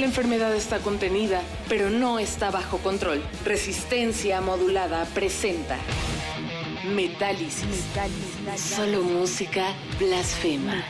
La 0.00 0.06
enfermedad 0.06 0.54
está 0.56 0.78
contenida, 0.78 1.42
pero 1.68 1.90
no 1.90 2.18
está 2.18 2.50
bajo 2.50 2.78
control. 2.78 3.22
Resistencia 3.44 4.40
modulada 4.40 5.04
presenta 5.12 5.76
Metálisis. 6.94 7.84
Solo 8.56 9.02
música 9.02 9.74
blasfema. 9.98 10.82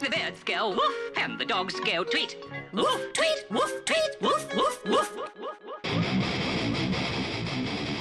The 0.00 0.10
birds 0.10 0.42
go 0.44 0.70
woof 0.70 1.18
and 1.18 1.38
the 1.38 1.44
dogs 1.44 1.78
go 1.78 2.02
tweet. 2.02 2.36
Woof, 2.72 3.12
tweet, 3.12 3.46
woof, 3.48 3.84
tweet, 3.84 4.20
woof, 4.20 4.56
woof, 4.56 4.84
woof. 4.86 5.22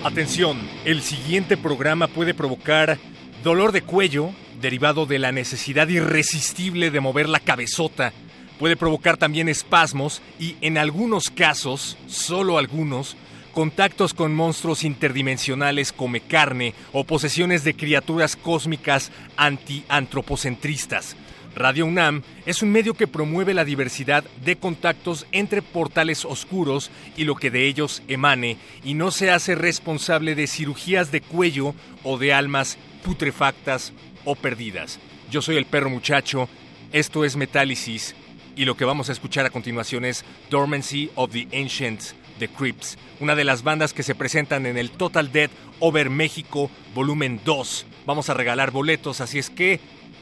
Atención, 0.04 0.58
el 0.84 1.04
siguiente 1.04 1.58
programa 1.58 2.08
puede 2.08 2.34
provocar 2.34 2.98
dolor 3.44 3.72
de 3.72 3.84
cuello 3.84 4.32
derivado 4.60 5.06
de 5.06 5.20
la 5.20 5.32
necesidad 5.32 5.88
irresistible 5.90 6.90
de 6.90 7.00
mover 7.00 7.30
la 7.30 7.40
cabezota. 7.40 8.12
Puede 8.58 8.75
provocar 8.75 9.18
también 9.18 9.48
espasmos 9.48 10.24
y 10.40 10.56
en 10.62 10.80
algunos 10.80 11.30
casos, 11.30 12.00
solo 12.08 12.58
algunos, 12.58 13.16
contactos 13.53 14.16
con 14.16 14.34
monstruos 14.34 14.84
interdimensionales 14.84 15.94
come 15.94 16.22
carne 16.22 16.74
o 16.94 17.04
posesiones 17.04 17.64
de 17.64 17.75
criaturas 17.75 18.36
cósmicas 18.36 19.12
anti-antropocentristas. 19.38 21.16
Radio 21.56 21.85
UNAM 21.85 22.23
es 22.45 22.62
un 22.62 22.72
medio 22.72 22.94
que 22.94 23.07
promueve 23.07 23.53
la 23.53 23.66
diversidad 23.66 24.23
de 24.44 24.56
contactos 24.56 25.28
entre 25.31 25.62
portales 25.62 26.23
oscuros 26.23 26.91
y 27.17 27.25
lo 27.25 27.35
que 27.35 27.51
de 27.51 27.67
ellos 27.67 28.03
emane 28.07 28.57
y 28.84 28.94
no 28.94 29.12
se 29.12 29.31
hace 29.31 29.56
responsable 29.56 30.35
de 30.35 30.47
cirugías 30.47 31.12
de 31.12 31.22
cuello 31.22 31.75
o 32.03 32.17
de 32.17 32.34
almas 32.34 32.78
putrefactas 33.03 33.91
o 34.23 34.35
perdidas. 34.35 35.00
Yo 35.29 35.41
soy 35.41 35.57
el 35.57 35.66
perro 35.66 35.89
muchacho, 35.89 36.47
esto 36.94 37.25
es 37.25 37.35
Metálisis 37.35 38.16
y 38.56 38.66
lo 38.66 38.75
que 38.75 38.85
vamos 38.85 39.09
a 39.09 39.13
escuchar 39.13 39.45
a 39.45 39.50
continuación 39.50 40.06
es 40.06 40.23
Dormancy 40.50 41.09
of 41.16 41.31
the 41.31 41.47
Ancients 41.53 42.16
The 42.39 42.47
Crips, 42.47 42.97
una 43.19 43.35
de 43.35 43.44
las 43.44 43.63
bandas 43.63 43.94
que 43.94 44.03
se 44.03 44.16
presentan 44.16 44.66
en 44.66 44.78
el 44.78 44.89
Total 44.89 45.31
Dead 45.31 45.50
Over 45.79 46.09
México 46.09 46.72
Volumen 46.95 47.39
2. 47.45 47.85
Vamos 48.06 48.29
a 48.29 48.33
regalar 48.33 48.72
boletos, 48.72 49.22
así 49.22 49.38
es 49.38 49.50
que 49.50 49.79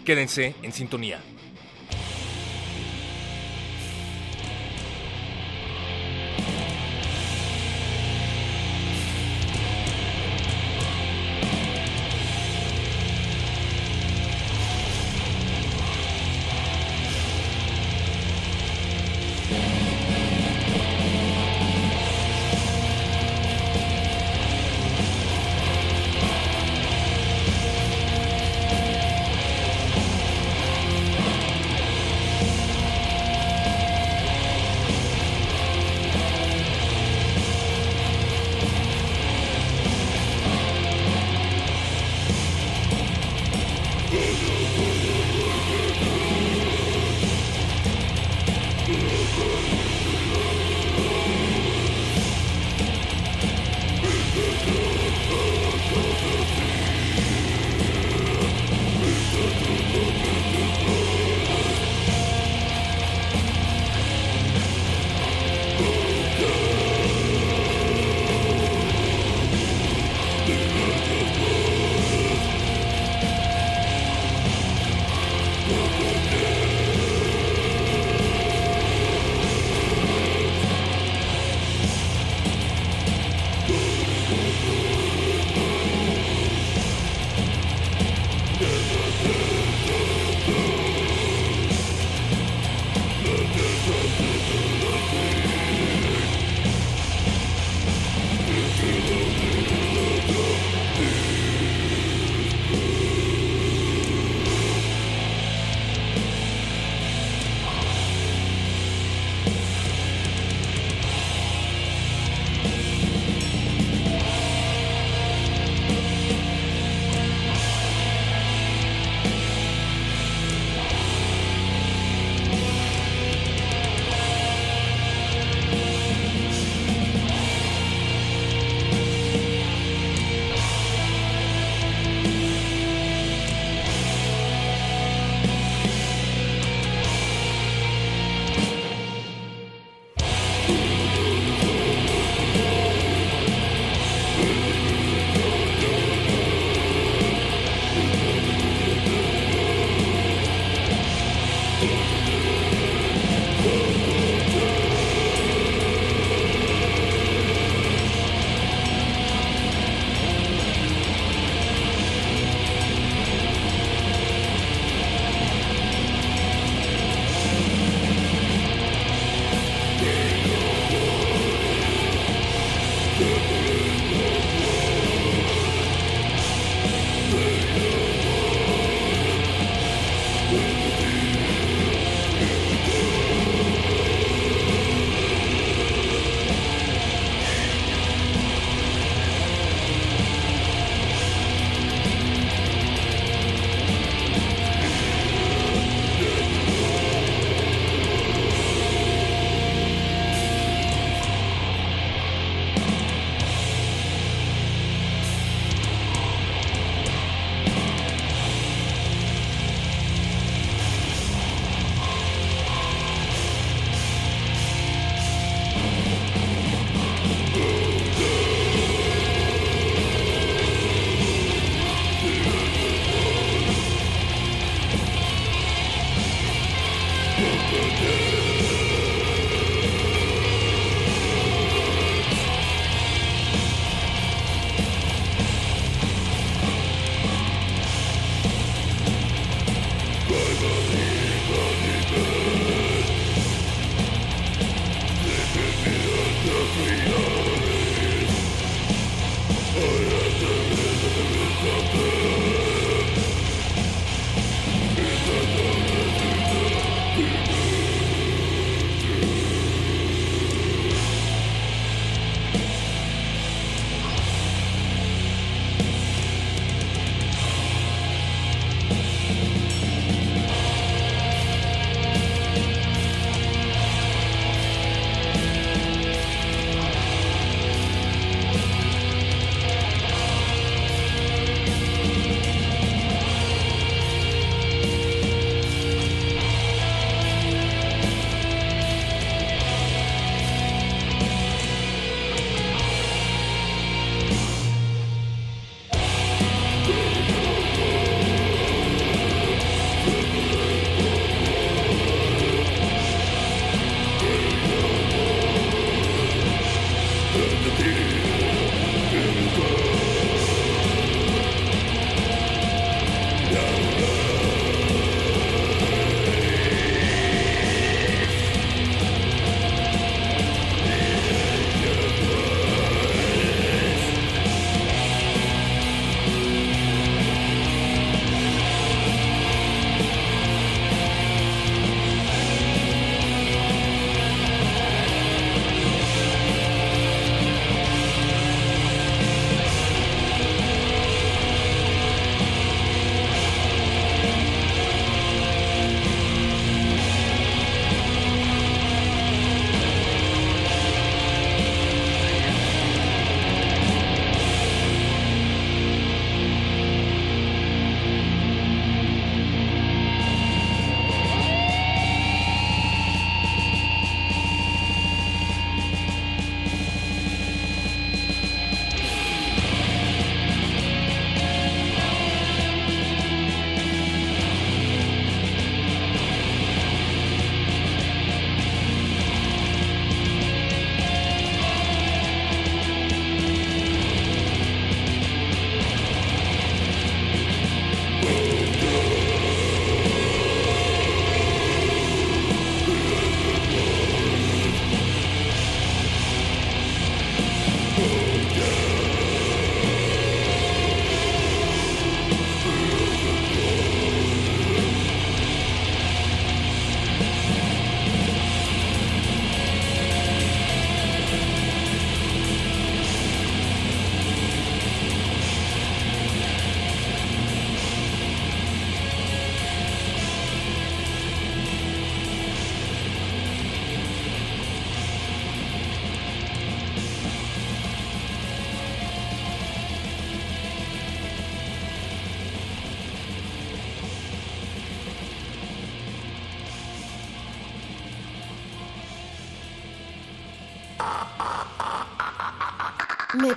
quédense 0.09 0.56
en 0.64 0.74
sintonía. 0.74 1.22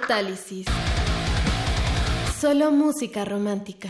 Metálisis. 0.03 0.67
Solo 2.41 2.73
música 2.73 3.25
romántica. 3.25 3.89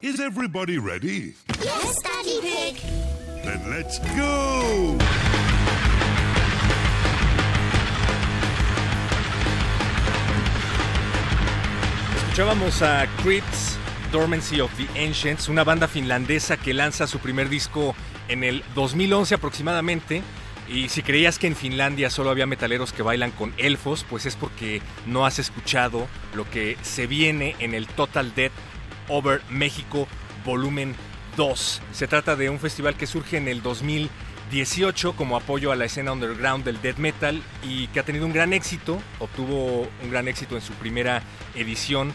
Is 0.00 0.18
everybody 0.18 0.78
ready? 0.78 1.36
Yes, 1.62 1.94
Daddy 2.02 2.40
Pig. 2.40 2.76
Then 3.44 3.70
let's 3.70 4.00
go! 4.16 4.96
Escuchábamos 12.16 12.82
a 12.82 13.06
Crips, 13.22 13.78
Dormancy 14.10 14.60
of 14.60 14.72
the 14.76 14.88
Ancients, 15.00 15.48
una 15.48 15.62
banda 15.62 15.86
finlandesa 15.86 16.56
que 16.56 16.74
lanza 16.74 17.06
su 17.06 17.20
primer 17.20 17.48
disco 17.48 17.94
en 18.26 18.42
el 18.42 18.64
2011 18.74 19.36
aproximadamente. 19.36 20.22
Y 20.72 20.88
si 20.88 21.02
creías 21.02 21.40
que 21.40 21.48
en 21.48 21.56
Finlandia 21.56 22.10
solo 22.10 22.30
había 22.30 22.46
metaleros 22.46 22.92
que 22.92 23.02
bailan 23.02 23.32
con 23.32 23.52
elfos, 23.58 24.06
pues 24.08 24.24
es 24.24 24.36
porque 24.36 24.80
no 25.04 25.26
has 25.26 25.40
escuchado 25.40 26.06
lo 26.32 26.48
que 26.48 26.76
se 26.82 27.08
viene 27.08 27.56
en 27.58 27.74
el 27.74 27.88
Total 27.88 28.32
Death 28.36 28.52
Over 29.08 29.42
México 29.50 30.06
Volumen 30.44 30.94
2. 31.36 31.82
Se 31.90 32.06
trata 32.06 32.36
de 32.36 32.50
un 32.50 32.60
festival 32.60 32.94
que 32.94 33.08
surge 33.08 33.36
en 33.36 33.48
el 33.48 33.62
2018 33.62 35.16
como 35.16 35.36
apoyo 35.36 35.72
a 35.72 35.76
la 35.76 35.86
escena 35.86 36.12
underground 36.12 36.64
del 36.64 36.80
death 36.80 36.98
metal 36.98 37.42
y 37.64 37.88
que 37.88 37.98
ha 37.98 38.04
tenido 38.04 38.24
un 38.24 38.32
gran 38.32 38.52
éxito. 38.52 39.02
Obtuvo 39.18 39.88
un 40.04 40.10
gran 40.10 40.28
éxito 40.28 40.54
en 40.54 40.62
su 40.62 40.74
primera 40.74 41.24
edición 41.56 42.12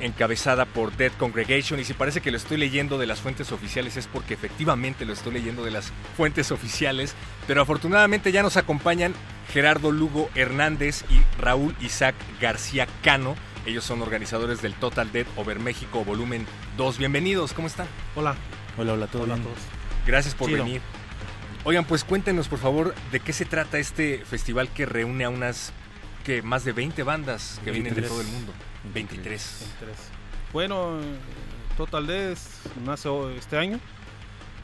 encabezada 0.00 0.64
por 0.64 0.96
Dead 0.96 1.12
Congregation 1.18 1.78
y 1.80 1.84
si 1.84 1.94
parece 1.94 2.20
que 2.20 2.30
lo 2.30 2.36
estoy 2.36 2.56
leyendo 2.56 2.98
de 2.98 3.06
las 3.06 3.20
fuentes 3.20 3.52
oficiales 3.52 3.96
es 3.96 4.06
porque 4.06 4.34
efectivamente 4.34 5.04
lo 5.04 5.12
estoy 5.12 5.34
leyendo 5.34 5.64
de 5.64 5.70
las 5.70 5.92
fuentes 6.16 6.50
oficiales, 6.50 7.14
pero 7.46 7.62
afortunadamente 7.62 8.32
ya 8.32 8.42
nos 8.42 8.56
acompañan 8.56 9.14
Gerardo 9.52 9.90
Lugo 9.92 10.30
Hernández 10.34 11.04
y 11.10 11.20
Raúl 11.40 11.74
Isaac 11.80 12.14
García 12.40 12.86
Cano. 13.02 13.36
Ellos 13.66 13.84
son 13.84 14.02
organizadores 14.02 14.60
del 14.62 14.74
Total 14.74 15.12
Dead 15.12 15.26
Over 15.36 15.58
México 15.60 16.04
Volumen 16.04 16.46
2. 16.76 16.98
Bienvenidos, 16.98 17.52
¿cómo 17.52 17.68
están? 17.68 17.86
Hola. 18.16 18.34
Hola, 18.76 18.94
hola, 18.94 19.06
todo 19.06 19.22
Hola 19.22 19.34
bien? 19.34 19.46
a 19.46 19.50
todos. 19.50 19.62
Gracias 20.06 20.34
por 20.34 20.48
Chido. 20.48 20.64
venir. 20.64 20.80
Oigan, 21.64 21.84
pues 21.84 22.02
cuéntenos 22.02 22.48
por 22.48 22.58
favor 22.58 22.94
de 23.12 23.20
qué 23.20 23.32
se 23.32 23.44
trata 23.44 23.78
este 23.78 24.24
festival 24.24 24.68
que 24.68 24.84
reúne 24.84 25.24
a 25.24 25.28
unas 25.28 25.72
que 26.24 26.42
más 26.42 26.64
de 26.64 26.72
20 26.72 27.02
bandas 27.02 27.60
que 27.64 27.70
vienen 27.70 27.94
de 27.94 28.00
23. 28.00 28.08
todo 28.08 28.20
el 28.20 28.26
mundo. 28.28 28.52
23. 28.94 29.74
Tres. 29.80 29.96
Bueno, 30.52 31.00
eh, 31.00 31.02
Total 31.76 32.06
Death 32.06 32.38
nace 32.84 33.08
este 33.36 33.56
año. 33.58 33.80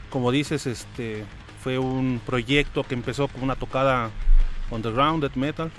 Como 0.09 0.31
dices, 0.31 0.65
este 0.67 1.25
fue 1.63 1.77
un 1.77 2.21
proyecto 2.25 2.83
que 2.83 2.93
empezó 2.93 3.27
como 3.27 3.43
una 3.43 3.55
tocada 3.55 4.09
underground, 4.71 5.21
death 5.21 5.35
metal. 5.35 5.71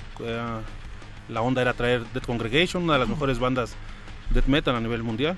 La 1.28 1.42
onda 1.42 1.62
era 1.62 1.74
traer 1.74 2.04
Death 2.12 2.26
Congregation, 2.26 2.82
una 2.82 2.94
de 2.94 2.98
las 3.00 3.08
mejores 3.08 3.38
bandas 3.38 3.74
death 4.30 4.46
metal 4.46 4.74
a 4.76 4.80
nivel 4.80 5.02
mundial. 5.02 5.36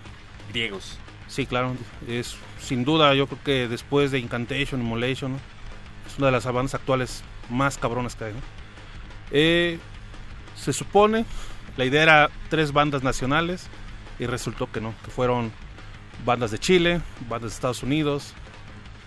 Griegos. 0.51 0.99
Sí, 1.29 1.47
claro, 1.47 1.75
es 2.09 2.37
sin 2.61 2.85
duda, 2.85 3.15
yo 3.15 3.27
creo 3.27 3.43
que 3.43 3.69
después 3.69 4.11
de 4.11 4.19
Incantation, 4.19 4.81
Immolation, 4.81 5.33
¿no? 5.33 5.39
es 6.07 6.19
una 6.19 6.27
de 6.27 6.33
las 6.33 6.45
bandas 6.45 6.75
actuales 6.75 7.23
más 7.49 7.79
cabronas 7.79 8.17
que 8.17 8.25
hay. 8.25 8.33
¿no? 8.33 8.41
Eh, 9.31 9.79
se 10.63 10.73
supone, 10.73 11.25
la 11.77 11.85
idea 11.85 12.03
era 12.03 12.31
tres 12.49 12.73
bandas 12.73 13.03
nacionales 13.03 13.69
y 14.19 14.27
resultó 14.27 14.71
que 14.71 14.81
no, 14.81 14.95
que 15.05 15.11
fueron 15.11 15.53
bandas 16.25 16.51
de 16.51 16.59
Chile, 16.59 17.01
bandas 17.29 17.51
de 17.51 17.55
Estados 17.55 17.83
Unidos, 17.83 18.35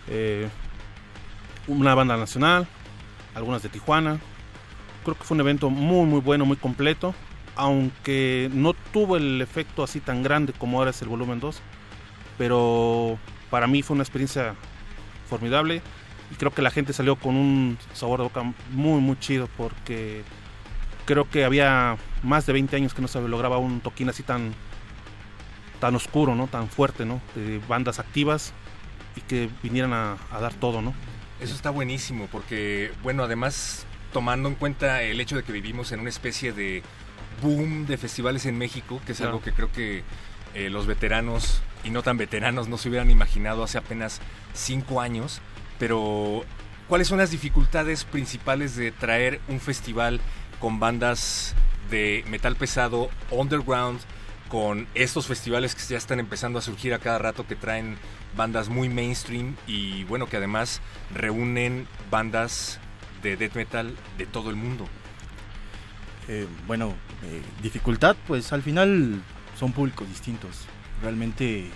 eh, 0.09 0.49
una 1.67 1.95
banda 1.95 2.17
nacional, 2.17 2.67
algunas 3.33 3.63
de 3.63 3.69
Tijuana. 3.69 4.19
Creo 5.03 5.15
que 5.15 5.23
fue 5.23 5.35
un 5.35 5.41
evento 5.41 5.69
muy 5.69 6.05
muy 6.05 6.19
bueno, 6.19 6.45
muy 6.45 6.57
completo, 6.57 7.15
aunque 7.55 8.49
no 8.53 8.73
tuvo 8.73 9.17
el 9.17 9.41
efecto 9.41 9.83
así 9.83 9.99
tan 9.99 10.23
grande 10.23 10.53
como 10.53 10.79
ahora 10.79 10.91
es 10.91 11.01
el 11.01 11.07
volumen 11.07 11.39
2 11.39 11.61
pero 12.37 13.17
para 13.49 13.67
mí 13.67 13.81
fue 13.81 13.95
una 13.95 14.03
experiencia 14.03 14.55
formidable 15.29 15.81
y 16.31 16.35
creo 16.35 16.51
que 16.53 16.61
la 16.61 16.71
gente 16.71 16.93
salió 16.93 17.15
con 17.15 17.35
un 17.35 17.77
sabor 17.93 18.19
de 18.19 18.23
boca 18.25 18.43
muy 18.71 18.99
muy 18.99 19.17
chido 19.19 19.47
porque 19.57 20.23
creo 21.05 21.29
que 21.29 21.45
había 21.45 21.97
más 22.23 22.45
de 22.45 22.53
20 22.53 22.75
años 22.75 22.93
que 22.93 23.01
no 23.01 23.07
se 23.07 23.21
lograba 23.21 23.57
un 23.57 23.81
toquín 23.81 24.09
así 24.09 24.23
tan 24.23 24.53
tan 25.79 25.95
oscuro, 25.95 26.35
¿no? 26.35 26.47
Tan 26.47 26.69
fuerte, 26.69 27.05
¿no? 27.05 27.21
De 27.35 27.59
bandas 27.67 27.99
activas 27.99 28.53
y 29.15 29.21
que 29.21 29.49
vinieran 29.61 29.93
a, 29.93 30.17
a 30.31 30.39
dar 30.39 30.53
todo, 30.53 30.81
¿no? 30.81 30.93
Eso 31.41 31.53
está 31.53 31.69
buenísimo 31.69 32.27
porque, 32.31 32.91
bueno, 33.03 33.23
además 33.23 33.85
tomando 34.13 34.47
en 34.47 34.55
cuenta 34.55 35.03
el 35.03 35.19
hecho 35.19 35.35
de 35.35 35.43
que 35.43 35.51
vivimos 35.51 35.91
en 35.91 35.99
una 35.99 36.09
especie 36.09 36.53
de 36.53 36.81
boom 37.41 37.85
de 37.85 37.97
festivales 37.97 38.45
en 38.45 38.57
México, 38.57 39.01
que 39.05 39.11
es 39.11 39.17
Claro. 39.17 39.33
algo 39.33 39.43
que 39.43 39.51
creo 39.51 39.71
que 39.71 40.03
eh, 40.53 40.69
los 40.69 40.85
veteranos 40.87 41.61
y 41.83 41.89
no 41.89 42.01
tan 42.01 42.17
veteranos 42.17 42.69
no 42.69 42.77
se 42.77 42.87
hubieran 42.87 43.11
imaginado 43.11 43.61
hace 43.63 43.77
apenas 43.77 44.21
cinco 44.53 45.01
años, 45.01 45.41
pero 45.77 46.45
¿cuáles 46.87 47.09
son 47.09 47.17
las 47.17 47.31
dificultades 47.31 48.05
principales 48.05 48.77
de 48.77 48.93
traer 48.93 49.41
un 49.49 49.59
festival 49.59 50.21
con 50.59 50.79
bandas 50.79 51.55
de 51.89 52.23
metal 52.27 52.55
pesado, 52.55 53.09
underground, 53.31 53.99
con 54.49 54.87
estos 54.93 55.27
festivales 55.27 55.75
que 55.75 55.81
ya 55.83 55.97
están 55.97 56.19
empezando 56.19 56.59
a 56.59 56.61
surgir 56.61 56.93
a 56.93 56.99
cada 56.99 57.17
rato 57.17 57.47
que 57.47 57.55
traen 57.55 57.97
bandas 58.35 58.69
muy 58.69 58.89
mainstream 58.89 59.55
y 59.65 60.03
bueno 60.05 60.27
que 60.27 60.37
además 60.37 60.81
reúnen 61.13 61.87
bandas 62.11 62.79
de 63.23 63.37
death 63.37 63.55
metal 63.55 63.95
de 64.17 64.25
todo 64.25 64.49
el 64.49 64.55
mundo. 64.55 64.85
Eh, 66.27 66.47
bueno, 66.67 66.93
eh, 67.23 67.41
dificultad, 67.61 68.15
pues 68.27 68.51
al 68.53 68.61
final 68.61 69.21
son 69.57 69.71
públicos 69.71 70.07
distintos. 70.07 70.65
Realmente 71.01 71.69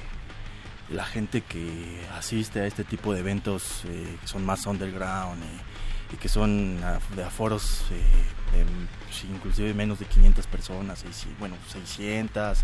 la 0.90 1.06
gente 1.06 1.42
que 1.42 2.02
asiste 2.18 2.62
a 2.62 2.66
este 2.66 2.84
tipo 2.84 3.14
de 3.14 3.20
eventos 3.20 3.84
eh, 3.86 4.18
que 4.22 4.28
son 4.28 4.46
más 4.46 4.66
underground 4.66 5.42
eh, 5.44 6.14
y 6.14 6.18
que 6.18 6.30
son 6.30 6.80
de 7.16 7.24
aforos 7.24 7.84
inclusive 9.34 9.74
menos 9.74 10.00
de 10.00 10.06
500 10.06 10.48
personas, 10.48 11.04
bueno, 11.40 11.56
600 11.72 12.60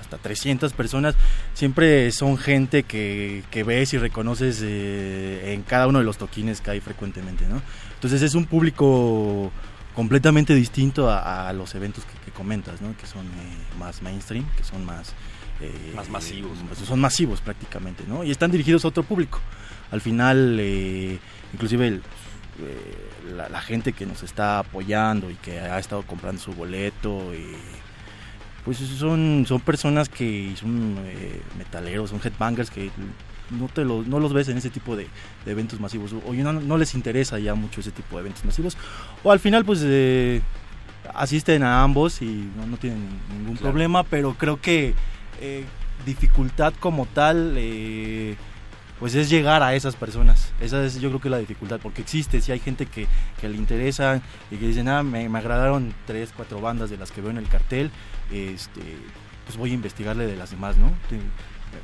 hasta 0.00 0.18
300 0.18 0.72
personas, 0.74 1.14
siempre 1.54 2.12
son 2.12 2.36
gente 2.38 2.82
que, 2.84 3.42
que 3.50 3.64
ves 3.64 3.92
y 3.94 3.98
reconoces 3.98 4.60
eh, 4.62 5.54
en 5.54 5.62
cada 5.62 5.86
uno 5.88 5.98
de 5.98 6.04
los 6.04 6.18
toquines 6.18 6.60
que 6.60 6.70
hay 6.72 6.80
frecuentemente, 6.80 7.46
¿no? 7.48 7.60
Entonces 7.94 8.22
es 8.22 8.34
un 8.34 8.44
público 8.46 9.50
completamente 9.94 10.54
distinto 10.54 11.10
a, 11.10 11.48
a 11.48 11.52
los 11.54 11.74
eventos 11.74 12.04
que, 12.04 12.12
que 12.26 12.30
comentas, 12.30 12.80
¿no? 12.82 12.94
Que 12.98 13.06
son 13.06 13.24
eh, 13.26 13.78
más 13.78 14.02
mainstream, 14.02 14.44
que 14.56 14.62
son 14.64 14.84
más... 14.84 15.14
eh, 15.62 15.72
Más 15.96 16.08
masivos. 16.10 16.58
pues, 16.68 16.80
son 16.86 17.00
masivos 17.00 17.40
prácticamente, 17.40 18.04
¿no? 18.06 18.22
Y 18.22 18.30
están 18.30 18.50
dirigidos 18.50 18.84
a 18.84 18.88
otro 18.88 19.02
público. 19.02 19.40
Al 19.90 20.02
final, 20.02 20.58
eh, 20.60 21.18
inclusive 21.54 21.88
el- 21.88 22.02
eh, 22.60 23.34
la, 23.36 23.48
la 23.48 23.60
gente 23.60 23.92
que 23.92 24.06
nos 24.06 24.22
está 24.22 24.58
apoyando 24.60 25.30
y 25.30 25.34
que 25.34 25.58
ha 25.60 25.78
estado 25.78 26.02
comprando 26.02 26.40
su 26.40 26.52
boleto, 26.52 27.32
eh, 27.32 27.56
pues 28.64 28.78
son, 28.78 29.44
son 29.46 29.60
personas 29.60 30.08
que 30.08 30.52
son 30.58 30.96
eh, 31.06 31.40
metaleros, 31.58 32.10
son 32.10 32.20
headbangers 32.24 32.70
que 32.70 32.90
no, 33.50 33.68
te 33.68 33.84
lo- 33.84 34.02
no 34.02 34.18
los 34.18 34.32
ves 34.32 34.48
en 34.48 34.56
ese 34.58 34.70
tipo 34.70 34.96
de, 34.96 35.06
de 35.44 35.50
eventos 35.52 35.78
masivos 35.78 36.12
o 36.12 36.32
no, 36.34 36.52
no 36.52 36.76
les 36.78 36.94
interesa 36.94 37.38
ya 37.38 37.54
mucho 37.54 37.80
ese 37.80 37.92
tipo 37.92 38.16
de 38.16 38.22
eventos 38.22 38.44
masivos 38.44 38.76
o 39.22 39.30
al 39.30 39.38
final 39.38 39.64
pues 39.64 39.80
eh, 39.84 40.42
asisten 41.14 41.62
a 41.62 41.82
ambos 41.84 42.20
y 42.22 42.50
no, 42.56 42.66
no 42.66 42.76
tienen 42.76 43.06
ningún 43.30 43.54
Claro. 43.56 43.70
problema 43.70 44.02
pero 44.02 44.34
creo 44.34 44.60
que 44.60 44.94
dificultad 46.04 46.72
como 46.80 47.06
tal 47.06 47.54
pues 48.98 49.14
es 49.14 49.28
llegar 49.28 49.62
a 49.62 49.74
esas 49.74 49.96
personas 49.96 50.52
esa 50.60 50.84
es 50.84 51.00
yo 51.00 51.08
creo 51.10 51.20
que 51.20 51.30
la 51.30 51.38
dificultad 51.38 51.80
porque 51.82 52.02
existe 52.02 52.40
si 52.40 52.52
hay 52.52 52.60
gente 52.60 52.86
que, 52.86 53.06
que 53.40 53.48
le 53.48 53.56
interesa 53.56 54.22
y 54.50 54.56
que 54.56 54.66
dicen 54.66 54.88
ah 54.88 55.02
me, 55.02 55.28
me 55.28 55.38
agradaron 55.38 55.94
tres 56.06 56.32
cuatro 56.34 56.60
bandas 56.60 56.90
de 56.90 56.96
las 56.96 57.10
que 57.10 57.20
veo 57.20 57.30
en 57.30 57.38
el 57.38 57.48
cartel 57.48 57.90
este 58.32 58.80
pues 59.44 59.56
voy 59.56 59.70
a 59.70 59.74
investigarle 59.74 60.26
de 60.26 60.36
las 60.36 60.50
demás 60.50 60.76
no 60.76 60.92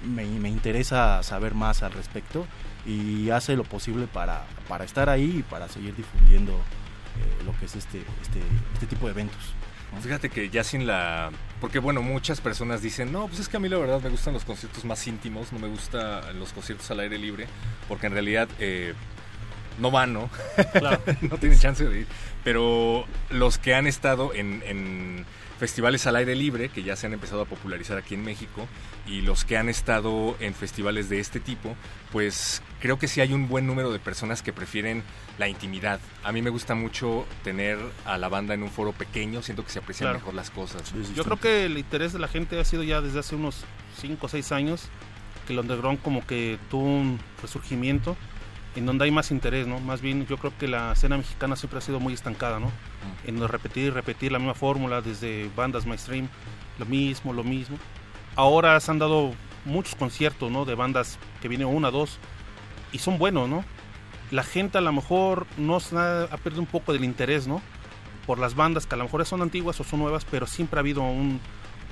me, 0.06 0.24
me 0.24 0.48
interesa 0.48 1.22
saber 1.22 1.54
más 1.54 1.82
al 1.82 1.92
respecto 1.92 2.46
y 2.86 3.30
hace 3.30 3.56
lo 3.56 3.64
posible 3.64 4.06
para, 4.06 4.44
para 4.68 4.84
estar 4.84 5.08
ahí 5.08 5.38
y 5.38 5.42
para 5.42 5.68
seguir 5.68 5.94
difundiendo 5.94 6.52
eh, 6.52 7.44
lo 7.44 7.56
que 7.58 7.66
es 7.66 7.76
este, 7.76 7.98
este, 7.98 8.40
este 8.74 8.86
tipo 8.86 9.06
de 9.06 9.12
eventos. 9.12 9.54
Fíjate 10.00 10.30
que 10.30 10.48
ya 10.48 10.64
sin 10.64 10.86
la... 10.86 11.30
Porque 11.60 11.78
bueno, 11.78 12.02
muchas 12.02 12.40
personas 12.40 12.82
dicen, 12.82 13.12
no, 13.12 13.28
pues 13.28 13.40
es 13.40 13.48
que 13.48 13.56
a 13.56 13.60
mí 13.60 13.68
la 13.68 13.78
verdad 13.78 14.00
me 14.00 14.08
gustan 14.08 14.34
los 14.34 14.44
conciertos 14.44 14.84
más 14.84 15.06
íntimos, 15.06 15.52
no 15.52 15.58
me 15.58 15.68
gustan 15.68 16.38
los 16.38 16.52
conciertos 16.52 16.90
al 16.90 17.00
aire 17.00 17.18
libre, 17.18 17.46
porque 17.88 18.06
en 18.06 18.12
realidad, 18.14 18.48
eh, 18.58 18.94
no 19.78 19.90
van, 19.90 20.12
¿no? 20.12 20.30
no 21.22 21.38
tienen 21.38 21.58
chance 21.58 21.84
de 21.84 22.00
ir. 22.00 22.06
Pero 22.42 23.06
los 23.30 23.58
que 23.58 23.74
han 23.74 23.86
estado 23.86 24.34
en, 24.34 24.62
en 24.66 25.24
festivales 25.58 26.06
al 26.08 26.16
aire 26.16 26.34
libre, 26.34 26.70
que 26.70 26.82
ya 26.82 26.96
se 26.96 27.06
han 27.06 27.12
empezado 27.12 27.42
a 27.42 27.44
popularizar 27.44 27.96
aquí 27.96 28.14
en 28.14 28.24
México, 28.24 28.66
y 29.06 29.20
los 29.20 29.44
que 29.44 29.56
han 29.56 29.68
estado 29.68 30.36
en 30.40 30.54
festivales 30.54 31.08
de 31.08 31.20
este 31.20 31.38
tipo, 31.38 31.76
pues 32.10 32.62
creo 32.82 32.98
que 32.98 33.06
sí 33.06 33.20
hay 33.20 33.32
un 33.32 33.48
buen 33.48 33.64
número 33.66 33.92
de 33.92 34.00
personas 34.00 34.42
que 34.42 34.52
prefieren 34.52 35.04
la 35.38 35.46
intimidad. 35.48 36.00
A 36.24 36.32
mí 36.32 36.42
me 36.42 36.50
gusta 36.50 36.74
mucho 36.74 37.24
tener 37.44 37.78
a 38.04 38.18
la 38.18 38.28
banda 38.28 38.54
en 38.54 38.62
un 38.64 38.70
foro 38.70 38.90
pequeño, 38.92 39.40
siento 39.40 39.64
que 39.64 39.70
se 39.70 39.78
aprecian 39.78 40.06
Claro. 40.08 40.18
mejor 40.18 40.34
las 40.34 40.50
cosas. 40.50 40.92
Yo 41.14 41.22
creo 41.22 41.38
que 41.38 41.66
el 41.66 41.78
interés 41.78 42.12
de 42.12 42.18
la 42.18 42.26
gente 42.26 42.58
ha 42.58 42.64
sido 42.64 42.82
ya 42.82 43.00
desde 43.00 43.20
hace 43.20 43.36
unos 43.36 43.64
5 44.00 44.26
o 44.26 44.28
6 44.28 44.50
años 44.50 44.88
que 45.46 45.52
el 45.52 45.60
underground 45.60 46.02
como 46.02 46.26
que 46.26 46.58
tuvo 46.70 46.84
un 46.84 47.20
resurgimiento 47.40 48.16
en 48.74 48.84
donde 48.86 49.04
hay 49.04 49.12
más 49.12 49.30
interés, 49.30 49.66
¿no? 49.68 49.78
Más 49.78 50.00
bien 50.00 50.26
yo 50.26 50.36
creo 50.36 50.52
que 50.58 50.66
la 50.66 50.92
escena 50.92 51.16
mexicana 51.16 51.54
siempre 51.54 51.78
ha 51.78 51.82
sido 51.82 52.00
muy 52.00 52.14
estancada, 52.14 52.58
¿no? 52.58 52.72
En 53.26 53.46
repetir 53.46 53.84
y 53.84 53.90
repetir 53.90 54.32
la 54.32 54.38
misma 54.40 54.54
fórmula 54.54 55.02
desde 55.02 55.48
bandas 55.54 55.86
mainstream, 55.86 56.28
lo 56.80 56.86
mismo, 56.86 57.32
lo 57.32 57.44
mismo. 57.44 57.76
Ahora 58.34 58.80
se 58.80 58.90
han 58.90 58.98
dado 58.98 59.34
muchos 59.64 59.94
conciertos, 59.94 60.50
¿no? 60.50 60.64
De 60.64 60.74
bandas 60.74 61.18
que 61.40 61.46
vienen 61.48 61.68
una, 61.68 61.90
dos 61.92 62.18
y 62.92 62.98
son 62.98 63.18
buenos, 63.18 63.48
¿no? 63.48 63.64
La 64.30 64.42
gente 64.44 64.78
a 64.78 64.80
lo 64.80 64.92
mejor 64.92 65.46
no 65.58 65.76
ha, 65.96 66.22
ha 66.24 66.36
perdido 66.38 66.60
un 66.62 66.66
poco 66.68 66.92
del 66.92 67.04
interés, 67.04 67.46
¿no? 67.46 67.60
Por 68.26 68.38
las 68.38 68.54
bandas 68.54 68.86
que 68.86 68.94
a 68.94 68.98
lo 68.98 69.04
mejor 69.04 69.24
son 69.26 69.42
antiguas 69.42 69.78
o 69.80 69.84
son 69.84 70.00
nuevas, 70.00 70.24
pero 70.30 70.46
siempre 70.46 70.78
ha 70.78 70.80
habido 70.80 71.02
un, 71.02 71.40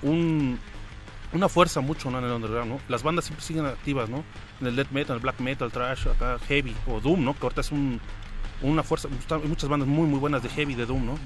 un- 0.03 0.59
una 1.33 1.49
fuerza 1.49 1.81
mucho 1.81 2.11
¿no? 2.11 2.19
en 2.19 2.25
el 2.25 2.33
underground, 2.33 2.73
¿no? 2.73 2.81
Las 2.89 3.03
bandas 3.03 3.25
siempre 3.27 3.45
siguen 3.45 3.67
activas, 3.67 4.09
¿no? 4.09 4.25
En 4.61 4.67
el 4.69 4.77
death 4.77 4.91
metal, 4.91 5.17
el 5.17 5.23
black 5.23 5.41
metal, 5.41 5.71
trash, 5.71 6.09
acá, 6.09 6.39
heavy 6.49 6.75
o 6.87 7.01
doom, 7.01 7.25
¿no? 7.25 7.35
Que 7.35 7.43
ahorita 7.43 7.61
es 7.61 7.71
un, 7.73 8.01
una 8.63 8.83
fuerza, 8.83 9.09
hay 9.31 9.49
muchas 9.49 9.69
bandas 9.69 9.89
muy 9.89 10.07
muy 10.09 10.19
buenas 10.19 10.43
de 10.43 10.49
heavy, 10.49 10.75
de 10.75 10.87
doom, 10.87 11.05
¿no? 11.07 11.19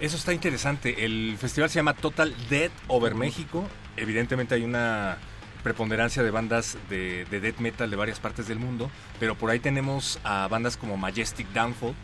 Eso 0.00 0.16
está 0.16 0.32
interesante. 0.32 1.04
El 1.04 1.36
festival 1.38 1.70
se 1.70 1.76
llama 1.76 1.94
Total 1.94 2.34
Dead 2.50 2.70
Over 2.88 3.14
México. 3.14 3.64
Evidentemente 3.96 4.54
hay 4.56 4.64
una 4.64 5.18
preponderancia 5.64 6.22
de 6.22 6.30
bandas 6.30 6.78
de, 6.88 7.24
de 7.24 7.40
death 7.40 7.58
metal 7.58 7.90
de 7.90 7.96
varias 7.96 8.20
partes 8.20 8.46
del 8.46 8.60
mundo, 8.60 8.88
pero 9.18 9.34
por 9.34 9.50
ahí 9.50 9.58
tenemos 9.58 10.20
a 10.22 10.46
bandas 10.46 10.76
como 10.76 10.96
Majestic 10.96 11.48
Downfall, 11.52 11.94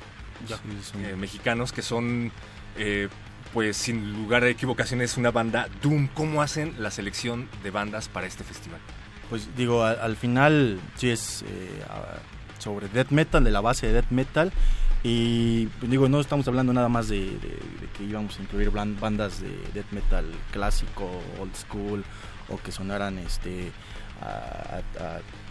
eh, 1.05 1.15
mexicanos, 1.17 1.73
que 1.73 1.83
son, 1.83 2.33
eh, 2.77 3.09
pues 3.53 3.77
sin 3.77 4.13
lugar 4.15 4.43
a 4.43 4.49
equivocaciones, 4.49 5.17
una 5.17 5.31
banda 5.31 5.69
Doom. 5.83 6.09
¿Cómo 6.15 6.43
hacen 6.43 6.75
la 6.79 6.91
selección 6.91 7.49
de 7.63 7.71
bandas 7.71 8.09
para 8.09 8.27
este 8.27 8.43
festival? 8.43 8.81
Pues 9.29 9.55
digo, 9.57 9.85
al, 9.85 10.01
al 10.01 10.17
final 10.17 10.81
sí 10.97 11.11
es 11.11 11.43
eh, 11.43 11.83
sobre 12.59 12.89
death 12.89 13.11
metal, 13.11 13.45
de 13.45 13.51
la 13.51 13.61
base 13.61 13.87
de 13.87 13.93
death 13.93 14.11
metal. 14.11 14.53
Y 15.03 15.67
pues, 15.79 15.91
digo, 15.91 16.09
no 16.09 16.21
estamos 16.21 16.47
hablando 16.49 16.73
nada 16.73 16.89
más 16.89 17.09
de, 17.09 17.21
de- 17.21 17.31
de 17.81 17.89
que 17.97 18.05
íbamos 18.05 18.39
a 18.39 18.43
incluir 18.43 18.71
bandas 18.71 19.41
de 19.41 19.49
death 19.73 19.91
metal 19.93 20.25
clásico, 20.53 21.09
old 21.41 21.55
school, 21.55 22.05
o 22.51 22.59
que 22.59 22.73
sonaran 22.73 23.19
este 23.19 23.71
a, 24.23 24.81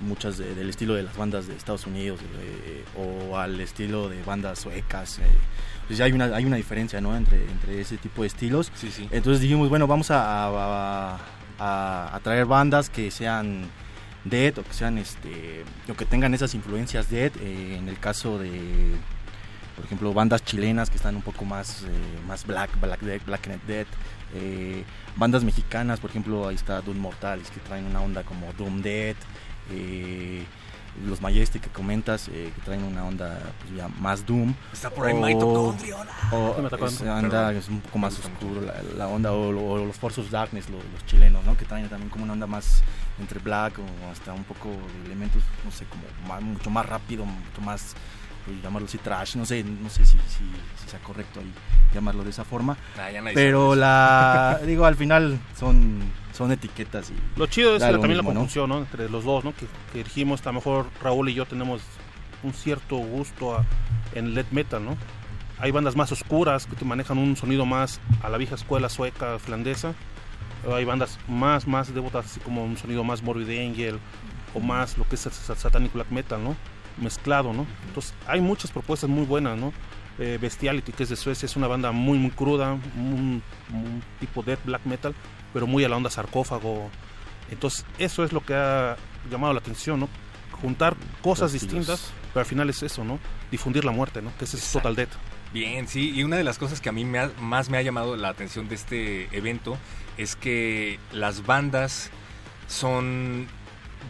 muchas 0.02 0.38
de- 0.38 0.54
del 0.54 0.70
estilo 0.70 0.94
de 0.94 1.02
las 1.04 1.18
bandas 1.18 1.48
de 1.48 1.56
Estados 1.56 1.88
Unidos 1.88 2.20
eh, 2.42 2.84
o 2.98 3.36
al 3.38 3.60
estilo 3.62 4.10
de 4.10 4.22
bandas 4.24 4.60
suecas. 4.60 5.18
eh. 5.20 5.24
Pues 5.88 6.00
hay 6.02 6.12
una, 6.12 6.26
hay 6.26 6.46
una 6.46 6.56
diferencia 6.58 7.02
¿no? 7.02 7.16
entre, 7.18 7.42
entre 7.50 7.82
ese 7.82 7.98
tipo 7.98 8.22
de 8.22 8.28
estilos. 8.28 8.72
Sí, 8.76 8.92
sí. 8.92 9.08
Entonces 9.12 9.42
dijimos, 9.42 9.70
bueno, 9.70 9.88
vamos 9.88 10.12
a- 10.12 11.18
a 11.60 12.20
traer 12.24 12.46
bandas 12.46 12.90
que 12.90 13.12
sean 13.12 13.64
dead 14.24 14.58
o 14.58 14.64
que 14.64 14.74
sean 14.74 14.98
este 14.98 15.64
o 15.90 15.94
que 15.96 16.06
tengan 16.06 16.34
esas 16.34 16.54
influencias 16.54 17.10
dead 17.10 17.32
eh, 17.42 17.76
en 17.78 17.88
el 17.90 17.98
caso 18.00 18.38
de 18.38 18.52
por 19.76 19.86
ejemplo 19.86 20.14
bandas 20.14 20.44
chilenas 20.44 20.90
que 20.90 20.98
están 20.98 21.16
un 21.16 21.22
poco 21.22 21.46
más 21.46 21.84
eh, 21.84 21.88
más 22.28 22.46
black 22.46 22.70
black 22.82 23.00
dead 23.02 23.22
black 23.26 23.48
and 23.48 23.62
dead 23.66 23.88
eh, 24.34 24.84
bandas 25.16 25.44
mexicanas 25.44 26.00
por 26.00 26.10
ejemplo 26.10 26.48
ahí 26.48 26.56
está 26.56 26.82
Doom 26.82 26.98
Mortalis 27.00 27.50
que 27.50 27.60
traen 27.62 27.86
una 27.86 28.02
onda 28.02 28.24
como 28.24 28.52
Doom 28.54 28.82
Dead 28.82 29.16
eh, 29.72 30.44
los 31.06 31.22
Majestic 31.22 31.62
que 31.64 31.70
comentas 31.70 32.28
eh, 32.30 32.52
que 32.54 32.62
traen 32.62 32.84
una 32.84 33.06
onda 33.06 33.40
pues, 33.62 33.76
ya 33.78 33.88
más 34.00 34.26
Doom. 34.26 34.54
Está 34.74 34.90
por 34.90 35.06
ahí 35.08 35.14
o- 35.14 35.26
Mitochondria, 35.26 35.96
hola. 35.98 36.12
o 36.32 36.86
es- 36.88 37.02
anda 37.04 37.54
es 37.54 37.70
un 37.70 37.80
poco 37.82 38.00
más 38.00 38.18
oscuro 38.20 38.62
la, 38.62 38.74
la 38.98 39.08
onda 39.08 39.32
o, 39.32 39.50
o 39.50 39.86
los 39.86 39.96
Force 39.98 40.20
of 40.20 40.30
Darkness 40.30 40.70
los, 40.70 40.84
los 40.92 41.06
chilenos 41.06 41.46
no 41.46 41.56
que 41.56 41.66
traen 41.66 41.88
también 41.90 42.10
como 42.10 42.24
una 42.24 42.34
onda 42.34 42.48
más 42.48 42.82
entre 43.20 43.40
black 43.40 43.80
o 43.80 44.12
hasta 44.12 44.34
un 44.34 44.44
poco 44.44 44.70
de 44.70 45.06
elementos 45.06 45.44
no 45.64 45.72
sé 45.72 45.86
como 45.86 46.04
más- 46.28 46.42
mucho 46.42 46.70
más 46.70 46.86
rápido 46.86 47.24
mucho 47.24 47.62
más 47.62 47.96
pues, 48.50 48.62
llamarlo 48.64 48.88
así 48.88 48.98
trash 48.98 49.36
no 49.36 49.46
sé 49.46 49.64
no 49.64 49.90
sé 49.90 50.06
si, 50.06 50.18
si, 50.18 50.44
si 50.84 50.90
sea 50.90 51.00
correcto 51.00 51.40
ahí 51.40 51.52
llamarlo 51.94 52.24
de 52.24 52.30
esa 52.32 52.44
forma 52.44 52.78
Ah, 52.98 53.10
ya 53.12 53.22
nadie 53.22 53.36
pero 53.36 53.76
la 53.76 54.60
digo 54.66 54.86
al 54.86 54.96
final 54.96 55.40
son 55.58 56.00
son 56.34 56.52
etiquetas 56.52 57.10
y 57.12 57.40
Lo 57.40 57.48
chido 57.48 57.76
es 57.76 57.82
la- 57.82 57.92
también 57.92 58.18
la 58.18 58.24
mismo, 58.24 58.30
¿no? 58.34 58.40
conjunción, 58.40 58.70
¿no? 58.70 58.78
Entre 58.80 59.10
los 59.10 59.26
dos, 59.26 59.44
¿no? 59.44 59.54
Que, 59.54 59.66
que 59.92 60.04
dijimos, 60.06 60.42
a 60.44 60.46
lo 60.46 60.54
mejor 60.54 60.86
Raúl 61.04 61.28
y 61.30 61.34
yo 61.34 61.46
tenemos 61.46 61.82
un 62.44 62.54
cierto 62.54 62.96
gusto 62.96 63.56
a- 63.58 63.66
en 64.16 64.28
el 64.28 64.36
death 64.36 64.52
metal, 64.52 64.86
¿no? 64.86 64.96
Hay 65.60 65.72
bandas 65.72 65.98
más 65.98 66.12
oscuras 66.14 66.66
que 66.66 66.78
te 66.78 66.86
manejan 66.86 67.18
un 67.18 67.36
sonido 67.36 67.66
más 67.66 68.00
a 68.24 68.30
la 68.30 68.38
vieja 68.38 68.56
escuela 68.56 68.88
sueca, 68.88 69.38
finlandesa. 69.40 69.94
Hay 70.74 70.86
bandas 70.86 71.18
más, 71.28 71.68
más 71.68 71.94
devotas, 71.94 72.26
así 72.28 72.40
como 72.40 72.64
un 72.64 72.78
sonido 72.78 73.04
más 73.04 73.22
Morbid 73.22 73.50
Angel 73.60 74.00
o 74.54 74.62
más 74.62 74.98
lo 74.98 75.06
que 75.10 75.16
es 75.16 75.26
el 75.26 75.34
sa- 75.34 75.56
Satanic 75.56 75.92
Black 75.92 76.10
Metal, 76.10 76.42
¿no? 76.42 76.56
Mezclado, 77.02 77.54
¿no? 77.54 77.66
Entonces, 77.88 78.14
hay 78.28 78.42
muchas 78.42 78.72
propuestas 78.72 79.10
muy 79.10 79.26
buenas, 79.26 79.58
¿no? 79.58 79.74
Eh, 80.20 80.38
Bestiality, 80.42 80.92
que 80.92 81.04
es 81.04 81.10
de 81.10 81.16
Suecia, 81.16 81.46
es 81.46 81.56
una 81.56 81.68
banda 81.68 81.92
muy, 81.92 82.18
muy 82.18 82.32
cruda, 82.32 82.74
un, 82.74 83.42
un 83.74 84.04
tipo 84.20 84.44
death 84.44 84.60
black 84.66 84.86
metal, 84.86 85.16
pero 85.54 85.66
muy 85.66 85.84
a 85.86 85.90
la 85.90 85.96
onda 85.96 86.10
sarcófago. 86.10 86.90
Entonces, 87.52 87.86
eso 87.98 88.24
es 88.24 88.34
lo 88.34 88.42
que 88.46 88.54
ha 88.54 88.98
llamado 89.32 89.54
la 89.54 89.60
atención, 89.60 90.00
¿no? 90.02 90.10
Juntar 90.62 90.96
cosas 91.22 91.54
distintas, 91.54 92.12
pero 92.34 92.42
al 92.42 92.46
final 92.46 92.70
es 92.70 92.84
eso, 92.84 93.04
¿no? 93.06 93.18
Difundir 93.50 93.86
la 93.86 93.92
muerte, 93.92 94.22
¿no? 94.22 94.32
Que 94.38 94.44
ese 94.46 94.58
es 94.58 94.72
Total 94.72 94.94
Death. 94.96 95.10
Bien, 95.54 95.88
sí, 95.88 96.12
y 96.14 96.24
una 96.24 96.36
de 96.36 96.44
las 96.44 96.60
cosas 96.60 96.80
que 96.82 96.90
a 96.90 96.92
mí 96.92 97.06
me 97.06 97.18
ha- 97.20 97.32
más 97.40 97.70
me 97.70 97.78
ha 97.78 97.82
llamado 97.82 98.16
la 98.18 98.28
atención 98.30 98.68
de 98.68 98.76
este 98.76 99.36
evento 99.36 99.78
es 100.18 100.36
que 100.36 101.00
las 101.14 101.46
bandas 101.46 102.12
son, 102.68 103.48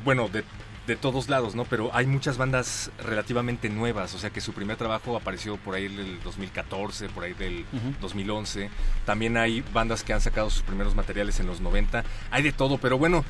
bueno, 0.04 0.28
de, 0.28 0.44
de 0.90 0.96
todos 0.98 1.30
lados, 1.30 1.56
¿no? 1.56 1.64
Pero 1.66 1.92
hay 1.94 2.06
muchas 2.08 2.38
bandas 2.38 2.92
relativamente 2.98 3.70
nuevas, 3.70 4.14
o 4.16 4.20
sea 4.20 4.32
que 4.32 4.42
su 4.42 4.54
primer 4.54 4.76
trabajo 4.76 5.16
apareció 5.16 5.56
por 5.58 5.76
ahí 5.76 5.88
del 5.88 6.20
2014, 6.24 7.08
por 7.10 7.24
ahí 7.24 7.34
del 7.34 7.66
Ujú. 7.72 7.94
2011. 8.02 8.70
También 9.06 9.38
hay 9.38 9.62
bandas 9.74 10.04
que 10.04 10.14
han 10.14 10.20
sacado 10.22 10.50
sus 10.50 10.64
primeros 10.64 10.96
materiales 10.96 11.40
en 11.40 11.48
los 11.48 11.62
90. 11.62 12.04
Hay 12.32 12.44
de 12.44 12.52
todo, 12.52 12.78
pero 12.80 12.98
bueno, 12.98 13.24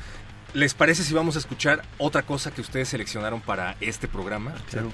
¿les 0.54 0.74
parece 0.74 1.04
si 1.04 1.14
vamos 1.14 1.36
a 1.36 1.38
escuchar 1.38 1.82
otra 1.98 2.22
cosa 2.22 2.50
que 2.50 2.60
ustedes 2.62 2.88
seleccionaron 2.88 3.40
para 3.40 3.76
este 3.80 4.08
programa? 4.08 4.54
Claro. 4.70 4.90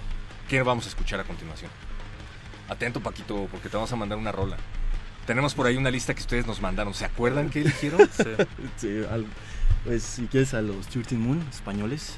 ¿Qué 0.48 0.60
vamos 0.62 0.86
a 0.86 0.88
escuchar 0.88 1.20
a 1.20 1.24
continuación? 1.24 1.70
Atento, 2.68 3.00
Paquito, 3.00 3.46
porque 3.50 3.68
te 3.68 3.76
vamos 3.76 3.92
a 3.92 3.96
mandar 3.96 4.18
una 4.18 4.32
rola. 4.32 4.56
Tenemos 5.24 5.54
por 5.54 5.66
ahí 5.66 5.76
una 5.76 5.90
lista 5.90 6.14
que 6.14 6.20
ustedes 6.20 6.46
nos 6.46 6.60
mandaron. 6.60 6.94
¿Se 6.94 7.04
acuerdan 7.04 7.48
qué 7.50 7.60
eligieron? 7.62 8.08
Sí, 8.76 9.02
al- 9.10 9.26
pues 9.84 10.02
si 10.02 10.26
quieres 10.26 10.52
a 10.54 10.62
los 10.62 10.88
13 10.88 11.14
Moon 11.16 11.40
españoles 11.48 12.16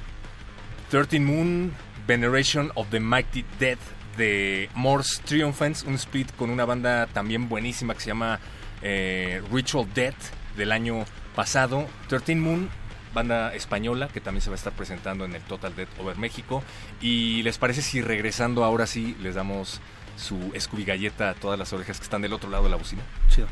13 0.90 1.20
Moon, 1.20 1.72
Veneration 2.06 2.70
of 2.74 2.88
the 2.90 3.00
Mighty 3.00 3.44
Dead 3.58 3.78
de 4.16 4.68
Morse 4.74 5.22
Triumphants, 5.24 5.84
un 5.84 5.94
split 5.94 6.34
con 6.36 6.50
una 6.50 6.64
banda 6.64 7.06
también 7.06 7.48
buenísima 7.48 7.94
que 7.94 8.00
se 8.00 8.08
llama 8.08 8.40
eh, 8.82 9.42
Ritual 9.52 9.86
Death 9.94 10.16
del 10.56 10.72
año 10.72 11.04
pasado. 11.34 11.86
13 12.08 12.36
Moon, 12.36 12.68
banda 13.14 13.54
española 13.54 14.08
que 14.08 14.20
también 14.20 14.42
se 14.42 14.50
va 14.50 14.54
a 14.54 14.58
estar 14.58 14.72
presentando 14.72 15.24
en 15.24 15.34
el 15.34 15.42
Total 15.42 15.74
Death 15.74 16.00
Over 16.00 16.16
México. 16.16 16.62
¿Y 17.00 17.42
les 17.42 17.58
parece 17.58 17.82
si 17.82 18.00
regresando 18.00 18.64
ahora 18.64 18.86
sí 18.86 19.16
les 19.20 19.34
damos 19.34 19.80
su 20.16 20.52
Scooby 20.58 20.84
Galleta 20.84 21.30
a 21.30 21.34
todas 21.34 21.58
las 21.58 21.72
orejas 21.72 21.98
que 21.98 22.04
están 22.04 22.22
del 22.22 22.32
otro 22.32 22.50
lado 22.50 22.64
de 22.64 22.70
la 22.70 22.76
bocina? 22.76 23.02
Chido. 23.28 23.46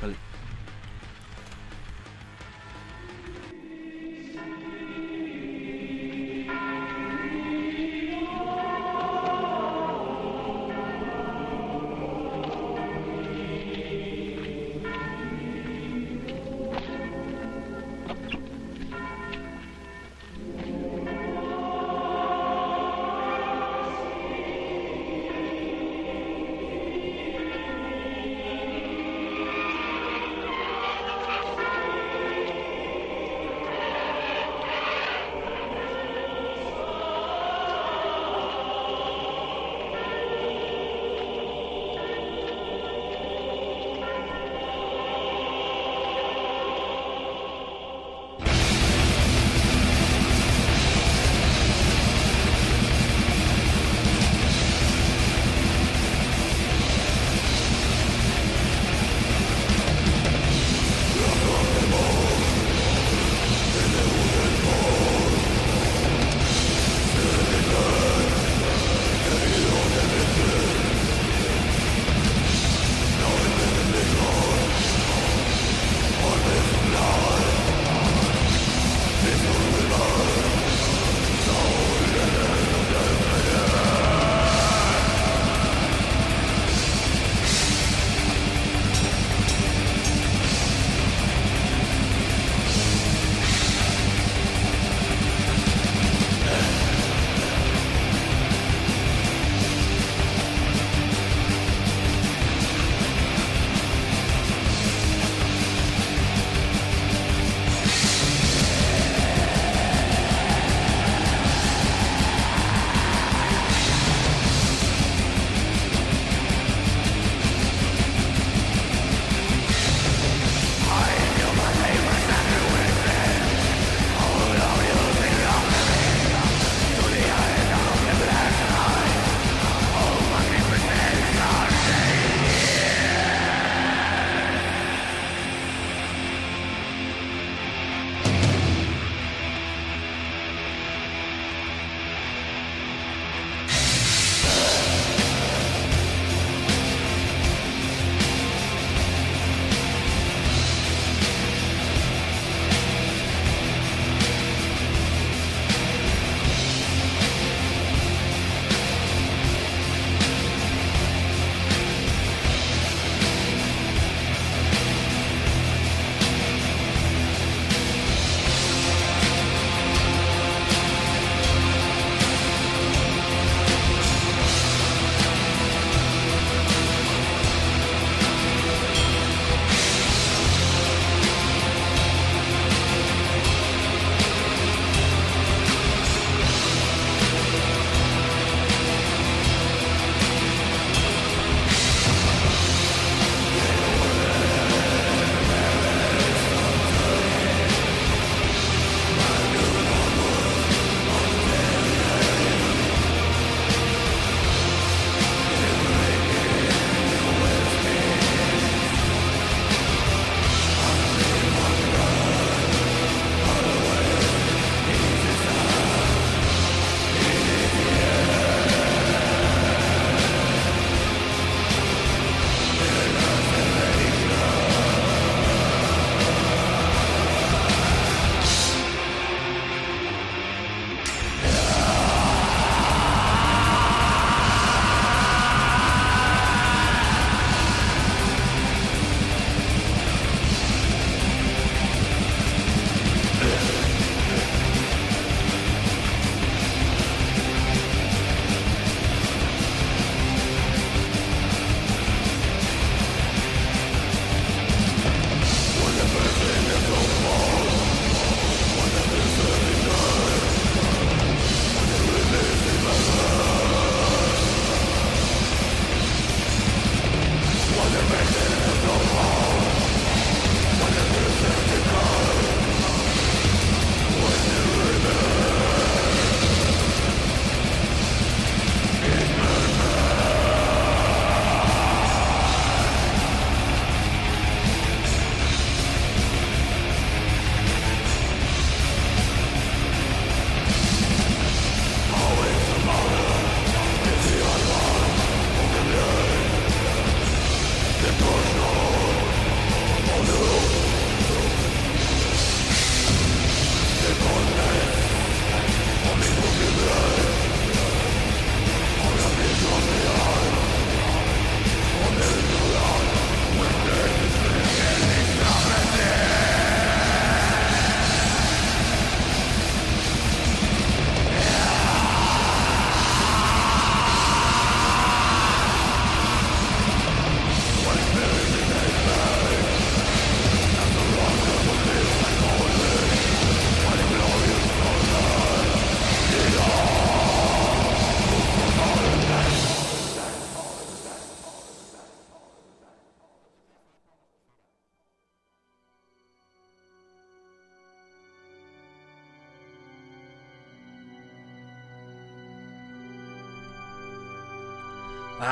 Vale. 0.00 0.35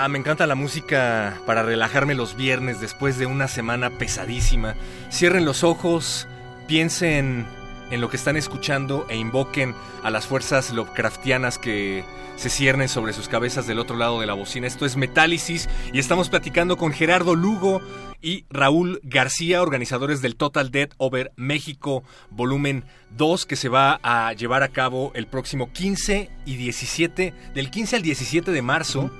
Ah, 0.05 0.09
me 0.09 0.19
encanta 0.19 0.47
la 0.47 0.55
música 0.55 1.41
para 1.47 1.63
relajarme 1.63 2.15
los 2.15 2.37
viernes 2.37 2.79
después 2.79 3.17
de 3.17 3.25
una 3.25 3.49
semana 3.49 3.89
pesadísima. 3.89 4.75
Cierren 5.11 5.47
los 5.47 5.65
ojos, 5.65 6.29
piensen 6.67 7.47
en 7.91 8.01
lo 8.03 8.11
que 8.11 8.19
están 8.19 8.37
escuchando 8.37 9.07
e 9.09 9.17
invoquen 9.17 9.75
a 10.03 10.11
las 10.11 10.27
fuerzas 10.27 10.75
Lovecraftianas 10.75 11.57
que 11.57 12.05
se 12.37 12.51
ciernen 12.51 12.91
sobre 12.91 13.15
sus 13.15 13.29
cabezas 13.29 13.67
del 13.67 13.79
otro 13.79 13.97
lado 13.97 14.21
de 14.21 14.27
la 14.27 14.35
bocina. 14.35 14.67
Esto 14.67 14.85
es 14.85 14.99
Metálisis 14.99 15.71
y 15.91 16.01
estamos 16.01 16.29
platicando 16.29 16.77
con 16.77 16.93
Gerardo 16.93 17.35
Lugo 17.35 17.81
y 18.21 18.45
Raúl 18.51 19.01
García, 19.05 19.63
organizadores 19.63 20.21
del 20.21 20.37
Total 20.37 20.71
Dead 20.71 20.91
Over 20.99 21.33
México 21.37 22.05
Volumen 22.29 22.85
2, 23.17 23.47
que 23.47 23.57
se 23.57 23.71
va 23.71 24.01
a 24.03 24.35
llevar 24.35 24.65
a 24.65 24.69
cabo 24.69 25.13
el 25.15 25.27
próximo 25.27 25.73
15 25.73 26.29
y 26.45 26.57
17, 26.57 27.33
del 27.55 27.71
15 27.71 27.97
al 27.97 28.03
17 28.03 28.51
de 28.51 28.61
marzo, 28.61 29.11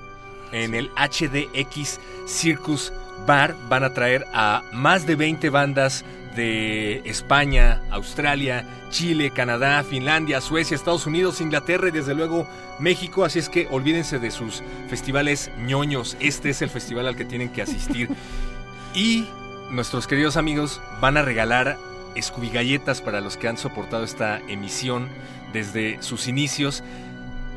en 0.55 0.73
el 0.73 0.89
HDX 0.95 1.99
Circus 2.25 2.93
Bar. 3.27 3.55
Van 3.69 3.83
a 3.83 3.93
traer 3.93 4.25
a 4.33 4.63
más 4.71 5.05
de 5.05 5.15
20 5.15 5.49
bandas 5.49 6.05
de 6.35 7.01
España, 7.05 7.81
Australia, 7.91 8.65
Chile, 8.89 9.31
Canadá, 9.31 9.83
Finlandia, 9.83 10.41
Suecia, 10.41 10.75
Estados 10.75 11.05
Unidos, 11.05 11.41
Inglaterra 11.41 11.89
y 11.89 11.91
desde 11.91 12.15
luego 12.15 12.47
México. 12.79 13.25
Así 13.25 13.39
es 13.39 13.49
que 13.49 13.67
olvídense 13.69 14.19
de 14.19 14.31
sus 14.31 14.63
festivales 14.89 15.51
ñoños. 15.59 16.17
Este 16.19 16.49
es 16.49 16.61
el 16.61 16.69
festival 16.69 17.07
al 17.07 17.15
que 17.15 17.25
tienen 17.25 17.49
que 17.49 17.61
asistir. 17.61 18.09
y 18.93 19.27
nuestros 19.69 20.07
queridos 20.07 20.37
amigos 20.37 20.81
van 21.01 21.17
a 21.17 21.21
regalar 21.21 21.77
Scooby 22.21 22.49
Galletas 22.49 23.01
para 23.01 23.19
los 23.19 23.35
que 23.35 23.47
han 23.47 23.57
soportado 23.57 24.03
esta 24.03 24.39
emisión 24.47 25.09
desde 25.51 26.01
sus 26.01 26.27
inicios. 26.27 26.83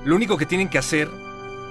Lo 0.04 0.16
único 0.16 0.36
que 0.36 0.46
tienen 0.46 0.68
que 0.68 0.78
hacer 0.78 1.08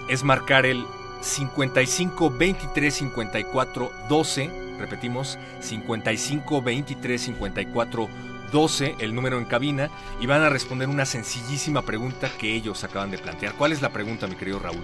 es 0.09 0.23
marcar 0.23 0.65
el 0.65 0.85
55 1.21 2.29
23 2.29 2.93
54 2.93 3.91
12 4.09 4.67
repetimos 4.77 5.37
55 5.59 6.61
23 6.61 7.21
54 7.21 8.09
12 8.51 8.95
el 8.99 9.13
número 9.13 9.37
en 9.37 9.45
cabina 9.45 9.89
y 10.21 10.25
van 10.25 10.41
a 10.41 10.49
responder 10.49 10.87
una 10.87 11.05
sencillísima 11.05 11.81
pregunta 11.81 12.29
que 12.37 12.55
ellos 12.55 12.83
acaban 12.83 13.11
de 13.11 13.17
plantear. 13.17 13.53
¿Cuál 13.53 13.73
es 13.73 13.81
la 13.81 13.89
pregunta, 13.89 14.27
mi 14.27 14.35
querido 14.35 14.59
Raúl? 14.59 14.83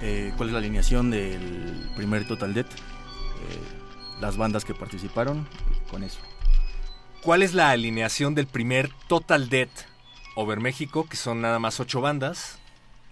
Eh, 0.00 0.32
¿Cuál 0.36 0.50
es 0.50 0.52
la 0.52 0.58
alineación 0.58 1.10
del 1.10 1.90
primer 1.96 2.26
Total 2.26 2.54
Death? 2.54 2.70
Eh, 2.70 4.20
las 4.20 4.36
bandas 4.36 4.64
que 4.64 4.74
participaron, 4.74 5.46
con 5.90 6.04
eso. 6.04 6.20
¿Cuál 7.22 7.42
es 7.42 7.52
la 7.52 7.70
alineación 7.70 8.34
del 8.34 8.46
primer 8.46 8.90
Total 9.08 9.48
Death 9.48 9.86
Over 10.36 10.60
México? 10.60 11.06
Que 11.08 11.16
son 11.16 11.40
nada 11.40 11.58
más 11.58 11.80
ocho 11.80 12.00
bandas. 12.00 12.59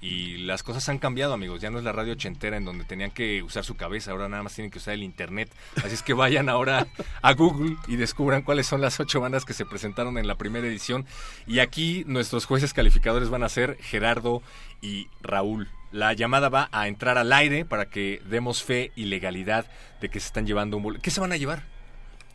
Y 0.01 0.37
las 0.39 0.63
cosas 0.63 0.89
han 0.89 0.99
cambiado, 0.99 1.33
amigos. 1.35 1.61
Ya 1.61 1.71
no 1.71 1.79
es 1.79 1.85
la 1.85 1.91
radio 1.93 2.13
ochentera 2.13 2.57
en 2.57 2.65
donde 2.65 2.85
tenían 2.85 3.11
que 3.11 3.43
usar 3.43 3.65
su 3.65 3.75
cabeza, 3.77 4.13
ahora 4.13 4.29
nada 4.29 4.45
más 4.45 4.55
tienen 4.55 4.71
que 4.71 4.79
usar 4.79 4.95
el 4.95 5.03
internet. 5.03 5.51
Así 5.77 5.95
es 5.95 6.03
que 6.03 6.13
vayan 6.15 6.49
ahora 6.49 6.87
a 7.21 7.33
Google 7.35 7.77
y 7.89 7.97
descubran 7.97 8.43
cuáles 8.43 8.67
son 8.69 8.81
las 8.81 9.01
ocho 9.01 9.21
bandas 9.21 9.45
que 9.45 9.55
se 9.55 9.67
presentaron 9.67 10.17
en 10.17 10.29
la 10.29 10.37
primera 10.37 10.67
edición. 10.69 11.05
Y 11.49 11.59
aquí 11.59 12.05
nuestros 12.07 12.45
jueces 12.47 12.73
calificadores 12.75 13.29
van 13.29 13.43
a 13.43 13.49
ser 13.49 13.77
Gerardo 13.81 14.41
y 14.81 15.09
Raúl. 15.21 15.69
La 15.91 16.13
llamada 16.13 16.49
va 16.49 16.69
a 16.71 16.87
entrar 16.87 17.19
al 17.19 17.33
aire 17.33 17.65
para 17.65 17.87
que 17.87 18.23
demos 18.29 18.63
fe 18.63 18.93
y 18.95 19.07
legalidad 19.07 19.67
de 20.01 20.11
que 20.11 20.21
se 20.21 20.27
están 20.27 20.47
llevando 20.47 20.77
un 20.77 20.83
boleto. 20.85 21.03
¿Qué 21.03 21.11
se 21.11 21.21
van 21.21 21.33
a 21.33 21.37
llevar? 21.37 21.65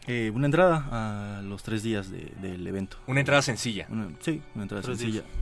Eh, 0.07 0.31
una 0.33 0.47
entrada 0.47 1.37
a 1.37 1.41
los 1.43 1.63
tres 1.63 1.81
días 1.81 2.11
de- 2.11 2.33
del 2.41 2.67
evento. 2.67 2.97
Una 3.07 3.21
entrada 3.21 3.41
sencilla. 3.41 3.85
Una- 3.89 4.09
sí, 4.19 4.41
una 4.53 4.63
entrada 4.63 4.81
Tres 4.83 4.97
sencilla. 4.97 5.21
días. 5.21 5.33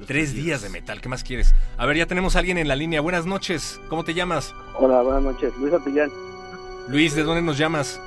Los 0.00 0.06
Tres 0.06 0.32
días 0.32 0.62
de 0.62 0.70
metal, 0.70 1.02
¿qué 1.02 1.10
más 1.10 1.22
quieres? 1.22 1.54
A 1.76 1.84
ver, 1.84 1.98
ya 1.98 2.06
tenemos 2.06 2.34
a 2.34 2.38
alguien 2.38 2.56
en 2.56 2.68
la 2.68 2.74
línea. 2.74 3.02
Buenas 3.02 3.26
noches, 3.26 3.78
¿cómo 3.90 4.02
te 4.02 4.14
llamas? 4.14 4.54
Hola, 4.78 5.02
buenas 5.02 5.22
noches. 5.22 5.52
Luis 5.58 5.74
Apillán, 5.74 6.10
Luis, 6.88 7.14
¿de 7.14 7.22
dónde 7.22 7.42
nos 7.42 7.58
llamas? 7.58 8.00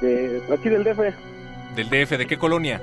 de 0.00 0.40
aquí 0.50 0.70
del 0.70 0.82
DF. 0.82 0.98
Del 1.76 1.90
DF, 1.90 2.16
¿de 2.16 2.26
qué 2.26 2.38
colonia? 2.38 2.82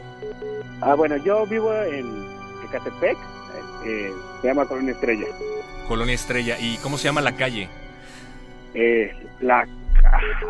Ah, 0.82 0.94
bueno, 0.94 1.18
yo 1.18 1.48
vivo 1.48 1.74
en 1.82 2.28
Ecatepec, 2.66 3.18
eh, 3.88 4.14
se 4.40 4.48
llama 4.48 4.68
Colonia 4.68 4.94
Estrella. 4.94 5.26
Colonia 5.88 6.14
Estrella. 6.14 6.60
¿Y 6.60 6.78
cómo 6.78 7.00
se 7.00 7.06
llama 7.06 7.22
la 7.22 7.36
calle? 7.36 7.68
Eh, 8.76 9.16
la, 9.42 9.68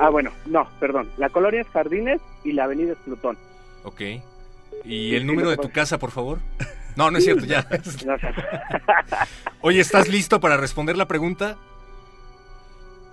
ah, 0.01 0.09
bueno, 0.09 0.31
no, 0.45 0.67
perdón. 0.81 1.09
La 1.15 1.29
colonia 1.29 1.61
es 1.61 1.67
Jardines 1.67 2.19
y 2.43 2.51
la 2.51 2.65
avenida 2.65 2.91
es 2.91 2.97
Plutón. 3.05 3.37
Ok. 3.85 4.01
¿Y 4.83 5.15
el 5.15 5.25
número 5.25 5.49
de 5.49 5.55
tu 5.55 5.71
casa, 5.71 5.97
por 5.97 6.11
favor? 6.11 6.39
No, 6.97 7.11
no 7.11 7.17
es 7.19 7.23
cierto, 7.23 7.45
ya. 7.45 7.65
Oye, 9.61 9.79
¿estás 9.79 10.09
listo 10.09 10.39
para 10.39 10.57
responder 10.57 10.97
la 10.97 11.07
pregunta? 11.07 11.55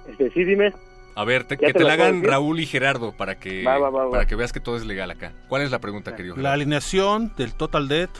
Este, 0.09 0.31
sí, 0.31 0.45
dime. 0.45 0.73
A 1.15 1.25
ver, 1.25 1.45
te- 1.45 1.55
¿Ya 1.57 1.67
que 1.69 1.73
te 1.73 1.73
te 1.75 1.81
lo 1.81 1.87
la 1.89 1.93
hagan 1.95 2.15
decir? 2.17 2.31
Raúl 2.31 2.61
y 2.61 2.67
Gerardo 2.67 3.13
para 3.13 3.39
que, 3.39 3.63
Va, 3.63 3.79
va, 3.79 3.91
va, 3.91 4.05
va. 4.07 4.11
para 4.11 4.27
que 4.27 4.35
veas 4.35 4.53
que 4.53 4.61
todo 4.61 4.77
es 4.77 4.85
legal 4.85 5.11
acá. 5.11 5.33
¿Cuál 5.49 5.63
es 5.63 5.71
la 5.71 5.79
pregunta, 5.79 6.17
querido? 6.17 6.35
La 6.37 6.41
Gerardo? 6.41 6.55
alineación 6.55 7.33
del 7.37 7.53
Total 7.55 7.87
Death 7.87 8.11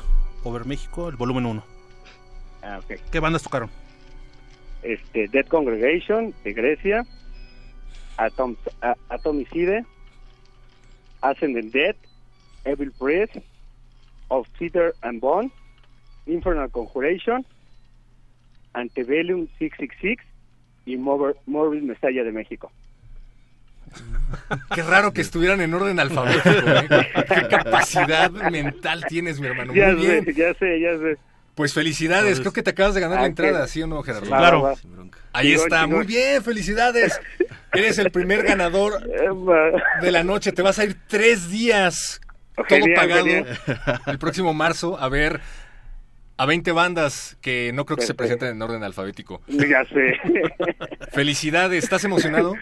Over 0.45 0.65
México, 0.67 1.09
el 1.09 1.17
volumen 1.17 1.47
1. 1.47 1.65
Ah, 2.63 2.79
ok. 2.83 3.01
¿Qué 3.11 3.21
bandas 3.21 3.43
tocaron? 3.43 3.71
Este, 4.83 5.29
Dead 5.29 5.47
Congregation 5.47 6.35
de 6.45 6.53
Grecia, 6.53 7.05
Atom, 8.19 8.55
Atomicide, 9.09 9.85
Ascending 11.23 11.71
Dead, 11.71 11.97
Evil 12.65 12.93
Priest, 12.93 13.37
Of 14.29 14.47
Cedar 14.59 14.95
and 15.03 15.21
Bone, 15.21 15.51
Infernal 16.27 16.71
Conjuration, 16.71 17.45
Antebellum 18.73 19.47
666 19.59 20.19
y 20.87 20.97
Morbid 20.97 21.37
Morbid 21.47 21.83
Messiah 21.83 22.25
de 22.25 22.33
México. 22.33 22.71
Qué 24.75 24.83
raro 24.83 25.13
que 25.13 25.21
estuvieran 25.21 25.61
en 25.61 25.73
orden 25.75 26.01
alfabético. 26.01 26.49
¿eh? 26.69 26.89
¿Qué 27.29 27.49
capacidad 27.49 28.31
mental 28.31 29.05
tienes, 29.07 29.39
mi 29.39 29.47
hermano? 29.47 29.73
Muy 29.73 29.81
Ya 29.81 29.91
bien. 29.93 30.25
sé, 30.25 30.35
ya 30.35 30.55
sé, 30.55 30.81
ya 30.81 30.99
sé. 30.99 31.17
Pues 31.55 31.73
felicidades, 31.73 32.41
creo 32.41 32.53
que 32.53 32.65
te 32.65 32.71
acabas 32.71 32.95
de 32.97 33.01
ganar 33.01 33.19
la 33.19 33.25
Ah, 33.25 33.29
entrada, 33.29 33.63
que- 33.63 33.69
¿sí 33.71 33.81
o 33.83 33.87
no, 33.87 34.03
Gerardo? 34.03 34.27
Sí, 34.27 34.33
Claro. 34.33 34.75
Ahí 35.33 35.53
está, 35.53 35.87
muy 35.87 36.05
bien, 36.05 36.43
felicidades. 36.43 37.21
Eres 37.73 37.99
el 37.99 38.11
primer 38.11 38.43
ganador 38.43 39.01
de 40.01 40.11
la 40.11 40.25
noche, 40.25 40.51
te 40.51 40.63
vas 40.63 40.81
a 40.81 40.85
ir 40.85 40.97
tres 41.07 41.49
días, 41.51 42.21
todo 42.57 42.79
pagado, 42.95 43.25
genial. 43.25 43.59
el 44.07 44.19
próximo 44.19 44.55
marzo, 44.55 44.99
a 44.99 45.09
ver 45.09 45.41
a 46.37 46.47
20 46.47 46.73
bandas 46.73 47.37
que 47.41 47.73
no 47.75 47.85
creo 47.85 47.97
que 47.97 48.07
se 48.07 48.15
presenten 48.15 48.51
en 48.51 48.63
orden 48.63 48.83
alfabético. 48.83 49.41
Ya 49.49 49.85
sé. 49.85 50.19
Felicidades, 51.13 51.85
¿estás 51.85 52.05
emocionado? 52.05 52.55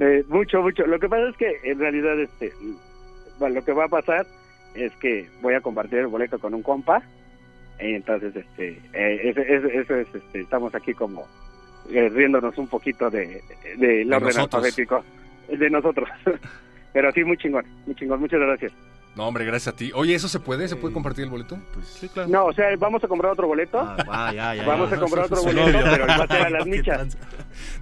Eh, 0.00 0.24
mucho, 0.28 0.62
mucho. 0.62 0.86
Lo 0.86 0.98
que 0.98 1.08
pasa 1.08 1.28
es 1.28 1.36
que 1.36 1.60
en 1.64 1.78
realidad 1.78 2.18
este, 2.18 2.52
bueno, 3.38 3.56
lo 3.56 3.64
que 3.64 3.72
va 3.72 3.84
a 3.84 3.88
pasar 3.88 4.26
es 4.74 4.92
que 4.96 5.28
voy 5.42 5.54
a 5.54 5.60
compartir 5.60 5.98
el 5.98 6.06
boleto 6.06 6.38
con 6.38 6.54
un 6.54 6.62
compa. 6.62 7.02
Y 7.80 7.94
entonces, 7.94 8.34
este, 8.34 8.80
eh, 8.92 9.34
eso 9.82 9.96
es, 9.96 10.14
este, 10.14 10.40
estamos 10.40 10.74
aquí 10.74 10.94
como 10.94 11.26
eh, 11.90 12.08
riéndonos 12.08 12.56
un 12.58 12.68
poquito 12.68 13.10
de, 13.10 13.42
de, 13.76 14.02
orden 14.02 14.08
nosotros. 14.08 14.38
alfabético 14.38 15.04
de 15.48 15.70
nosotros. 15.70 16.08
Pero 16.92 17.10
sí, 17.12 17.24
muy 17.24 17.36
chingón, 17.36 17.64
muy 17.86 17.94
chingón. 17.94 18.20
Muchas 18.20 18.40
gracias. 18.40 18.72
No, 19.14 19.26
hombre, 19.28 19.44
gracias 19.44 19.74
a 19.74 19.76
ti. 19.76 19.92
Oye, 19.94 20.14
¿eso 20.14 20.26
se 20.26 20.40
puede? 20.40 20.66
¿Se 20.68 20.76
puede 20.76 20.94
compartir 20.94 21.24
el 21.24 21.30
boleto? 21.30 21.58
Sí, 21.84 22.08
claro. 22.08 22.30
No, 22.30 22.46
o 22.46 22.52
sea, 22.54 22.74
vamos 22.78 23.04
a 23.04 23.08
comprar 23.08 23.32
otro 23.32 23.46
boleto. 23.46 23.78
Ah, 23.78 24.32
ya, 24.34 24.54
ya, 24.54 24.64
vamos 24.64 24.88
ya. 24.88 24.96
a 24.96 25.00
comprar 25.00 25.26
otro 25.26 25.42
boleto, 25.42 25.64
obvio. 25.66 25.80
pero 25.90 26.06
va 26.06 26.14
a 26.14 26.26
ser 26.26 26.42
a 26.46 26.48
las 26.50 26.66
michas. 26.74 27.18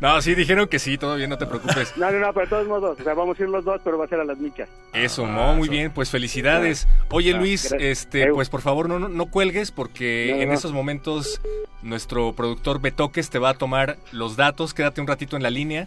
No, 0.00 0.20
sí, 0.22 0.34
dijeron 0.34 0.66
que 0.66 0.80
sí, 0.80 0.98
todo 0.98 1.14
bien, 1.14 1.30
no 1.30 1.38
te 1.38 1.46
preocupes. 1.46 1.94
No, 2.00 2.10
no, 2.10 2.18
no, 2.18 2.32
pero 2.32 2.46
de 2.46 2.50
todos 2.50 2.66
modos, 2.66 2.98
o 3.00 3.04
sea, 3.04 3.14
vamos 3.14 3.38
a 3.38 3.42
ir 3.44 3.48
los 3.48 3.64
dos, 3.64 3.80
pero 3.84 3.96
va 3.96 4.06
a 4.06 4.08
ser 4.08 4.18
a 4.18 4.24
las 4.24 4.38
michas. 4.38 4.68
Eso, 4.92 5.24
Ah, 5.24 5.30
no, 5.30 5.54
muy 5.54 5.64
eso. 5.64 5.70
bien, 5.72 5.92
pues 5.92 6.10
felicidades. 6.10 6.88
Oye 7.10 7.32
Ah, 7.34 7.38
Luis, 7.38 7.68
gracias. 7.70 7.98
este, 8.06 8.32
pues 8.32 8.48
por 8.48 8.60
favor 8.60 8.88
no, 8.88 8.98
no, 8.98 9.08
no 9.08 9.26
cuelgues 9.26 9.70
porque 9.70 10.30
No, 10.30 10.36
no, 10.38 10.42
en 10.42 10.50
esos 10.52 10.72
momentos 10.72 11.40
nuestro 11.82 12.32
productor 12.32 12.80
Betoques 12.80 13.30
te 13.30 13.38
va 13.38 13.50
a 13.50 13.54
tomar 13.54 13.98
los 14.10 14.36
datos, 14.36 14.74
quédate 14.74 15.00
un 15.00 15.06
ratito 15.06 15.36
en 15.36 15.44
la 15.44 15.50
línea 15.50 15.86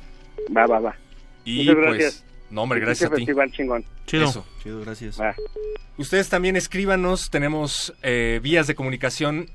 Va, 0.56 0.66
va, 0.68 0.80
va. 0.80 0.96
y 1.44 1.66
Muchas 1.66 1.76
pues, 1.76 1.86
gracias. 1.98 2.26
No 2.54 2.64
hombre, 2.64 2.78
Este 2.80 2.86
gracias 2.86 3.12
a 3.12 3.16
ti. 3.16 3.22
festival 3.22 3.52
chingón. 3.52 3.86
Chido. 4.06 4.26
Eso. 4.26 4.46
Chido, 4.62 4.80
gracias. 4.82 5.20
Va. 5.20 5.36
Ustedes 5.98 6.30
también 6.30 6.56
escríbanos, 6.56 7.30
tenemos 7.30 7.94
eh, 8.04 8.40
vías 8.42 8.68
de 8.68 8.76
comunicación, 8.76 9.50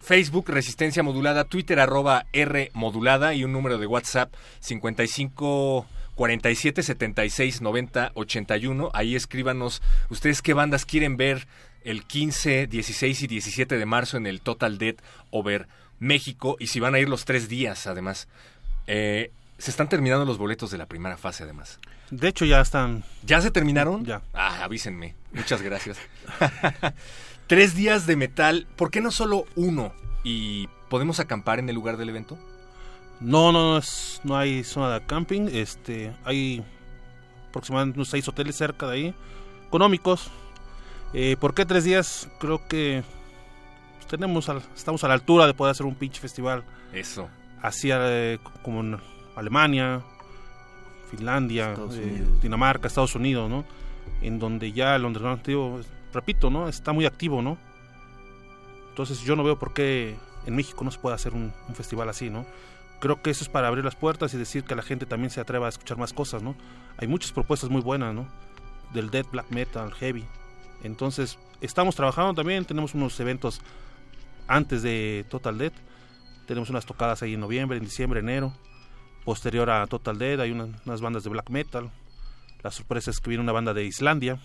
Facebook 0.00 0.48
Resistencia 0.48 1.02
Modulada, 1.02 1.44
Twitter 1.44 1.78
arroba 1.78 2.26
R 2.32 2.70
Modulada 2.74 3.34
y 3.34 3.44
un 3.44 3.52
número 3.52 3.78
de 3.78 3.86
WhatsApp 3.86 4.32
55 4.60 5.86
47 6.14 6.82
76 6.82 7.60
90 7.60 8.12
81. 8.14 8.90
Ahí 8.94 9.14
escríbanos 9.16 9.82
ustedes 10.10 10.42
qué 10.42 10.54
bandas 10.54 10.84
quieren 10.84 11.16
ver 11.16 11.46
el 11.84 12.04
15, 12.04 12.66
16 12.66 13.22
y 13.22 13.26
17 13.26 13.76
de 13.78 13.86
marzo 13.86 14.16
en 14.16 14.26
el 14.26 14.40
Total 14.40 14.78
Dead 14.78 14.96
Over 15.30 15.66
México 15.98 16.56
y 16.58 16.66
si 16.68 16.80
van 16.80 16.94
a 16.94 16.98
ir 16.98 17.08
los 17.08 17.24
tres 17.24 17.48
días 17.48 17.86
además. 17.86 18.28
Eh, 18.86 19.30
se 19.62 19.70
están 19.70 19.88
terminando 19.88 20.24
los 20.24 20.38
boletos 20.38 20.70
de 20.72 20.78
la 20.78 20.86
primera 20.86 21.16
fase 21.16 21.44
además. 21.44 21.78
De 22.10 22.26
hecho, 22.28 22.44
ya 22.44 22.60
están. 22.60 23.04
¿Ya 23.22 23.40
se 23.40 23.50
terminaron? 23.52 24.04
Ya. 24.04 24.22
Ah, 24.34 24.64
avísenme. 24.64 25.14
Muchas 25.32 25.62
gracias. 25.62 25.98
Tres 27.46 27.74
días 27.74 28.06
de 28.06 28.16
metal. 28.16 28.66
¿Por 28.76 28.90
qué 28.90 29.00
no 29.00 29.10
solo 29.10 29.44
uno? 29.56 29.92
¿Y 30.24 30.68
podemos 30.88 31.20
acampar 31.20 31.58
en 31.58 31.68
el 31.68 31.74
lugar 31.74 31.96
del 31.96 32.08
evento? 32.08 32.38
No, 33.20 33.52
no, 33.52 33.72
no, 33.72 33.78
es, 33.78 34.20
no 34.24 34.36
hay 34.36 34.64
zona 34.64 34.92
de 34.98 35.06
camping. 35.06 35.48
Este, 35.52 36.12
hay 36.24 36.64
aproximadamente 37.48 37.98
unos 37.98 38.08
seis 38.08 38.26
hoteles 38.26 38.56
cerca 38.56 38.86
de 38.88 38.92
ahí, 38.94 39.14
económicos. 39.68 40.30
Eh, 41.14 41.36
¿Por 41.38 41.54
qué 41.54 41.64
tres 41.66 41.84
días? 41.84 42.28
Creo 42.40 42.66
que 42.66 43.04
tenemos, 44.08 44.48
al- 44.48 44.62
estamos 44.74 45.04
a 45.04 45.08
la 45.08 45.14
altura 45.14 45.46
de 45.46 45.54
poder 45.54 45.70
hacer 45.70 45.86
un 45.86 45.94
pinche 45.94 46.20
festival. 46.20 46.64
Eso. 46.92 47.28
Hacia 47.62 47.98
eh, 48.00 48.38
como 48.62 48.80
en 48.80 48.98
Alemania, 49.36 50.02
Finlandia, 51.10 51.70
Estados 51.70 51.96
eh. 51.96 52.24
Dinamarca, 52.40 52.88
Estados 52.88 53.14
Unidos, 53.14 53.48
¿no? 53.50 53.64
En 54.20 54.38
donde 54.38 54.72
ya 54.72 54.96
el 54.96 55.04
underground, 55.04 55.84
repito, 56.12 56.50
¿no? 56.50 56.68
Está 56.68 56.92
muy 56.92 57.06
activo, 57.06 57.42
¿no? 57.42 57.58
Entonces 58.90 59.20
yo 59.20 59.36
no 59.36 59.44
veo 59.44 59.58
por 59.58 59.72
qué 59.72 60.16
en 60.46 60.56
México 60.56 60.84
no 60.84 60.90
se 60.90 60.98
puede 60.98 61.14
hacer 61.14 61.32
un, 61.32 61.52
un 61.68 61.74
festival 61.74 62.08
así, 62.08 62.30
¿no? 62.30 62.46
Creo 63.00 63.20
que 63.20 63.30
eso 63.30 63.42
es 63.42 63.50
para 63.50 63.68
abrir 63.68 63.84
las 63.84 63.96
puertas 63.96 64.32
y 64.34 64.38
decir 64.38 64.64
que 64.64 64.74
la 64.74 64.82
gente 64.82 65.06
también 65.06 65.30
se 65.30 65.40
atreva 65.40 65.66
a 65.66 65.68
escuchar 65.68 65.98
más 65.98 66.12
cosas, 66.12 66.42
¿no? 66.42 66.54
Hay 66.98 67.08
muchas 67.08 67.32
propuestas 67.32 67.70
muy 67.70 67.80
buenas, 67.80 68.14
¿no? 68.14 68.28
Del 68.92 69.10
death, 69.10 69.30
black 69.30 69.50
metal, 69.50 69.92
heavy. 69.94 70.24
Entonces, 70.82 71.38
estamos 71.60 71.94
trabajando 71.94 72.34
también, 72.34 72.64
tenemos 72.64 72.94
unos 72.94 73.18
eventos 73.18 73.60
antes 74.46 74.82
de 74.82 75.24
Total 75.28 75.56
Death. 75.56 75.74
Tenemos 76.46 76.70
unas 76.70 76.84
tocadas 76.86 77.22
ahí 77.22 77.34
en 77.34 77.40
noviembre, 77.40 77.78
en 77.78 77.84
diciembre, 77.84 78.20
enero. 78.20 78.52
Posterior 79.24 79.70
a 79.70 79.86
Total 79.86 80.18
Death 80.18 80.40
hay 80.40 80.50
una- 80.50 80.68
unas 80.84 81.00
bandas 81.00 81.22
de 81.24 81.30
black 81.30 81.48
metal. 81.50 81.90
La 82.62 82.70
sorpresa 82.70 83.10
es 83.10 83.20
que 83.20 83.30
viene 83.30 83.42
una 83.42 83.52
banda 83.52 83.74
de 83.74 83.84
Islandia. 83.84 84.38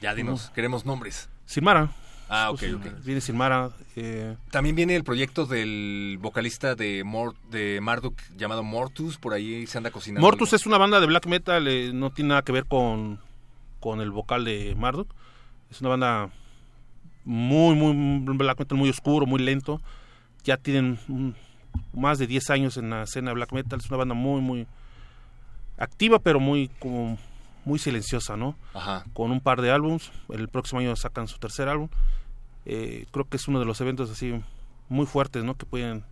Ya 0.00 0.14
dinos, 0.14 0.50
queremos 0.54 0.84
nombres. 0.84 1.28
Silmara. 1.46 1.90
Ah, 2.28 2.50
ok, 2.50 2.58
Pues, 2.58 2.74
ok. 2.74 3.04
Viene 3.04 3.20
Silmara. 3.20 3.70
eh, 3.96 4.36
También 4.50 4.74
viene 4.76 4.96
el 4.96 5.04
proyecto 5.04 5.46
del 5.46 6.18
vocalista 6.20 6.74
de, 6.74 7.04
de 7.50 7.80
Marduk 7.82 8.14
llamado 8.36 8.62
Mortus, 8.62 9.18
por 9.18 9.34
ahí 9.34 9.66
se 9.66 9.78
anda 9.78 9.90
cocinando. 9.90 10.26
Mortus 10.26 10.52
es 10.52 10.66
una 10.66 10.78
banda 10.78 11.00
de 11.00 11.06
black 11.06 11.26
metal, 11.26 11.68
eh, 11.68 11.90
no 11.92 12.10
tiene 12.10 12.30
nada 12.30 12.42
que 12.42 12.52
ver 12.52 12.64
con, 12.66 13.20
con 13.80 14.00
el 14.00 14.10
vocal 14.10 14.44
de 14.44 14.74
Marduk. 14.76 15.12
Es 15.70 15.80
una 15.80 15.90
banda 15.90 16.30
muy, 17.24 17.74
muy, 17.74 18.36
black 18.36 18.58
metal, 18.58 18.78
muy 18.78 18.88
oscuro, 18.90 19.26
muy 19.26 19.40
lento. 19.40 19.80
Ya 20.44 20.56
tienen 20.56 20.98
más 21.92 22.18
de 22.18 22.26
10 22.26 22.50
años 22.50 22.76
en 22.76 22.90
la 22.90 23.02
escena 23.02 23.30
de 23.30 23.34
black 23.34 23.52
metal. 23.52 23.78
Es 23.78 23.88
una 23.88 23.98
banda 23.98 24.14
muy, 24.14 24.40
muy 24.40 24.66
activa, 25.78 26.18
pero 26.18 26.40
muy, 26.40 26.68
como, 26.78 27.18
muy 27.64 27.78
silenciosa, 27.78 28.36
¿no? 28.36 28.56
Ajá. 28.74 29.04
Con 29.12 29.30
un 29.30 29.40
par 29.40 29.60
de 29.60 29.70
álbums. 29.70 30.10
El 30.28 30.48
próximo 30.48 30.80
año 30.80 30.94
sacan 30.96 31.28
su 31.28 31.38
tercer 31.38 31.68
álbum. 31.68 31.88
Eh, 32.66 33.06
creo 33.10 33.28
que 33.28 33.36
es 33.36 33.48
uno 33.48 33.60
de 33.60 33.66
los 33.66 33.80
eventos 33.80 34.10
así 34.10 34.40
muy 34.88 35.06
fuertes, 35.06 35.44
¿no? 35.44 35.56
Que 35.56 35.66
pueden 35.66 36.04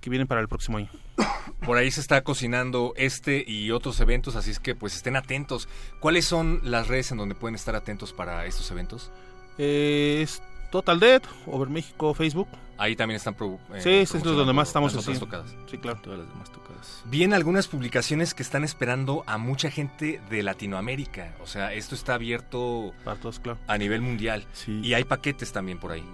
que 0.00 0.10
vienen 0.10 0.28
para 0.28 0.42
el 0.42 0.48
próximo 0.48 0.76
año. 0.76 0.90
Por 1.64 1.78
ahí 1.78 1.90
se 1.90 2.02
está 2.02 2.22
cocinando 2.22 2.92
este 2.96 3.42
y 3.46 3.70
otros 3.70 3.98
eventos, 4.00 4.36
así 4.36 4.50
es 4.50 4.60
que 4.60 4.74
pues 4.74 4.94
estén 4.94 5.16
atentos. 5.16 5.66
¿Cuáles 5.98 6.26
son 6.26 6.60
las 6.62 6.88
redes 6.88 7.10
en 7.10 7.16
donde 7.16 7.34
pueden 7.34 7.54
estar 7.54 7.74
atentos 7.74 8.12
para 8.12 8.44
estos 8.44 8.70
eventos? 8.70 9.10
Eh, 9.56 10.20
es 10.22 10.42
Total 10.70 11.00
Dead, 11.00 11.22
Over 11.46 11.70
México, 11.70 12.12
Facebook. 12.12 12.48
Ahí 12.76 12.96
también 12.96 13.16
están 13.16 13.34
pro, 13.34 13.58
eh, 13.72 13.80
sí, 13.80 13.90
es 13.90 14.22
donde 14.22 14.52
más 14.52 14.68
estamos 14.68 14.94
las 14.94 15.06
así. 15.08 15.18
tocadas. 15.18 15.54
Sí, 15.70 15.78
claro. 15.78 16.00
Todas 16.02 16.18
las 16.20 16.28
demás 16.28 16.50
tocadas. 16.50 17.02
Vi 17.06 17.22
en 17.22 17.32
algunas 17.32 17.68
publicaciones 17.68 18.34
que 18.34 18.42
están 18.42 18.64
esperando 18.64 19.22
a 19.26 19.38
mucha 19.38 19.70
gente 19.70 20.20
de 20.28 20.42
Latinoamérica. 20.42 21.34
O 21.42 21.46
sea, 21.46 21.72
esto 21.72 21.94
está 21.94 22.14
abierto 22.14 22.92
Para 23.04 23.18
todos, 23.20 23.38
claro. 23.38 23.58
a 23.66 23.78
nivel 23.78 24.00
mundial. 24.00 24.44
Sí. 24.52 24.80
Y 24.82 24.94
hay 24.94 25.04
paquetes 25.04 25.52
también 25.52 25.78
por 25.78 25.92
ahí. 25.92 26.04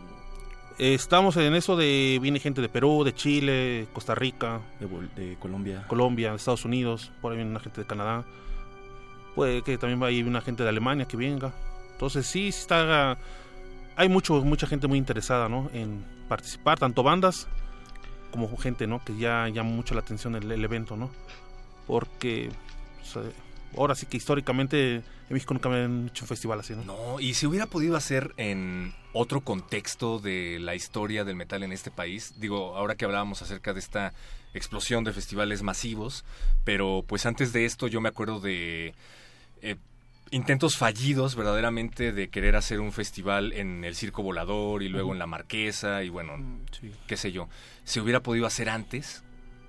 Eh, 0.79 0.95
estamos 0.95 1.37
en 1.37 1.55
eso 1.55 1.77
de. 1.77 2.19
Viene 2.23 2.39
gente 2.41 2.61
de 2.61 2.69
Perú, 2.69 3.05
de 3.05 3.15
Chile, 3.15 3.89
Costa 3.93 4.15
Rica, 4.15 4.61
De, 4.79 4.87
de 5.23 5.37
Colombia. 5.37 5.85
Colombia, 5.89 6.35
Estados 6.35 6.65
Unidos. 6.65 7.11
Por 7.21 7.33
ahí 7.33 7.37
viene 7.39 7.51
una 7.51 7.61
gente 7.61 7.81
de 7.81 7.87
Canadá. 7.87 8.25
Puede 9.35 9.63
que 9.63 9.79
también 9.79 10.01
vaya 10.01 10.25
una 10.25 10.41
gente 10.41 10.63
de 10.63 10.69
Alemania 10.69 11.07
que 11.07 11.17
venga. 11.17 11.53
Entonces, 11.93 12.27
sí, 12.27 12.51
sí 12.53 12.61
está. 12.61 13.19
Hay 14.01 14.09
mucho, 14.09 14.43
mucha 14.43 14.67
gente 14.67 14.89
muy 14.89 14.97
interesada, 14.97 15.51
¿no? 15.51 15.69
En 15.75 16.03
participar, 16.27 16.79
tanto 16.79 17.03
bandas 17.03 17.47
como 18.31 18.57
gente, 18.57 18.87
¿no? 18.87 19.05
Que 19.05 19.15
ya 19.19 19.47
llama 19.49 19.69
mucho 19.69 19.93
la 19.93 20.01
atención 20.01 20.35
el, 20.37 20.65
evento, 20.65 20.97
¿no? 20.97 21.11
Porque. 21.87 22.49
o 23.03 23.05
sea, 23.05 23.23
ahora 23.77 23.95
sí 23.95 24.07
que 24.07 24.17
históricamente 24.17 24.95
en 24.95 25.05
México 25.29 25.53
nunca 25.53 25.69
me 25.69 25.85
han 25.85 26.07
hecho 26.09 26.25
un 26.25 26.29
festival 26.29 26.61
así, 26.61 26.75
¿no? 26.75 26.85
No, 26.85 27.21
y 27.21 27.35
si 27.35 27.45
hubiera 27.45 27.67
podido 27.67 27.95
hacer 27.95 28.33
en 28.39 28.95
otro 29.13 29.43
contexto 29.43 30.19
de 30.19 30.59
la 30.61 30.75
historia 30.75 31.25
del 31.25 31.37
metal 31.37 31.63
en 31.63 31.73
este 31.73 31.91
país, 31.91 32.33
digo, 32.39 32.79
ahora 32.79 32.95
que 32.95 33.05
hablábamos 33.05 33.43
acerca 33.43 33.75
de 33.75 33.81
esta 33.81 34.15
explosión 34.55 35.05
de 35.05 35.13
festivales 35.13 35.63
masivos, 35.63 36.25
pero 36.65 37.05
pues 37.07 37.27
antes 37.27 37.53
de 37.53 37.67
esto 37.67 37.87
yo 37.87 38.01
me 38.01 38.09
acuerdo 38.09 38.41
de 38.41 38.95
eh, 39.61 39.77
intentos 40.31 40.77
fallidos 40.77 41.35
verdaderamente 41.35 42.13
de 42.13 42.29
querer 42.31 42.55
hacer 42.57 42.81
un 42.81 42.93
festival 42.93 43.53
en 43.53 43.85
el 43.85 43.95
Circo 43.97 44.23
Volador 44.23 44.83
y 44.83 44.89
luego 44.89 45.13
en 45.13 45.19
la 45.19 45.27
Marquesa 45.27 46.03
y 46.05 46.09
bueno, 46.09 46.35
Sí, 46.79 46.93
qué 47.07 47.17
sé 47.17 47.33
yo. 47.33 47.49
¿Se 47.85 48.01
hubiera 48.01 48.21
podido 48.23 48.47
hacer 48.47 48.69
antes 48.71 49.25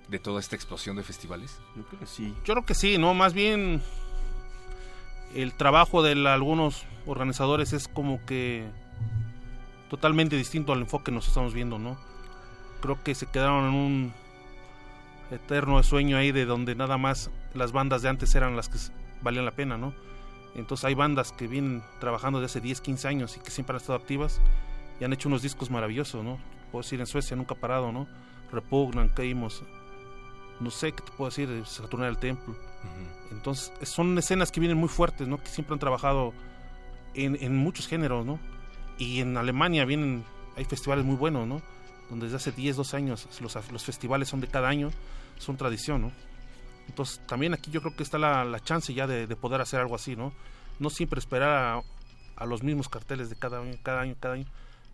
de 0.08 0.20
toda 0.20 0.40
esta 0.40 0.56
explosión 0.56 0.96
de 0.98 1.04
festivales? 1.04 1.60
yo 1.76 1.84
creo 1.84 2.00
que 2.00 2.06
sí. 2.06 2.34
Yo 2.46 2.54
creo 2.54 2.66
que 2.66 2.76
sí, 2.76 2.98
¿no? 2.98 3.14
Más 3.14 3.34
bien 3.34 3.82
el 5.34 5.54
trabajo 5.54 6.04
de 6.04 6.14
la- 6.16 6.34
algunos 6.34 6.86
organizadores 7.08 7.74
es 7.74 7.88
como 7.88 8.24
que 8.26 8.66
totalmente 9.90 10.36
distinto 10.36 10.74
al 10.74 10.82
enfoque 10.82 11.06
que 11.06 11.12
nos 11.12 11.28
estamos 11.28 11.54
viendo, 11.54 11.80
¿no? 11.80 11.98
Creo 12.82 13.02
que 13.04 13.16
se 13.16 13.26
quedaron 13.26 13.66
en 13.70 13.74
un 13.74 14.14
eterno 15.32 15.82
sueño 15.84 16.18
ahí 16.18 16.32
de 16.32 16.46
donde 16.46 16.76
nada 16.76 16.98
más 16.98 17.32
las 17.54 17.72
bandas 17.72 18.02
de 18.02 18.10
antes 18.10 18.34
eran 18.36 18.56
las 18.56 18.70
que 18.70 18.78
valían 19.22 19.46
la 19.46 19.52
pena, 19.52 19.78
¿no? 19.78 19.94
Entonces 20.56 20.86
hay 20.86 20.96
bandas 20.96 21.32
que 21.32 21.48
vienen 21.48 21.82
trabajando 22.00 22.40
desde 22.40 22.60
hace 22.60 22.62
10, 22.62 22.82
15 22.82 23.08
años 23.08 23.38
y 23.38 23.40
que 23.40 23.52
siempre 23.52 23.76
han 23.76 23.82
estado 23.82 23.98
activas 23.98 24.42
y 25.00 25.04
han 25.04 25.14
hecho 25.14 25.30
unos 25.30 25.42
discos 25.42 25.70
maravillosos, 25.70 26.24
¿no? 26.24 26.40
Puedo 26.72 26.84
decir 26.84 27.00
en 27.00 27.08
Suecia 27.08 27.36
nunca 27.36 27.54
ha 27.54 27.58
parado, 27.58 27.92
¿no? 27.92 28.08
Repugnan, 28.52 29.10
Keimos, 29.10 29.64
no 30.60 30.70
sé 30.72 30.92
qué 30.92 31.04
te 31.04 31.12
puedo 31.12 31.30
decir, 31.30 31.50
de 31.50 31.66
Saturnar 31.66 32.10
el 32.10 32.18
Templo. 32.18 32.56
Entonces, 33.32 33.72
son 33.84 34.18
escenas 34.18 34.52
que 34.52 34.60
vienen 34.60 34.78
muy 34.78 34.90
fuertes, 34.90 35.28
¿no? 35.28 35.38
Que 35.38 35.48
siempre 35.48 35.74
han 35.74 35.80
trabajado 35.80 36.34
en, 37.14 37.38
en 37.42 37.56
muchos 37.56 37.88
géneros, 37.88 38.26
¿no? 38.26 38.40
Y 38.98 39.22
en 39.22 39.38
Alemania 39.38 39.86
vienen, 39.86 40.24
hay 40.56 40.66
festivales 40.66 41.06
muy 41.06 41.16
buenos, 41.16 41.48
¿no? 41.48 41.62
Donde 42.10 42.26
desde 42.26 42.38
hace 42.38 42.52
10, 42.52 42.76
12 42.76 42.98
años 42.98 43.28
los, 43.42 43.72
los 43.72 43.84
festivales 43.84 44.28
son 44.28 44.42
de 44.42 44.48
cada 44.48 44.68
año, 44.68 44.92
son 45.38 45.58
tradición, 45.58 46.02
¿no? 46.02 46.12
Entonces, 46.92 47.22
también 47.26 47.54
aquí 47.54 47.72
yo 47.72 47.82
creo 47.82 47.96
que 47.96 48.04
está 48.04 48.18
la, 48.18 48.44
la 48.44 48.60
chance 48.60 48.94
ya 48.94 49.08
de, 49.08 49.26
de 49.26 49.36
poder 49.38 49.62
hacer 49.62 49.80
algo 49.80 49.96
así, 49.96 50.16
¿no? 50.18 50.34
No 50.78 50.90
siempre 50.90 51.20
esperar 51.20 51.82
a, 52.38 52.46
los 52.46 52.64
mismos 52.64 52.90
carteles 52.90 53.30
de 53.30 53.38
cada 53.38 53.60
año, 53.62 53.76
cada 53.82 54.02
año, 54.02 54.16
cada 54.20 54.34
año. 54.34 54.46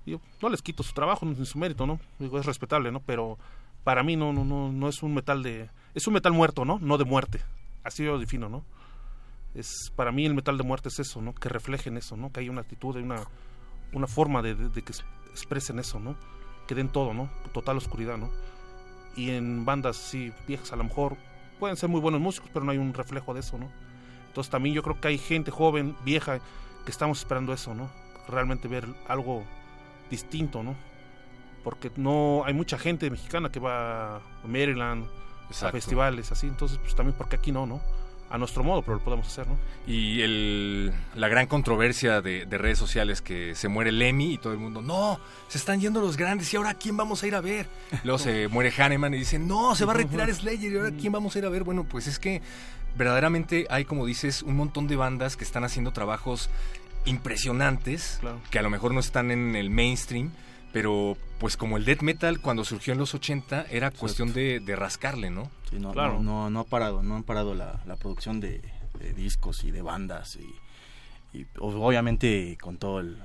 Digo, 0.06 0.22
no 0.42 0.50
les 0.50 0.62
quito 0.62 0.84
su 0.84 0.94
trabajo 0.94 1.26
ni 1.26 1.44
su 1.46 1.58
mérito, 1.58 1.88
¿no? 1.88 2.00
Digo, 2.20 2.40
es 2.40 2.46
respetable, 2.46 2.92
¿no? 2.92 3.00
Pero 3.00 3.38
para 3.84 4.04
mí 4.04 4.16
no, 4.16 4.32
no, 4.32 4.46
no, 4.46 4.72
no 4.72 4.88
es 4.90 5.02
un 5.02 5.14
metal 5.16 5.42
de... 5.42 5.70
Es 5.96 6.06
un 6.08 6.14
metal 6.14 6.34
muerto, 6.34 6.66
¿no? 6.66 6.78
No 6.80 6.98
de 7.00 7.04
muerte. 7.06 7.42
Así 7.84 8.04
yo 8.04 8.12
lo 8.12 8.20
defino, 8.20 8.48
¿no? 8.48 8.64
Es, 9.56 9.92
para 9.96 10.12
mí 10.12 10.26
el 10.26 10.36
metal 10.36 10.58
de 10.58 10.64
muerte 10.64 10.90
es 10.90 11.00
eso, 11.00 11.22
¿no? 11.22 11.34
Que 11.34 11.50
reflejen 11.50 11.98
eso, 11.98 12.16
¿no? 12.16 12.32
Que 12.32 12.42
haya 12.42 12.52
una 12.52 12.62
actitud, 12.62 12.96
una, 12.98 13.24
una 13.94 14.08
forma 14.08 14.42
de, 14.44 14.54
de- 14.56 14.70
de 14.70 14.82
que 14.84 14.92
es- 14.92 15.04
expresen 15.32 15.80
eso, 15.80 16.00
¿no? 16.00 16.16
Que 16.68 16.76
den 16.76 16.90
todo, 16.90 17.14
¿no? 17.14 17.30
Total 17.54 17.76
oscuridad, 17.78 18.18
¿no? 18.18 18.30
Y 19.16 19.32
en 19.32 19.66
bandas 19.66 19.98
así 19.98 20.32
viejas 20.48 20.72
a 20.74 20.76
lo 20.76 20.84
mejor 20.84 21.18
pueden 21.60 21.78
ser 21.78 21.90
muy 21.90 22.02
buenos 22.02 22.22
músicos, 22.22 22.50
pero 22.54 22.66
no 22.66 22.72
hay 22.72 22.78
un 22.78 22.94
reflejo 22.94 23.34
de 23.34 23.42
eso, 23.42 23.58
¿no? 23.58 23.70
Entonces 24.28 24.52
también 24.52 24.76
yo 24.76 24.84
creo 24.84 25.00
que 25.00 25.08
hay 25.08 25.18
gente 25.18 25.52
joven, 25.52 25.96
vieja, 26.06 26.40
que 26.86 26.92
estamos 26.92 27.20
esperando 27.20 27.54
eso, 27.54 27.74
¿no? 27.74 27.90
Realmente 28.28 28.68
ver 28.68 28.86
algo 29.08 29.44
distinto, 30.10 30.64
¿no? 30.64 30.76
Porque 31.64 31.92
no 31.96 32.44
hay 32.46 32.54
mucha 32.54 32.78
gente 32.78 33.10
mexicana 33.10 33.52
que 33.52 33.60
va 33.60 34.18
a 34.18 34.22
Maryland, 34.46 35.08
a 35.62 35.72
festivales 35.72 36.32
así, 36.32 36.48
entonces 36.48 36.78
pues 36.78 36.96
también 36.96 37.18
porque 37.18 37.38
aquí 37.38 37.52
no, 37.52 37.66
¿no? 37.66 37.82
A 38.30 38.38
nuestro 38.38 38.62
modo, 38.64 38.82
pero 38.82 38.96
lo 38.98 39.04
podemos 39.04 39.26
hacer, 39.28 39.48
¿no? 39.48 39.58
Y 39.88 40.22
el, 40.22 40.92
la 41.16 41.30
gran 41.30 41.48
controversia 41.48 42.22
de, 42.22 42.46
de 42.46 42.58
redes 42.58 42.78
sociales 42.78 43.22
que 43.22 43.56
se 43.56 43.70
muere 43.70 43.92
Lemmy 43.94 44.34
y 44.34 44.38
todo 44.38 44.52
el 44.52 44.60
mundo, 44.60 44.82
no, 44.82 45.18
se 45.48 45.58
están 45.58 45.80
yendo 45.80 46.02
los 46.02 46.18
grandes 46.18 46.54
y 46.54 46.58
ahora 46.58 46.72
¿a 46.72 46.74
quién 46.74 46.98
vamos 46.98 47.24
a 47.24 47.28
ir 47.28 47.36
a 47.36 47.42
ver? 47.42 47.68
Luego 48.04 48.20
se 48.20 48.50
muere 48.50 48.72
Hahnemann 48.78 49.14
y 49.14 49.20
dicen, 49.20 49.48
no, 49.48 49.76
se 49.76 49.86
va 49.86 49.94
a 49.94 49.96
retirar 49.96 50.34
Slayer 50.34 50.74
y 50.74 50.76
ahora 50.78 50.92
¿quién 51.00 51.14
vamos 51.14 51.36
a 51.36 51.40
ir 51.40 51.46
a 51.46 51.50
ver? 51.50 51.64
Bueno, 51.64 51.86
pues 51.86 52.08
es 52.08 52.20
que 52.20 52.42
verdaderamente 52.98 53.66
hay, 53.70 53.86
como 53.86 54.06
dices, 54.06 54.42
un 54.44 54.58
montón 54.58 54.88
de 54.88 54.98
bandas 54.98 55.38
que 55.38 55.46
están 55.46 55.64
haciendo 55.64 55.92
trabajos 55.94 56.50
impresionantes, 57.06 58.18
Claro. 58.20 58.40
que 58.52 58.60
a 58.60 58.62
lo 58.62 58.70
mejor 58.70 58.94
no 58.94 59.00
están 59.00 59.32
en 59.32 59.56
el 59.56 59.70
mainstream, 59.70 60.32
pero 60.78 61.18
pues 61.40 61.58
como 61.58 61.76
el 61.78 61.86
death 61.86 62.04
metal 62.04 62.40
cuando 62.40 62.64
surgió 62.64 62.94
en 62.94 63.00
los 63.00 63.16
80 63.16 63.66
era 63.72 63.90
cuestión 63.90 64.32
de, 64.32 64.60
de 64.60 64.76
rascarle, 64.76 65.32
¿no? 65.32 65.50
Sí, 65.72 65.80
no, 65.80 65.92
Claro. 65.92 66.20
no, 66.20 66.44
no, 66.44 66.50
no 66.52 66.60
ha 66.60 66.64
parado, 66.66 67.02
no 67.02 67.16
han 67.16 67.24
parado 67.24 67.56
la, 67.56 67.82
la 67.88 67.96
producción 67.96 68.40
de, 68.40 68.62
de 69.00 69.14
discos 69.14 69.64
y 69.64 69.72
de 69.72 69.82
bandas 69.82 70.36
y, 71.34 71.46
obviamente 71.60 72.58
con 72.62 72.78
todo 72.78 73.00
el 73.00 73.18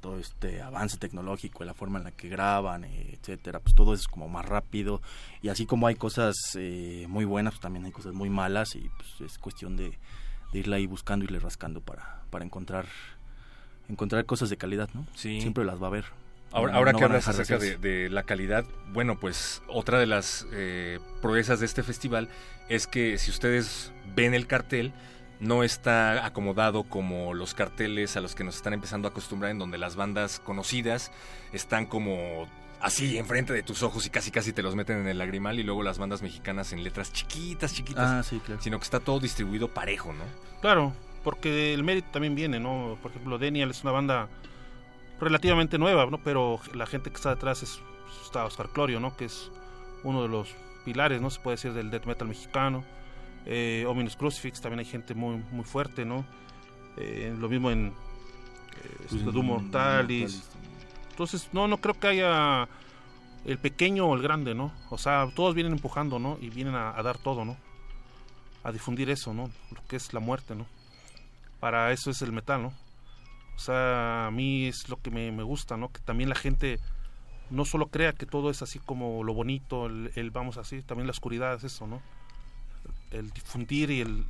todo 0.00 0.18
este 0.18 0.62
avance 0.62 0.96
tecnológico, 0.96 1.62
la 1.64 1.74
forma 1.74 1.98
en 1.98 2.04
la 2.04 2.10
que 2.12 2.28
graban, 2.30 2.84
etcétera, 2.84 3.60
pues 3.60 3.74
todo 3.74 3.92
es 3.92 4.08
como 4.08 4.26
más 4.30 4.46
rápido 4.46 5.02
y 5.42 5.48
así 5.50 5.66
como 5.66 5.86
hay 5.86 5.94
cosas 5.96 6.36
eh, 6.58 7.04
muy 7.08 7.26
buenas, 7.26 7.52
pues 7.54 7.60
también 7.60 7.84
hay 7.84 7.92
cosas 7.92 8.14
muy 8.14 8.30
malas 8.30 8.76
y 8.76 8.90
pues 8.96 9.30
es 9.30 9.36
cuestión 9.38 9.76
de, 9.76 9.98
de 10.54 10.58
irla 10.58 10.76
ahí 10.76 10.86
buscando 10.86 11.24
y 11.24 11.26
irle 11.26 11.38
rascando 11.38 11.82
para, 11.82 12.22
para 12.30 12.46
encontrar 12.46 12.86
encontrar 13.90 14.24
cosas 14.24 14.48
de 14.48 14.56
calidad, 14.56 14.88
¿no? 14.94 15.06
Sí. 15.14 15.40
Siempre 15.42 15.64
las 15.66 15.78
va 15.80 15.84
a 15.84 15.88
haber. 15.88 16.04
Ahora, 16.54 16.74
ahora 16.74 16.92
no 16.92 16.98
que 16.98 17.04
hablas 17.04 17.26
acerca 17.26 17.58
de 17.58 18.08
la 18.08 18.22
calidad, 18.22 18.64
bueno, 18.92 19.18
pues 19.18 19.60
otra 19.66 19.98
de 19.98 20.06
las 20.06 20.46
eh, 20.52 21.00
proezas 21.20 21.58
de 21.58 21.66
este 21.66 21.82
festival 21.82 22.28
es 22.68 22.86
que 22.86 23.18
si 23.18 23.32
ustedes 23.32 23.92
ven 24.14 24.34
el 24.34 24.46
cartel, 24.46 24.92
no 25.40 25.64
está 25.64 26.24
acomodado 26.24 26.84
como 26.84 27.34
los 27.34 27.54
carteles 27.54 28.16
a 28.16 28.20
los 28.20 28.36
que 28.36 28.44
nos 28.44 28.54
están 28.54 28.72
empezando 28.72 29.08
a 29.08 29.10
acostumbrar, 29.10 29.50
en 29.50 29.58
donde 29.58 29.78
las 29.78 29.96
bandas 29.96 30.38
conocidas 30.38 31.10
están 31.52 31.86
como 31.86 32.48
así 32.80 33.18
enfrente 33.18 33.52
de 33.52 33.62
tus 33.62 33.82
ojos 33.82 34.06
y 34.06 34.10
casi 34.10 34.30
casi 34.30 34.52
te 34.52 34.62
los 34.62 34.76
meten 34.76 34.98
en 34.98 35.08
el 35.08 35.18
lagrimal 35.18 35.58
y 35.58 35.64
luego 35.64 35.82
las 35.82 35.98
bandas 35.98 36.22
mexicanas 36.22 36.72
en 36.72 36.84
letras 36.84 37.12
chiquitas, 37.12 37.74
chiquitas. 37.74 38.06
Ah, 38.08 38.22
sí, 38.22 38.40
claro. 38.44 38.60
Sino 38.62 38.78
que 38.78 38.84
está 38.84 39.00
todo 39.00 39.18
distribuido 39.18 39.68
parejo, 39.68 40.12
¿no? 40.12 40.24
Claro, 40.60 40.92
porque 41.24 41.74
el 41.74 41.82
mérito 41.82 42.08
también 42.12 42.36
viene, 42.36 42.60
¿no? 42.60 42.96
Por 43.02 43.10
ejemplo, 43.10 43.38
Denial 43.38 43.70
es 43.70 43.82
una 43.82 43.92
banda 43.92 44.28
relativamente 45.20 45.78
nueva, 45.78 46.06
¿no? 46.06 46.18
Pero 46.18 46.60
la 46.74 46.86
gente 46.86 47.10
que 47.10 47.16
está 47.16 47.30
detrás 47.30 47.62
es 47.62 47.80
está 48.22 48.44
Oscar 48.44 48.68
Clorio, 48.70 49.00
¿no? 49.00 49.16
Que 49.16 49.26
es 49.26 49.50
uno 50.02 50.22
de 50.22 50.28
los 50.28 50.54
pilares, 50.84 51.20
¿no? 51.20 51.30
Se 51.30 51.40
puede 51.40 51.56
decir 51.56 51.72
del 51.72 51.90
death 51.90 52.06
metal 52.06 52.28
mexicano. 52.28 52.84
Eh, 53.46 53.84
Ominous 53.88 54.16
Crucifix 54.16 54.60
también 54.60 54.80
hay 54.80 54.86
gente 54.86 55.14
muy 55.14 55.36
muy 55.50 55.64
fuerte, 55.64 56.04
¿no? 56.04 56.24
Eh, 56.96 57.34
lo 57.38 57.48
mismo 57.48 57.70
en 57.70 57.88
eh, 57.88 57.92
Pues 59.08 59.12
este, 59.12 59.30
Doom 59.30 59.46
Mortalis. 59.46 60.34
Mortalis 60.34 60.50
Entonces, 61.10 61.48
no, 61.52 61.68
no 61.68 61.78
creo 61.78 61.98
que 61.98 62.06
haya 62.08 62.68
el 63.44 63.58
pequeño 63.58 64.06
o 64.06 64.14
el 64.14 64.22
grande, 64.22 64.54
¿no? 64.54 64.72
O 64.90 64.98
sea, 64.98 65.28
todos 65.34 65.54
vienen 65.54 65.72
empujando, 65.74 66.18
¿no? 66.18 66.38
Y 66.40 66.50
vienen 66.50 66.74
a, 66.74 66.96
a 66.98 67.02
dar 67.02 67.18
todo, 67.18 67.44
¿no? 67.44 67.56
A 68.62 68.72
difundir 68.72 69.10
eso, 69.10 69.34
¿no? 69.34 69.50
Lo 69.70 69.86
que 69.86 69.96
es 69.96 70.12
la 70.14 70.20
muerte, 70.20 70.54
¿no? 70.54 70.66
Para 71.60 71.92
eso 71.92 72.10
es 72.10 72.22
el 72.22 72.32
metal, 72.32 72.62
¿no? 72.62 72.83
O 73.56 73.58
sea, 73.58 74.26
a 74.26 74.30
mí 74.30 74.66
es 74.66 74.88
lo 74.88 74.96
que 75.00 75.10
me, 75.10 75.30
me 75.32 75.42
gusta, 75.42 75.76
¿no? 75.76 75.90
Que 75.90 76.00
también 76.00 76.28
la 76.28 76.34
gente 76.34 76.78
no 77.50 77.64
solo 77.64 77.88
crea 77.88 78.12
que 78.12 78.26
todo 78.26 78.50
es 78.50 78.62
así 78.62 78.78
como 78.78 79.22
lo 79.22 79.34
bonito, 79.34 79.86
el, 79.86 80.10
el 80.16 80.30
vamos 80.30 80.56
así, 80.56 80.82
también 80.82 81.06
la 81.06 81.12
oscuridad 81.12 81.54
es 81.54 81.64
eso, 81.64 81.86
¿no? 81.86 82.02
El 83.10 83.30
difundir 83.30 83.90
y 83.90 84.00
el 84.00 84.24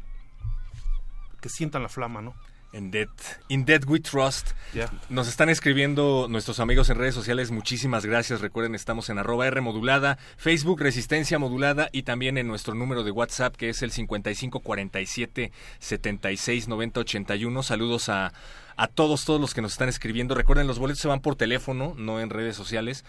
que 1.40 1.48
sientan 1.48 1.82
la 1.82 1.88
flama, 1.88 2.22
¿no? 2.22 2.34
En 2.74 2.90
Dead, 2.90 3.06
in 3.46 3.64
Dead 3.64 3.84
We 3.86 4.00
Trust. 4.00 4.50
Nos 5.08 5.28
están 5.28 5.48
escribiendo 5.48 6.26
nuestros 6.28 6.58
amigos 6.58 6.90
en 6.90 6.98
redes 6.98 7.14
sociales. 7.14 7.52
Muchísimas 7.52 8.04
gracias. 8.04 8.40
Recuerden, 8.40 8.74
estamos 8.74 9.08
en 9.10 9.18
arroba 9.18 9.46
R 9.46 9.60
modulada, 9.60 10.18
Facebook 10.36 10.80
Resistencia 10.80 11.38
Modulada 11.38 11.88
y 11.92 12.02
también 12.02 12.36
en 12.36 12.48
nuestro 12.48 12.74
número 12.74 13.04
de 13.04 13.12
WhatsApp 13.12 13.54
que 13.54 13.68
es 13.68 13.80
el 13.82 13.92
5547 13.92 15.52
76 15.78 16.66
90 16.66 17.00
81. 17.00 17.62
Saludos 17.62 18.08
a, 18.08 18.32
a 18.76 18.88
todos, 18.88 19.24
todos 19.24 19.40
los 19.40 19.54
que 19.54 19.62
nos 19.62 19.70
están 19.70 19.88
escribiendo. 19.88 20.34
Recuerden, 20.34 20.66
los 20.66 20.80
boletos 20.80 21.00
se 21.00 21.06
van 21.06 21.20
por 21.20 21.36
teléfono, 21.36 21.94
no 21.96 22.18
en 22.18 22.28
redes 22.28 22.56
sociales. 22.56 23.04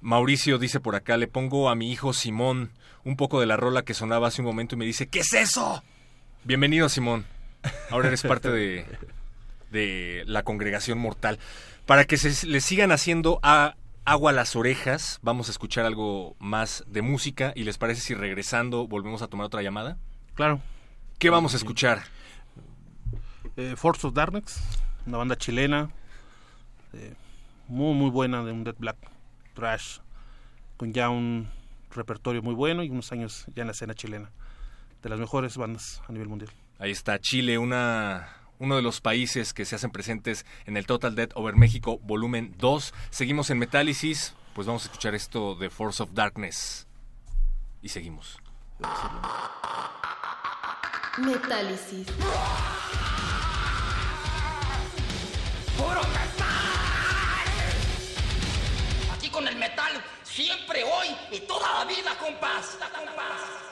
Mauricio 0.00 0.56
dice 0.56 0.80
por 0.80 0.96
acá, 0.96 1.18
le 1.18 1.28
pongo 1.28 1.68
a 1.68 1.74
mi 1.74 1.92
hijo 1.92 2.14
Simón 2.14 2.70
un 3.04 3.16
poco 3.16 3.38
de 3.38 3.46
la 3.46 3.58
rola 3.58 3.82
que 3.82 3.92
sonaba 3.92 4.28
hace 4.28 4.40
un 4.40 4.46
momento 4.46 4.76
y 4.76 4.78
me 4.78 4.86
dice, 4.86 5.08
¿qué 5.08 5.20
es 5.20 5.34
eso? 5.34 5.82
Bienvenido, 6.42 6.88
Simón. 6.88 7.26
Ahora 7.90 8.08
eres 8.08 8.22
parte 8.22 8.50
de, 8.50 8.86
de 9.70 10.24
la 10.26 10.42
congregación 10.42 10.98
mortal. 10.98 11.38
Para 11.86 12.04
que 12.04 12.16
se 12.16 12.46
le 12.46 12.60
sigan 12.60 12.92
haciendo 12.92 13.40
a 13.42 13.74
agua 14.04 14.30
a 14.30 14.34
las 14.34 14.56
orejas, 14.56 15.18
vamos 15.22 15.48
a 15.48 15.52
escuchar 15.52 15.86
algo 15.86 16.36
más 16.38 16.84
de 16.86 17.02
música 17.02 17.52
y 17.54 17.64
les 17.64 17.78
parece 17.78 18.00
si 18.00 18.14
regresando 18.14 18.86
volvemos 18.86 19.22
a 19.22 19.28
tomar 19.28 19.46
otra 19.46 19.62
llamada. 19.62 19.98
Claro. 20.34 20.60
¿Qué 21.18 21.30
vamos 21.30 21.54
a 21.54 21.56
escuchar? 21.56 22.02
Eh, 23.56 23.74
Force 23.76 24.06
of 24.06 24.14
Darkness, 24.14 24.60
una 25.06 25.18
banda 25.18 25.36
chilena, 25.36 25.90
eh, 26.92 27.14
muy 27.68 27.94
muy 27.94 28.10
buena 28.10 28.42
de 28.42 28.52
un 28.52 28.64
death 28.64 28.78
black 28.78 28.96
trash, 29.54 29.98
con 30.76 30.92
ya 30.92 31.10
un 31.10 31.48
repertorio 31.94 32.42
muy 32.42 32.54
bueno 32.54 32.82
y 32.82 32.90
unos 32.90 33.12
años 33.12 33.44
ya 33.54 33.62
en 33.62 33.66
la 33.66 33.72
escena 33.72 33.94
chilena, 33.94 34.30
de 35.02 35.08
las 35.08 35.18
mejores 35.18 35.56
bandas 35.56 36.00
a 36.08 36.12
nivel 36.12 36.28
mundial. 36.28 36.50
Ahí 36.80 36.92
está 36.92 37.20
Chile, 37.20 37.58
una 37.58 38.36
uno 38.58 38.76
de 38.76 38.80
los 38.80 39.02
países 39.02 39.52
que 39.52 39.66
se 39.66 39.76
hacen 39.76 39.90
presentes 39.90 40.46
en 40.64 40.78
el 40.78 40.86
Total 40.86 41.14
Death 41.14 41.32
Over 41.34 41.54
México 41.54 41.98
volumen 41.98 42.54
2. 42.56 42.94
Seguimos 43.10 43.50
en 43.50 43.58
Metálisis, 43.58 44.34
pues 44.54 44.66
vamos 44.66 44.82
a 44.82 44.86
escuchar 44.86 45.14
esto 45.14 45.54
de 45.56 45.68
Force 45.68 46.02
of 46.02 46.12
Darkness. 46.14 46.86
Y 47.82 47.90
seguimos. 47.90 48.38
Metálisis. 51.18 52.06
¡Puro 55.76 56.00
metal! 56.00 56.46
Aquí 59.12 59.28
con 59.28 59.46
el 59.46 59.56
metal, 59.56 60.02
siempre, 60.22 60.82
hoy 60.82 61.08
y 61.30 61.40
toda 61.40 61.80
la 61.80 61.84
vida, 61.84 62.16
compás. 62.18 62.78
compás. 62.96 63.70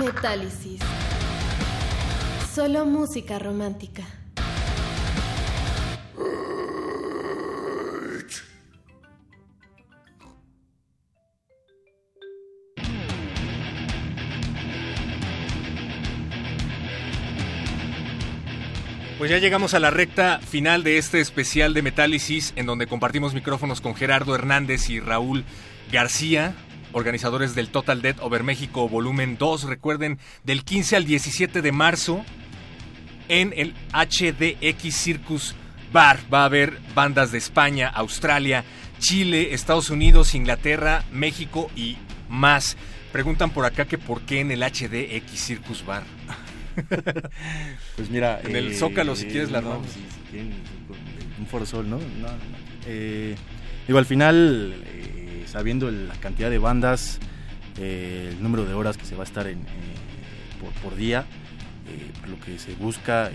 Metálisis. 0.00 0.80
Solo 2.54 2.86
música 2.86 3.38
romántica. 3.38 4.02
Pues 19.18 19.30
ya 19.30 19.36
llegamos 19.36 19.74
a 19.74 19.80
la 19.80 19.90
recta 19.90 20.38
final 20.38 20.82
de 20.82 20.96
este 20.96 21.20
especial 21.20 21.74
de 21.74 21.82
Metálisis, 21.82 22.54
en 22.56 22.64
donde 22.64 22.86
compartimos 22.86 23.34
micrófonos 23.34 23.82
con 23.82 23.94
Gerardo 23.94 24.34
Hernández 24.34 24.88
y 24.88 24.98
Raúl 24.98 25.44
García, 25.92 26.54
organizadores 26.92 27.54
del 27.54 27.68
Total 27.68 28.02
Dead 28.02 28.16
Over 28.20 28.42
México 28.42 28.88
Volumen 28.88 29.36
2. 29.38 29.64
Recuerden, 29.64 30.18
del 30.44 30.64
15 30.64 30.96
al 30.96 31.04
17 31.04 31.62
de 31.62 31.72
marzo, 31.72 32.24
en 33.28 33.52
el 33.56 33.74
HDX 33.92 34.94
Circus 34.94 35.54
Bar 35.92 36.20
va 36.32 36.42
a 36.42 36.44
haber 36.46 36.78
bandas 36.94 37.32
de 37.32 37.38
España, 37.38 37.88
Australia, 37.88 38.64
Chile, 38.98 39.54
Estados 39.54 39.90
Unidos, 39.90 40.34
Inglaterra, 40.34 41.04
México 41.12 41.70
y 41.74 41.96
más. 42.28 42.76
Preguntan 43.12 43.50
por 43.50 43.64
acá 43.64 43.86
que 43.86 43.98
por 43.98 44.22
qué 44.22 44.40
en 44.40 44.50
el 44.50 44.60
HDX 44.60 45.30
Circus 45.32 45.84
Bar. 45.84 46.04
pues 47.96 48.10
mira. 48.10 48.40
En 48.44 48.54
el 48.54 48.76
Zócalo, 48.76 49.16
si 49.16 49.26
quieres, 49.26 49.50
la 49.50 49.60
no, 49.60 49.82
un 51.38 51.46
Foro 51.46 51.66
Sol, 51.66 51.88
¿no? 51.88 51.98
no, 51.98 52.28
eh, 52.86 53.34
digo, 53.86 53.98
al 53.98 54.06
final, 54.06 54.74
eh, 54.86 55.19
sabiendo 55.50 55.90
la 55.90 56.14
cantidad 56.14 56.50
de 56.50 56.58
bandas, 56.58 57.18
eh, 57.78 58.28
el 58.32 58.42
número 58.42 58.64
de 58.64 58.74
horas 58.74 58.96
que 58.96 59.04
se 59.04 59.14
va 59.16 59.22
a 59.22 59.26
estar 59.26 59.46
en, 59.46 59.60
por, 60.60 60.70
por, 60.82 60.96
día, 60.96 61.24
lo 62.28 62.38
que 62.40 62.58
se 62.58 62.74
busca 62.74 63.30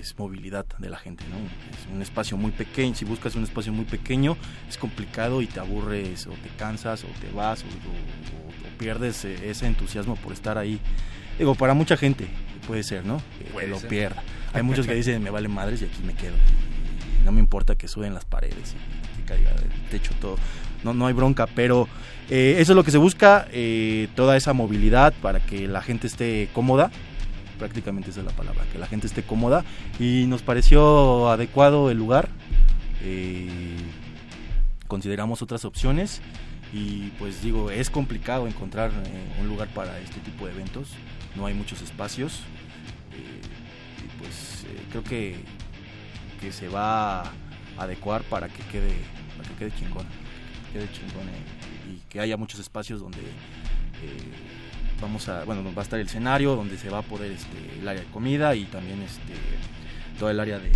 es 0.00 0.18
movilidad 0.18 0.66
de 0.78 0.88
la 0.90 0.98
gente, 0.98 1.24
¿no? 1.30 1.36
Es 1.76 1.86
un 1.92 2.02
espacio 2.02 2.36
muy 2.36 2.50
pequeño, 2.52 2.94
si 2.94 3.04
buscas 3.04 3.34
un 3.36 3.44
espacio 3.44 3.72
muy 3.72 3.84
pequeño 3.84 4.36
es 4.68 4.76
complicado 4.78 5.42
y 5.42 5.46
te 5.46 5.60
aburres 5.60 6.26
o 6.26 6.30
te 6.30 6.48
cansas 6.58 7.04
o 7.04 7.08
te 7.20 7.30
vas 7.32 7.62
o, 7.62 7.66
o- 7.66 8.68
o 8.74 8.78
pierdes 8.78 9.24
eh, 9.24 9.50
ese 9.50 9.66
entusiasmo 9.66 10.16
por 10.16 10.32
estar 10.32 10.58
ahí. 10.58 10.80
Digo, 11.38 11.54
para 11.54 11.72
mucha 11.74 11.96
gente 11.96 12.26
puede 12.66 12.82
ser, 12.82 13.04
¿no? 13.06 13.22
Que- 13.38 13.66
lo 13.68 13.78
ser. 13.78 13.88
pierda. 13.88 14.22
Hay 14.52 14.62
muchos 14.62 14.86
que 14.86 14.94
dicen, 14.94 15.22
me 15.22 15.30
vale 15.30 15.48
madres 15.48 15.82
y 15.82 15.84
aquí 15.86 16.02
me 16.04 16.14
quedo. 16.14 16.34
Y 17.20 17.24
no 17.24 17.30
me 17.32 17.38
importa 17.40 17.74
que 17.76 17.86
suben 17.88 18.12
las 18.12 18.24
paredes 18.24 18.74
y 18.74 19.20
que 19.20 19.24
caiga 19.26 19.50
del 19.54 19.70
techo 19.90 20.12
todo. 20.20 20.36
No, 20.84 20.94
no 20.94 21.06
hay 21.06 21.12
bronca, 21.12 21.46
pero 21.46 21.88
eh, 22.30 22.56
eso 22.58 22.72
es 22.72 22.76
lo 22.76 22.84
que 22.84 22.90
se 22.90 22.98
busca, 22.98 23.46
eh, 23.52 24.08
toda 24.16 24.36
esa 24.36 24.52
movilidad 24.52 25.12
para 25.22 25.40
que 25.40 25.68
la 25.68 25.82
gente 25.82 26.06
esté 26.06 26.48
cómoda, 26.52 26.90
prácticamente 27.58 28.10
esa 28.10 28.20
es 28.20 28.26
la 28.26 28.32
palabra, 28.32 28.64
que 28.72 28.78
la 28.78 28.86
gente 28.86 29.06
esté 29.06 29.22
cómoda. 29.22 29.64
Y 30.00 30.26
nos 30.26 30.42
pareció 30.42 31.30
adecuado 31.30 31.90
el 31.90 31.98
lugar. 31.98 32.28
eh, 33.04 33.48
consideramos 34.88 35.40
otras 35.40 35.64
opciones. 35.64 36.20
Y 36.72 37.10
pues 37.18 37.42
digo, 37.42 37.70
es 37.70 37.90
complicado 37.90 38.46
encontrar 38.46 38.90
un 39.40 39.46
lugar 39.48 39.68
para 39.68 39.98
este 40.00 40.20
tipo 40.20 40.46
de 40.46 40.52
eventos, 40.52 40.88
no 41.36 41.46
hay 41.46 41.54
muchos 41.54 41.82
espacios. 41.82 42.40
Y 43.12 44.22
pues 44.22 44.64
creo 44.90 45.02
que, 45.04 45.36
que 46.40 46.52
se 46.52 46.68
va 46.68 47.22
a 47.22 47.32
adecuar 47.78 48.22
para 48.22 48.48
que 48.48 48.62
quede, 48.64 48.94
para 49.36 49.48
que 49.48 49.54
quede 49.56 49.72
chingón, 49.78 50.06
quede 50.72 50.90
chingón 50.92 51.28
eh, 51.28 51.92
y 51.94 52.00
que 52.10 52.20
haya 52.20 52.36
muchos 52.36 52.60
espacios 52.60 53.00
donde 53.00 53.18
eh, 53.20 54.32
vamos 55.00 55.28
a, 55.28 55.44
bueno, 55.44 55.62
va 55.74 55.82
a 55.82 55.84
estar 55.84 55.98
el 56.00 56.06
escenario 56.06 56.54
donde 56.56 56.78
se 56.78 56.88
va 56.90 56.98
a 56.98 57.02
poder 57.02 57.32
este, 57.32 57.78
el 57.80 57.86
área 57.88 58.02
de 58.02 58.08
comida 58.08 58.54
y 58.54 58.64
también 58.64 59.00
este 59.02 59.34
todo 60.18 60.30
el 60.30 60.38
área 60.40 60.58
de, 60.58 60.70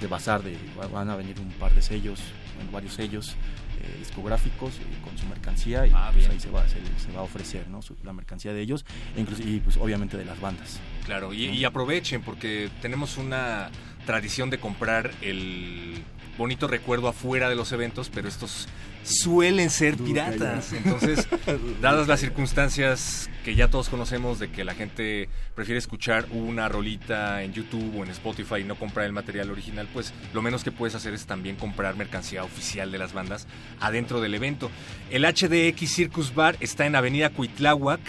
de 0.00 0.06
bazar, 0.08 0.42
de, 0.42 0.56
van 0.92 1.08
a 1.10 1.16
venir 1.16 1.38
un 1.40 1.50
par 1.52 1.72
de 1.74 1.80
sellos, 1.80 2.20
bueno, 2.56 2.70
varios 2.72 2.92
sellos 2.94 3.36
eh, 3.80 3.96
discográficos 4.00 4.74
eh, 4.74 4.82
con 5.04 5.16
su 5.16 5.26
mercancía 5.26 5.86
y 5.86 5.92
Ah, 5.94 6.10
pues, 6.12 6.28
ahí 6.28 6.38
se 6.40 6.50
va, 6.50 6.66
se, 6.68 6.76
se 7.02 7.12
va 7.12 7.20
a 7.20 7.22
ofrecer 7.22 7.68
¿no? 7.68 7.80
Su- 7.82 7.96
la 8.04 8.12
mercancía 8.12 8.52
de 8.52 8.60
ellos 8.60 8.84
e 9.16 9.20
incluso- 9.20 9.42
y 9.42 9.60
pues 9.60 9.76
obviamente 9.76 10.16
de 10.16 10.24
las 10.24 10.38
bandas. 10.40 10.80
Claro, 11.06 11.32
y, 11.32 11.46
y 11.46 11.64
aprovechen 11.64 12.20
porque 12.22 12.68
tenemos 12.82 13.16
una 13.16 13.70
tradición 14.04 14.50
de 14.50 14.58
comprar 14.58 15.12
el 15.22 16.02
bonito 16.38 16.68
recuerdo 16.68 17.08
afuera 17.08 17.50
de 17.50 17.56
los 17.56 17.72
eventos, 17.72 18.08
pero 18.08 18.28
estos 18.28 18.68
suelen 19.02 19.70
ser 19.70 19.96
piratas. 19.96 20.72
Entonces, 20.72 21.26
dadas 21.82 22.08
las 22.08 22.20
circunstancias 22.20 23.28
que 23.44 23.54
ya 23.54 23.68
todos 23.68 23.88
conocemos 23.88 24.38
de 24.38 24.50
que 24.50 24.64
la 24.64 24.74
gente 24.74 25.28
prefiere 25.54 25.78
escuchar 25.78 26.26
una 26.30 26.68
rolita 26.68 27.42
en 27.42 27.52
YouTube 27.52 27.98
o 27.98 28.04
en 28.04 28.10
Spotify 28.10 28.60
y 28.60 28.64
no 28.64 28.76
comprar 28.76 29.06
el 29.06 29.12
material 29.12 29.50
original, 29.50 29.88
pues 29.92 30.12
lo 30.32 30.40
menos 30.42 30.64
que 30.64 30.70
puedes 30.70 30.94
hacer 30.94 31.12
es 31.12 31.26
también 31.26 31.56
comprar 31.56 31.96
mercancía 31.96 32.44
oficial 32.44 32.92
de 32.92 32.98
las 32.98 33.12
bandas 33.12 33.46
adentro 33.80 34.20
del 34.20 34.34
evento. 34.34 34.70
El 35.10 35.24
HDX 35.24 35.92
Circus 35.92 36.34
Bar 36.34 36.56
está 36.60 36.86
en 36.86 36.94
Avenida 36.94 37.30
Cuitláhuac, 37.30 38.00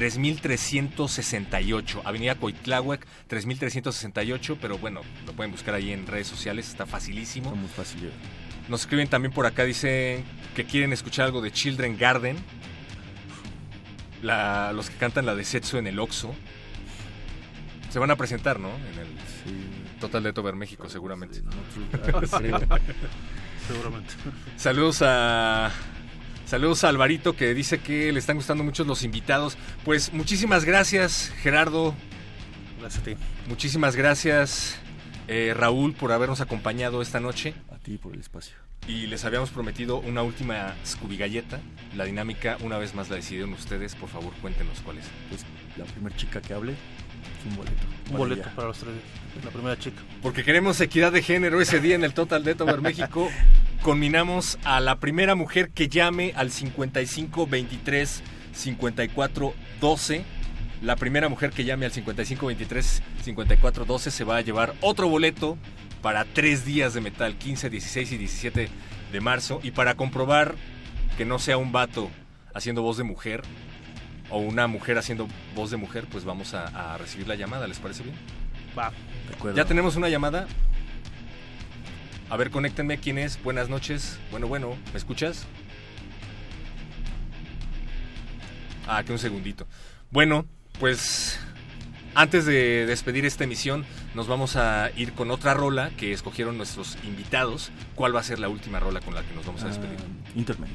3368, 0.00 2.02
Avenida 2.04 2.34
Coitláhuac, 2.36 3.06
3368, 3.26 4.58
pero 4.60 4.78
bueno, 4.78 5.00
lo 5.26 5.32
pueden 5.32 5.52
buscar 5.52 5.74
ahí 5.74 5.92
en 5.92 6.06
redes 6.06 6.26
sociales, 6.26 6.68
está 6.68 6.86
facilísimo. 6.86 7.54
Muy 7.54 7.68
fácil. 7.68 8.10
Nos 8.68 8.82
escriben 8.82 9.08
también 9.08 9.32
por 9.32 9.46
acá, 9.46 9.64
dicen 9.64 10.24
que 10.54 10.64
quieren 10.64 10.92
escuchar 10.92 11.26
algo 11.26 11.40
de 11.40 11.50
Children 11.52 11.96
Garden. 11.98 12.36
La- 14.22 14.72
los 14.72 14.90
que 14.90 14.96
cantan 14.96 15.26
la 15.26 15.34
de 15.34 15.44
Setsu 15.44 15.78
en 15.78 15.86
el 15.86 15.98
Oxxo. 15.98 16.34
Se 17.90 17.98
van 17.98 18.10
a 18.10 18.16
presentar, 18.16 18.60
¿no? 18.60 18.68
En 18.68 18.98
el 18.98 19.98
Total 20.00 20.22
de 20.22 20.32
Tover 20.32 20.54
México, 20.54 20.88
seguramente. 20.88 21.40
Seguramente. 23.68 24.14
Saludos 24.56 25.02
a. 25.02 25.70
Saludos 26.48 26.82
a 26.82 26.88
Alvarito 26.88 27.36
que 27.36 27.52
dice 27.52 27.76
que 27.80 28.10
le 28.10 28.18
están 28.18 28.36
gustando 28.36 28.64
mucho 28.64 28.82
los 28.82 29.02
invitados. 29.02 29.58
Pues 29.84 30.14
muchísimas 30.14 30.64
gracias, 30.64 31.30
Gerardo. 31.42 31.94
Gracias 32.80 33.02
a 33.02 33.04
ti. 33.04 33.16
Muchísimas 33.48 33.96
gracias, 33.96 34.78
eh, 35.26 35.52
Raúl, 35.54 35.92
por 35.92 36.10
habernos 36.10 36.40
acompañado 36.40 37.02
esta 37.02 37.20
noche. 37.20 37.52
A 37.70 37.76
ti 37.76 37.98
por 37.98 38.14
el 38.14 38.20
espacio. 38.20 38.56
Y 38.86 39.08
les 39.08 39.26
habíamos 39.26 39.50
prometido 39.50 39.98
una 39.98 40.22
última 40.22 40.74
Scooby 40.86 41.18
Galleta. 41.18 41.60
La 41.94 42.06
dinámica, 42.06 42.56
una 42.60 42.78
vez 42.78 42.94
más 42.94 43.10
la 43.10 43.16
decidieron 43.16 43.52
ustedes. 43.52 43.94
Por 43.94 44.08
favor, 44.08 44.32
cuéntenos 44.40 44.80
cuál 44.80 44.96
es. 44.96 45.04
Pues 45.28 45.44
la 45.76 45.84
primera 45.84 46.16
chica 46.16 46.40
que 46.40 46.54
hable 46.54 46.76
un 47.46 47.56
boleto. 47.56 47.76
Un 47.82 48.04
para 48.04 48.18
boleto 48.18 48.48
para 48.54 48.68
los 48.68 48.78
tres. 48.78 48.94
La 49.44 49.50
primera 49.50 49.78
chica. 49.78 50.00
Porque 50.22 50.42
queremos 50.42 50.80
equidad 50.80 51.12
de 51.12 51.22
género 51.22 51.60
ese 51.60 51.80
día 51.80 51.94
en 51.94 52.04
el 52.04 52.14
Total 52.14 52.42
de 52.42 52.54
Tover 52.54 52.80
México. 52.80 53.28
Conminamos 53.82 54.58
a 54.64 54.80
la 54.80 54.96
primera 54.96 55.34
mujer 55.34 55.70
que 55.70 55.88
llame 55.88 56.32
al 56.34 56.50
55 56.50 57.46
23 57.46 58.22
54 58.52 59.54
12. 59.80 60.24
La 60.82 60.96
primera 60.96 61.28
mujer 61.28 61.50
que 61.50 61.64
llame 61.64 61.86
al 61.86 61.92
55 61.92 62.46
23 62.46 63.02
54 63.22 63.84
12 63.84 64.10
se 64.10 64.24
va 64.24 64.38
a 64.38 64.40
llevar 64.40 64.74
otro 64.80 65.08
boleto 65.08 65.56
para 66.02 66.24
tres 66.24 66.64
días 66.64 66.94
de 66.94 67.00
metal, 67.00 67.36
15, 67.36 67.70
16 67.70 68.12
y 68.12 68.18
17 68.18 68.68
de 69.12 69.20
marzo. 69.20 69.60
Y 69.62 69.70
para 69.70 69.94
comprobar 69.94 70.54
que 71.16 71.24
no 71.24 71.38
sea 71.38 71.56
un 71.56 71.72
vato 71.72 72.10
haciendo 72.54 72.82
voz 72.82 72.96
de 72.96 73.04
mujer 73.04 73.42
o 74.30 74.38
una 74.38 74.66
mujer 74.66 74.98
haciendo 74.98 75.28
voz 75.54 75.70
de 75.70 75.76
mujer, 75.76 76.06
pues 76.10 76.24
vamos 76.24 76.54
a, 76.54 76.94
a 76.94 76.98
recibir 76.98 77.28
la 77.28 77.34
llamada. 77.34 77.66
¿Les 77.66 77.78
parece 77.78 78.02
bien? 78.02 78.16
Va. 78.78 78.90
De 79.28 79.34
acuerdo. 79.34 79.56
Ya 79.56 79.64
tenemos 79.64 79.96
una 79.96 80.08
llamada. 80.08 80.46
A 82.30 82.36
ver, 82.36 82.50
conéctenme. 82.50 82.98
¿Quién 82.98 83.18
es? 83.18 83.42
Buenas 83.42 83.68
noches. 83.68 84.18
Bueno, 84.30 84.48
bueno, 84.48 84.76
¿me 84.92 84.98
escuchas? 84.98 85.46
Ah, 88.86 89.02
que 89.04 89.12
un 89.12 89.18
segundito. 89.18 89.66
Bueno, 90.10 90.46
pues 90.80 91.38
antes 92.14 92.46
de 92.46 92.86
despedir 92.86 93.24
esta 93.26 93.44
emisión, 93.44 93.84
nos 94.14 94.26
vamos 94.26 94.56
a 94.56 94.90
ir 94.96 95.12
con 95.12 95.30
otra 95.30 95.54
rola 95.54 95.90
que 95.96 96.12
escogieron 96.12 96.56
nuestros 96.56 96.96
invitados. 97.04 97.70
¿Cuál 97.94 98.16
va 98.16 98.20
a 98.20 98.24
ser 98.24 98.38
la 98.38 98.48
última 98.48 98.80
rola 98.80 99.00
con 99.00 99.14
la 99.14 99.22
que 99.22 99.34
nos 99.34 99.46
vamos 99.46 99.62
a 99.62 99.68
despedir? 99.68 99.98
Ah, 100.00 100.30
Interment. 100.34 100.72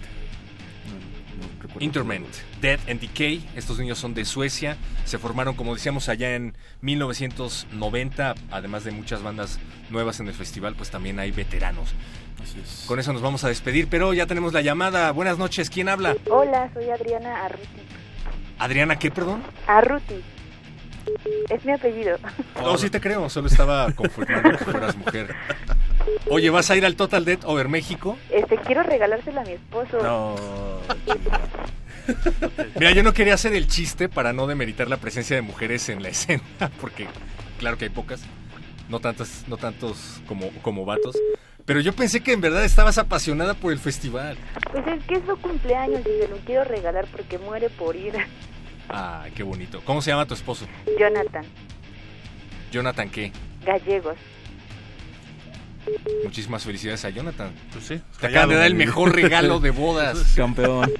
No-. 1.38 1.82
Interment, 1.82 2.28
Dead 2.62 2.80
and 2.90 3.00
Decay. 3.00 3.44
Estos 3.56 3.80
niños 3.80 3.98
son 3.98 4.14
de 4.14 4.26
Suecia. 4.26 4.78
Se 5.06 5.18
formaron, 5.18 5.56
como 5.56 5.74
decíamos, 5.74 6.10
allá 6.10 6.36
en 6.36 6.56
1990. 6.82 8.36
Además 8.52 8.84
de 8.84 8.92
muchas 8.92 9.24
bandas 9.24 9.60
nuevas 9.90 10.20
en 10.20 10.28
el 10.28 10.34
festival, 10.34 10.76
pues 10.76 10.90
también 10.90 11.20
hay 11.20 11.32
veteranos. 11.32 11.90
Así 12.42 12.60
es. 12.62 12.86
Con 12.88 13.00
eso 13.00 13.14
nos 13.14 13.22
vamos 13.22 13.44
a 13.44 13.48
despedir, 13.48 13.88
pero 13.90 14.14
ya 14.14 14.26
tenemos 14.26 14.54
la 14.54 14.62
llamada. 14.62 15.12
Buenas 15.12 15.38
noches, 15.38 15.70
¿quién 15.70 15.90
habla? 15.90 16.16
Hola, 16.30 16.70
soy 16.74 16.90
Adriana 16.90 17.46
Arruti. 17.46 17.68
Adriana, 18.60 19.00
¿qué, 19.00 19.12
perdón? 19.12 19.44
Arruti. 19.68 20.22
Es 21.50 21.66
mi 21.66 21.74
apellido. 21.74 22.18
No, 22.56 22.78
sí 22.78 22.90
te 22.90 23.02
creo, 23.02 23.30
solo 23.30 23.48
estaba 23.48 23.92
confirmando 23.92 24.58
que 24.58 24.66
fueras 24.66 24.96
mujer. 24.96 25.36
Oye, 26.30 26.49
¿vas 26.49 26.70
a 26.70 26.76
ir 26.76 26.86
al 26.86 26.95
Total 26.95 27.26
Dead 27.26 27.39
Over 27.43 27.68
México? 27.68 28.18
Este, 28.30 28.58
quiero 28.58 28.84
regalársela 28.84 29.41
a 29.41 29.45
mi 29.45 29.54
esposo. 29.54 30.01
No. 30.01 30.36
Mira, 32.76 32.91
yo 32.91 33.04
no 33.04 33.14
quería 33.14 33.34
hacer 33.34 33.54
el 33.54 33.68
chiste 33.68 34.10
para 34.10 34.34
no 34.34 34.47
demeritar 34.47 34.88
la 34.89 34.97
presencia 34.97 35.36
de 35.36 35.41
mujeres 35.41 35.88
en 35.89 36.04
la 36.04 36.10
escena, 36.10 36.43
porque 36.82 37.08
claro 37.60 37.78
que 37.78 37.86
hay 37.86 37.89
pocas, 37.89 38.22
no 38.89 38.99
tantas, 38.99 39.45
no 39.47 39.58
tantos 39.58 40.22
como, 40.28 40.49
como 40.62 40.86
vatos. 40.86 41.18
Pero 41.66 41.80
yo 41.80 41.93
pensé 41.93 42.22
que 42.22 42.34
en 42.34 42.41
verdad 42.41 42.66
estabas 42.66 42.97
apasionada 42.97 43.54
por 43.54 43.72
el 43.72 43.80
festival. 43.80 44.38
Pues 44.72 44.86
es 44.86 45.04
que 45.06 45.16
es 45.16 45.22
su 45.26 45.38
cumpleaños 45.38 46.01
y 46.01 46.22
se 46.22 46.28
lo 46.28 46.36
quiero 46.39 46.66
regalar 46.66 47.08
porque 47.10 47.38
muere 47.38 47.70
por 47.70 47.95
ir. 47.95 48.14
Ah, 48.89 49.28
qué 49.34 49.43
bonito. 49.43 49.82
¿Cómo 49.86 50.01
se 50.01 50.12
llama 50.12 50.26
tu 50.26 50.34
esposo? 50.34 50.68
Jonathan, 50.99 51.45
Jonathan, 52.70 53.10
¿qué? 53.10 53.32
gallegos. 53.66 54.18
Muchísimas 56.24 56.64
felicidades 56.64 57.04
a 57.06 57.10
Jonathan. 57.10 57.52
Pues 57.72 57.86
sí. 57.86 58.02
Te 58.20 58.28
acaban 58.28 58.50
de 58.50 58.56
dar 58.56 58.66
el 58.68 58.76
mejor 58.76 59.14
regalo 59.16 59.60
de 59.60 59.72
bodas. 59.72 60.34
Campeón. 60.36 60.92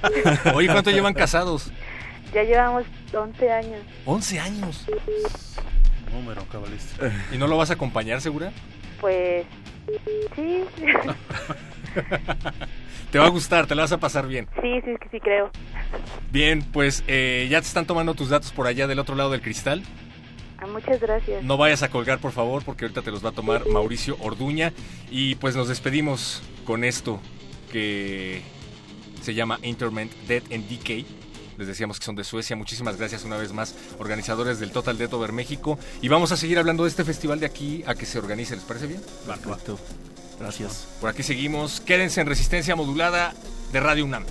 Oye, 0.54 0.68
¿cuánto 0.68 0.90
llevan 0.90 1.14
casados? 1.14 1.70
Ya 2.32 2.42
llevamos 2.42 2.84
11 3.12 3.52
años. 3.52 3.80
11 4.06 4.40
años. 4.40 4.86
Número 6.12 6.44
cabalístico. 6.46 7.06
¿Y 7.32 7.38
no 7.38 7.46
lo 7.46 7.56
vas 7.56 7.70
a 7.70 7.74
acompañar, 7.74 8.20
segura? 8.20 8.52
Pues 9.00 9.44
sí, 10.36 10.64
Te 13.10 13.18
va 13.18 13.26
a 13.26 13.30
gustar, 13.30 13.66
te 13.66 13.74
la 13.76 13.82
vas 13.82 13.92
a 13.92 13.98
pasar 13.98 14.26
bien. 14.26 14.48
sí, 14.60 14.80
sí, 14.84 14.90
sí, 15.00 15.08
sí 15.12 15.20
creo. 15.20 15.50
Bien, 16.32 16.62
pues 16.62 17.04
eh, 17.06 17.46
ya 17.48 17.60
te 17.60 17.66
están 17.68 17.86
tomando 17.86 18.14
tus 18.14 18.28
datos 18.28 18.50
por 18.50 18.66
allá 18.66 18.88
del 18.88 18.98
otro 18.98 19.14
lado 19.14 19.30
del 19.30 19.40
cristal. 19.40 19.84
Muchas 20.66 21.00
gracias. 21.00 21.42
No 21.42 21.56
vayas 21.56 21.82
a 21.82 21.90
colgar, 21.90 22.18
por 22.18 22.32
favor, 22.32 22.64
porque 22.64 22.84
ahorita 22.84 23.02
te 23.02 23.10
los 23.10 23.24
va 23.24 23.30
a 23.30 23.32
tomar 23.32 23.66
Mauricio 23.68 24.16
Orduña. 24.20 24.72
Y 25.10 25.36
pues 25.36 25.56
nos 25.56 25.68
despedimos 25.68 26.42
con 26.64 26.84
esto 26.84 27.20
que 27.70 28.42
se 29.22 29.34
llama 29.34 29.58
Interment 29.62 30.12
Dead 30.28 30.42
and 30.52 30.68
Decay. 30.68 31.06
Les 31.56 31.68
decíamos 31.68 31.98
que 31.98 32.04
son 32.04 32.16
de 32.16 32.24
Suecia. 32.24 32.56
Muchísimas 32.56 32.96
gracias 32.96 33.24
una 33.24 33.36
vez 33.36 33.52
más, 33.52 33.74
organizadores 33.98 34.58
del 34.58 34.72
Total 34.72 34.98
Death 34.98 35.12
Over 35.12 35.32
México. 35.32 35.78
Y 36.02 36.08
vamos 36.08 36.32
a 36.32 36.36
seguir 36.36 36.58
hablando 36.58 36.84
de 36.84 36.90
este 36.90 37.04
festival 37.04 37.40
de 37.40 37.46
aquí 37.46 37.84
a 37.86 37.94
que 37.94 38.06
se 38.06 38.18
organice. 38.18 38.56
¿Les 38.56 38.64
parece 38.64 38.86
bien? 38.86 39.00
Perfecto. 39.26 39.78
Gracias. 40.38 40.88
Por 41.00 41.10
aquí 41.10 41.22
seguimos. 41.22 41.80
Quédense 41.80 42.20
en 42.20 42.26
resistencia 42.26 42.74
modulada 42.74 43.34
de 43.72 43.80
Radio 43.80 44.04
UNAM. 44.04 44.24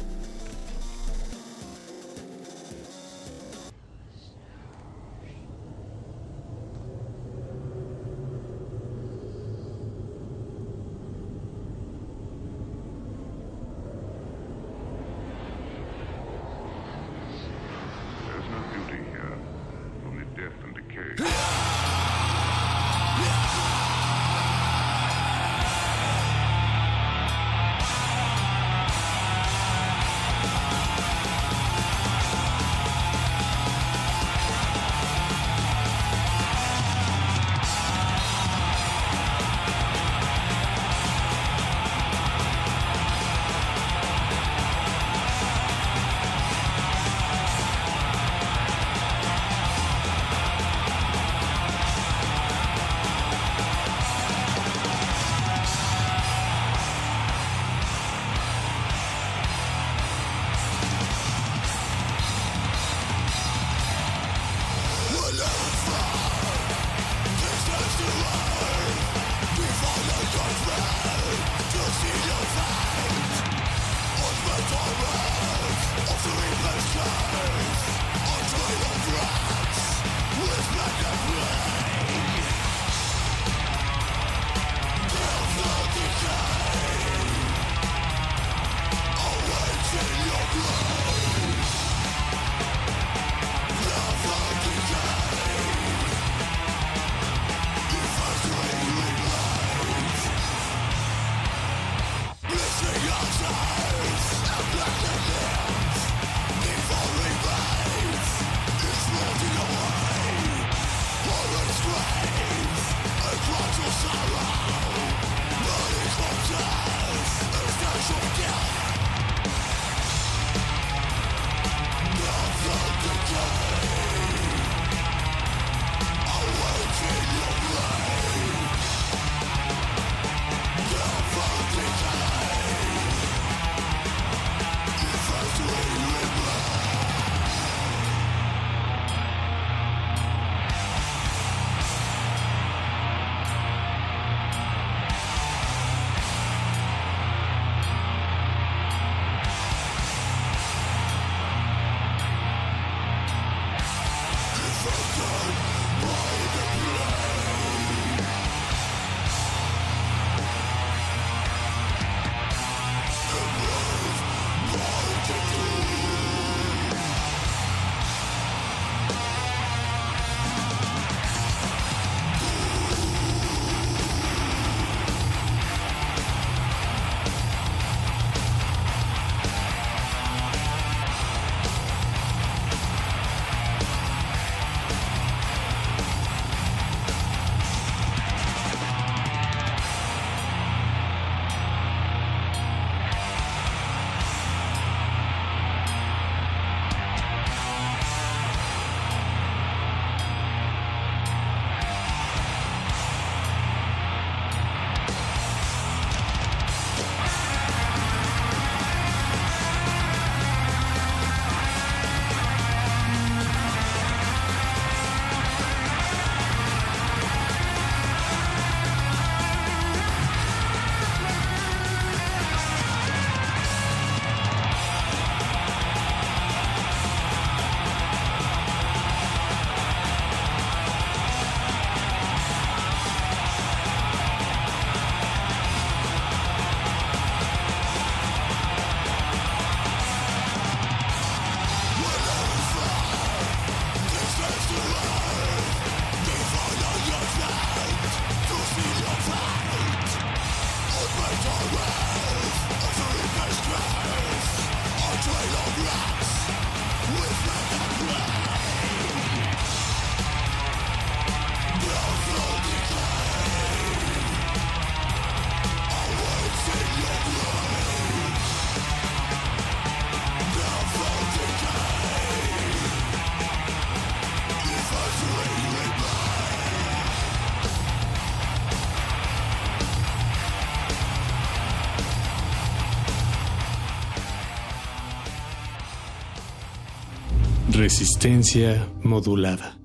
Resistencia 287.83 288.87
modulada. 289.03 289.77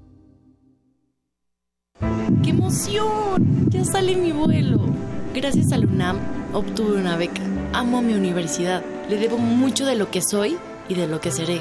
¡Qué 2.44 2.50
emoción! 2.50 3.68
Ya 3.70 3.84
sale 3.84 4.14
mi 4.14 4.30
vuelo. 4.30 4.78
Gracias 5.34 5.72
a 5.72 5.78
la 5.78 5.86
UNAM 5.86 6.20
obtuve 6.52 7.00
una 7.00 7.16
beca. 7.16 7.42
Amo 7.72 7.98
a 7.98 8.02
mi 8.02 8.14
universidad. 8.14 8.84
Le 9.10 9.16
debo 9.16 9.36
mucho 9.36 9.84
de 9.84 9.96
lo 9.96 10.12
que 10.12 10.22
soy 10.22 10.56
y 10.88 10.94
de 10.94 11.08
lo 11.08 11.20
que 11.20 11.32
seré. 11.32 11.60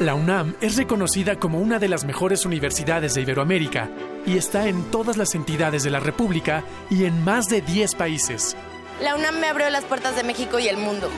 La 0.00 0.16
UNAM 0.16 0.56
es 0.60 0.76
reconocida 0.76 1.36
como 1.38 1.60
una 1.60 1.78
de 1.78 1.88
las 1.88 2.04
mejores 2.04 2.44
universidades 2.44 3.14
de 3.14 3.22
Iberoamérica 3.22 3.88
y 4.26 4.38
está 4.38 4.66
en 4.66 4.90
todas 4.90 5.16
las 5.16 5.36
entidades 5.36 5.84
de 5.84 5.90
la 5.90 6.00
República 6.00 6.64
y 6.90 7.04
en 7.04 7.22
más 7.22 7.46
de 7.46 7.60
10 7.60 7.94
países. 7.94 8.56
La 9.00 9.14
UNAM 9.14 9.38
me 9.38 9.46
abrió 9.46 9.70
las 9.70 9.84
puertas 9.84 10.16
de 10.16 10.24
México 10.24 10.58
y 10.58 10.66
el 10.66 10.76
mundo. 10.76 11.08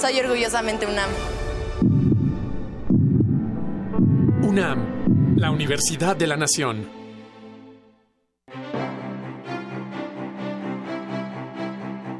Soy 0.00 0.18
orgullosamente 0.18 0.86
UNAM. 0.86 1.10
La 4.54 5.50
Universidad 5.50 6.14
de 6.14 6.26
la 6.26 6.36
Nación. 6.36 6.86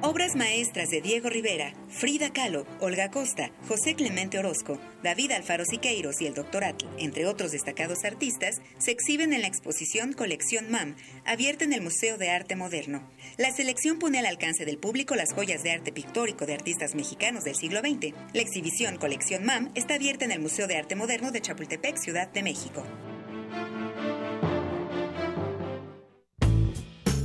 Obras 0.00 0.34
maestras 0.34 0.88
de 0.88 1.02
Diego 1.02 1.28
Rivera, 1.28 1.74
Frida 1.88 2.32
Kahlo, 2.32 2.64
Olga 2.80 3.10
Costa, 3.10 3.50
José 3.68 3.94
Clemente 3.94 4.38
Orozco, 4.38 4.78
David 5.02 5.32
Alfaro 5.32 5.66
Siqueiros 5.66 6.22
y 6.22 6.26
el 6.26 6.32
Dr. 6.32 6.64
Atl, 6.64 6.86
entre 6.96 7.26
otros 7.26 7.52
destacados 7.52 8.02
artistas, 8.04 8.62
se 8.78 8.92
exhiben 8.92 9.34
en 9.34 9.42
la 9.42 9.48
exposición 9.48 10.14
Colección 10.14 10.70
MAM, 10.70 10.96
abierta 11.26 11.64
en 11.64 11.74
el 11.74 11.82
Museo 11.82 12.16
de 12.16 12.30
Arte 12.30 12.56
Moderno. 12.56 13.06
La 13.38 13.50
selección 13.50 13.98
pone 13.98 14.18
al 14.18 14.26
alcance 14.26 14.66
del 14.66 14.76
público 14.76 15.14
las 15.14 15.32
joyas 15.32 15.62
de 15.62 15.72
arte 15.72 15.90
pictórico 15.90 16.44
de 16.44 16.52
artistas 16.52 16.94
mexicanos 16.94 17.44
del 17.44 17.54
siglo 17.54 17.80
XX. 17.80 18.14
La 18.34 18.42
exhibición 18.42 18.98
Colección 18.98 19.46
MAM 19.46 19.70
está 19.74 19.94
abierta 19.94 20.26
en 20.26 20.32
el 20.32 20.40
Museo 20.40 20.66
de 20.66 20.76
Arte 20.76 20.96
Moderno 20.96 21.30
de 21.32 21.40
Chapultepec, 21.40 21.96
Ciudad 21.96 22.30
de 22.30 22.42
México. 22.42 22.84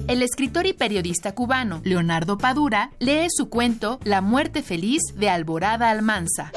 El 0.08 0.22
escritor 0.22 0.66
y 0.66 0.72
periodista 0.72 1.36
cubano 1.36 1.82
Leonardo 1.84 2.38
Padura 2.38 2.91
lee 2.99 3.28
su 3.30 3.49
cuento 3.49 3.99
La 4.05 4.22
muerte 4.22 4.64
feliz 4.64 5.01
de 5.14 5.30
Alborada 5.30 5.89
Almanza. 5.89 6.53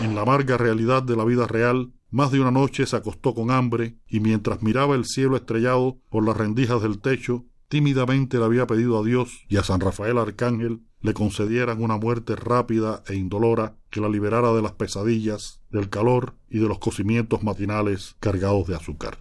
En 0.00 0.14
la 0.14 0.22
amarga 0.22 0.56
realidad 0.56 1.02
de 1.02 1.16
la 1.16 1.26
vida 1.26 1.46
real, 1.46 1.92
más 2.10 2.30
de 2.30 2.40
una 2.40 2.50
noche 2.50 2.86
se 2.86 2.96
acostó 2.96 3.34
con 3.34 3.50
hambre 3.50 3.98
y 4.08 4.20
mientras 4.20 4.62
miraba 4.62 4.94
el 4.94 5.04
cielo 5.04 5.36
estrellado 5.36 5.98
por 6.08 6.24
las 6.24 6.34
rendijas 6.34 6.80
del 6.80 6.98
techo, 6.98 7.44
tímidamente 7.68 8.38
le 8.38 8.44
había 8.44 8.66
pedido 8.66 8.98
a 8.98 9.04
Dios 9.04 9.44
y 9.48 9.56
a 9.56 9.62
San 9.62 9.80
Rafael 9.80 10.18
Arcángel 10.18 10.80
le 11.00 11.14
concedieran 11.14 11.82
una 11.82 11.96
muerte 11.96 12.36
rápida 12.36 13.02
e 13.08 13.14
indolora 13.14 13.76
que 13.90 14.00
la 14.00 14.08
liberara 14.08 14.52
de 14.52 14.62
las 14.62 14.72
pesadillas, 14.72 15.60
del 15.70 15.88
calor 15.88 16.34
y 16.48 16.58
de 16.58 16.68
los 16.68 16.78
cocimientos 16.78 17.42
matinales 17.42 18.16
cargados 18.20 18.66
de 18.66 18.76
azúcar. 18.76 19.16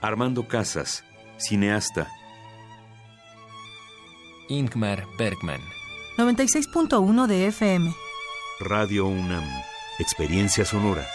Armando 0.00 0.46
Casas, 0.46 1.04
cineasta. 1.38 2.08
Ingmar 4.48 5.06
Bergman. 5.18 5.60
96.1 6.18 7.26
de 7.26 7.46
FM. 7.48 7.94
Radio 8.60 9.06
UNAM. 9.06 9.44
Experiencia 9.98 10.64
sonora. 10.64 11.06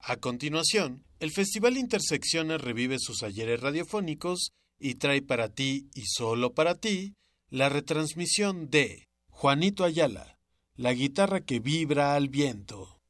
A 0.00 0.16
continuación, 0.16 1.05
el 1.18 1.30
Festival 1.30 1.76
Intersecciones 1.78 2.60
revive 2.60 2.98
sus 2.98 3.22
ayeres 3.22 3.60
radiofónicos 3.60 4.52
y 4.78 4.96
trae 4.96 5.22
para 5.22 5.48
ti 5.48 5.88
y 5.94 6.02
solo 6.06 6.52
para 6.52 6.74
ti 6.74 7.14
la 7.48 7.68
retransmisión 7.68 8.68
de 8.68 9.08
Juanito 9.28 9.84
Ayala, 9.84 10.38
la 10.74 10.92
guitarra 10.92 11.40
que 11.40 11.60
vibra 11.60 12.14
al 12.14 12.28
viento. 12.28 13.00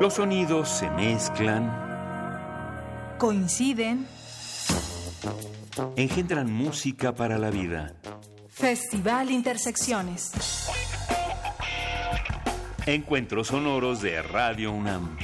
Los 0.00 0.14
sonidos 0.14 0.68
se 0.68 0.88
mezclan, 0.90 1.68
coinciden, 3.18 4.06
engendran 5.96 6.52
música 6.52 7.14
para 7.14 7.36
la 7.36 7.50
vida. 7.50 7.96
Festival 8.48 9.30
Intersecciones. 9.30 10.30
Encuentros 12.88 13.48
sonoros 13.48 14.00
de 14.00 14.22
Radio 14.22 14.72
UNAM. 14.72 15.18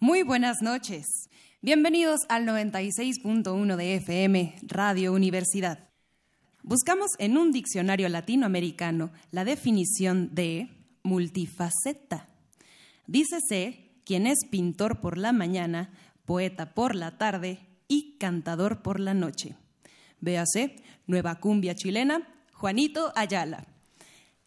Muy 0.00 0.24
buenas 0.24 0.56
noches. 0.60 1.06
Bienvenidos 1.62 2.22
al 2.28 2.46
96.1 2.46 3.76
de 3.76 3.94
FM, 3.94 4.56
Radio 4.62 5.12
Universidad. 5.12 5.88
Buscamos 6.64 7.12
en 7.20 7.38
un 7.38 7.52
diccionario 7.52 8.08
latinoamericano 8.08 9.12
la 9.30 9.44
definición 9.44 10.34
de 10.34 10.68
multifaceta. 11.04 12.28
Dícese 13.06 13.86
quien 14.04 14.26
es 14.26 14.40
pintor 14.50 15.00
por 15.00 15.16
la 15.16 15.32
mañana, 15.32 15.92
poeta 16.24 16.74
por 16.74 16.94
la 16.94 17.18
tarde 17.18 17.60
y 17.88 18.16
cantador 18.18 18.82
por 18.82 19.00
la 19.00 19.14
noche. 19.14 19.56
Véase, 20.20 20.76
Nueva 21.06 21.40
Cumbia 21.40 21.74
Chilena, 21.74 22.28
Juanito 22.52 23.12
Ayala. 23.16 23.66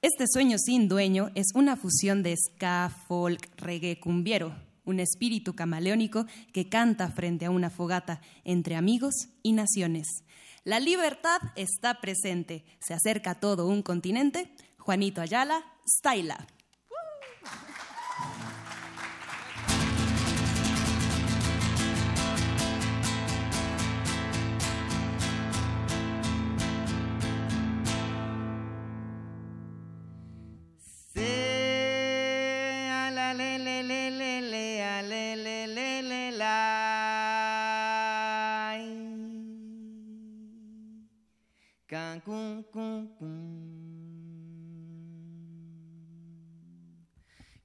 Este 0.02 0.26
sueño 0.28 0.58
sin 0.58 0.88
dueño 0.88 1.32
es 1.36 1.48
una 1.56 1.76
fusión 1.76 2.24
de 2.24 2.36
ska, 2.36 2.94
folk, 3.08 3.50
reggae, 3.58 4.00
cumbiero, 4.00 4.56
un 4.86 5.00
espíritu 5.00 5.56
camaleónico 5.56 6.26
que 6.52 6.70
canta 6.70 7.10
frente 7.10 7.46
a 7.46 7.50
una 7.50 7.70
fogata 7.70 8.22
entre 8.44 8.76
amigos 8.76 9.30
y 9.42 9.54
naciones. 9.54 10.08
La 10.66 10.80
libertad 10.80 11.42
está 11.56 12.00
presente. 12.00 12.64
Se 12.80 12.94
acerca 12.94 13.36
todo 13.36 13.68
un 13.68 13.82
continente. 13.82 14.54
Juanito 14.78 15.22
Ayala, 15.22 15.64
Styla. 15.88 16.48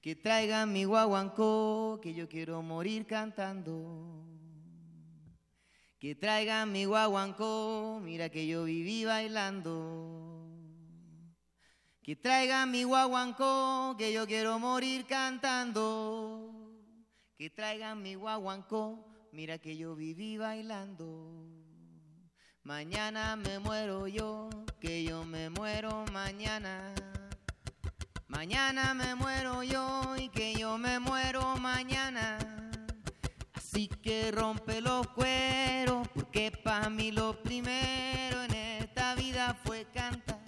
Que 0.09 0.17
traigan 0.17 0.73
mi 0.73 0.85
guaguancó, 0.87 2.01
que 2.03 2.15
yo 2.15 2.31
quiero 2.31 2.63
morir 2.63 3.05
cantando. 3.05 4.25
Que 5.99 6.15
traigan 6.15 6.73
mi 6.73 6.87
guaguancó, 6.87 8.01
mira 8.03 8.31
que 8.31 8.47
yo 8.47 8.65
viví 8.65 9.05
bailando. 9.05 10.49
Que 12.03 12.17
traigan 12.17 12.71
mi 12.71 12.85
guaguancó, 12.85 13.97
que 13.99 14.11
yo 14.11 14.27
quiero 14.27 14.59
morir 14.59 15.05
cantando. 15.05 16.55
Que 17.37 17.51
traigan 17.51 18.01
mi 18.01 18.15
guaguancó, 18.15 19.05
mira 19.31 19.59
que 19.59 19.77
yo 19.77 19.95
viví 19.95 20.39
bailando. 20.39 21.45
Mañana 22.63 23.37
me 23.37 23.59
muero 23.59 24.07
yo, 24.07 24.49
que 24.81 25.05
yo 25.05 25.27
me 25.27 25.51
muero 25.51 26.07
mañana. 26.15 26.95
Mañana 28.29 28.93
me 28.93 29.15
muero 29.15 29.63
yo 29.63 30.15
y 30.19 30.29
que 30.29 30.53
yo 30.53 30.77
me 30.77 30.99
muero 30.99 31.57
mañana. 31.57 32.39
Así 33.55 33.89
que 33.89 34.31
rompe 34.31 34.83
los 34.83 35.09
cueros, 35.09 36.07
porque 36.09 36.51
para 36.51 36.91
mí 36.91 37.11
lo 37.11 37.43
primero 37.43 38.43
en 38.45 38.53
esta 38.55 39.15
vida 39.15 39.59
fue 39.65 39.87
cantar. 39.95 40.41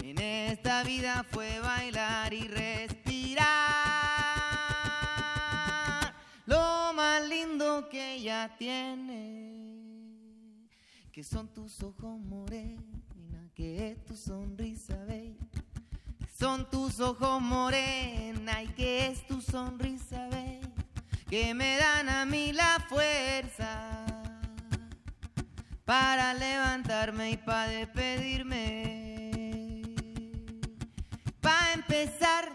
En 0.00 0.20
esta 0.20 0.84
vida 0.84 1.26
fue 1.28 1.58
bailar 1.58 2.32
y 2.32 2.46
respirar. 2.46 3.44
Lo 6.46 6.92
más 6.94 7.28
lindo 7.28 7.88
que 7.88 8.14
ella 8.14 8.54
tiene, 8.56 9.88
que 11.10 11.24
son 11.24 11.48
tus 11.48 11.82
ojos 11.82 12.20
morena, 12.20 13.50
que 13.54 13.90
es 13.90 14.04
tu 14.04 14.16
sonrisa 14.16 15.04
bella. 15.04 15.53
Son 16.36 16.68
tus 16.68 16.98
ojos 16.98 17.40
morena 17.40 18.60
y 18.60 18.66
que 18.68 19.06
es 19.06 19.24
tu 19.28 19.40
sonrisa 19.40 20.26
bella, 20.30 20.68
que 21.30 21.54
me 21.54 21.76
dan 21.76 22.08
a 22.08 22.24
mí 22.24 22.52
la 22.52 22.84
fuerza 22.88 24.04
para 25.84 26.34
levantarme 26.34 27.30
y 27.30 27.36
para 27.36 27.68
despedirme. 27.68 29.82
Para 31.40 31.74
empezar 31.74 32.50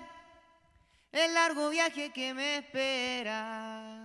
el 1.13 1.33
largo 1.33 1.69
viaje 1.69 2.11
que 2.11 2.33
me 2.33 2.57
espera. 2.57 3.95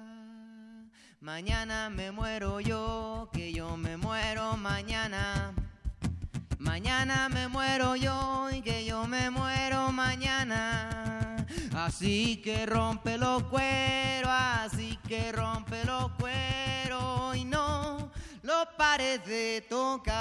Mañana 1.20 1.90
me 1.90 2.12
muero 2.12 2.60
yo, 2.60 3.28
que 3.32 3.52
yo 3.52 3.76
me 3.76 3.96
muero 3.96 4.56
mañana. 4.56 5.52
Mañana 6.64 7.28
me 7.28 7.46
muero 7.46 7.94
yo 7.94 8.48
y 8.50 8.62
que 8.62 8.86
yo 8.86 9.06
me 9.06 9.30
muero 9.30 9.92
mañana. 9.92 11.46
Así 11.76 12.40
que 12.42 12.64
rompe 12.64 13.18
los 13.18 13.42
cueros, 13.44 14.30
así 14.32 14.98
que 15.06 15.30
rompe 15.30 15.84
los 15.84 16.10
cueros 16.12 17.36
y 17.36 17.44
no 17.44 18.10
lo 18.42 18.68
pares 18.78 19.24
de 19.26 19.66
tocar. 19.68 20.14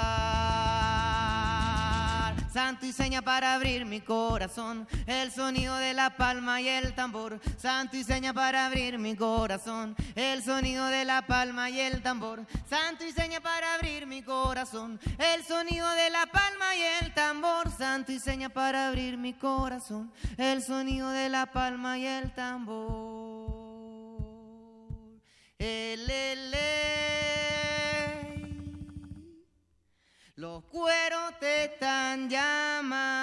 Santo 2.54 2.86
y 2.86 2.92
seña 2.92 3.20
para 3.20 3.54
abrir 3.54 3.84
mi 3.84 4.00
corazón, 4.00 4.86
el 5.08 5.32
sonido 5.32 5.76
de 5.76 5.92
la 5.92 6.16
palma 6.16 6.60
y 6.60 6.68
el 6.68 6.94
tambor. 6.94 7.40
Santo 7.58 7.96
y 7.96 8.04
seña 8.04 8.32
para 8.32 8.66
abrir 8.66 8.96
mi 8.96 9.16
corazón, 9.16 9.96
el 10.14 10.40
sonido 10.40 10.86
de 10.86 11.04
la 11.04 11.26
palma 11.26 11.68
y 11.68 11.80
el 11.80 12.00
tambor. 12.00 12.46
Santo 12.70 13.04
y 13.04 13.10
seña 13.10 13.40
para 13.40 13.74
abrir 13.74 14.06
mi 14.06 14.22
corazón, 14.22 15.00
el 15.18 15.42
sonido 15.42 15.90
de 15.94 16.10
la 16.10 16.26
palma 16.26 16.76
y 16.76 16.82
el 17.02 17.12
tambor. 17.12 17.72
Santo 17.76 18.12
y 18.12 18.20
seña 18.20 18.48
para 18.50 18.86
abrir 18.86 19.18
mi 19.18 19.32
corazón, 19.32 20.12
el 20.36 20.62
sonido 20.62 21.10
de 21.10 21.28
la 21.30 21.46
palma 21.46 21.98
y 21.98 22.06
el 22.06 22.32
tambor. 22.34 23.52
El, 25.58 26.08
el. 26.08 26.54
Los 30.36 30.64
cueros 30.64 31.38
te 31.38 31.66
están 31.66 32.28
llamando. 32.28 33.14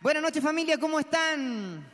Buenas 0.00 0.22
noches 0.22 0.40
familia, 0.40 0.78
¿cómo 0.78 1.00
están? 1.00 1.84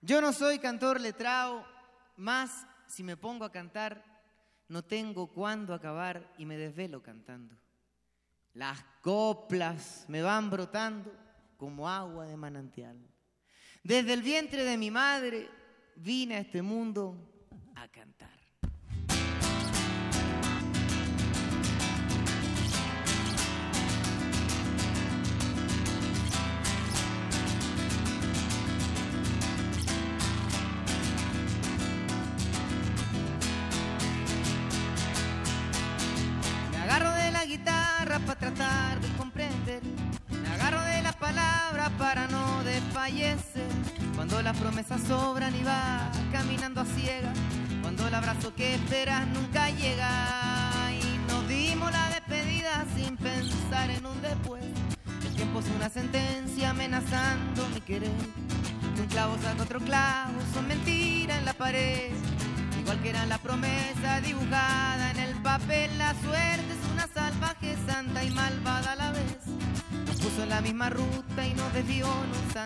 Yo 0.00 0.20
no 0.20 0.32
soy 0.32 0.60
cantor 0.60 1.00
letrado, 1.00 1.66
más 2.16 2.68
si 2.86 3.02
me 3.02 3.16
pongo 3.16 3.44
a 3.44 3.50
cantar, 3.50 4.04
no 4.68 4.84
tengo 4.84 5.26
cuándo 5.26 5.74
acabar 5.74 6.32
y 6.38 6.46
me 6.46 6.56
desvelo 6.56 7.02
cantando. 7.02 7.56
Las 8.54 8.80
coplas 9.02 10.04
me 10.06 10.22
van 10.22 10.50
brotando 10.50 11.12
como 11.56 11.88
agua 11.88 12.26
de 12.26 12.36
manantial. 12.36 13.09
Desde 13.82 14.12
el 14.12 14.22
vientre 14.22 14.64
de 14.64 14.76
mi 14.76 14.90
madre 14.90 15.48
vine 15.96 16.36
a 16.36 16.40
este 16.40 16.62
mundo 16.62 17.16
a 17.74 17.88
cantar. 17.88 18.29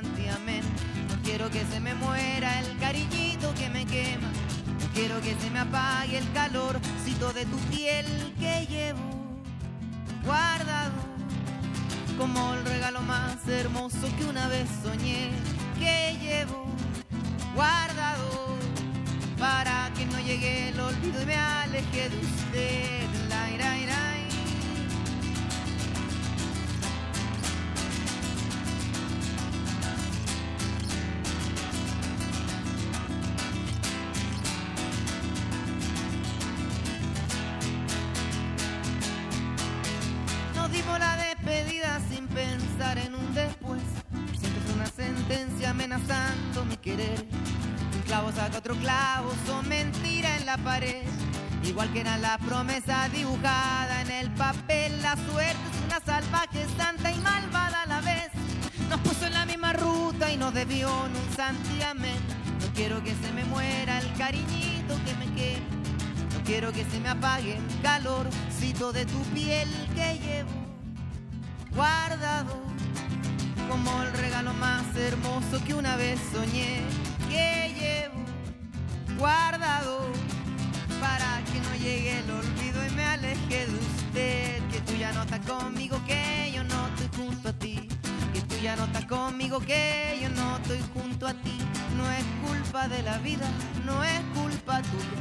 No 0.03 1.22
quiero 1.22 1.49
que 1.51 1.64
se 1.66 1.78
me 1.78 1.95
muera 1.95 2.59
el 2.59 2.76
cariñito 2.78 3.55
que 3.55 3.68
me 3.68 3.86
quema. 3.86 4.26
No 4.80 4.88
quiero 4.92 5.20
que 5.20 5.36
se 5.36 5.49
me 5.51 5.61
apague 5.61 6.18
el 6.18 6.32
calorcito 6.32 7.32
de 7.32 7.47
tu 7.47 7.57
piel 7.70 8.05
que 8.40 8.66
llevo 8.66 8.99
guardado 10.24 10.95
como 12.18 12.55
el 12.55 12.64
regalo 12.64 13.03
más 13.03 13.47
hermoso 13.47 14.09
que 14.18 14.24
una 14.24 14.49
vez 14.49 14.68
soñé 14.82 15.23
la 52.24 52.38
promesa 52.38 53.06
dibujada 53.10 54.00
en 54.00 54.10
el 54.10 54.30
papel, 54.30 55.02
la 55.02 55.14
suerte 55.14 55.60
es 55.72 55.84
una 55.84 56.00
salvaje, 56.00 56.66
santa 56.74 57.12
y 57.12 57.18
malvada 57.18 57.82
a 57.82 57.86
la 57.86 58.00
vez. 58.00 58.30
Nos 58.88 58.98
puso 59.00 59.26
en 59.26 59.34
la 59.34 59.44
misma 59.44 59.74
ruta 59.74 60.32
y 60.32 60.38
nos 60.38 60.54
debió 60.54 60.88
en 61.04 61.12
un 61.14 61.36
santiamén. 61.36 62.18
No 62.62 62.66
quiero 62.74 63.04
que 63.04 63.14
se 63.14 63.30
me 63.34 63.44
muera 63.44 63.98
el 63.98 64.10
cariñito 64.14 64.94
que 65.04 65.14
me 65.16 65.26
quema. 65.34 65.66
No 66.34 66.42
quiero 66.46 66.72
que 66.72 66.86
se 66.86 66.98
me 66.98 67.10
apague 67.10 67.58
el 67.58 67.80
calorcito 67.82 68.90
de 68.94 69.04
tu 69.04 69.20
piel 69.34 69.68
que 69.94 70.18
llevo 70.18 70.50
guardado 71.76 72.62
como 73.68 74.02
el 74.02 74.12
regalo 74.14 74.52
lo 74.52 74.58
más 74.58 74.84
hermoso 74.96 75.62
que 75.66 75.74
una 75.74 75.96
vez 75.96 76.18
soñé, 76.32 76.80
que 77.28 77.74
llevo 77.78 78.24
guardado 79.18 80.10
para 81.00 81.34
llegue 81.85 82.18
el 82.18 82.30
olvido 82.30 82.87
y 82.87 82.91
me 82.95 83.05
aleje 83.05 83.66
de 83.66 83.74
usted. 83.74 84.62
Que 84.70 84.80
tú 84.87 84.95
ya 84.99 85.12
no 85.12 85.22
estás 85.22 85.41
conmigo, 85.41 86.01
que 86.07 86.51
yo 86.55 86.64
no 86.64 86.89
estoy 86.89 87.09
junto 87.16 87.49
a 87.51 87.53
ti. 87.53 87.89
Que 88.32 88.41
tú 88.41 88.55
ya 88.62 88.74
no 88.76 88.85
estás 88.85 89.05
conmigo, 89.05 89.61
que 89.61 90.18
yo 90.22 90.28
no 90.30 90.57
estoy 90.57 90.80
junto 90.95 91.26
a 91.26 91.35
ti. 91.35 91.59
No 91.97 92.11
es 92.11 92.24
culpa 92.47 92.89
de 92.89 93.03
la 93.03 93.18
vida, 93.18 93.47
no 93.85 94.03
es 94.03 94.20
culpa 94.35 94.80
tuya. 94.82 95.20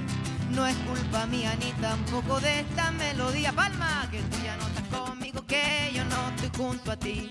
No 0.51 0.65
es 0.65 0.75
culpa 0.87 1.25
mía 1.25 1.55
ni 1.59 1.71
tampoco 1.81 2.39
de 2.39 2.61
esta 2.61 2.91
melodía. 2.91 3.51
Palma, 3.51 4.07
que 4.11 4.19
tú 4.19 4.37
ya 4.43 4.55
no 4.55 4.67
estás 4.67 4.87
conmigo, 4.99 5.45
que 5.45 5.91
yo 5.93 6.05
no 6.05 6.29
estoy 6.29 6.51
junto 6.57 6.91
a 6.91 6.97
ti. 6.97 7.29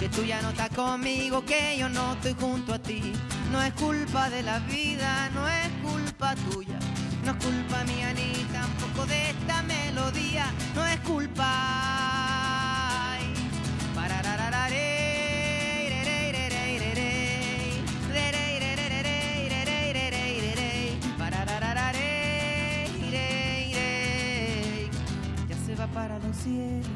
Que 0.00 0.08
tú 0.08 0.24
ya 0.24 0.42
no 0.42 0.50
estás 0.50 0.70
conmigo, 0.70 1.44
que 1.44 1.76
yo 1.78 1.88
no 1.88 2.14
estoy 2.14 2.34
junto 2.34 2.74
a 2.74 2.78
ti. 2.80 3.12
No 3.52 3.62
es 3.62 3.72
culpa 3.74 4.28
de 4.28 4.42
la 4.42 4.58
vida, 4.60 5.30
no 5.34 5.46
es 5.48 5.68
culpa 5.82 6.34
tuya. 6.50 6.78
No 7.24 7.30
es 7.30 7.44
culpa 7.44 7.84
mía 7.84 8.12
ni 8.14 8.32
tampoco 8.52 9.06
de 9.06 9.30
esta 9.30 9.62
melodía, 9.62 10.46
no 10.74 10.84
es 10.86 10.98
culpa. 11.00 11.98
Ya 25.48 25.56
se 25.64 25.74
va 25.76 25.86
para 25.88 26.18
los 26.18 26.36
cielos, 26.36 26.86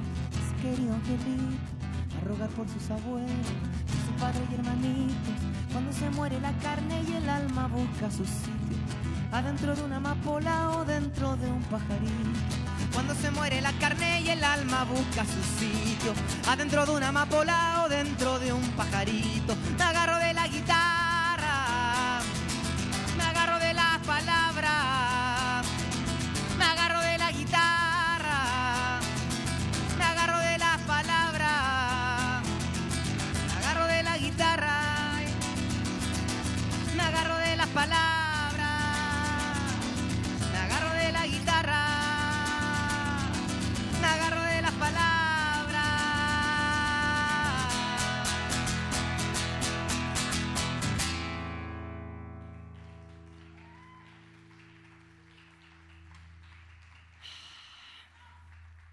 querido 0.61 0.95
angelito, 0.95 1.57
a 2.21 2.25
rogar 2.25 2.49
por 2.51 2.69
sus 2.69 2.91
abuelos, 2.91 3.29
por 3.87 3.97
su 4.07 4.21
padre 4.21 4.41
y 4.51 4.55
hermanitos. 4.55 5.39
Cuando 5.71 5.93
se 5.93 6.11
muere 6.11 6.41
la 6.41 6.53
carne 6.59 7.03
y 7.09 7.13
el 7.15 7.29
alma 7.29 7.69
busca 7.69 8.11
sus 8.11 8.29
hijos 8.29 8.66
adentro 9.33 9.75
de 9.75 9.83
una 9.83 9.97
amapola 9.97 10.71
o 10.71 10.85
dentro 10.85 11.37
de 11.37 11.47
un 11.47 11.63
pajarito. 11.65 12.41
Cuando 12.93 13.15
se 13.15 13.31
muere 13.31 13.61
la 13.61 13.73
carne 13.73 14.23
y 14.23 14.31
el 14.31 14.43
alma 14.43 14.85
busca 14.85 15.25
su 15.25 15.43
sitio, 15.59 16.13
adentro 16.49 16.87
de 16.87 16.93
una 16.93 17.09
amapola 17.09 17.83
o 17.85 17.89
dentro 17.89 18.39
de 18.39 18.53
un 18.53 18.63
pajarito. 18.71 19.55
Me 19.77 19.85
agarro 19.85 20.19
de 20.19 20.33
la 20.33 20.47
guitarra, 20.49 22.21
me 23.17 23.25
agarro 23.25 23.59
de 23.59 23.75
las 23.75 23.99
palabras, 24.07 25.67
me 26.59 26.65
agarro 26.65 27.01
de 27.01 27.19
la 27.19 27.33
guitarra, 27.33 29.01
me 29.99 30.05
agarro 30.05 30.39
de 30.39 30.59
las 30.59 30.79
palabras, 30.81 32.43
me 33.49 33.67
agarro 33.67 33.87
de 33.87 34.03
la 34.03 34.19
guitarra, 34.19 34.81
me 36.97 37.03
agarro 37.03 37.37
de 37.37 37.57
las 37.57 37.69
palabras, 37.69 38.16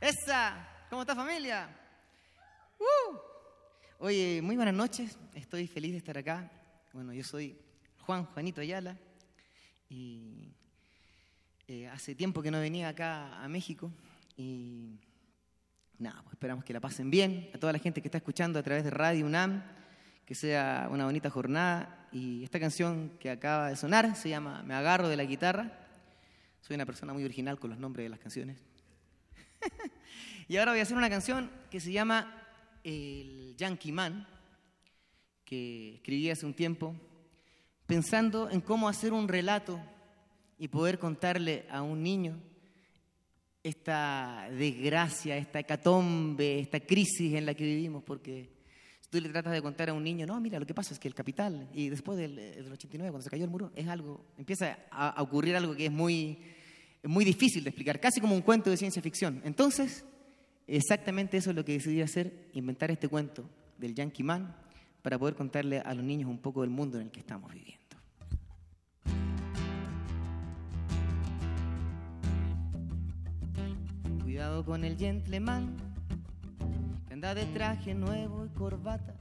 Esa, 0.04 0.68
¿cómo 0.90 1.04
está 1.04 1.16
familia? 1.16 1.70
¡Uh! 2.78 3.16
Oye, 4.00 4.42
muy 4.42 4.58
buenas 4.58 4.74
noches, 4.74 5.18
estoy 5.34 5.66
feliz 5.66 5.94
de 5.94 6.00
estar 6.00 6.18
acá. 6.18 6.52
Bueno, 6.92 7.14
yo 7.14 7.24
soy 7.24 7.58
Juan 8.02 8.26
Juanito 8.26 8.60
Ayala 8.60 8.98
y 9.88 10.52
eh, 11.70 11.88
hace 11.88 12.16
tiempo 12.16 12.42
que 12.42 12.52
no 12.52 12.60
venía 12.60 12.90
acá 12.90 13.42
a 13.42 13.48
México 13.48 13.94
y 14.36 15.00
nada, 16.00 16.22
pues 16.24 16.34
esperamos 16.34 16.66
que 16.66 16.74
la 16.74 16.82
pasen 16.82 17.10
bien. 17.10 17.50
A 17.56 17.58
toda 17.58 17.72
la 17.72 17.80
gente 17.80 18.02
que 18.02 18.10
está 18.10 18.18
escuchando 18.18 18.60
a 18.60 18.64
través 18.64 18.84
de 18.84 18.90
Radio 18.90 19.26
UNAM, 19.26 19.64
que 20.26 20.36
sea 20.36 20.90
una 20.92 21.06
bonita 21.06 21.30
jornada 21.30 22.10
y 22.12 22.44
esta 22.44 22.60
canción 22.60 23.14
que 23.22 23.30
acaba 23.30 23.70
de 23.70 23.78
sonar 23.78 24.18
se 24.18 24.28
llama 24.28 24.64
Me 24.64 24.74
agarro 24.74 25.08
de 25.08 25.16
la 25.16 25.24
guitarra. 25.24 25.72
Soy 26.60 26.76
una 26.76 26.86
persona 26.86 27.14
muy 27.14 27.24
original 27.24 27.58
con 27.58 27.70
los 27.70 27.80
nombres 27.80 28.04
de 28.04 28.10
las 28.10 28.20
canciones. 28.20 28.73
y 30.48 30.58
ahora 30.58 30.72
voy 30.72 30.80
a 30.80 30.84
hacer 30.84 30.98
una 30.98 31.10
canción 31.10 31.50
que 31.70 31.80
se 31.80 31.92
llama 31.92 32.34
El 32.84 33.56
Yankee 33.58 33.92
Man, 33.92 34.28
que 35.46 35.96
escribí 35.96 36.30
hace 36.30 36.46
un 36.46 36.54
tiempo, 36.54 36.96
pensando 37.86 38.50
en 38.50 38.62
cómo 38.62 38.88
hacer 38.88 39.14
un 39.14 39.28
relato 39.28 39.80
y 40.58 40.68
poder 40.68 41.00
contarle 41.00 41.66
a 41.70 41.82
un 41.82 42.02
niño 42.02 42.40
esta 43.62 44.50
desgracia, 44.52 45.38
esta 45.38 45.60
hecatombe, 45.60 46.60
esta 46.60 46.80
crisis 46.82 47.34
en 47.34 47.46
la 47.46 47.54
que 47.54 47.64
vivimos, 47.64 48.04
porque 48.04 48.50
si 49.00 49.10
tú 49.10 49.22
le 49.22 49.30
tratas 49.30 49.54
de 49.54 49.62
contar 49.62 49.90
a 49.90 49.94
un 49.94 50.04
niño, 50.04 50.26
no, 50.26 50.40
mira, 50.42 50.60
lo 50.60 50.66
que 50.66 50.74
pasa 50.74 50.94
es 50.94 51.00
que 51.00 51.08
el 51.08 51.16
capital, 51.16 51.70
y 51.74 51.90
después 51.90 52.18
del, 52.18 52.36
del 52.36 52.72
89, 52.72 53.12
cuando 53.12 53.24
se 53.24 53.30
cayó 53.30 53.46
el 53.46 53.50
muro, 53.50 53.72
es 53.76 53.88
algo, 53.88 54.26
empieza 54.38 54.80
a 54.92 55.22
ocurrir 55.22 55.56
algo 55.56 55.76
que 55.76 55.86
es 55.86 55.92
muy, 55.92 56.40
muy 57.10 57.26
difícil 57.26 57.64
de 57.64 57.70
explicar, 57.70 58.00
casi 58.00 58.22
como 58.22 58.36
un 58.36 58.42
cuento 58.42 58.70
de 58.70 58.78
ciencia 58.78 59.02
ficción. 59.02 59.42
Entonces, 59.44 60.06
exactamente 60.68 61.38
eso 61.38 61.50
es 61.50 61.56
lo 61.56 61.66
que 61.66 61.74
decidí 61.74 62.02
hacer, 62.02 62.50
inventar 62.54 62.92
este 62.92 63.10
cuento 63.10 63.50
del 63.78 63.94
Yankee 63.94 64.24
Man 64.24 64.56
para 65.02 65.20
poder 65.20 65.36
contarle 65.36 65.80
a 65.80 65.94
los 65.94 66.04
niños 66.04 66.30
un 66.30 66.38
poco 66.38 66.62
del 66.62 66.70
mundo 66.70 66.98
en 66.98 67.08
el 67.08 67.12
que 67.12 67.20
estamos 67.20 67.52
viviendo. 67.54 67.84
Cuidado 74.24 74.66
con 74.66 74.84
el 74.84 74.98
gentleman 74.98 75.76
que 77.08 77.14
anda 77.14 77.36
de 77.36 77.46
traje 77.48 77.94
nuevo 77.94 78.46
y 78.46 78.50
corbata, 78.50 79.16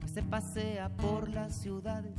que 0.00 0.08
se 0.08 0.22
pasea 0.22 0.88
por 0.96 1.28
las 1.28 1.60
ciudades 1.60 2.14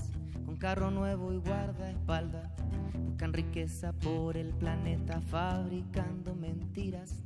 con 0.47 0.55
carro 0.55 0.91
nuevo 0.91 1.33
y 1.33 1.39
guardaespaldas. 1.39 2.49
Buscan 2.93 3.33
riqueza 3.33 3.91
por 3.91 4.37
el 4.37 4.53
planeta 4.53 5.19
fabricando 5.29 6.33
mentiras. 6.35 7.21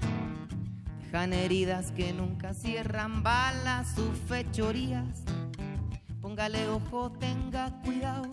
Dejan 1.04 1.32
heridas 1.32 1.92
que 1.92 2.14
nunca 2.14 2.56
cierran 2.56 3.22
balas, 3.22 3.94
sus 3.94 4.18
fechorías. 4.28 5.24
Póngale 6.20 6.68
ojo, 6.68 7.12
tenga 7.12 7.70
cuidado. 7.84 8.28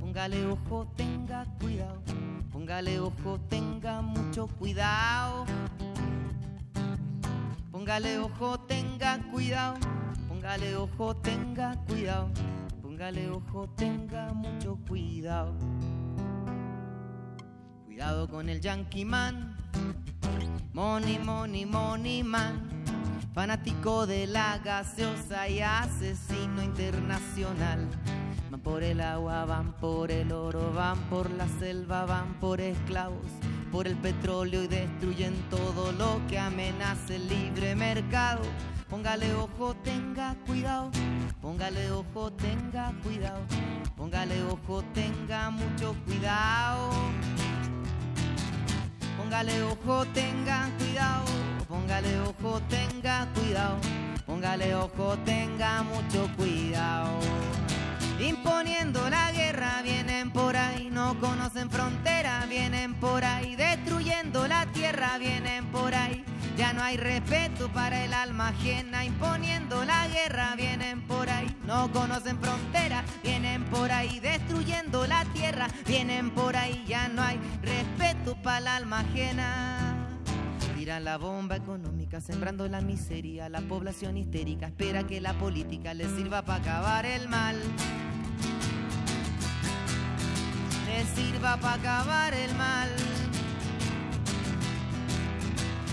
Póngale 0.00 0.46
ojo, 0.46 0.90
tenga 0.96 1.44
cuidado. 1.60 2.00
Póngale 2.50 2.98
ojo, 2.98 3.38
tenga 3.40 4.00
mucho 4.00 4.46
cuidado. 4.46 5.44
Póngale 7.70 8.18
ojo, 8.18 8.58
tenga 8.60 9.18
cuidado. 9.30 9.76
Póngale 10.28 10.76
ojo, 10.76 11.14
tenga 11.16 11.76
cuidado. 11.86 12.30
Póngale 13.00 13.30
ojo, 13.30 13.66
tenga 13.78 14.30
mucho 14.34 14.78
cuidado. 14.86 15.54
Cuidado 17.86 18.28
con 18.28 18.50
el 18.50 18.60
Yankee 18.60 19.06
Man. 19.06 19.56
Money, 20.74 21.18
money, 21.18 21.64
money 21.64 22.22
man. 22.22 22.68
Fanático 23.32 24.06
de 24.06 24.26
la 24.26 24.58
gaseosa 24.58 25.48
y 25.48 25.60
asesino 25.60 26.62
internacional. 26.62 27.88
Van 28.50 28.60
por 28.60 28.82
el 28.82 29.00
agua, 29.00 29.46
van 29.46 29.72
por 29.78 30.10
el 30.10 30.30
oro, 30.30 30.70
van 30.74 30.98
por 31.08 31.30
la 31.30 31.48
selva, 31.58 32.04
van 32.04 32.34
por 32.34 32.60
esclavos, 32.60 33.24
por 33.70 33.86
el 33.86 33.96
petróleo 33.96 34.64
y 34.64 34.68
destruyen 34.68 35.34
todo 35.48 35.92
lo 35.92 36.20
que 36.28 36.38
amenace 36.38 37.16
el 37.16 37.28
libre 37.28 37.74
mercado. 37.74 38.42
Póngale 38.88 39.32
ojo, 39.34 39.74
tenga 39.84 40.34
cuidado. 40.46 40.90
Póngale 41.40 41.90
ojo, 41.92 42.32
tenga 42.32 42.92
cuidado. 43.02 43.40
Póngale 43.96 44.42
ojo, 44.44 44.82
tenga 44.92 45.50
mucho 45.50 45.94
cuidado. 46.04 46.90
Póngale 49.16 49.62
ojo, 49.62 50.04
tenga 50.06 50.68
cuidado. 50.78 51.24
Póngale 51.68 52.20
ojo, 52.20 52.60
tenga 52.68 53.28
cuidado. 53.34 53.76
Póngale 54.26 54.74
ojo, 54.74 55.16
tenga 55.24 55.82
mucho 55.84 56.28
cuidado. 56.36 57.59
Imponiendo 58.20 59.08
la 59.08 59.32
guerra 59.32 59.80
vienen 59.82 60.30
por 60.30 60.54
ahí, 60.54 60.90
no 60.90 61.18
conocen 61.18 61.70
frontera, 61.70 62.44
vienen 62.46 62.92
por 62.94 63.24
ahí, 63.24 63.56
destruyendo 63.56 64.46
la 64.46 64.66
tierra 64.66 65.16
vienen 65.16 65.64
por 65.72 65.94
ahí. 65.94 66.22
Ya 66.54 66.74
no 66.74 66.82
hay 66.82 66.98
respeto 66.98 67.72
para 67.72 68.04
el 68.04 68.12
alma 68.12 68.48
ajena, 68.48 69.06
imponiendo 69.06 69.86
la 69.86 70.06
guerra 70.08 70.54
vienen 70.54 71.00
por 71.06 71.30
ahí, 71.30 71.56
no 71.64 71.90
conocen 71.92 72.38
frontera, 72.38 73.02
vienen 73.22 73.64
por 73.64 73.90
ahí, 73.90 74.20
destruyendo 74.20 75.06
la 75.06 75.24
tierra, 75.32 75.68
vienen 75.86 76.30
por 76.30 76.56
ahí, 76.56 76.84
ya 76.86 77.08
no 77.08 77.22
hay 77.22 77.40
respeto 77.62 78.36
para 78.42 78.58
el 78.58 78.68
alma 78.68 79.00
ajena. 79.00 79.99
Tiran 80.80 81.04
la 81.04 81.18
bomba 81.18 81.56
económica, 81.56 82.22
sembrando 82.22 82.66
la 82.66 82.80
miseria. 82.80 83.50
La 83.50 83.60
población 83.60 84.16
histérica 84.16 84.68
espera 84.68 85.06
que 85.06 85.20
la 85.20 85.34
política 85.34 85.92
les 85.92 86.10
sirva 86.12 86.40
para 86.40 86.62
acabar 86.62 87.04
el 87.04 87.28
mal. 87.28 87.54
Les 90.86 91.06
sirva 91.08 91.58
para 91.58 91.74
acabar 91.74 92.32
el 92.32 92.54
mal. 92.54 92.88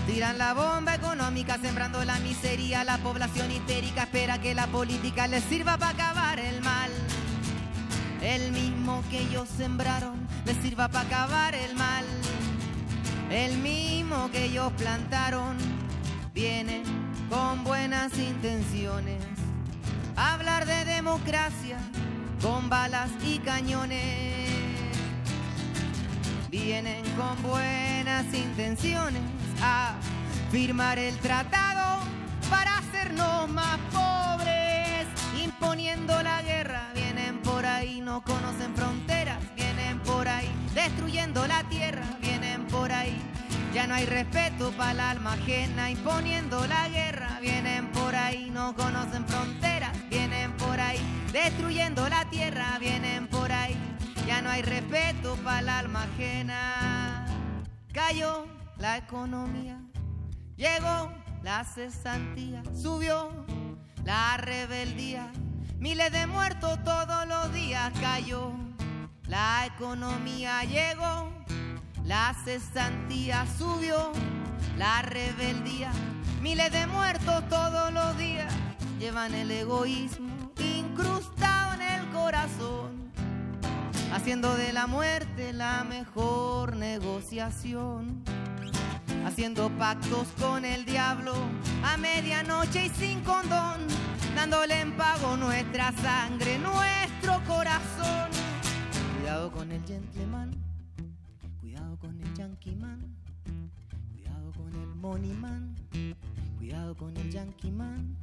Tiran 0.06 0.38
la 0.38 0.54
bomba 0.54 0.94
económica, 0.94 1.58
sembrando 1.58 2.02
la 2.06 2.18
miseria. 2.20 2.82
La 2.82 2.96
población 2.96 3.52
histérica 3.52 4.04
espera 4.04 4.40
que 4.40 4.54
la 4.54 4.68
política 4.68 5.26
les 5.26 5.44
sirva 5.44 5.76
para 5.76 5.90
acabar 5.90 6.40
el 6.40 6.62
mal. 6.62 6.90
El 8.22 8.52
mismo 8.52 9.04
que 9.10 9.20
ellos 9.20 9.50
sembraron 9.54 10.26
les 10.46 10.56
sirva 10.56 10.88
para 10.88 11.06
acabar 11.06 11.54
el 11.54 11.74
mal. 11.74 12.17
El 13.30 13.58
mismo 13.58 14.30
que 14.30 14.46
ellos 14.46 14.72
plantaron 14.78 15.56
viene 16.32 16.82
con 17.28 17.62
buenas 17.62 18.16
intenciones. 18.18 19.22
Hablar 20.16 20.64
de 20.64 20.86
democracia 20.86 21.78
con 22.40 22.70
balas 22.70 23.10
y 23.22 23.38
cañones. 23.40 24.48
Vienen 26.50 27.04
con 27.16 27.42
buenas 27.42 28.24
intenciones 28.32 29.22
a 29.62 29.92
firmar 30.50 30.98
el 30.98 31.14
tratado 31.18 31.98
para 32.48 32.78
hacernos 32.78 33.50
más 33.50 33.78
pobres, 33.92 35.06
imponiendo 35.42 36.22
la 36.22 36.40
guerra. 36.40 36.92
Vienen 36.94 37.42
por 37.42 37.66
ahí, 37.66 38.00
no 38.00 38.22
conocen 38.22 38.74
fronteras, 38.74 39.38
vienen 39.54 39.98
por 40.00 40.26
ahí, 40.26 40.50
destruyendo 40.74 41.46
la 41.46 41.62
tierra. 41.64 42.17
Ya 43.72 43.86
no 43.86 43.94
hay 43.94 44.06
respeto 44.06 44.72
para 44.72 44.92
el 44.92 45.00
alma 45.00 45.34
ajena, 45.34 45.90
imponiendo 45.90 46.66
la 46.66 46.88
guerra. 46.88 47.38
Vienen 47.40 47.90
por 47.92 48.14
ahí, 48.14 48.50
no 48.50 48.74
conocen 48.74 49.26
fronteras, 49.26 49.92
vienen 50.08 50.52
por 50.52 50.80
ahí, 50.80 50.98
destruyendo 51.32 52.08
la 52.08 52.28
tierra, 52.30 52.78
vienen 52.80 53.28
por 53.28 53.52
ahí. 53.52 53.76
Ya 54.26 54.42
no 54.42 54.50
hay 54.50 54.62
respeto 54.62 55.36
para 55.44 55.60
el 55.60 55.68
alma 55.68 56.04
ajena. 56.04 57.26
Cayó 57.92 58.46
la 58.78 58.96
economía, 58.96 59.80
llegó 60.56 61.12
la 61.42 61.64
cesantía, 61.64 62.62
subió 62.74 63.46
la 64.04 64.36
rebeldía, 64.36 65.30
miles 65.78 66.12
de 66.12 66.26
muertos 66.26 66.82
todos 66.84 67.26
los 67.26 67.52
días 67.52 67.92
cayó. 68.00 68.52
La 69.24 69.66
economía 69.66 70.64
llegó, 70.64 71.30
la 72.08 72.34
cesantía 72.44 73.46
subió, 73.56 74.10
la 74.76 75.02
rebeldía, 75.02 75.92
miles 76.42 76.72
de 76.72 76.88
muertos 76.88 77.48
todos 77.48 77.92
los 77.92 78.18
días 78.18 78.52
llevan 78.98 79.32
el 79.34 79.50
egoísmo 79.52 80.52
incrustado 80.58 81.74
en 81.74 81.82
el 81.82 82.08
corazón 82.08 82.98
haciendo 84.12 84.54
de 84.56 84.72
la 84.72 84.86
muerte 84.86 85.52
la 85.52 85.84
mejor 85.84 86.76
negociación, 86.76 88.22
haciendo 89.26 89.70
pactos 89.78 90.28
con 90.40 90.64
el 90.64 90.84
diablo 90.84 91.34
a 91.84 91.96
medianoche 91.96 92.86
y 92.86 92.88
sin 92.90 93.20
condón, 93.20 93.86
dándole 94.34 94.80
en 94.80 94.96
pago 94.96 95.36
nuestra 95.36 95.92
sangre, 95.92 96.58
nuestro 96.58 97.42
corazón. 97.46 98.30
Cuidado 99.18 99.52
con 99.52 99.70
el 99.70 99.84
gentleman, 99.84 100.47
money 105.00 105.32
man, 105.32 105.76
cuidado 106.58 106.96
con 106.96 107.16
el 107.16 107.30
yankee 107.30 107.70
man, 107.70 108.16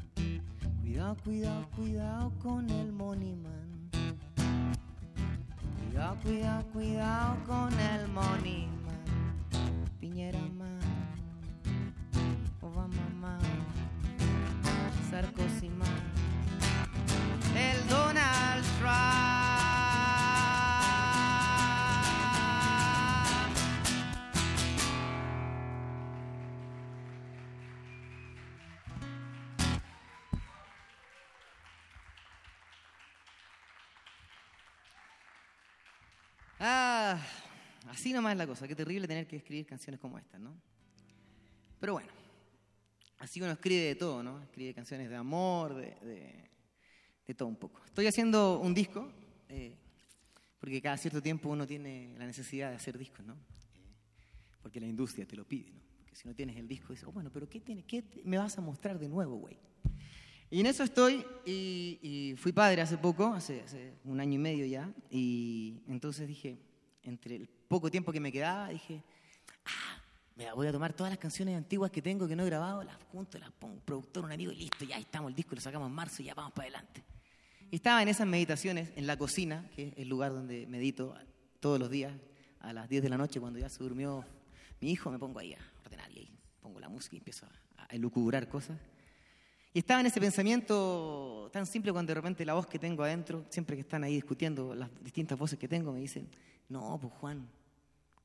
cuidado, 0.81 1.15
cuidado, 1.23 1.68
cuidado 1.76 2.31
con 2.41 2.69
el 2.69 2.91
money 2.91 3.35
man. 3.35 3.89
Cuidado, 5.88 6.18
cuidado, 6.23 6.64
cuidado 6.73 7.38
con 7.47 7.80
el 7.80 8.07
money 8.10 8.68
man. 8.85 9.89
Piñera 10.02 10.39
man. 10.57 10.80
Obama 12.61 13.10
man. 13.22 13.39
Sarkozy 15.10 15.69
man. 15.69 15.88
El 17.56 17.88
Donald 17.88 18.65
Trump. 18.80 19.44
Ah, 36.68 37.22
así 37.90 38.12
nomás 38.12 38.32
es 38.32 38.40
la 38.40 38.48
cosa. 38.48 38.68
Qué 38.68 38.76
terrible 38.76 39.08
tener 39.08 39.28
que 39.28 39.36
escribir 39.36 39.68
canciones 39.68 40.00
como 40.00 40.18
estas, 40.18 40.42
¿no? 40.42 40.52
Pero 41.80 41.94
bueno, 41.94 42.10
así 43.20 43.40
uno 43.40 43.52
escribe 43.52 43.84
de 43.84 43.94
todo, 43.96 44.24
¿no? 44.24 44.42
Escribe 44.42 44.74
canciones 44.74 45.08
de 45.08 45.16
amor, 45.16 45.76
de, 45.76 45.96
de- 47.28 47.34
todo 47.36 47.48
un 47.50 47.56
poco. 47.56 47.82
Estoy 47.86 48.08
haciendo 48.08 48.60
un 48.60 48.74
disco, 48.74 49.12
eh, 49.48 49.76
porque 50.60 50.82
cada 50.82 50.98
cierto 50.98 51.22
tiempo 51.22 51.50
uno 51.50 51.68
tiene 51.68 52.16
la 52.18 52.26
necesidad 52.26 52.72
de 52.72 52.78
hacer 52.78 52.98
discos, 52.98 53.24
¿no? 53.24 53.34
Eh, 53.34 53.94
porque 54.64 54.80
la 54.80 54.88
industria 54.88 55.28
te 55.28 55.36
lo 55.36 55.46
pide, 55.46 55.70
¿no? 55.72 55.82
Porque 56.00 56.16
si 56.16 56.28
no 56.28 56.34
tienes 56.34 56.58
el 56.58 56.68
disco, 56.68 56.94
dices, 56.94 57.08
oh, 57.08 57.12
bueno, 57.12 57.30
pero 57.32 57.48
¿qué, 57.48 57.60
tiene, 57.60 57.84
qué 57.84 58.04
me 58.24 58.40
vas 58.40 58.58
a 58.58 58.62
mostrar 58.62 58.98
de 58.98 59.08
nuevo, 59.08 59.36
güey? 59.36 59.60
Y 60.56 60.61
en 60.61 60.68
eso 60.68 60.84
estoy, 60.84 61.22
y, 61.45 61.99
y 62.02 62.36
fui 62.38 62.53
padre 62.53 62.82
hace 62.82 62.98
poco, 62.98 63.26
hace, 63.34 63.60
hace 63.64 63.95
un 64.06 64.22
año 64.22 64.36
y 64.36 64.38
medio 64.38 64.65
ya, 64.65 64.90
y 65.11 65.82
entonces 65.86 66.30
dije, 66.30 66.57
entre 67.03 67.36
el 67.36 67.49
poco 67.68 67.91
tiempo 67.91 68.14
que 68.14 68.22
me 68.22 68.32
quedaba, 68.32 68.69
dije, 68.69 69.03
ah, 69.65 70.02
me 70.38 70.49
voy 70.53 70.68
a 70.68 70.72
tomar 70.72 70.94
todas 70.94 71.11
las 71.11 71.19
canciones 71.19 71.57
antiguas 71.57 71.91
que 71.91 72.02
tengo 72.02 72.26
que 72.26 72.38
no 72.38 72.44
he 72.44 72.45
grabado, 72.45 72.86
las 72.86 72.95
junto, 73.11 73.38
las 73.38 73.52
pongo, 73.52 73.73
un 73.73 73.82
productor, 73.82 74.23
un 74.23 74.32
amigo, 74.32 74.53
y 74.53 74.56
listo, 74.56 74.86
ya 74.86 74.98
estamos, 74.98 75.30
el 75.30 75.36
disco 75.36 75.56
lo 75.56 75.60
sacamos 75.60 75.90
en 75.90 75.94
marzo 75.94 76.22
y 76.22 76.27
ya 76.27 76.34
vamos 76.34 76.53
para 76.53 76.69
adelante. 76.69 77.03
Y 77.69 77.76
estaba 77.76 78.02
en 78.02 78.07
esas 78.07 78.26
meditaciones, 78.26 78.94
en 78.95 79.07
la 79.07 79.18
cocina, 79.18 79.69
que 79.76 79.90
es 79.90 79.94
el 79.98 80.07
lugar 80.07 80.32
donde 80.32 80.68
medito 80.68 81.18
todos 81.60 81.77
los 81.82 81.90
días, 81.90 82.14
a 82.61 82.72
las 82.72 82.88
10 82.88 83.03
de 83.03 83.10
la 83.10 83.18
noche, 83.18 83.41
cuando 83.41 83.60
ya 83.60 83.68
se 83.68 83.84
durmió 83.84 84.23
mi 84.80 84.90
hijo, 84.90 85.11
me 85.11 85.19
pongo 85.19 85.38
ahí 85.38 85.53
a 85.53 85.60
ordenar 85.84 86.10
y 86.14 86.19
ahí 86.19 86.40
pongo 86.61 86.80
la 86.80 86.88
música 86.88 87.18
y 87.18 87.19
empiezo 87.19 87.45
a, 87.45 87.84
a 87.84 87.88
elucubrar 87.88 88.48
cosas. 88.48 88.80
Y 89.76 89.80
estaba 89.80 89.99
en 89.99 90.06
ese 90.06 90.22
pensamiento 90.22 91.49
tan 91.52 91.65
simple 91.65 91.91
cuando 91.91 92.11
de 92.11 92.15
repente 92.15 92.45
la 92.45 92.53
voz 92.53 92.65
que 92.65 92.80
tengo 92.80 93.03
adentro, 93.03 93.43
siempre 93.49 93.76
que 93.76 93.81
están 93.81 94.06
ahí 94.06 94.14
discutiendo 94.14 94.73
las 94.73 94.89
distintas 95.03 95.38
voces 95.38 95.60
que 95.60 95.68
tengo, 95.68 95.91
me 95.91 95.99
dicen, 95.99 96.30
no, 96.69 96.97
pues 96.97 97.11
Juan, 97.15 97.45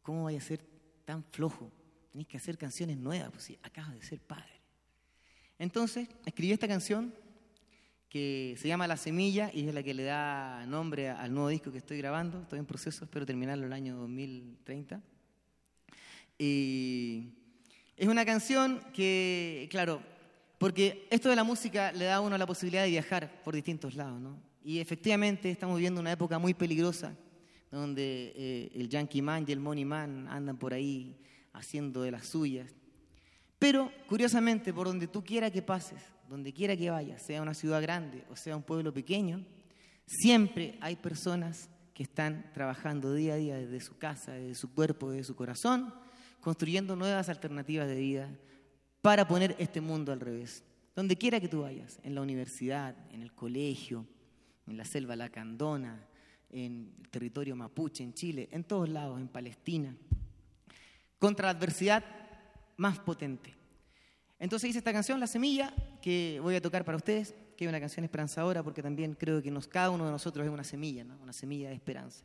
¿cómo 0.01 0.23
vaya 0.23 0.39
a 0.39 0.43
ser 0.43 0.61
tan 1.05 1.25
flojo? 1.25 1.69
Tenés 2.13 2.29
que 2.29 2.37
hacer 2.37 2.57
canciones 2.57 2.99
nuevas, 2.99 3.31
pues 3.33 3.43
si 3.43 3.59
acabas 3.65 3.95
de 3.95 4.03
ser 4.05 4.21
padre. 4.21 4.61
Entonces, 5.59 6.09
escribí 6.25 6.53
esta 6.53 6.69
canción 6.69 7.13
que 8.09 8.55
se 8.57 8.69
llama 8.69 8.87
La 8.87 8.97
Semilla 8.97 9.51
y 9.53 9.67
es 9.67 9.75
la 9.75 9.83
que 9.83 9.93
le 9.93 10.05
da 10.05 10.65
nombre 10.67 11.09
al 11.09 11.35
nuevo 11.35 11.49
disco 11.49 11.73
que 11.73 11.79
estoy 11.79 11.99
grabando. 11.99 12.43
Estoy 12.43 12.61
en 12.61 12.67
proceso, 12.67 13.03
espero 13.03 13.27
terminarlo 13.27 13.67
el 13.67 13.73
año 13.73 13.97
2030. 13.97 15.03
Y 16.39 17.33
es 17.97 18.07
una 18.07 18.25
canción 18.25 18.81
que, 18.95 19.67
claro, 19.69 20.01
porque 20.61 21.09
esto 21.09 21.31
de 21.31 21.37
la 21.37 21.43
música 21.43 21.91
le 21.91 22.05
da 22.05 22.17
a 22.17 22.21
uno 22.21 22.37
la 22.37 22.47
posibilidad 22.47 22.83
de 22.83 22.91
viajar 22.91 23.43
por 23.43 23.55
distintos 23.55 23.95
lados, 23.95 24.21
¿no? 24.21 24.39
Y 24.63 24.79
efectivamente 24.79 25.51
estamos 25.51 25.77
viviendo 25.77 26.03
una 26.03 26.13
época 26.13 26.39
muy 26.39 26.53
peligrosa, 26.53 27.17
donde 27.71 28.35
eh, 28.37 28.71
el 28.75 28.91
Yankee 28.91 29.23
Man 29.23 29.47
y 29.49 29.53
el 29.53 29.59
Money 29.59 29.87
Man 29.87 30.29
andan 30.29 30.59
por 30.59 30.75
ahí 30.75 31.17
haciendo 31.55 32.03
de 32.03 32.11
las 32.11 32.29
suyas. 32.29 32.71
Pero, 33.59 33.91
curiosamente, 34.07 34.75
por 34.75 34.87
donde 34.87 35.07
tú 35.07 35.25
quiera 35.25 35.51
que 35.51 35.63
pases, 35.63 36.03
donde 36.29 36.53
quiera 36.53 36.77
que 36.77 36.91
vayas, 36.91 37.23
sea 37.25 37.41
una 37.41 37.55
ciudad 37.55 37.81
grande 37.81 38.25
o 38.29 38.37
sea 38.37 38.55
un 38.55 38.63
pueblo 38.63 38.93
pequeño, 38.93 39.43
siempre 40.07 40.77
hay 40.83 40.97
personas 40.97 41.71
que 41.95 42.03
están 42.03 42.51
trabajando 42.53 43.15
día 43.15 43.33
a 43.33 43.37
día 43.37 43.57
desde 43.57 43.81
su 43.81 43.97
casa, 43.97 44.33
desde 44.33 44.57
su 44.57 44.75
cuerpo, 44.75 45.11
desde 45.11 45.25
su 45.25 45.37
corazón, 45.37 45.95
construyendo 46.43 46.97
nuevas 46.97 47.31
alternativas 47.31 47.89
de 47.89 47.95
vida 47.95 48.29
para 49.03 49.27
poner 49.27 49.57
este 49.59 49.81
mundo 49.81 50.13
al 50.13 50.21
revés. 50.21 50.65
Donde 50.95 51.17
quiera 51.17 51.41
que 51.41 51.49
tú 51.49 51.63
vayas, 51.63 51.99
en 52.03 52.15
la 52.15 52.21
universidad, 52.21 52.95
en 53.11 53.23
el 53.23 53.33
colegio, 53.33 54.07
en 54.67 54.77
la 54.77 54.85
selva 54.85 55.17
lacandona, 55.17 56.07
en 56.51 56.93
el 57.01 57.09
territorio 57.09 57.57
mapuche, 57.57 58.03
en 58.03 58.13
Chile, 58.13 58.49
en 58.53 58.65
todos 58.65 58.89
lados, 58.89 59.21
en 59.21 59.29
Palestina, 59.29 59.95
contra 61.19 61.47
la 61.47 61.59
adversidad 61.59 62.05
más 62.77 62.99
potente. 62.99 63.55
Entonces 64.39 64.71
hice 64.71 64.79
esta 64.79 64.93
canción, 64.93 65.21
La 65.21 65.27
Semilla, 65.27 65.73
que 66.01 66.39
voy 66.43 66.55
a 66.55 66.63
tocar 66.63 66.85
para 66.85 66.97
ustedes, 66.97 67.35
que 67.57 67.67
es 67.67 67.69
una 67.69 67.79
canción 67.79 68.05
esperanzadora 68.05 68.63
porque 68.63 68.83
también 68.83 69.15
creo 69.15 69.43
que 69.43 69.51
nos, 69.51 69.69
cada 69.69 69.91
uno 69.91 70.07
de 70.07 70.11
nosotros 70.11 70.47
es 70.47 70.51
una 70.51 70.65
semilla, 70.65 71.05
una 71.23 71.33
semilla 71.33 71.69
de 71.69 71.75
esperanza. 71.75 72.25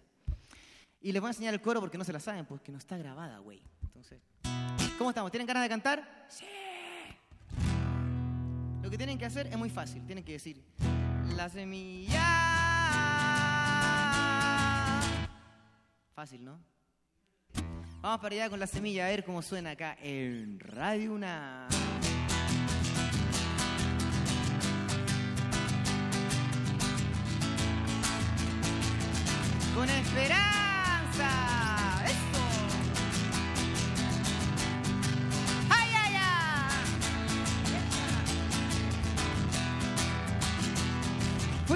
Y 1.02 1.12
les 1.12 1.22
voy 1.22 1.28
a 1.28 1.32
enseñar 1.32 1.54
el 1.54 1.62
coro 1.62 1.82
porque 1.82 1.98
no 1.98 2.06
se 2.06 2.14
la 2.14 2.22
saben, 2.22 2.46
porque 2.46 2.72
no 2.72 2.78
está 2.78 2.98
grabada, 2.98 3.40
güey. 3.40 3.62
Entonces... 3.96 4.20
¿Cómo 4.98 5.12
estamos? 5.12 5.32
¿Tienen 5.32 5.48
ganas 5.48 5.64
de 5.64 5.70
cantar? 5.70 6.26
Sí. 6.28 6.46
Lo 8.82 8.90
que 8.90 8.98
tienen 8.98 9.18
que 9.18 9.26
hacer 9.26 9.48
es 9.48 9.58
muy 9.58 9.70
fácil. 9.70 10.06
Tienen 10.06 10.26
que 10.26 10.34
decir, 10.34 10.62
la 11.36 11.48
semilla. 11.48 12.22
Fácil, 16.14 16.44
¿no? 16.44 16.60
Vamos 18.02 18.20
para 18.20 18.36
allá 18.36 18.50
con 18.50 18.60
la 18.60 18.68
semilla 18.68 19.06
a 19.06 19.10
ver 19.10 19.24
cómo 19.24 19.42
suena 19.42 19.72
acá 19.72 19.98
en 20.02 20.60
Radio 20.60 21.14
Una. 21.14 21.68
Con 29.74 29.90
esperanza. 29.90 31.65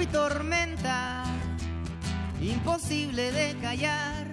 Fui 0.00 0.06
tormenta, 0.06 1.24
imposible 2.40 3.32
de 3.32 3.54
callar, 3.60 4.26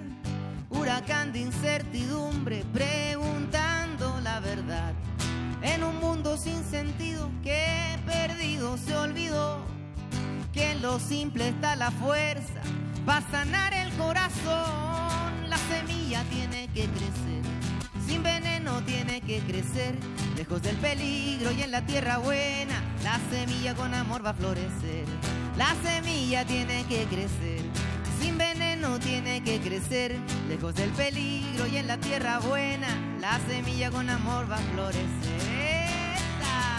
huracán 0.69 1.33
de 1.33 1.39
incertidumbre, 1.39 2.63
preguntando 2.71 4.17
la 4.21 4.39
verdad. 4.39 4.93
En 5.61 5.83
un 5.83 5.99
mundo 5.99 6.37
sin 6.37 6.63
sentido 6.63 7.29
que 7.43 7.99
perdido 8.05 8.77
se 8.77 8.95
olvidó 8.95 9.59
que 10.53 10.71
en 10.71 10.81
lo 10.81 11.01
simple 11.01 11.49
está 11.49 11.75
la 11.75 11.91
fuerza 11.91 12.61
para 13.05 13.29
sanar 13.29 13.73
el 13.73 13.91
corazón. 13.97 15.49
La 15.49 15.57
semilla 15.67 16.23
tiene 16.29 16.69
que 16.69 16.85
crecer, 16.85 17.43
sin 18.07 18.23
veneno 18.23 18.81
tiene 18.83 19.19
que 19.19 19.41
crecer, 19.41 19.95
lejos 20.37 20.61
del 20.61 20.77
peligro 20.77 21.51
y 21.51 21.63
en 21.63 21.71
la 21.71 21.85
tierra 21.85 22.19
buena. 22.19 22.81
La 23.03 23.19
semilla 23.29 23.75
con 23.75 23.93
amor 23.93 24.25
va 24.25 24.29
a 24.29 24.33
florecer. 24.33 25.03
La 25.57 25.75
semilla 25.83 26.45
tiene 26.45 26.85
que 26.85 27.05
crecer, 27.05 27.61
sin 28.21 28.37
veneno 28.37 28.99
tiene 28.99 29.41
que 29.41 29.59
crecer, 29.59 30.15
lejos 30.47 30.75
del 30.75 30.91
peligro 30.91 31.65
y 31.65 31.77
en 31.77 31.87
la 31.87 31.97
tierra 31.97 32.37
buena. 32.37 32.87
La 33.19 33.39
semilla 33.49 33.89
con 33.89 34.07
amor 34.07 34.49
va 34.51 34.57
a 34.57 34.59
florecer. 34.59 35.07
¡Esta! 36.15 36.77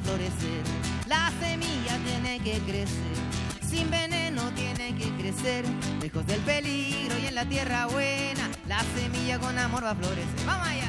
Florecer. 0.00 0.62
La 1.06 1.32
semilla 1.40 1.96
tiene 2.04 2.38
que 2.40 2.58
crecer, 2.60 3.16
sin 3.68 3.90
veneno 3.90 4.50
tiene 4.52 4.94
que 4.94 5.10
crecer, 5.16 5.64
lejos 6.00 6.26
del 6.26 6.40
peligro 6.40 7.18
y 7.18 7.26
en 7.26 7.34
la 7.34 7.44
tierra 7.44 7.86
buena. 7.86 8.48
La 8.66 8.82
semilla 8.96 9.38
con 9.38 9.58
amor 9.58 9.84
va 9.84 9.90
a 9.90 9.94
florecer. 9.94 10.46
Vamos 10.46 10.68
allá, 10.68 10.87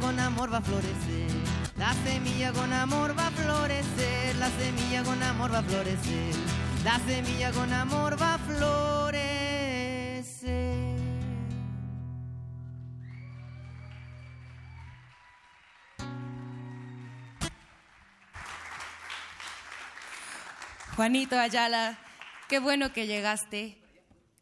con 0.00 0.18
amor 0.18 0.52
va 0.52 0.58
a 0.58 0.62
florecer, 0.62 1.30
la 1.76 1.92
semilla 1.92 2.52
con 2.52 2.72
amor 2.72 3.16
va 3.16 3.26
a 3.26 3.30
florecer, 3.30 4.34
la 4.36 4.48
semilla 4.50 5.02
con 5.04 5.22
amor 5.22 5.52
va 5.52 5.58
a 5.58 5.62
florecer, 5.62 6.34
la 6.82 6.98
semilla 7.00 7.52
con 7.52 7.72
amor 7.72 8.20
va 8.20 8.34
a 8.34 8.38
florecer. 8.38 9.20
Juanito 20.96 21.38
Ayala, 21.38 21.98
qué 22.48 22.58
bueno 22.58 22.92
que 22.92 23.06
llegaste. 23.06 23.78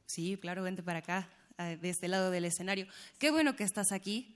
Sí, 0.07 0.39
claro, 0.41 0.63
vente 0.63 0.83
para 0.83 1.01
acá, 1.01 1.29
de 1.59 1.91
este 1.91 2.09
lado 2.09 2.31
del 2.31 2.45
escenario. 2.47 2.87
Qué 3.19 3.31
bueno 3.31 3.55
que 3.57 3.65
estás 3.65 3.93
aquí. 3.93 4.35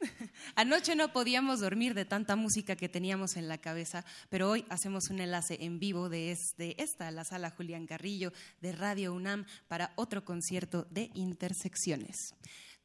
Anoche 0.54 0.94
no 0.94 1.12
podíamos 1.12 1.60
dormir 1.60 1.94
de 1.94 2.04
tanta 2.04 2.36
música 2.36 2.76
que 2.76 2.88
teníamos 2.88 3.36
en 3.36 3.48
la 3.48 3.58
cabeza, 3.58 4.04
pero 4.28 4.50
hoy 4.50 4.64
hacemos 4.68 5.10
un 5.10 5.20
enlace 5.20 5.58
en 5.60 5.78
vivo 5.78 6.08
de, 6.08 6.36
esta, 6.58 7.10
la 7.10 7.24
sala 7.24 7.50
Julián 7.50 7.86
Carrillo 7.86 8.32
de 8.60 8.72
Radio 8.72 9.12
UNAM, 9.12 9.46
para 9.66 9.92
otro 9.96 10.24
concierto 10.24 10.86
de 10.90 11.10
Intersecciones. 11.14 12.34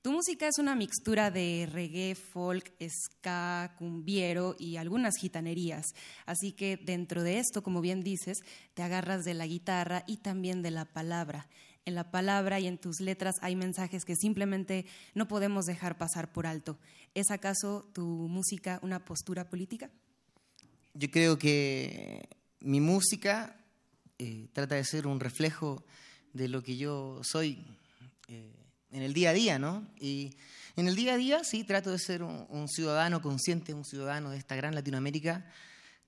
Tu 0.02 0.12
música 0.12 0.48
es 0.48 0.58
una 0.58 0.76
mixtura 0.76 1.32
de 1.32 1.66
reggae, 1.72 2.16
folk, 2.16 2.74
ska, 2.90 3.74
cumbiero 3.78 4.54
y 4.60 4.76
algunas 4.76 5.16
gitanerías. 5.16 5.94
Así 6.26 6.52
que 6.52 6.76
dentro 6.76 7.24
de 7.24 7.40
esto, 7.40 7.64
como 7.64 7.80
bien 7.80 8.04
dices, 8.04 8.40
te 8.74 8.84
agarras 8.84 9.24
de 9.24 9.34
la 9.34 9.48
guitarra 9.48 10.04
y 10.06 10.18
también 10.18 10.62
de 10.62 10.72
la 10.72 10.84
palabra. 10.84 11.48
En 11.86 11.96
la 11.96 12.12
palabra 12.12 12.62
y 12.62 12.68
en 12.68 12.78
tus 12.78 13.02
letras 13.02 13.36
hay 13.42 13.58
mensajes 13.58 14.06
que 14.06 14.16
simplemente 14.16 14.86
no 15.16 15.28
podemos 15.28 15.66
dejar 15.66 15.98
pasar 15.98 16.32
por 16.32 16.48
alto. 16.48 16.78
¿Es 17.14 17.30
acaso 17.30 17.90
tu 17.94 18.04
música 18.04 18.80
una 18.82 19.06
postura 19.06 19.50
política? 19.50 19.90
Yo 20.94 21.10
creo 21.12 21.38
que 21.38 22.28
mi 22.60 22.80
música 22.80 23.56
eh, 24.18 24.48
trata 24.54 24.76
de 24.76 24.84
ser 24.84 25.06
un 25.06 25.20
reflejo 25.20 25.84
de 26.34 26.48
lo 26.48 26.64
que 26.64 26.78
yo 26.78 27.22
soy. 27.24 27.66
Eh, 28.28 28.52
en 28.92 29.02
el 29.02 29.14
día 29.14 29.32
a 29.32 29.34
día, 29.34 29.60
¿no? 29.60 29.88
Y 30.00 30.36
en 30.76 30.88
el 30.88 30.96
día 30.96 31.16
a 31.16 31.18
día 31.18 31.44
sí 31.44 31.64
trato 31.64 31.92
de 31.92 32.00
ser 32.00 32.24
un, 32.24 32.68
ciudadano 32.68 33.22
consciente, 33.22 33.74
un 33.74 33.86
ciudadano 33.86 34.30
de 34.30 34.38
esta 34.38 34.56
gran 34.56 34.76
Latinoamérica, 34.76 35.46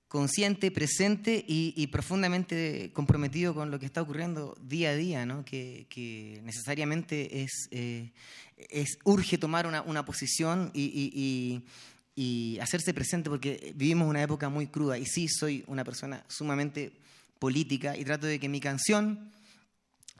consciente, 0.08 0.70
presente 0.70 1.44
y, 1.46 1.86
profundamente 1.88 2.92
comprometido 2.92 3.54
con 3.54 3.72
lo 3.72 3.78
que 3.80 3.86
está 3.86 4.02
ocurriendo 4.02 4.56
día 4.62 4.90
a 4.90 4.94
día, 4.94 5.26
¿no? 5.26 5.44
Que, 5.44 5.86
que 5.90 6.40
necesariamente 6.44 7.42
es, 7.42 7.68
eh, 7.72 8.12
es, 8.56 8.98
urge 9.04 9.38
tomar 9.38 9.66
una, 9.66 9.82
una 9.82 10.04
posición 10.04 10.70
y, 10.74 11.62
y, 12.14 12.58
hacerse 12.60 12.94
presente 12.94 13.28
porque 13.28 13.72
vivimos 13.76 14.08
una 14.08 14.22
época 14.22 14.48
muy 14.48 14.66
cruda 14.68 14.98
y 14.98 15.04
sí 15.04 15.28
soy 15.28 15.62
una 15.66 15.84
persona 15.84 16.24
sumamente 16.28 16.92
política 17.38 17.96
y 17.96 18.04
trato 18.04 18.26
de 18.26 18.40
que 18.40 18.48
mi 18.48 18.60
canción 18.60 19.30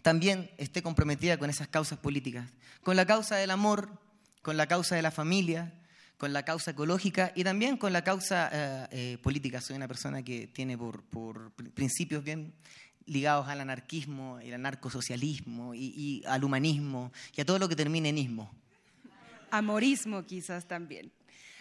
también 0.03 0.51
esté 0.59 0.83
comprometida 0.83 1.39
con 1.39 1.49
esas 1.49 1.69
causas 1.69 1.99
políticas, 1.99 2.53
con 2.83 2.97
la 2.97 3.07
causa 3.07 3.37
del 3.37 3.51
amor, 3.51 3.91
con 4.43 4.59
la 4.59 4.67
causa 4.67 4.95
de 4.95 5.03
la 5.03 5.11
familia, 5.11 5.73
con 6.19 6.33
la 6.33 6.45
causa 6.45 6.73
ecológica 6.73 7.33
y 7.35 7.45
también 7.45 7.77
con 7.77 7.93
la 7.93 8.05
causa 8.05 8.51
eh, 8.53 8.87
eh, 8.91 9.19
política. 9.23 9.61
Soy 9.61 9.77
una 9.77 9.89
persona 9.89 10.23
que 10.23 10.47
tiene 10.47 10.77
por, 10.77 11.03
por 11.05 11.53
principios 11.73 12.23
bien 12.23 12.55
ligados 13.07 13.49
al 13.49 13.61
anarquismo, 13.61 14.39
el 14.41 14.55
anarcosocialismo 14.55 15.75
y, 15.75 15.93
y 15.97 16.23
al 16.27 16.45
humanismo 16.45 17.13
y 17.35 17.41
a 17.41 17.45
todo 17.45 17.59
lo 17.59 17.69
que 17.69 17.77
termine 17.77 18.09
en 18.09 18.19
ismo. 18.19 18.53
Amorismo 19.51 20.25
quizás 20.25 20.67
también. 20.67 21.13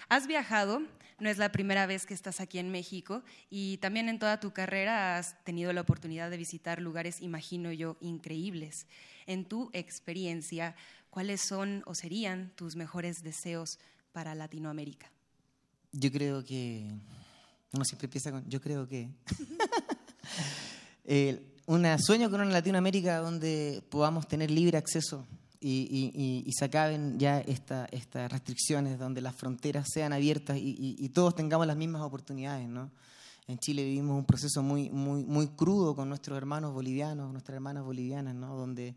Has 0.10 0.28
viajado, 0.28 0.82
no 1.20 1.30
es 1.30 1.38
la 1.38 1.52
primera 1.52 1.86
vez 1.86 2.06
que 2.06 2.14
estás 2.14 2.40
aquí 2.40 2.60
en 2.60 2.70
México 2.72 3.24
y 3.50 3.78
también 3.78 4.10
en 4.10 4.20
toda 4.20 4.40
tu 4.40 4.52
carrera 4.52 5.18
has 5.18 5.42
tenido 5.44 5.72
la 5.74 5.82
oportunidad 5.82 6.30
de 6.30 6.38
visitar 6.38 6.82
lugares, 6.82 7.22
imagino 7.22 7.72
yo, 7.72 7.98
increíbles. 8.02 8.86
En 9.26 9.46
tu 9.46 9.70
experiencia, 9.74 10.76
¿cuáles 11.10 11.42
son 11.42 11.84
o 11.86 11.96
serían 11.96 12.52
tus 12.56 12.76
mejores 12.76 13.24
deseos 13.24 13.80
para 14.12 14.36
Latinoamérica? 14.36 15.10
Yo 15.92 16.12
creo 16.12 16.44
que, 16.44 16.92
uno 17.72 17.86
siempre 17.86 18.06
empieza 18.06 18.32
con, 18.32 18.48
yo 18.50 18.60
creo 18.60 18.88
que, 18.88 19.10
un 21.68 22.00
sueño 22.00 22.30
con 22.30 22.42
una 22.42 22.52
Latinoamérica 22.52 23.20
donde 23.20 23.84
podamos 23.90 24.28
tener 24.28 24.52
libre 24.52 24.78
acceso 24.78 25.26
y, 25.62 26.52
se 26.58 26.66
acaben 26.66 27.18
ya 27.20 27.40
estas 27.40 28.32
restricciones, 28.32 29.00
donde 29.00 29.22
las 29.22 29.36
fronteras 29.36 29.88
sean 29.92 30.14
abiertas 30.14 30.58
y, 30.60 31.10
todos 31.10 31.36
tengamos 31.36 31.66
las 31.68 31.78
mismas 31.78 32.02
oportunidades, 32.02 32.68
¿no? 32.68 32.92
En 33.48 33.60
Chile 33.60 33.84
vivimos 33.84 34.18
un 34.18 34.26
proceso 34.26 34.64
muy, 34.64 34.90
muy, 34.90 35.24
muy 35.24 35.48
crudo 35.50 35.96
con 35.96 36.10
nuestros 36.10 36.36
hermanos 36.36 36.74
bolivianos, 36.74 37.32
nuestras 37.32 37.54
hermanas 37.54 37.84
bolivianas, 37.84 38.34
¿no? 38.34 38.56
donde 38.56 38.96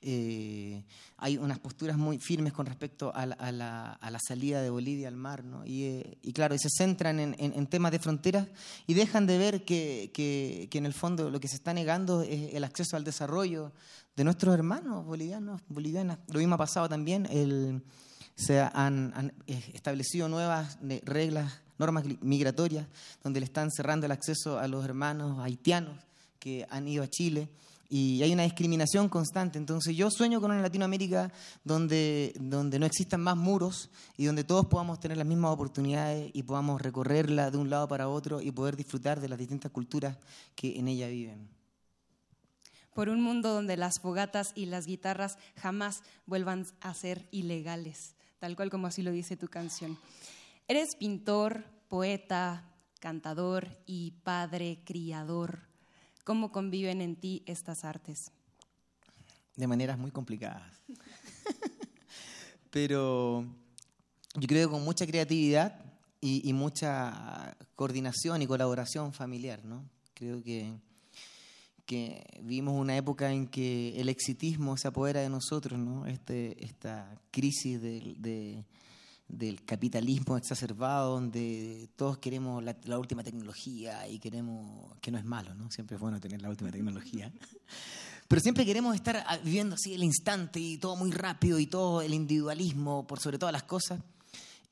eh, 0.00 0.82
hay 1.18 1.36
unas 1.36 1.58
posturas 1.58 1.98
muy 1.98 2.18
firmes 2.18 2.54
con 2.54 2.64
respecto 2.64 3.12
a 3.14 3.26
la, 3.26 4.18
salida 4.26 4.62
de 4.62 4.70
Bolivia 4.70 5.08
al 5.08 5.16
mar. 5.16 5.44
¿no? 5.44 5.66
Y, 5.66 5.84
eh, 5.84 6.18
claro, 6.32 6.56
se 6.56 6.70
centran 6.70 7.20
en, 7.20 7.66
temas 7.66 7.92
de 7.92 7.98
fronteras 7.98 8.48
y 8.86 8.94
dejan 8.94 9.26
de 9.26 9.36
ver 9.36 9.64
que, 9.66 10.10
que, 10.14 10.68
en 10.72 10.86
el 10.86 10.94
fondo 10.94 11.28
lo 11.28 11.38
que 11.38 11.48
se 11.48 11.56
está 11.56 11.74
negando 11.74 12.22
es 12.22 12.54
el 12.54 12.64
acceso 12.64 12.96
al 12.96 13.04
desarrollo 13.04 13.70
de 14.16 14.24
nuestros 14.24 14.54
hermanos 14.54 15.04
bolivianos, 15.04 15.60
bolivianas. 15.68 16.18
Lo 16.28 16.38
mismo 16.38 16.54
ha 16.54 16.58
pasado 16.58 16.88
también, 16.88 17.26
el, 17.26 17.82
se 18.34 18.60
han, 18.60 19.34
eh, 19.46 19.62
establecido 19.74 20.26
nuevas 20.30 20.78
reglas 21.04 21.60
normas 21.80 22.04
migratorias, 22.20 22.86
donde 23.24 23.40
le 23.40 23.46
están 23.46 23.70
cerrando 23.70 24.06
el 24.06 24.12
acceso 24.12 24.58
a 24.58 24.68
los 24.68 24.84
hermanos 24.84 25.40
haitianos 25.40 25.96
que 26.38 26.66
han 26.70 26.86
ido 26.86 27.02
a 27.02 27.08
Chile 27.08 27.48
y 27.88 28.22
hay 28.22 28.32
una 28.32 28.44
discriminación 28.44 29.08
constante. 29.08 29.58
Entonces 29.58 29.96
yo 29.96 30.10
sueño 30.10 30.40
con 30.40 30.52
una 30.52 30.62
Latinoamérica 30.62 31.32
donde, 31.64 32.32
donde 32.38 32.78
no 32.78 32.86
existan 32.86 33.20
más 33.20 33.36
muros 33.36 33.90
y 34.16 34.26
donde 34.26 34.44
todos 34.44 34.66
podamos 34.66 35.00
tener 35.00 35.16
las 35.16 35.26
mismas 35.26 35.52
oportunidades 35.52 36.30
y 36.32 36.44
podamos 36.44 36.80
recorrerla 36.80 37.50
de 37.50 37.58
un 37.58 37.68
lado 37.68 37.88
para 37.88 38.08
otro 38.08 38.40
y 38.40 38.52
poder 38.52 38.76
disfrutar 38.76 39.20
de 39.20 39.28
las 39.28 39.38
distintas 39.38 39.72
culturas 39.72 40.16
que 40.54 40.78
en 40.78 40.86
ella 40.86 41.08
viven. 41.08 41.48
Por 42.94 43.08
un 43.08 43.22
mundo 43.22 43.52
donde 43.52 43.76
las 43.76 44.00
fogatas 44.00 44.52
y 44.54 44.66
las 44.66 44.86
guitarras 44.86 45.38
jamás 45.56 46.02
vuelvan 46.26 46.66
a 46.80 46.92
ser 46.94 47.26
ilegales, 47.30 48.14
tal 48.38 48.54
cual 48.54 48.70
como 48.70 48.86
así 48.86 49.02
lo 49.02 49.10
dice 49.10 49.36
tu 49.36 49.48
canción. 49.48 49.98
Eres 50.70 50.94
pintor, 50.94 51.64
poeta, 51.88 52.62
cantador 53.00 53.82
y 53.86 54.12
padre 54.22 54.78
criador. 54.84 55.62
¿Cómo 56.22 56.52
conviven 56.52 57.00
en 57.00 57.16
ti 57.16 57.42
estas 57.46 57.84
artes? 57.84 58.30
De 59.56 59.66
maneras 59.66 59.98
muy 59.98 60.12
complicadas. 60.12 60.80
Pero 62.70 63.44
yo 64.36 64.46
creo 64.46 64.68
que 64.68 64.72
con 64.72 64.84
mucha 64.84 65.08
creatividad 65.08 65.74
y, 66.20 66.52
mucha 66.52 67.56
coordinación 67.74 68.40
y 68.40 68.46
colaboración 68.46 69.12
familiar, 69.12 69.64
¿no? 69.64 69.82
Creo 70.14 70.40
que, 70.40 70.72
que 71.84 72.22
vivimos 72.42 72.74
una 72.76 72.96
época 72.96 73.32
en 73.32 73.48
que 73.48 74.00
el 74.00 74.08
exitismo 74.08 74.76
se 74.76 74.86
apodera 74.86 75.20
de 75.20 75.30
nosotros, 75.30 75.80
¿no? 75.80 76.06
Este, 76.06 76.64
esta 76.64 77.20
crisis 77.32 77.82
de 77.82 78.64
del 79.32 79.64
capitalismo 79.64 80.36
exacerbado, 80.36 81.14
donde 81.14 81.88
todos 81.96 82.18
queremos 82.18 82.62
la, 82.62 82.98
última 82.98 83.22
tecnología 83.22 84.06
y 84.08 84.18
queremos, 84.18 84.96
que 85.00 85.10
no 85.10 85.18
es 85.18 85.24
malo, 85.24 85.54
¿no? 85.54 85.70
Siempre 85.70 85.96
es 85.96 86.00
bueno 86.00 86.20
tener 86.20 86.42
la 86.42 86.50
última 86.50 86.70
tecnología. 86.70 87.32
Pero 88.28 88.40
siempre 88.40 88.64
queremos 88.64 88.94
estar 88.94 89.24
viviendo 89.42 89.74
así 89.74 89.94
el 89.94 90.04
instante 90.04 90.60
y 90.60 90.78
todo 90.78 90.94
muy 90.96 91.10
rápido 91.10 91.58
y 91.58 91.66
todo 91.66 92.00
el 92.00 92.14
individualismo 92.14 93.06
por 93.06 93.18
sobre 93.18 93.38
todas 93.38 93.52
las 93.52 93.64
cosas. 93.64 94.00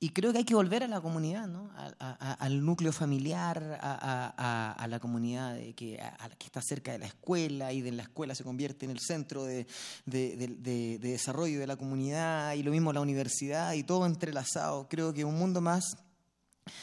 Y 0.00 0.10
creo 0.10 0.30
que 0.30 0.38
hay 0.38 0.44
que 0.44 0.54
volver 0.54 0.84
a 0.84 0.86
la 0.86 1.00
comunidad, 1.00 1.48
¿no? 1.48 1.72
al 1.98 2.64
núcleo 2.64 2.92
familiar, 2.92 3.80
a, 3.82 4.86
la 4.88 5.00
comunidad 5.00 5.56
que, 5.56 5.74
que, 5.74 6.46
está 6.46 6.62
cerca 6.62 6.92
de 6.92 6.98
la 6.98 7.06
escuela 7.06 7.72
y 7.72 7.80
de 7.80 7.90
la 7.90 8.04
escuela 8.04 8.36
se 8.36 8.44
convierte 8.44 8.84
en 8.84 8.92
el 8.92 9.00
centro 9.00 9.44
de, 9.44 9.66
desarrollo 10.06 11.58
de 11.58 11.66
la 11.66 11.76
comunidad 11.76 12.54
y 12.54 12.62
lo 12.62 12.70
mismo 12.70 12.92
la 12.92 13.00
universidad 13.00 13.72
y 13.72 13.82
todo 13.82 14.06
entrelazado. 14.06 14.88
Creo 14.88 15.12
que 15.12 15.24
un 15.24 15.36
mundo 15.36 15.60
más 15.60 15.96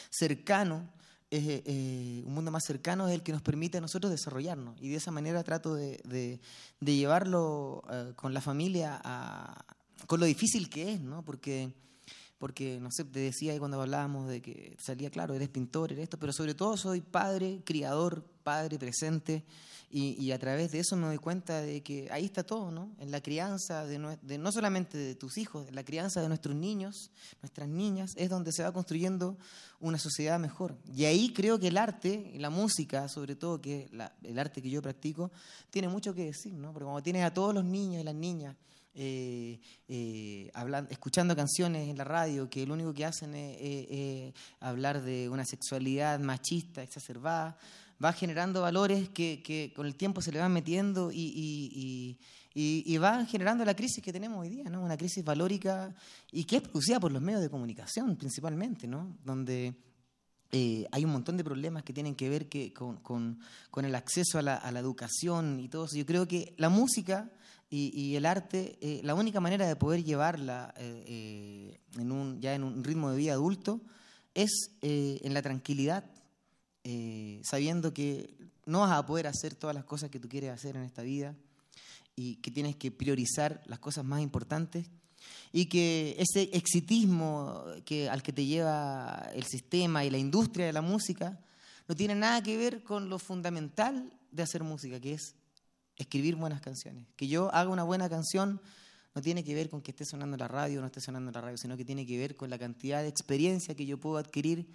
cercano 0.10 0.92
es, 1.30 1.44
eh, 1.48 2.22
un 2.26 2.34
mundo 2.34 2.52
más 2.52 2.66
cercano 2.66 3.08
es 3.08 3.14
el 3.14 3.24
que 3.24 3.32
nos 3.32 3.42
permite 3.42 3.78
a 3.78 3.82
nosotros 3.82 4.12
desarrollarnos 4.12 4.76
y 4.82 4.90
de 4.90 4.98
esa 4.98 5.12
manera 5.12 5.42
trato 5.44 5.74
de, 5.74 6.42
llevarlo 6.82 7.82
eh, 7.90 8.12
con 8.18 8.34
la 8.34 8.42
familia 8.42 9.00
con 10.06 10.20
lo 10.20 10.26
difícil 10.26 10.70
que 10.70 10.94
es, 10.94 11.00
¿no? 11.00 11.24
Porque 11.24 11.85
porque, 12.38 12.80
no 12.80 12.92
sé, 12.92 13.04
te 13.06 13.20
decía 13.20 13.54
ahí 13.54 13.60
cuando 13.60 13.82
hablábamos 13.82 14.28
de 14.28 14.42
que 14.42 14.76
salía 14.80 15.10
claro, 15.10 15.34
eres 15.34 15.50
pintor, 15.50 15.92
eres 15.92 16.04
esto, 16.04 16.20
pero 16.20 16.34
sobre 16.34 16.54
todo 16.54 16.78
soy 16.78 17.02
padre, 17.02 17.62
criador, 17.66 18.26
padre 18.44 18.78
presente, 18.78 19.44
y, 19.98 20.32
a 20.34 20.40
través 20.40 20.74
de 20.74 20.80
eso 20.80 20.98
me 20.98 21.08
doy 21.08 21.18
cuenta 21.18 21.62
de 21.62 21.82
que 21.82 22.10
ahí 22.12 22.26
está 22.26 22.44
todo, 22.44 22.70
¿no? 22.70 22.92
En 23.00 23.12
la 23.12 23.22
crianza, 23.22 23.86
de 23.86 23.98
no, 23.98 24.18
no 24.24 24.52
solamente 24.52 24.98
de 24.98 25.16
tus 25.16 25.38
hijos, 25.38 25.70
en 25.70 25.76
la 25.76 25.86
crianza 25.86 26.22
de 26.22 26.28
nuestros 26.28 26.54
niños, 26.54 27.12
nuestras 27.42 27.70
niñas, 27.70 28.12
es 28.18 28.30
donde 28.30 28.52
se 28.52 28.64
va 28.64 28.74
construyendo 28.74 29.38
una 29.80 29.98
sociedad 29.98 30.38
mejor. 30.38 30.76
Y 30.94 31.06
ahí 31.06 31.32
creo 31.32 31.60
que 31.60 31.70
el 31.70 31.78
arte, 31.78 32.34
la 32.36 32.50
música, 32.50 33.08
sobre 33.08 33.38
todo, 33.38 33.62
que 33.62 33.90
el 34.24 34.38
arte 34.38 34.62
que 34.62 34.70
yo 34.70 34.82
practico, 34.82 35.32
tiene 35.70 35.88
mucho 35.88 36.14
que 36.14 36.26
decir, 36.26 36.54
¿no? 36.56 36.74
Porque 36.74 36.84
cuando 36.84 37.02
tienes 37.02 37.24
a 37.24 37.34
todos 37.34 37.54
los 37.54 37.64
niños 37.64 38.02
y 38.02 38.04
las 38.04 38.16
niñas, 38.16 38.58
eh, 38.96 39.60
eh, 39.90 40.50
hablando, 40.54 40.90
escuchando 40.90 41.36
canciones 41.36 41.90
en 41.90 41.98
la 41.98 42.06
radio 42.06 42.50
que 42.50 42.66
lo 42.66 42.74
único 42.74 42.94
que 42.94 43.06
hacen 43.06 43.36
es, 43.36 44.34
hablar 44.60 45.02
de 45.02 45.30
una 45.30 45.46
sexualidad 45.46 46.20
machista, 46.20 46.82
exacerbada, 46.82 47.58
va 48.04 48.14
generando 48.14 48.62
valores 48.62 49.10
que, 49.10 49.74
con 49.76 49.86
el 49.86 49.96
tiempo 49.96 50.22
se 50.22 50.32
le 50.32 50.40
van 50.40 50.54
metiendo 50.54 51.12
y, 51.12 52.18
y, 52.54 52.98
va 52.98 53.26
generando 53.26 53.66
la 53.66 53.76
crisis 53.76 54.04
que 54.04 54.14
tenemos 54.14 54.40
hoy 54.40 54.50
día, 54.50 54.70
¿no? 54.70 54.82
una 54.82 54.98
crisis 54.98 55.24
valórica 55.24 55.94
y 56.32 56.46
que 56.46 56.58
es 56.58 56.62
producida 56.62 57.00
por 57.00 57.12
los 57.12 57.22
medios 57.22 57.42
de 57.42 57.50
comunicación 57.50 58.16
principalmente, 58.16 58.88
¿no? 58.88 59.18
donde 59.24 59.76
eh, 60.52 60.88
hay 60.92 61.04
un 61.04 61.12
montón 61.12 61.36
de 61.36 61.44
problemas 61.44 61.84
que 61.84 61.92
tienen 61.92 62.16
que 62.16 62.30
ver 62.30 62.48
con 62.50 63.40
el 63.84 63.96
acceso 63.96 64.40
a 64.40 64.42
la, 64.42 64.56
a 64.56 64.72
la, 64.72 64.80
educación 64.80 65.60
y 65.60 65.68
todo 65.68 65.86
eso. 65.86 65.98
Yo 65.98 66.06
creo 66.06 66.28
que 66.28 66.54
la 66.58 66.70
música 66.70 67.30
y, 67.70 68.16
el 68.16 68.26
arte, 68.26 68.78
eh, 68.80 69.02
la 69.04 69.16
única 69.16 69.40
manera 69.40 69.68
de 69.68 69.76
poder 69.76 70.04
llevarla 70.04 70.74
eh, 70.78 71.04
eh, 71.08 71.80
en 72.00 72.12
un, 72.12 72.40
ya 72.40 72.54
en 72.54 72.64
un 72.64 72.84
ritmo 72.84 73.10
de 73.10 73.18
vida 73.18 73.34
adulto 73.34 73.82
es 74.34 74.72
en 74.82 75.34
la 75.34 75.42
tranquilidad, 75.42 76.04
sabiendo 77.44 77.94
que 77.94 78.36
no 78.66 78.82
vas 78.82 78.92
a 78.92 79.06
poder 79.06 79.28
hacer 79.28 79.56
todas 79.56 79.74
las 79.74 79.86
cosas 79.86 80.10
que 80.10 80.20
tú 80.20 80.28
quieres 80.28 80.52
hacer 80.52 80.76
en 80.76 80.84
esta 80.84 81.04
vida 81.04 81.36
y 82.18 82.36
que 82.38 82.52
tienes 82.52 82.76
que 82.76 82.92
priorizar 82.92 83.64
las 83.66 83.80
cosas 83.80 84.04
más 84.04 84.22
importantes 84.22 84.88
y 85.54 85.68
que 85.68 86.18
ese 86.20 86.50
exitismo 86.52 87.64
que, 87.86 88.10
al 88.10 88.22
que 88.22 88.34
te 88.34 88.46
lleva 88.46 89.30
el 89.34 89.46
sistema 89.46 90.04
y 90.04 90.10
la 90.10 90.18
industria 90.18 90.66
de 90.66 90.74
la 90.74 90.82
música 90.82 91.40
no 91.88 91.96
tiene 91.96 92.14
nada 92.14 92.44
que 92.44 92.58
ver 92.58 92.84
con 92.84 93.10
lo 93.10 93.20
fundamental 93.20 94.12
de 94.32 94.44
hacer 94.44 94.64
música, 94.64 95.00
que 95.00 95.14
es 95.14 95.36
escribir 95.98 96.36
buenas 96.36 96.62
canciones. 96.62 97.06
Que 97.16 97.28
yo 97.28 97.54
haga 97.54 97.70
una 97.70 97.84
buena 97.84 98.10
canción 98.10 98.62
no 99.16 99.22
tiene 99.22 99.46
que 99.46 99.56
ver 99.56 99.70
con 99.70 99.82
que 99.82 99.92
esté 99.92 100.04
sonando 100.04 100.36
la 100.36 100.50
radio 100.50 100.80
o 100.80 100.82
no 100.82 100.88
esté 100.88 101.00
sonando 101.00 101.32
la 101.32 101.40
radio, 101.40 101.58
sino 101.58 101.78
que 101.78 101.86
tiene 101.86 102.06
que 102.06 102.18
ver 102.18 102.36
con 102.36 102.50
la 102.50 102.60
cantidad 102.60 103.02
de 103.02 103.08
experiencia 103.08 103.74
que 103.74 103.86
yo 103.86 103.98
puedo 103.98 104.18
adquirir 104.18 104.68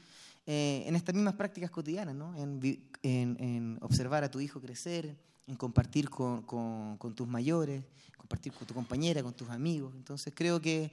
eh, 0.46 0.82
en 0.86 0.96
estas 0.96 1.14
mismas 1.14 1.34
prácticas 1.34 1.70
cotidianas, 1.70 2.14
¿no? 2.14 2.34
en, 2.34 3.78
observar 3.82 4.24
a 4.24 4.30
tu 4.30 4.40
hijo 4.40 4.58
crecer, 4.60 5.14
en 5.46 5.56
compartir 5.56 6.08
con, 6.08 6.42
con 6.42 7.14
tus 7.14 7.28
mayores, 7.28 7.84
compartir 8.16 8.52
con 8.54 8.66
tu 8.66 8.72
compañera, 8.72 9.22
con 9.22 9.34
tus 9.34 9.50
amigos. 9.50 9.94
Entonces 9.94 10.32
creo 10.34 10.60
que 10.60 10.90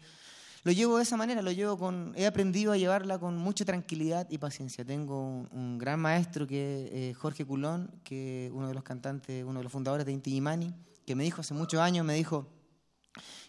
lo 0.64 0.72
llevo 0.72 0.98
de 0.98 1.04
esa 1.04 1.18
manera, 1.18 1.42
lo 1.42 1.52
llevo 1.52 1.78
con, 1.78 2.14
he 2.16 2.26
aprendido 2.26 2.72
a 2.72 2.78
llevarla 2.78 3.20
con 3.20 3.38
mucha 3.38 3.66
tranquilidad 3.66 4.28
y 4.30 4.38
paciencia. 4.38 4.84
Tengo 4.84 5.48
un, 5.52 5.78
gran 5.78 6.00
maestro 6.00 6.48
que 6.48 6.90
eh, 6.92 7.14
Jorge 7.14 7.46
Culón, 7.46 7.92
que 8.04 8.52
uno 8.54 8.68
de 8.68 8.74
los 8.74 8.84
cantantes, 8.84 9.44
uno 9.44 9.60
de 9.60 9.64
los 9.64 9.72
fundadores 9.72 10.06
de 10.06 10.12
Inti 10.12 10.36
Imani, 10.36 10.74
que 11.06 11.16
me 11.16 11.24
dijo 11.24 11.42
hace 11.42 11.54
muchos 11.54 11.80
años, 11.80 12.06
me 12.06 12.14
dijo 12.14 12.48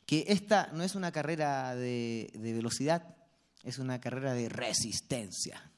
que 0.06 0.24
esta 0.28 0.70
no 0.72 0.85
es 0.85 0.94
una 0.94 1.12
carrera 1.12 1.74
de 1.74 2.30
velocidad, 2.35 3.16
es 3.62 3.78
una 3.78 4.01
carrera 4.01 4.32
de 4.32 4.48
resistencia. 4.48 5.70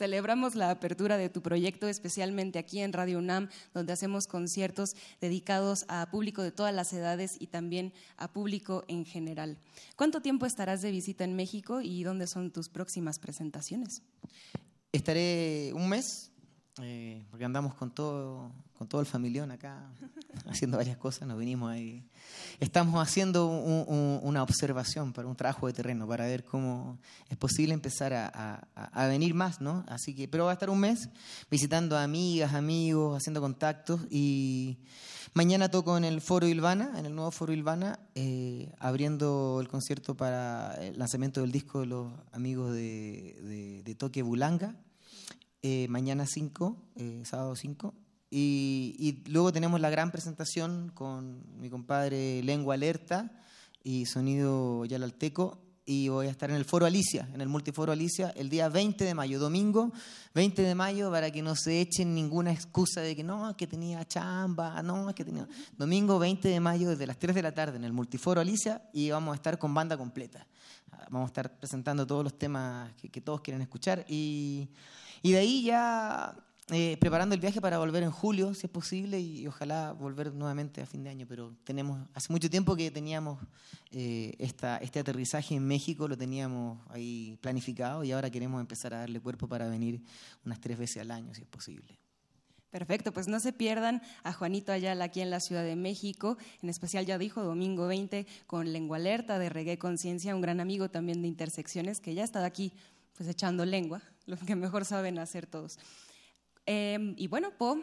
Celebramos 0.00 0.54
la 0.54 0.70
apertura 0.70 1.18
de 1.18 1.28
tu 1.28 1.42
proyecto, 1.42 1.86
especialmente 1.86 2.58
aquí 2.58 2.80
en 2.80 2.94
Radio 2.94 3.18
UNAM, 3.18 3.50
donde 3.74 3.92
hacemos 3.92 4.26
conciertos 4.26 4.96
dedicados 5.20 5.84
a 5.88 6.08
público 6.10 6.42
de 6.42 6.52
todas 6.52 6.74
las 6.74 6.94
edades 6.94 7.36
y 7.38 7.48
también 7.48 7.92
a 8.16 8.32
público 8.32 8.86
en 8.88 9.04
general. 9.04 9.58
¿Cuánto 9.96 10.22
tiempo 10.22 10.46
estarás 10.46 10.80
de 10.80 10.90
visita 10.90 11.24
en 11.24 11.36
México 11.36 11.82
y 11.82 12.02
dónde 12.02 12.26
son 12.28 12.50
tus 12.50 12.70
próximas 12.70 13.18
presentaciones? 13.18 14.00
Estaré 14.90 15.70
un 15.74 15.90
mes, 15.90 16.29
eh, 16.82 17.24
porque 17.30 17.44
andamos 17.44 17.74
con 17.74 17.90
todo, 17.90 18.50
con 18.76 18.88
todo 18.88 19.00
el 19.00 19.06
familión 19.06 19.50
acá, 19.50 19.90
haciendo 20.46 20.76
varias 20.76 20.96
cosas, 20.96 21.26
nos 21.28 21.36
venimos 21.38 21.70
ahí. 21.70 22.02
Estamos 22.60 23.00
haciendo 23.02 23.46
un- 23.46 23.84
un- 23.88 24.20
una 24.22 24.42
observación 24.42 25.12
para 25.12 25.28
un 25.28 25.36
trabajo 25.36 25.66
de 25.66 25.72
terreno, 25.72 26.06
para 26.06 26.24
ver 26.26 26.44
cómo 26.44 26.98
es 27.28 27.36
posible 27.36 27.74
empezar 27.74 28.12
a, 28.12 28.28
a- 28.74 28.84
a 29.04 29.06
venir 29.06 29.34
más, 29.34 29.60
¿no? 29.60 29.84
Así 29.88 30.14
que, 30.14 30.28
pero 30.28 30.44
va 30.44 30.50
a 30.50 30.54
estar 30.54 30.70
un 30.70 30.80
mes 30.80 31.08
visitando 31.50 31.96
a 31.96 32.02
amigas, 32.02 32.54
amigos, 32.54 33.16
haciendo 33.16 33.40
contactos 33.40 34.00
y 34.10 34.78
mañana 35.34 35.70
toco 35.70 35.96
en 35.96 36.04
el 36.04 36.20
Foro 36.20 36.46
Ilvana, 36.48 36.92
en 36.98 37.06
el 37.06 37.14
nuevo 37.14 37.30
Foro 37.30 37.52
Ilvana, 37.52 37.98
eh, 38.14 38.72
abriendo 38.78 39.58
el 39.60 39.68
concierto 39.68 40.16
para 40.16 40.74
el 40.80 40.98
lanzamiento 40.98 41.40
del 41.40 41.52
disco 41.52 41.80
de 41.80 41.86
los 41.86 42.12
amigos 42.32 42.72
de, 42.72 43.36
de, 43.42 43.82
de 43.84 43.94
Toque 43.94 44.22
Bulanga 44.22 44.74
eh, 45.62 45.86
mañana 45.88 46.26
5, 46.26 46.76
eh, 46.96 47.22
sábado 47.24 47.54
5. 47.56 47.94
Y, 48.30 48.94
y 48.98 49.28
luego 49.30 49.52
tenemos 49.52 49.80
la 49.80 49.90
gran 49.90 50.10
presentación 50.10 50.90
con 50.94 51.42
mi 51.60 51.68
compadre 51.68 52.42
Lengua 52.42 52.74
Alerta 52.74 53.30
y 53.82 54.06
Sonido 54.06 54.84
Yalalteco. 54.84 55.58
Y 55.86 56.08
voy 56.08 56.28
a 56.28 56.30
estar 56.30 56.50
en 56.50 56.56
el 56.56 56.64
Foro 56.64 56.86
Alicia, 56.86 57.28
en 57.34 57.40
el 57.40 57.48
Multiforo 57.48 57.90
Alicia, 57.90 58.30
el 58.36 58.48
día 58.48 58.68
20 58.68 59.04
de 59.04 59.12
mayo, 59.12 59.40
domingo 59.40 59.92
20 60.34 60.62
de 60.62 60.74
mayo, 60.76 61.10
para 61.10 61.32
que 61.32 61.42
no 61.42 61.56
se 61.56 61.80
echen 61.80 62.14
ninguna 62.14 62.52
excusa 62.52 63.00
de 63.00 63.16
que 63.16 63.24
no, 63.24 63.56
que 63.56 63.66
tenía 63.66 64.06
chamba, 64.06 64.80
no, 64.84 65.12
que 65.14 65.24
tenía. 65.24 65.48
Domingo 65.76 66.20
20 66.20 66.48
de 66.48 66.60
mayo, 66.60 66.90
desde 66.90 67.08
las 67.08 67.18
3 67.18 67.34
de 67.34 67.42
la 67.42 67.52
tarde, 67.52 67.76
en 67.76 67.84
el 67.84 67.92
Multiforo 67.92 68.40
Alicia, 68.40 68.82
y 68.92 69.10
vamos 69.10 69.32
a 69.32 69.36
estar 69.36 69.58
con 69.58 69.74
banda 69.74 69.96
completa. 69.96 70.46
Vamos 71.10 71.28
a 71.28 71.30
estar 71.30 71.58
presentando 71.58 72.06
todos 72.06 72.24
los 72.24 72.38
temas 72.38 72.92
que, 72.94 73.20
todos 73.20 73.40
quieren 73.40 73.62
escuchar. 73.62 74.04
Y, 74.08 74.68
y 75.22 75.32
de 75.32 75.38
ahí 75.38 75.64
ya 75.64 76.36
eh, 76.72 76.96
preparando 77.00 77.34
el 77.34 77.40
viaje 77.40 77.60
para 77.60 77.78
volver 77.78 78.04
en 78.04 78.12
julio, 78.12 78.54
si 78.54 78.66
es 78.66 78.70
posible, 78.70 79.18
y, 79.18 79.44
ojalá 79.48 79.92
volver 79.92 80.32
nuevamente 80.32 80.80
a 80.80 80.86
fin 80.86 81.02
de 81.02 81.10
año. 81.10 81.26
Pero 81.28 81.56
tenemos, 81.64 82.08
hace 82.14 82.32
mucho 82.32 82.48
tiempo 82.48 82.76
que 82.76 82.90
teníamos 82.92 83.40
eh, 83.90 84.34
esta, 84.38 84.76
este 84.76 85.00
aterrizaje 85.00 85.56
en 85.56 85.66
México, 85.66 86.06
lo 86.06 86.16
teníamos 86.16 86.78
ahí 86.90 87.36
planificado 87.40 88.04
y 88.04 88.12
ahora 88.12 88.30
queremos 88.30 88.60
empezar 88.60 88.94
a 88.94 88.98
darle 88.98 89.20
cuerpo 89.20 89.48
para 89.48 89.68
venir 89.68 90.00
unas 90.44 90.60
tres 90.60 90.78
veces 90.78 91.02
al 91.02 91.10
año, 91.10 91.34
si 91.34 91.42
es 91.42 91.48
posible. 91.48 91.98
Perfecto, 92.70 93.12
pues 93.12 93.26
no 93.26 93.40
se 93.40 93.52
pierdan 93.52 94.00
a 94.22 94.32
Juanito 94.32 94.70
Ayala 94.70 95.06
aquí 95.06 95.20
en 95.20 95.30
la 95.30 95.40
Ciudad 95.40 95.64
de 95.64 95.74
México, 95.74 96.38
en 96.62 96.68
especial 96.68 97.04
ya 97.04 97.18
dijo 97.18 97.42
domingo 97.42 97.88
20 97.88 98.26
con 98.46 98.72
Lengua 98.72 98.98
Alerta 98.98 99.40
de 99.40 99.48
Reggae 99.48 99.76
Conciencia, 99.76 100.36
un 100.36 100.40
gran 100.40 100.60
amigo 100.60 100.88
también 100.88 101.20
de 101.20 101.26
Intersecciones 101.28 101.98
que 101.98 102.14
ya 102.14 102.22
está 102.22 102.44
aquí 102.44 102.72
pues 103.16 103.28
echando 103.28 103.64
lengua, 103.64 104.02
lo 104.26 104.36
que 104.36 104.54
mejor 104.54 104.84
saben 104.84 105.18
hacer 105.18 105.46
todos. 105.46 105.78
Eh, 106.66 107.14
y 107.16 107.26
bueno, 107.26 107.50
Po, 107.58 107.82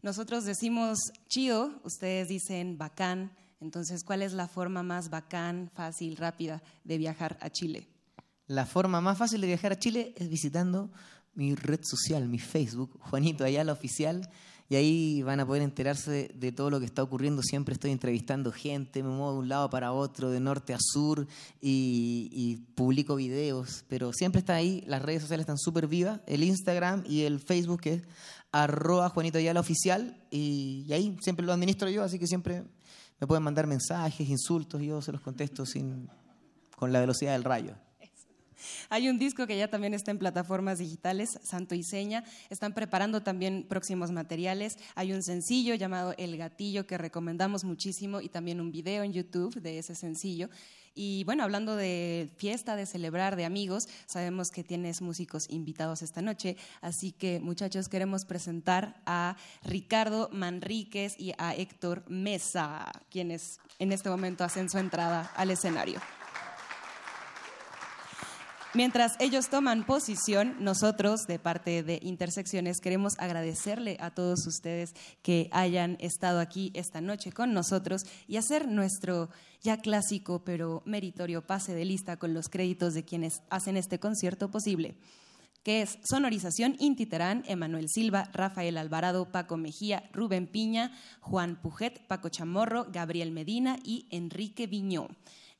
nosotros 0.00 0.44
decimos 0.44 0.98
chido, 1.28 1.78
ustedes 1.84 2.28
dicen 2.28 2.78
bacán, 2.78 3.32
entonces 3.60 4.02
¿cuál 4.02 4.22
es 4.22 4.32
la 4.32 4.48
forma 4.48 4.82
más 4.82 5.10
bacán, 5.10 5.70
fácil, 5.74 6.16
rápida 6.16 6.62
de 6.84 6.96
viajar 6.96 7.36
a 7.42 7.50
Chile? 7.50 7.86
La 8.46 8.64
forma 8.64 9.00
más 9.00 9.18
fácil 9.18 9.40
de 9.40 9.48
viajar 9.48 9.72
a 9.72 9.78
Chile 9.78 10.14
es 10.16 10.28
visitando 10.28 10.90
mi 11.36 11.54
red 11.54 11.80
social, 11.82 12.28
mi 12.28 12.38
Facebook, 12.38 12.98
Juanito 13.00 13.44
Ayala 13.44 13.72
Oficial, 13.72 14.28
y 14.68 14.74
ahí 14.74 15.22
van 15.22 15.38
a 15.38 15.46
poder 15.46 15.62
enterarse 15.62 16.28
de, 16.34 16.52
todo 16.52 16.70
lo 16.70 16.80
que 16.80 16.86
está 16.86 17.02
ocurriendo. 17.02 17.40
Siempre 17.42 17.74
estoy 17.74 17.92
entrevistando 17.92 18.50
gente, 18.50 19.02
me 19.02 19.10
muevo 19.10 19.34
de 19.34 19.38
un 19.38 19.48
lado 19.48 19.70
para 19.70 19.92
otro, 19.92 20.30
de 20.30 20.40
norte 20.40 20.74
a 20.74 20.78
sur, 20.80 21.28
y, 21.60 22.28
y 22.32 22.56
publico 22.74 23.14
videos, 23.14 23.84
pero 23.88 24.12
siempre 24.12 24.40
está 24.40 24.56
ahí, 24.56 24.82
las 24.88 25.02
redes 25.02 25.22
sociales 25.22 25.44
están 25.44 25.58
súper 25.58 25.86
vivas, 25.86 26.20
el 26.26 26.42
Instagram 26.42 27.04
y 27.06 27.22
el 27.22 27.38
Facebook 27.38 27.82
que 27.82 27.94
es 27.94 28.02
arroba 28.50 29.08
Juanito 29.10 29.38
Ayala 29.38 29.60
Oficial, 29.60 30.20
y, 30.30 30.84
y 30.88 30.92
ahí 30.92 31.16
siempre 31.20 31.46
lo 31.46 31.52
administro 31.52 31.88
yo, 31.88 32.02
así 32.02 32.18
que 32.18 32.26
siempre 32.26 32.64
me 33.20 33.26
pueden 33.26 33.44
mandar 33.44 33.66
mensajes, 33.66 34.28
insultos, 34.28 34.82
y 34.82 34.86
yo 34.86 35.00
se 35.00 35.12
los 35.12 35.20
contesto 35.20 35.64
sin, 35.64 36.08
con 36.76 36.92
la 36.92 37.00
velocidad 37.00 37.34
del 37.34 37.44
rayo. 37.44 37.76
Hay 38.88 39.08
un 39.08 39.18
disco 39.18 39.46
que 39.46 39.56
ya 39.56 39.68
también 39.68 39.94
está 39.94 40.10
en 40.10 40.18
plataformas 40.18 40.78
digitales, 40.78 41.38
Santo 41.42 41.74
y 41.74 41.82
Seña. 41.82 42.24
Están 42.50 42.72
preparando 42.72 43.22
también 43.22 43.66
próximos 43.68 44.10
materiales. 44.10 44.78
Hay 44.94 45.12
un 45.12 45.22
sencillo 45.22 45.74
llamado 45.74 46.14
El 46.18 46.36
Gatillo 46.36 46.86
que 46.86 46.98
recomendamos 46.98 47.64
muchísimo 47.64 48.20
y 48.20 48.28
también 48.28 48.60
un 48.60 48.70
video 48.70 49.02
en 49.02 49.12
YouTube 49.12 49.60
de 49.60 49.78
ese 49.78 49.94
sencillo. 49.94 50.48
Y 50.98 51.24
bueno, 51.24 51.44
hablando 51.44 51.76
de 51.76 52.30
fiesta, 52.38 52.74
de 52.74 52.86
celebrar, 52.86 53.36
de 53.36 53.44
amigos, 53.44 53.86
sabemos 54.06 54.50
que 54.50 54.64
tienes 54.64 55.02
músicos 55.02 55.46
invitados 55.50 56.00
esta 56.00 56.22
noche, 56.22 56.56
así 56.80 57.12
que 57.12 57.38
muchachos 57.38 57.90
queremos 57.90 58.24
presentar 58.24 59.02
a 59.04 59.36
Ricardo 59.62 60.30
Manríquez 60.32 61.14
y 61.20 61.34
a 61.36 61.54
Héctor 61.54 62.02
Mesa, 62.08 62.90
quienes 63.10 63.60
en 63.78 63.92
este 63.92 64.08
momento 64.08 64.42
hacen 64.42 64.70
su 64.70 64.78
entrada 64.78 65.30
al 65.36 65.50
escenario. 65.50 66.00
Mientras 68.76 69.16
ellos 69.20 69.48
toman 69.48 69.86
posición, 69.86 70.56
nosotros, 70.60 71.22
de 71.26 71.38
parte 71.38 71.82
de 71.82 71.98
Intersecciones, 72.02 72.82
queremos 72.82 73.14
agradecerle 73.16 73.96
a 74.00 74.10
todos 74.10 74.46
ustedes 74.46 74.90
que 75.22 75.48
hayan 75.50 75.96
estado 75.98 76.40
aquí 76.40 76.72
esta 76.74 77.00
noche 77.00 77.32
con 77.32 77.54
nosotros 77.54 78.02
y 78.28 78.36
hacer 78.36 78.68
nuestro 78.68 79.30
ya 79.62 79.78
clásico 79.78 80.44
pero 80.44 80.82
meritorio 80.84 81.46
pase 81.46 81.74
de 81.74 81.86
lista 81.86 82.18
con 82.18 82.34
los 82.34 82.50
créditos 82.50 82.92
de 82.92 83.06
quienes 83.06 83.40
hacen 83.48 83.78
este 83.78 83.98
concierto 83.98 84.50
posible 84.50 84.94
que 85.62 85.80
es 85.80 85.98
sonorización 86.04 86.76
Inti 86.78 87.06
Terán, 87.06 87.44
Emanuel 87.48 87.88
Silva, 87.88 88.28
Rafael 88.34 88.76
Alvarado, 88.76 89.32
Paco 89.32 89.56
Mejía, 89.56 90.08
Rubén 90.12 90.46
Piña, 90.46 90.92
Juan 91.20 91.60
Pujet, 91.60 92.06
Paco 92.06 92.28
Chamorro, 92.28 92.86
Gabriel 92.92 93.32
Medina 93.32 93.78
y 93.82 94.06
Enrique 94.10 94.68
Viñó. 94.68 95.08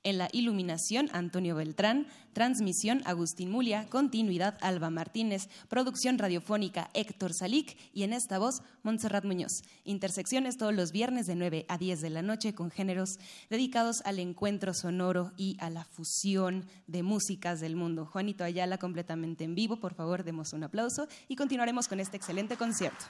En 0.02 0.18
la 0.18 0.28
iluminación, 0.32 1.08
Antonio 1.12 1.56
Beltrán. 1.56 2.06
Transmisión, 2.32 3.02
Agustín 3.06 3.50
Mulia. 3.50 3.88
Continuidad, 3.88 4.58
Alba 4.60 4.90
Martínez. 4.90 5.48
Producción 5.68 6.18
radiofónica, 6.18 6.90
Héctor 6.94 7.32
Salic. 7.32 7.76
Y 7.92 8.02
en 8.02 8.12
esta 8.12 8.38
voz, 8.38 8.62
Montserrat 8.82 9.24
Muñoz. 9.24 9.62
Intersecciones 9.84 10.58
todos 10.58 10.74
los 10.74 10.92
viernes 10.92 11.26
de 11.26 11.34
9 11.34 11.66
a 11.68 11.78
10 11.78 12.00
de 12.00 12.10
la 12.10 12.22
noche 12.22 12.54
con 12.54 12.70
géneros 12.70 13.18
dedicados 13.50 14.02
al 14.04 14.18
encuentro 14.18 14.74
sonoro 14.74 15.32
y 15.36 15.56
a 15.60 15.70
la 15.70 15.84
fusión 15.84 16.66
de 16.86 17.02
músicas 17.02 17.60
del 17.60 17.74
mundo. 17.74 18.06
Juanito 18.06 18.44
Ayala 18.44 18.78
completamente 18.78 19.44
en 19.44 19.54
vivo. 19.54 19.80
Por 19.80 19.94
favor, 19.94 20.24
demos 20.24 20.52
un 20.52 20.64
aplauso 20.64 21.08
y 21.26 21.36
continuaremos 21.36 21.88
con 21.88 22.00
este 22.00 22.16
excelente 22.16 22.56
concierto. 22.56 23.06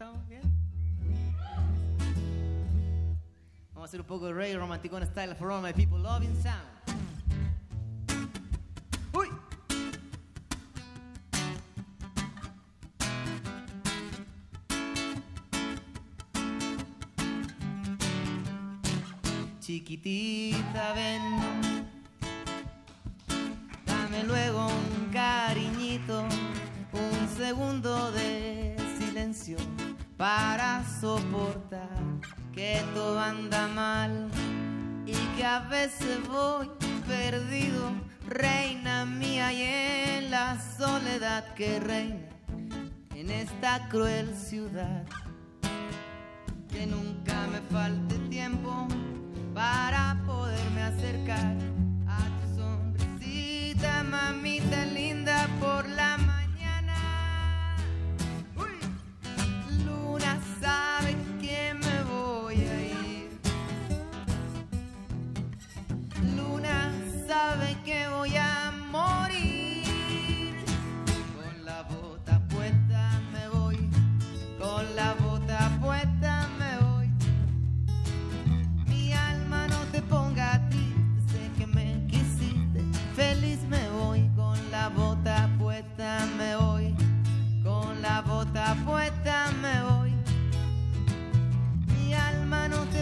Estamos? 0.00 0.26
¿Bien? 0.28 0.40
Vamos 3.74 3.82
a 3.82 3.84
hacer 3.84 4.00
un 4.00 4.06
poco 4.06 4.26
de 4.28 4.32
reggae 4.32 4.56
romanticón 4.56 5.04
style 5.06 5.34
for 5.34 5.50
all 5.50 5.60
my 5.60 5.74
people 5.74 5.98
loving 5.98 6.34
sound. 6.42 6.56
¡Uy! 9.12 9.28
Chiquitita, 19.60 20.94
ven, 20.94 21.22
dame 23.84 24.24
luego 24.24 24.66
un 24.66 25.12
cariñito, 25.12 26.24
un 26.94 27.28
segundo 27.36 28.10
de 28.12 28.76
silencio 28.98 29.58
para 30.20 30.84
soportar 31.00 31.88
que 32.52 32.78
todo 32.92 33.18
anda 33.18 33.66
mal 33.68 34.28
y 35.06 35.14
que 35.34 35.46
a 35.46 35.60
veces 35.60 36.18
voy 36.28 36.68
perdido, 37.08 37.90
reina 38.28 39.06
mía, 39.06 39.50
y 39.50 39.62
en 39.62 40.30
la 40.30 40.60
soledad 40.76 41.54
que 41.54 41.80
reina 41.80 42.28
en 43.14 43.30
esta 43.30 43.88
cruel 43.88 44.36
ciudad. 44.36 45.06
Que 46.68 46.86
nunca 46.86 47.46
me 47.50 47.62
falte 47.72 48.16
tiempo 48.28 48.88
para 49.54 50.22
poderme 50.26 50.82
acercar 50.82 51.56
a 52.06 52.18
tu 52.42 52.60
sonrisita, 52.60 54.02
mamita 54.02 54.84
linda. 54.84 55.09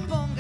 te 0.07 0.38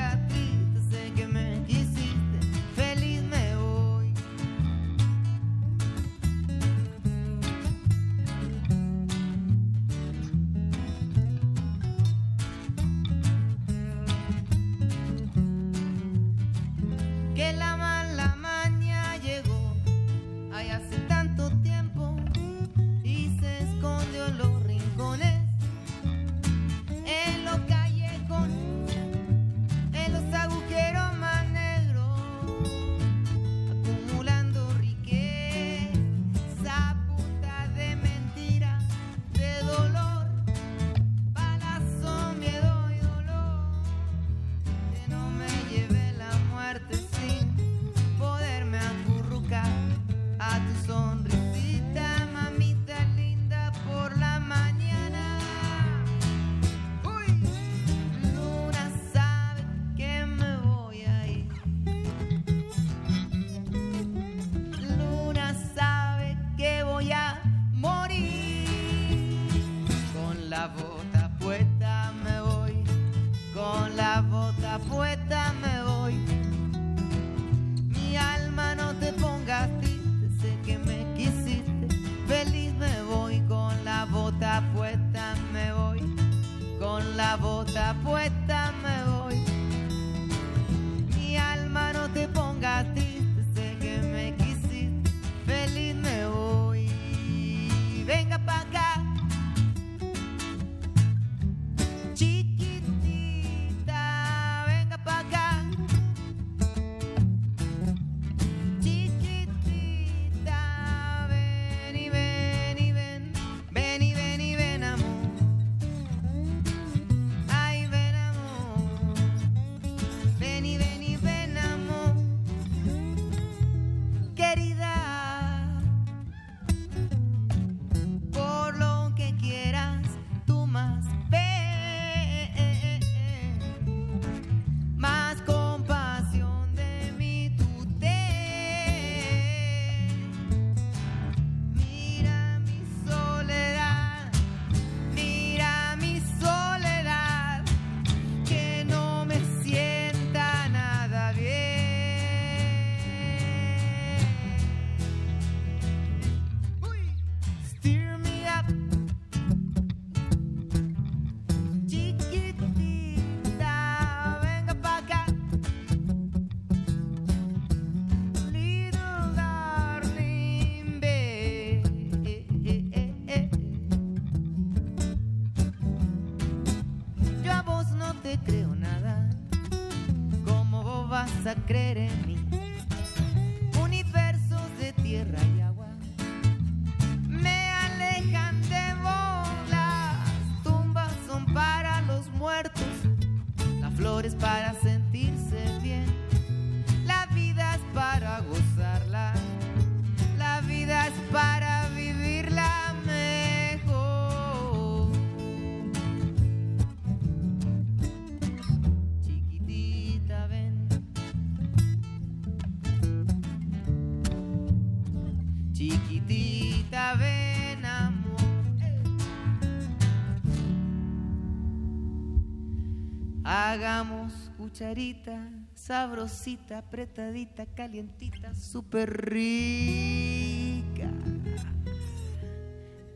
cucharita, 224.68 225.48
sabrosita, 225.74 226.78
apretadita, 226.78 227.64
calientita, 227.74 228.54
súper 228.54 229.30
rica. 229.30 231.08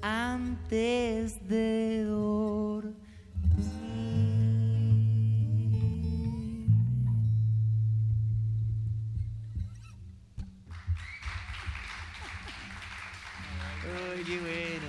Antes 0.00 1.46
de 1.46 2.04
dormir. 2.04 2.94
Ay, 13.84 14.24
qué 14.24 14.40
bueno. 14.40 14.88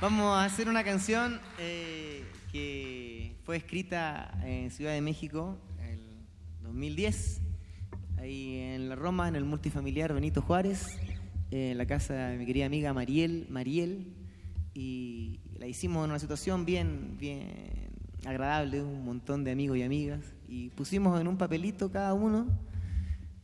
Vamos 0.00 0.38
a 0.38 0.44
hacer 0.44 0.66
una 0.66 0.82
canción 0.82 1.38
eh, 1.58 2.24
que 2.50 3.07
fue 3.48 3.56
escrita 3.56 4.38
en 4.44 4.70
Ciudad 4.70 4.92
de 4.92 5.00
México 5.00 5.56
el 5.82 6.00
2010, 6.60 7.40
ahí 8.18 8.58
en 8.58 8.90
la 8.90 8.94
Roma, 8.94 9.26
en 9.26 9.36
el 9.36 9.46
multifamiliar 9.46 10.12
Benito 10.12 10.42
Juárez, 10.42 10.98
en 11.50 11.78
la 11.78 11.86
casa 11.86 12.12
de 12.12 12.36
mi 12.36 12.44
querida 12.44 12.66
amiga 12.66 12.92
Mariel, 12.92 13.46
Mariel, 13.48 14.12
y 14.74 15.40
la 15.58 15.66
hicimos 15.66 16.04
en 16.04 16.10
una 16.10 16.18
situación 16.18 16.66
bien, 16.66 17.16
bien 17.18 17.88
agradable, 18.26 18.82
un 18.82 19.02
montón 19.02 19.44
de 19.44 19.52
amigos 19.52 19.78
y 19.78 19.82
amigas, 19.82 20.20
y 20.46 20.68
pusimos 20.68 21.18
en 21.18 21.26
un 21.26 21.38
papelito 21.38 21.90
cada 21.90 22.12
uno 22.12 22.48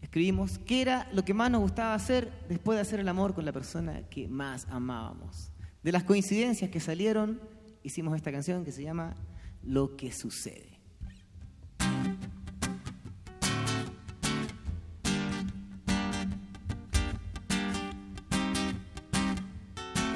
escribimos 0.03 0.59
qué 0.59 0.83
era 0.83 1.09
lo 1.15 1.25
que 1.25 1.33
más 1.33 1.51
nos 1.51 1.63
gustaba 1.63 1.95
hacer 1.95 2.31
después 2.51 2.77
de 2.77 2.83
hacer 2.83 3.01
el 3.01 3.09
amor 3.09 3.33
con 3.33 3.47
la 3.47 3.53
persona 3.53 4.03
que 4.11 4.29
más 4.29 4.67
amábamos. 4.69 5.51
De 5.83 5.93
las 5.93 6.05
coincidencias 6.05 6.71
que 6.71 6.79
salieron, 6.79 7.41
hicimos 7.83 8.15
esta 8.15 8.31
canción 8.31 8.67
que 8.67 8.71
se 8.71 8.83
llama 8.83 9.17
Lo 9.67 9.97
que 9.97 10.13
sucede. 10.13 10.79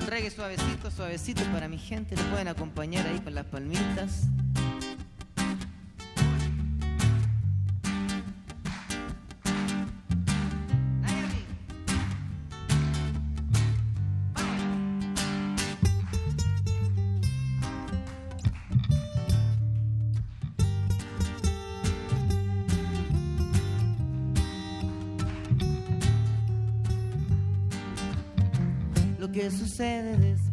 Reggae 0.07 0.31
suavecito, 0.31 0.91
suavecito 0.91 1.43
para 1.53 1.69
mi 1.69 1.79
gente. 1.79 2.17
Lo 2.17 2.23
pueden 2.31 2.49
acompañar 2.49 3.07
ahí 3.07 3.21
con 3.21 3.35
las 3.35 3.47
palmitas. 3.47 4.29
Sucede 29.79 30.17
después 30.17 30.48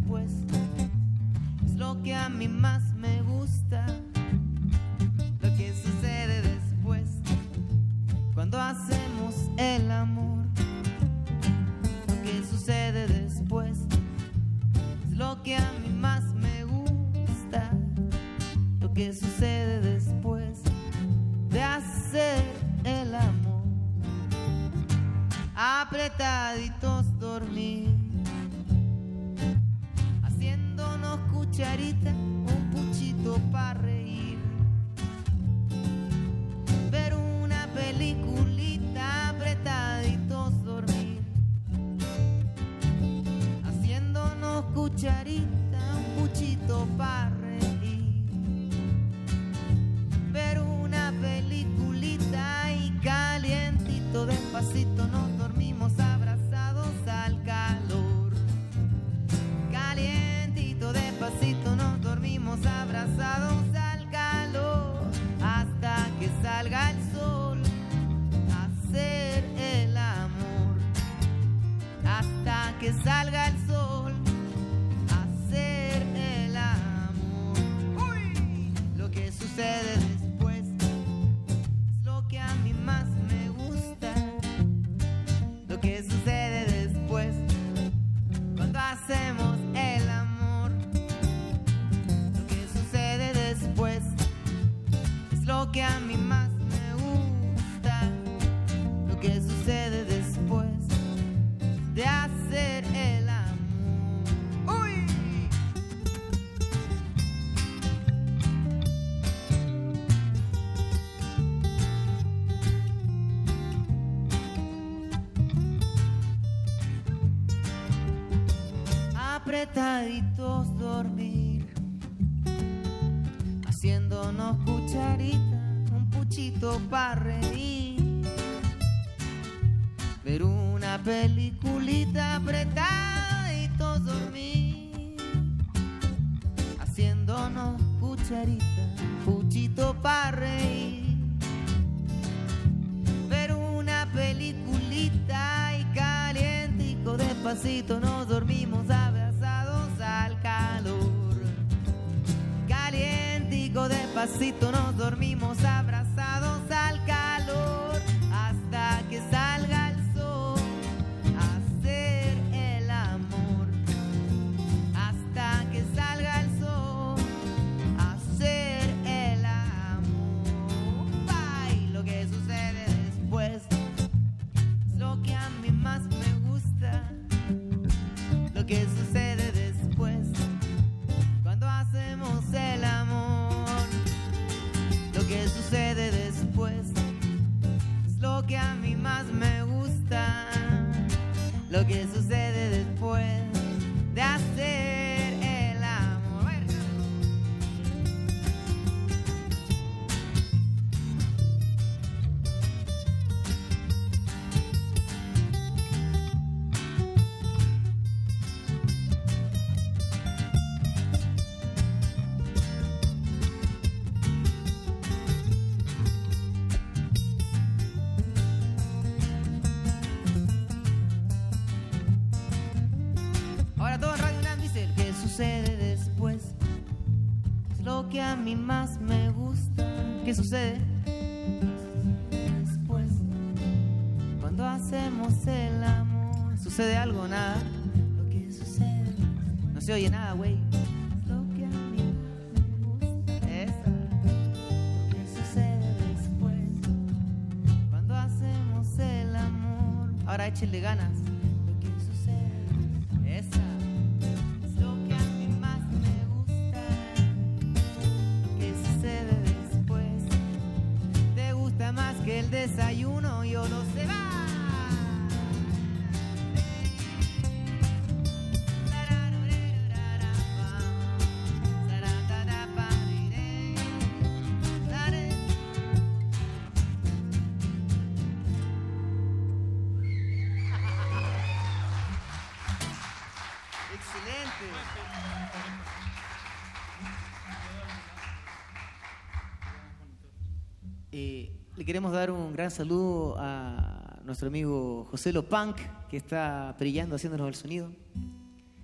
queremos 291.95 292.11
dar 292.11 292.29
un 292.29 292.51
gran 292.51 292.69
saludo 292.69 293.37
a 293.39 294.19
nuestro 294.25 294.49
amigo 294.49 295.07
José 295.11 295.31
Lo 295.31 295.47
Punk, 295.47 295.77
que 296.09 296.17
está 296.17 296.75
brillando 296.77 297.15
haciéndonos 297.15 297.47
el 297.47 297.55
sonido. 297.55 297.89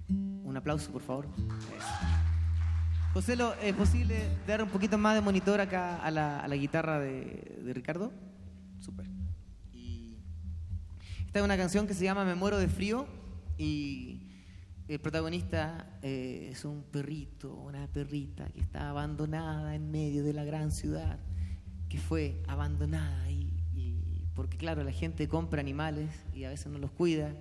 Un 0.07 0.55
aplauso, 0.55 0.89
por 0.93 1.01
favor. 1.01 1.27
José, 3.13 3.37
¿es 3.63 3.75
posible 3.75 4.29
dar 4.47 4.63
un 4.63 4.69
poquito 4.69 4.97
más 4.97 5.15
de 5.15 5.19
monitor 5.19 5.59
acá 5.59 5.97
a 5.97 6.09
la, 6.09 6.39
a 6.39 6.47
la 6.47 6.55
guitarra 6.55 7.01
de, 7.01 7.59
de 7.65 7.73
Ricardo? 7.73 8.13
Súper. 8.79 9.07
Esta 11.25 11.39
es 11.39 11.43
una 11.43 11.57
canción 11.57 11.87
que 11.87 11.93
se 11.93 12.05
llama 12.05 12.23
Me 12.23 12.35
muero 12.35 12.59
de 12.59 12.69
frío 12.69 13.07
y 13.57 14.31
el 14.87 15.01
protagonista 15.01 15.99
eh, 16.01 16.47
es 16.49 16.63
un 16.63 16.83
perrito, 16.83 17.53
una 17.55 17.87
perrita 17.87 18.47
que 18.53 18.61
está 18.61 18.89
abandonada 18.89 19.75
en 19.75 19.91
medio 19.91 20.23
de 20.23 20.31
la 20.31 20.45
gran 20.45 20.71
ciudad, 20.71 21.19
que 21.91 21.97
fue 21.97 22.41
abandonada. 22.47 23.29
Y, 23.29 23.49
porque 24.33 24.57
claro, 24.57 24.81
la 24.83 24.93
gente 24.93 25.27
compra 25.27 25.59
animales 25.59 26.09
y 26.33 26.45
a 26.45 26.49
veces 26.49 26.67
no 26.67 26.79
los 26.79 26.89
cuida 26.91 27.35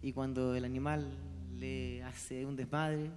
y 0.00 0.12
cuando 0.12 0.54
el 0.54 0.64
animal 0.64 1.12
le 1.58 2.02
hace 2.04 2.46
un 2.46 2.56
desmadre, 2.56 3.10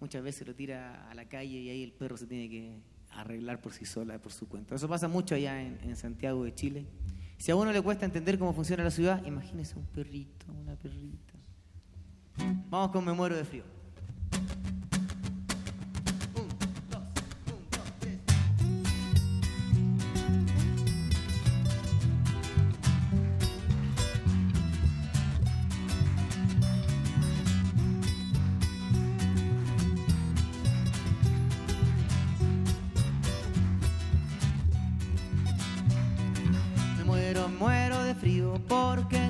muchas 0.00 0.24
veces 0.24 0.46
lo 0.46 0.54
tira 0.54 1.08
a 1.08 1.14
la 1.14 1.26
calle 1.26 1.60
y 1.60 1.70
ahí 1.70 1.84
el 1.84 1.92
perro 1.92 2.16
se 2.16 2.26
tiene 2.26 2.50
que 2.50 2.80
arreglar 3.10 3.60
por 3.60 3.72
sí 3.72 3.84
sola, 3.84 4.18
por 4.18 4.32
su 4.32 4.48
cuenta. 4.48 4.74
Eso 4.74 4.88
pasa 4.88 5.06
mucho 5.06 5.36
allá 5.36 5.62
en, 5.62 5.78
en 5.84 5.96
Santiago 5.96 6.42
de 6.42 6.52
Chile. 6.52 6.84
Si 7.38 7.52
a 7.52 7.56
uno 7.56 7.70
le 7.72 7.80
cuesta 7.80 8.04
entender 8.04 8.36
cómo 8.36 8.52
funciona 8.52 8.82
la 8.82 8.90
ciudad, 8.90 9.24
imagínese 9.24 9.78
un 9.78 9.86
perrito, 9.86 10.46
una 10.52 10.74
perrita. 10.74 11.34
Vamos 12.68 12.90
con 12.90 13.04
Me 13.04 13.12
muero 13.12 13.36
de 13.36 13.44
frío. 13.44 13.62
Porque 38.74 39.23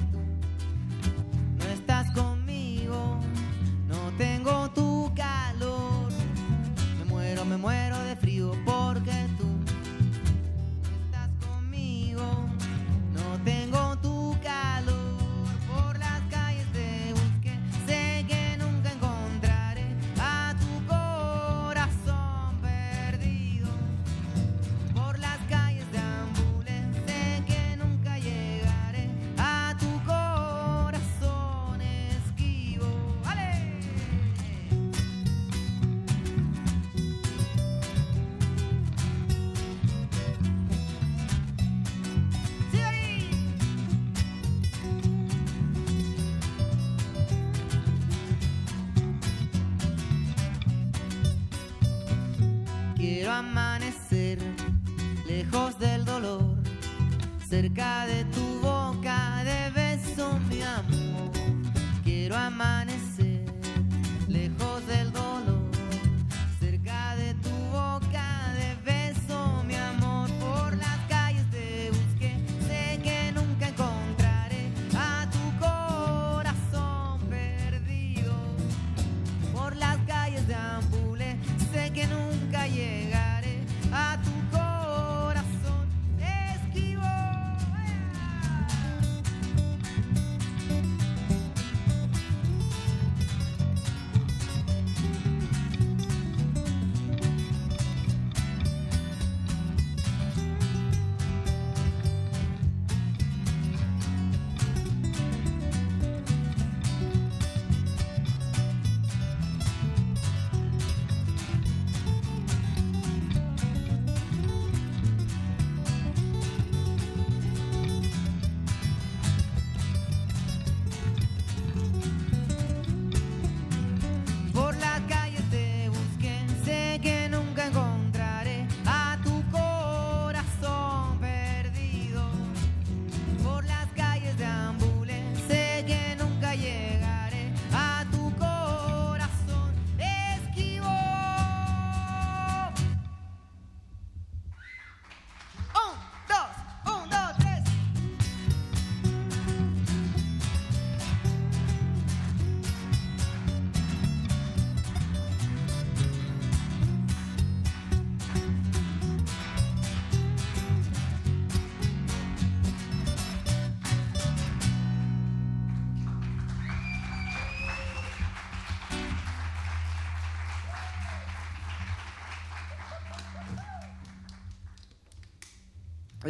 cerca 57.55 58.07
de 58.07 58.25
tu 58.35 58.54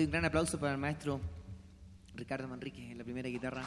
un 0.05 0.11
gran 0.11 0.25
aplauso 0.25 0.59
para 0.59 0.73
el 0.73 0.79
maestro 0.79 1.21
Ricardo 2.15 2.47
Manrique 2.47 2.91
en 2.91 2.99
la 2.99 3.05
primera 3.05 3.29
guitarra. 3.29 3.63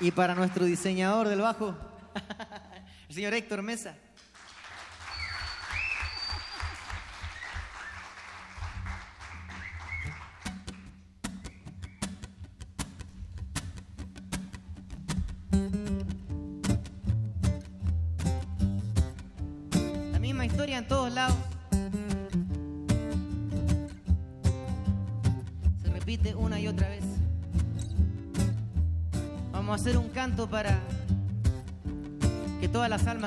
Y 0.00 0.10
para 0.10 0.34
nuestro 0.34 0.64
diseñador 0.64 1.28
del 1.28 1.40
bajo, 1.40 1.74
el 3.08 3.14
señor 3.14 3.34
Héctor 3.34 3.62
Mesa. 3.62 3.96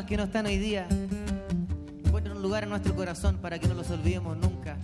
que 0.10 0.18
no 0.18 0.24
están 0.24 0.48
hoy 0.48 0.58
día 0.58 0.88
encuentren 2.04 2.36
un 2.36 2.42
lugar 2.42 2.64
en 2.64 2.72
nuestro 2.72 2.96
corazón 2.96 3.38
para 3.38 3.60
que 3.60 3.68
no 3.68 3.76
los 3.76 3.92
olvidemos 3.92 4.36
nunca. 4.38 4.76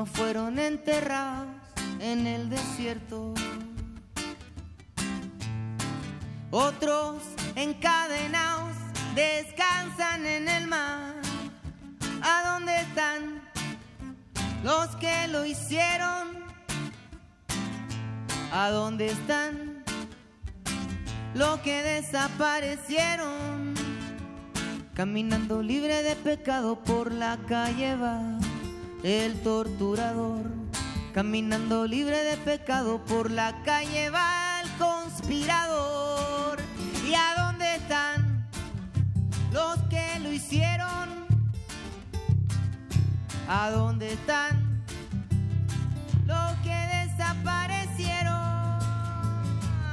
Unos 0.00 0.16
fueron 0.16 0.58
enterrados 0.58 1.46
en 2.00 2.26
el 2.26 2.48
desierto. 2.48 3.34
Otros 6.50 7.22
encadenados 7.54 8.74
descansan 9.14 10.24
en 10.24 10.48
el 10.48 10.66
mar. 10.68 11.16
¿A 12.22 12.50
dónde 12.50 12.80
están 12.80 13.42
los 14.64 14.96
que 14.96 15.28
lo 15.28 15.44
hicieron? 15.44 16.46
¿A 18.54 18.70
dónde 18.70 19.08
están 19.08 19.84
los 21.34 21.60
que 21.60 21.82
desaparecieron? 21.82 23.74
Caminando 24.94 25.62
libre 25.62 26.02
de 26.02 26.16
pecado 26.16 26.82
por 26.82 27.12
la 27.12 27.36
calle 27.46 27.96
va 27.96 28.39
el 29.02 29.40
torturador. 29.42 30.44
Caminando 31.14 31.86
libre 31.86 32.22
de 32.22 32.36
pecado 32.36 33.04
por 33.04 33.30
la 33.30 33.62
calle 33.64 34.10
va 34.10 34.60
el 34.62 34.70
conspirador. 34.78 36.58
¿Y 37.08 37.14
a 37.14 37.34
dónde 37.36 37.76
están 37.76 38.48
los 39.52 39.78
que 39.88 40.18
lo 40.20 40.30
hicieron? 40.30 41.26
¿A 43.48 43.70
dónde 43.70 44.12
están 44.12 44.82
los 46.26 46.52
que 46.62 46.76
desaparecieron? 47.08 48.38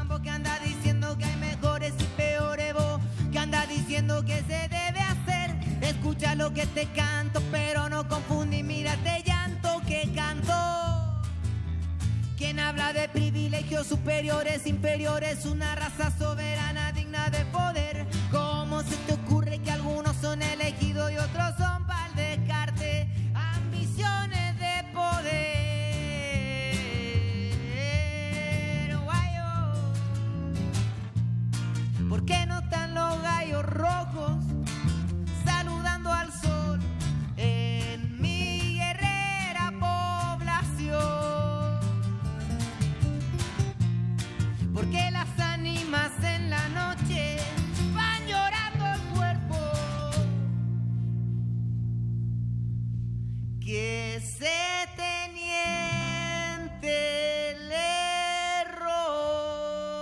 Porque 0.08 0.30
anda 0.30 0.60
diciendo 0.60 1.18
que 1.18 1.26
hay 1.26 1.38
mejores 1.38 1.94
y 2.00 2.04
peores 2.16 2.74
vos, 2.74 3.02
que 3.32 3.40
anda 3.40 3.66
diciendo 3.66 4.24
que 4.24 4.44
se. 4.44 4.77
Escucha 6.18 6.34
lo 6.34 6.52
que 6.52 6.66
te 6.66 6.88
canto, 6.94 7.40
pero 7.52 7.90
no 7.90 8.08
confunde 8.08 8.58
y 8.58 8.64
mírate 8.64 9.22
llanto 9.24 9.84
que 9.88 10.12
canto. 10.16 10.52
Quien 12.36 12.60
habla 12.60 12.92
de 12.92 13.08
privilegios 13.08 13.86
superiores, 13.86 14.66
inferiores, 14.66 15.46
una 15.46 15.76
raza 15.76 16.10
soberana 16.18 16.92
digna 16.92 17.30
de 17.30 17.46
poder. 17.46 18.08
¿Cómo 18.32 18.82
se 18.82 18.96
te 19.06 19.14
ocurre 19.14 19.60
que 19.60 19.70
algunos 19.70 20.16
son 20.16 20.42
elegidos 20.42 21.12
y 21.12 21.18
otros 21.18 21.54
son 21.56 21.86
pa'l 21.86 22.16
descarte? 22.16 23.08
Ambiciones 23.36 24.58
de 24.58 24.86
poder. 24.96 25.38
Guayo. 29.04 29.72
¿Por 32.10 32.26
qué 32.26 32.48
no 32.48 32.58
están 32.58 32.96
los 32.96 33.22
gallos 33.22 33.64
rojos 33.64 34.47
que 54.38 54.46
ese 54.46 54.88
teniente 54.96 55.56
le 57.68 58.64
robó. 58.66 59.98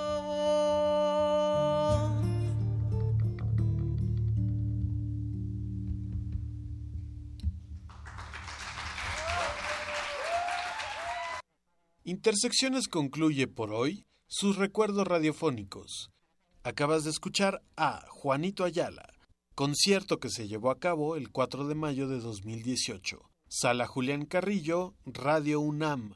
Intersecciones 12.04 12.88
concluye 12.88 13.48
por 13.48 13.72
hoy 13.72 14.06
sus 14.28 14.58
recuerdos 14.58 15.08
radiofónicos. 15.08 16.12
Acabas 16.64 17.04
de 17.04 17.12
escuchar 17.12 17.62
a 17.78 18.06
Juanito 18.10 18.64
Ayala, 18.64 19.14
concierto 19.54 20.20
que 20.20 20.30
se 20.30 20.48
llevó 20.48 20.72
a 20.72 20.80
cabo 20.80 21.16
el 21.16 21.30
4 21.32 21.68
de 21.68 21.76
mayo 21.76 22.08
de 22.08 22.20
2018. 22.20 23.35
Sala 23.48 23.86
Julián 23.86 24.26
Carrillo, 24.26 24.96
Radio 25.06 25.60
UNAM. 25.60 26.16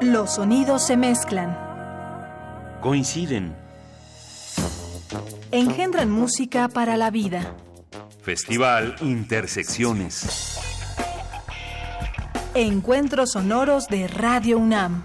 Los 0.00 0.34
sonidos 0.36 0.86
se 0.86 0.96
mezclan, 0.96 1.56
Coinciden. 2.80 3.54
engendran 5.52 6.10
música 6.10 6.68
para 6.68 6.96
la 6.96 7.10
vida. 7.10 7.54
Festival 8.22 8.96
Intersecciones. 9.00 10.58
Encuentros 12.54 13.32
sonoros 13.32 13.86
de 13.88 14.08
Radio 14.08 14.58
UNAM. 14.58 15.04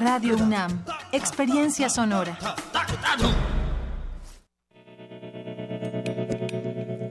Radio 0.00 0.36
UNAM. 0.36 0.84
Experiencia 1.12 1.88
sonora. 1.88 2.38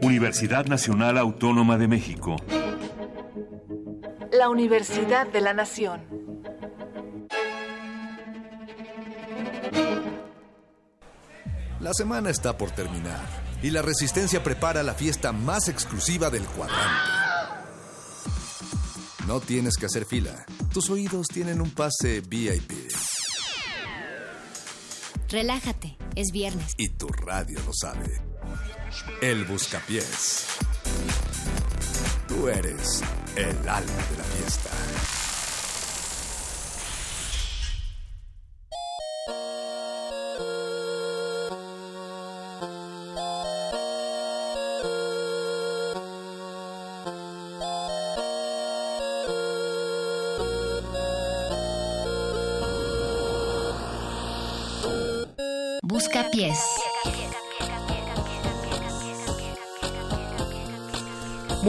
Universidad 0.02 0.66
Nacional 0.68 1.18
Autónoma 1.18 1.78
de 1.78 1.88
México. 1.88 2.36
La 4.32 4.50
Universidad 4.50 5.28
de 5.28 5.42
la 5.42 5.54
Nación. 5.54 6.02
La 11.80 11.94
semana 11.94 12.30
está 12.30 12.58
por 12.58 12.72
terminar 12.72 13.22
y 13.64 13.72
la 13.72 13.82
Resistencia 13.82 14.44
prepara 14.44 14.84
la 14.84 14.94
fiesta 14.94 15.32
más 15.32 15.68
exclusiva 15.68 16.30
del 16.30 16.44
cuadrante. 16.46 17.25
No 19.28 19.40
tienes 19.40 19.76
que 19.76 19.88
hacer 19.88 20.06
fila. 20.06 20.46
Tus 20.72 20.90
oídos 20.92 21.28
tienen 21.28 21.60
un 21.60 21.72
pase 21.72 22.22
VIP. 22.22 22.72
Relájate, 25.30 25.98
es 26.16 26.32
viernes. 26.32 26.74
Y 26.78 26.90
tu 26.90 27.08
radio 27.08 27.60
lo 27.66 27.72
sabe. 27.74 28.22
El 29.22 29.46
Buscapiés. 29.46 30.46
Tú 32.28 32.48
eres 32.50 33.02
el 33.36 33.58
alma 33.68 33.94
de 34.12 34.18
la 34.18 34.24
fiesta. 34.24 34.70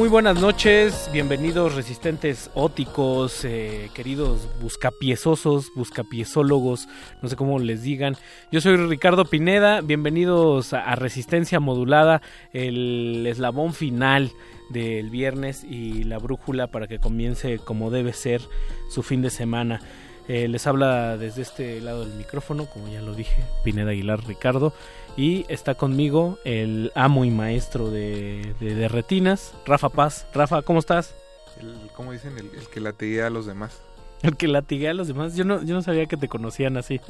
Muy 0.06 0.12
buenas 0.12 0.40
noches, 0.40 1.10
bienvenidos 1.12 1.74
resistentes 1.74 2.48
óticos, 2.54 3.44
eh, 3.44 3.90
queridos 3.92 4.48
buscapiezosos, 4.60 5.72
buscapiezólogos, 5.74 6.86
no 7.22 7.28
sé 7.28 7.34
cómo 7.34 7.58
les 7.58 7.82
digan. 7.82 8.16
Yo 8.52 8.60
soy 8.60 8.76
Ricardo 8.76 9.24
Pineda, 9.24 9.80
bienvenidos 9.80 10.74
a, 10.74 10.94
Resistencia 10.94 11.58
Modulada, 11.58 12.22
el 12.52 13.26
eslabón 13.26 13.74
final 13.74 14.30
del 14.70 15.10
viernes 15.10 15.64
y 15.64 16.04
la 16.04 16.18
brújula 16.18 16.68
para 16.68 16.86
que 16.86 17.00
comience 17.00 17.58
como 17.58 17.90
debe 17.90 18.12
ser 18.12 18.42
su 18.88 19.02
fin 19.02 19.22
de 19.22 19.30
semana. 19.30 19.80
Eh, 20.28 20.46
les 20.46 20.68
habla 20.68 21.16
desde 21.16 21.42
este 21.42 21.80
lado 21.80 22.04
del 22.04 22.14
micrófono, 22.14 22.66
como 22.66 22.86
ya 22.86 23.02
lo 23.02 23.12
dije, 23.12 23.42
Pineda 23.64 23.90
Aguilar 23.90 24.24
Ricardo. 24.24 24.72
Y 25.16 25.46
está 25.48 25.74
conmigo 25.74 26.38
el 26.44 26.92
amo 26.94 27.24
y 27.24 27.30
maestro 27.30 27.90
de, 27.90 28.54
de, 28.60 28.74
de 28.74 28.88
retinas, 28.88 29.54
Rafa 29.64 29.88
Paz. 29.88 30.26
Rafa, 30.34 30.62
¿cómo 30.62 30.78
estás? 30.78 31.14
El, 31.58 31.74
¿Cómo 31.94 32.12
dicen? 32.12 32.36
El, 32.36 32.50
el 32.54 32.68
que 32.68 32.80
latiguea 32.80 33.28
a 33.28 33.30
los 33.30 33.46
demás. 33.46 33.80
El 34.22 34.36
que 34.36 34.48
latiguea 34.48 34.90
a 34.90 34.94
los 34.94 35.08
demás. 35.08 35.34
Yo 35.34 35.44
no, 35.44 35.62
yo 35.62 35.74
no 35.74 35.82
sabía 35.82 36.06
que 36.06 36.16
te 36.16 36.28
conocían 36.28 36.76
así. 36.76 37.00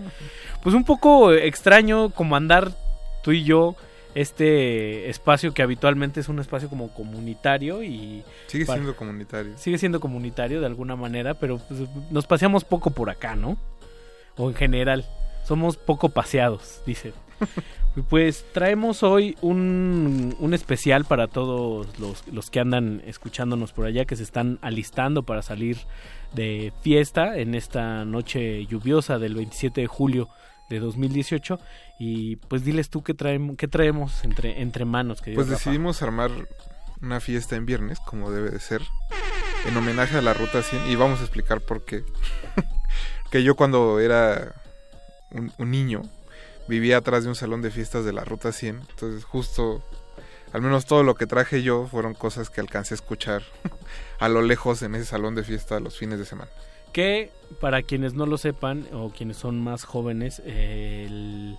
Pues 0.62 0.74
un 0.74 0.84
poco 0.84 1.32
extraño 1.32 2.10
como 2.10 2.36
andar 2.36 2.72
tú 3.22 3.32
y 3.32 3.44
yo 3.44 3.74
este 4.14 5.10
espacio 5.10 5.52
que 5.52 5.62
habitualmente 5.62 6.20
es 6.20 6.28
un 6.30 6.38
espacio 6.38 6.70
como 6.70 6.88
comunitario 6.94 7.82
y 7.82 8.24
sigue 8.46 8.64
para, 8.64 8.78
siendo 8.78 8.96
comunitario 8.96 9.58
sigue 9.58 9.76
siendo 9.76 10.00
comunitario 10.00 10.60
de 10.60 10.66
alguna 10.66 10.96
manera 10.96 11.34
pero 11.34 11.58
pues, 11.58 11.82
nos 12.10 12.26
paseamos 12.26 12.64
poco 12.64 12.92
por 12.92 13.10
acá 13.10 13.36
no 13.36 13.58
o 14.38 14.48
en 14.48 14.54
general 14.54 15.04
somos 15.44 15.76
poco 15.76 16.08
paseados 16.08 16.80
dice 16.86 17.12
pues 18.08 18.44
traemos 18.52 19.02
hoy 19.02 19.36
un, 19.40 20.36
un 20.38 20.54
especial 20.54 21.04
para 21.04 21.28
todos 21.28 21.86
los, 21.98 22.26
los, 22.28 22.50
que 22.50 22.60
andan 22.60 23.02
escuchándonos 23.06 23.72
por 23.72 23.86
allá 23.86 24.04
que 24.04 24.16
se 24.16 24.22
están 24.22 24.58
alistando 24.62 25.22
para 25.22 25.42
salir 25.42 25.78
de 26.34 26.72
fiesta 26.82 27.38
en 27.38 27.54
esta 27.54 28.04
noche 28.04 28.66
lluviosa 28.66 29.18
del 29.18 29.34
27 29.34 29.80
de 29.80 29.86
julio 29.86 30.28
de 30.68 30.80
2018 30.80 31.58
y 31.98 32.36
pues 32.36 32.64
diles 32.64 32.90
tú 32.90 33.02
qué 33.02 33.14
traemos, 33.14 33.56
qué 33.56 33.68
traemos 33.68 34.24
entre, 34.24 34.60
entre 34.60 34.84
manos. 34.84 35.22
Que 35.22 35.34
pues 35.34 35.48
decidimos 35.48 36.02
armar 36.02 36.30
una 37.00 37.20
fiesta 37.20 37.56
en 37.56 37.66
viernes, 37.66 37.98
como 38.00 38.30
debe 38.30 38.50
de 38.50 38.60
ser, 38.60 38.82
en 39.66 39.76
homenaje 39.76 40.16
a 40.16 40.22
la 40.22 40.34
Ruta 40.34 40.62
100 40.62 40.88
y 40.88 40.96
vamos 40.96 41.20
a 41.20 41.22
explicar 41.22 41.60
por 41.60 41.84
qué. 41.84 42.04
que 43.30 43.42
yo 43.42 43.56
cuando 43.56 44.00
era 44.00 44.54
un, 45.30 45.52
un, 45.58 45.70
niño 45.70 46.02
vivía 46.68 46.98
atrás 46.98 47.24
de 47.24 47.30
un 47.30 47.34
salón 47.34 47.62
de 47.62 47.70
fiestas 47.70 48.04
de 48.04 48.12
la 48.12 48.24
Ruta 48.24 48.52
100, 48.52 48.82
entonces 48.90 49.24
justo, 49.24 49.82
al 50.52 50.62
menos 50.62 50.86
todo 50.86 51.02
lo 51.02 51.14
que 51.14 51.26
traje 51.26 51.62
yo 51.62 51.86
fueron 51.86 52.14
cosas 52.14 52.50
que 52.50 52.60
alcancé 52.60 52.94
a 52.94 52.96
escuchar 52.96 53.42
a 54.18 54.28
lo 54.28 54.42
lejos 54.42 54.82
en 54.82 54.94
ese 54.94 55.04
salón 55.04 55.34
de 55.34 55.44
fiesta 55.44 55.80
los 55.80 55.96
fines 55.96 56.18
de 56.18 56.24
semana 56.24 56.50
que 56.96 57.30
para 57.60 57.82
quienes 57.82 58.14
no 58.14 58.24
lo 58.24 58.38
sepan 58.38 58.86
o 58.90 59.10
quienes 59.10 59.36
son 59.36 59.60
más 59.60 59.84
jóvenes, 59.84 60.40
el, 60.46 61.58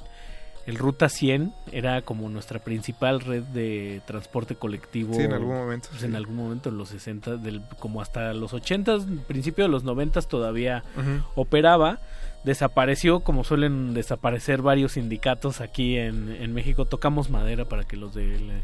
el, 0.66 0.76
Ruta 0.78 1.10
100 1.10 1.54
era 1.72 2.02
como 2.02 2.28
nuestra 2.28 2.58
principal 2.58 3.22
red 3.22 3.44
de 3.44 4.02
transporte 4.08 4.56
colectivo. 4.56 5.14
Sí, 5.14 5.22
en 5.22 5.34
algún 5.34 5.54
momento. 5.54 5.90
Pues 5.90 6.02
sí. 6.02 6.08
En 6.08 6.16
algún 6.16 6.38
momento, 6.38 6.70
en 6.70 6.80
los 6.80 6.90
60, 6.90 7.38
del, 7.38 7.62
como 7.78 8.02
hasta 8.02 8.34
los 8.34 8.52
80, 8.52 8.98
principio 9.28 9.66
de 9.66 9.70
los 9.70 9.84
90 9.84 10.24
todavía 10.24 10.84
uh 10.96 11.02
-huh. 11.02 11.24
operaba. 11.36 12.00
Desapareció, 12.48 13.20
como 13.20 13.44
suelen 13.44 13.94
desaparecer 13.94 14.62
varios 14.62 14.94
sindicatos 14.94 15.60
aquí 15.60 15.98
en, 15.98 16.32
en 16.32 16.54
México. 16.54 16.86
Tocamos 16.86 17.30
madera 17.30 17.66
para 17.66 17.84
que 17.84 17.98
los 17.98 18.16
de... 18.16 18.62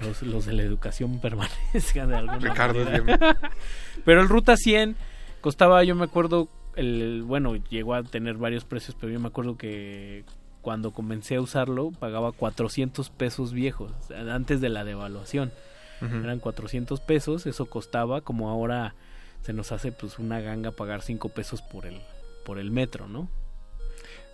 Los, 0.00 0.22
los 0.22 0.46
de 0.46 0.54
la 0.54 0.62
educación 0.62 1.20
permanezcan 1.22 2.08
de 2.08 2.16
alguna 2.16 2.38
Ricardo 2.38 2.84
manera. 2.84 3.38
Pero 4.04 4.20
el 4.20 4.28
Ruta 4.28 4.56
100 4.56 4.96
costaba, 5.40 5.84
yo 5.84 5.94
me 5.94 6.06
acuerdo, 6.06 6.48
el, 6.74 7.22
bueno, 7.22 7.54
llegó 7.54 7.94
a 7.94 8.02
tener 8.02 8.34
varios 8.34 8.64
precios, 8.64 8.96
pero 8.98 9.12
yo 9.12 9.20
me 9.20 9.28
acuerdo 9.28 9.56
que 9.56 10.24
cuando 10.60 10.90
comencé 10.90 11.36
a 11.36 11.40
usarlo 11.40 11.92
pagaba 11.92 12.32
400 12.32 13.10
pesos 13.10 13.52
viejos, 13.52 13.92
antes 14.10 14.60
de 14.60 14.70
la 14.70 14.82
devaluación. 14.82 15.52
Uh 16.00 16.06
-huh. 16.06 16.24
Eran 16.24 16.40
400 16.40 16.98
pesos, 17.00 17.46
eso 17.46 17.66
costaba, 17.66 18.22
como 18.22 18.48
ahora 18.48 18.94
se 19.42 19.52
nos 19.52 19.70
hace 19.70 19.92
pues 19.92 20.18
una 20.18 20.40
ganga 20.40 20.72
pagar 20.72 21.02
5 21.02 21.28
pesos 21.28 21.62
por 21.62 21.86
el, 21.86 22.00
por 22.44 22.58
el 22.58 22.70
metro, 22.70 23.08
¿no? 23.08 23.28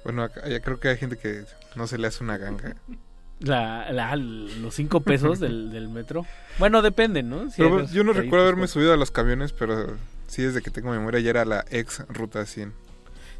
Bueno, 0.04 0.22
acá, 0.22 0.48
ya 0.48 0.60
creo 0.60 0.78
que 0.78 0.88
hay 0.88 0.96
gente 0.96 1.16
que 1.16 1.44
no 1.74 1.86
se 1.86 1.98
le 1.98 2.06
hace 2.06 2.22
una 2.22 2.38
ganga. 2.38 2.76
La, 3.40 3.90
la, 3.92 4.16
los 4.16 4.74
5 4.74 5.00
pesos 5.00 5.40
del, 5.40 5.70
del, 5.72 5.88
metro. 5.88 6.24
Bueno, 6.58 6.80
depende, 6.80 7.22
¿no? 7.22 7.50
Si 7.50 7.60
pero 7.60 7.86
yo 7.86 8.04
no 8.04 8.12
recuerdo 8.12 8.44
haberme 8.44 8.68
subido 8.68 8.92
a 8.92 8.96
los 8.96 9.10
camiones, 9.10 9.52
pero 9.52 9.96
sí, 10.26 10.42
desde 10.42 10.62
que 10.62 10.70
tengo 10.70 10.90
memoria 10.90 11.20
ya 11.20 11.30
era 11.30 11.44
la 11.44 11.64
ex 11.70 12.06
Ruta 12.08 12.46
100. 12.46 12.72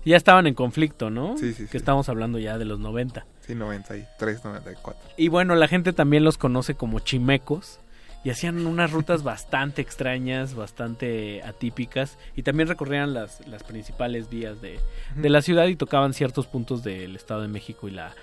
Ya 0.05 0.17
estaban 0.17 0.47
en 0.47 0.55
conflicto, 0.55 1.11
¿no? 1.11 1.37
Sí, 1.37 1.53
sí, 1.53 1.65
Que 1.65 1.71
sí. 1.73 1.77
estamos 1.77 2.09
hablando 2.09 2.39
ya 2.39 2.59
de 2.59 2.65
los 2.65 2.79
90. 2.79 3.27
Sí, 3.41 3.55
93, 3.55 4.45
94. 4.45 5.11
Y 5.17 5.29
bueno, 5.29 5.55
la 5.57 5.67
gente 5.67 5.93
también 5.93 6.25
los 6.25 6.39
conoce 6.39 6.75
como 6.75 7.01
chimecos. 7.01 7.81
Y 8.27 8.31
hacían 8.31 8.67
unas 8.67 8.91
rutas 8.91 9.23
bastante 9.23 9.81
extrañas, 9.81 10.57
bastante 10.57 11.45
atípicas 11.45 12.19
y 12.35 12.43
también 12.43 12.69
recorrían 12.69 13.15
las, 13.15 13.47
las 13.47 13.63
principales 13.63 14.29
vías 14.29 14.61
de, 14.61 14.81
de 15.15 15.29
la 15.31 15.43
ciudad 15.43 15.69
y 15.69 15.77
tocaban 15.77 16.13
ciertos 16.13 16.49
puntos 16.49 16.83
del 16.83 17.15
Estado 17.15 17.43
de 17.43 17.47
México 17.47 17.87
y 17.87 17.93
la, 17.93 18.17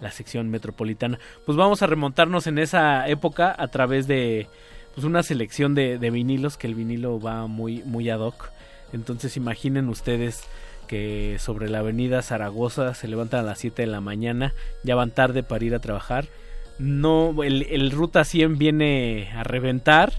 la 0.00 0.12
sección 0.12 0.48
metropolitana. 0.48 1.18
Pues 1.44 1.58
vamos 1.58 1.82
a 1.82 1.86
remontarnos 1.86 2.46
en 2.46 2.58
esa 2.58 3.06
época 3.06 3.54
a 3.54 3.68
través 3.68 4.06
de 4.06 4.46
pues 4.94 5.04
una 5.04 5.22
selección 5.22 5.74
de, 5.74 5.98
de 5.98 6.10
vinilos, 6.10 6.56
que 6.56 6.66
el 6.66 6.74
vinilo 6.74 7.20
va 7.20 7.46
muy, 7.46 7.82
muy 7.82 8.08
ad 8.08 8.20
hoc. 8.20 8.52
Entonces 8.94 9.36
imaginen 9.36 9.90
ustedes 9.90 10.42
que 10.88 11.36
sobre 11.38 11.68
la 11.68 11.80
avenida 11.80 12.22
Zaragoza 12.22 12.94
se 12.94 13.08
levantan 13.08 13.40
a 13.40 13.48
las 13.48 13.58
7 13.58 13.82
de 13.82 13.88
la 13.88 14.00
mañana, 14.00 14.54
ya 14.84 14.94
van 14.94 15.10
tarde 15.10 15.42
para 15.42 15.66
ir 15.66 15.74
a 15.74 15.80
trabajar. 15.80 16.28
No, 16.80 17.42
el, 17.42 17.62
el 17.70 17.90
ruta 17.90 18.24
100 18.24 18.58
viene 18.58 19.30
a 19.34 19.42
reventar. 19.44 20.12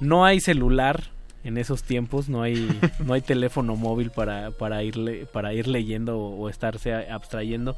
No 0.00 0.24
hay 0.24 0.40
celular 0.40 1.04
en 1.42 1.58
esos 1.58 1.82
tiempos, 1.82 2.28
no 2.28 2.42
hay, 2.42 2.68
no 3.04 3.12
hay 3.12 3.20
teléfono 3.20 3.76
móvil 3.76 4.10
para, 4.10 4.50
para, 4.52 4.82
ir, 4.82 5.26
para 5.32 5.52
ir 5.52 5.66
leyendo 5.68 6.18
o, 6.18 6.36
o 6.36 6.48
estarse 6.48 6.94
abstrayendo. 6.94 7.76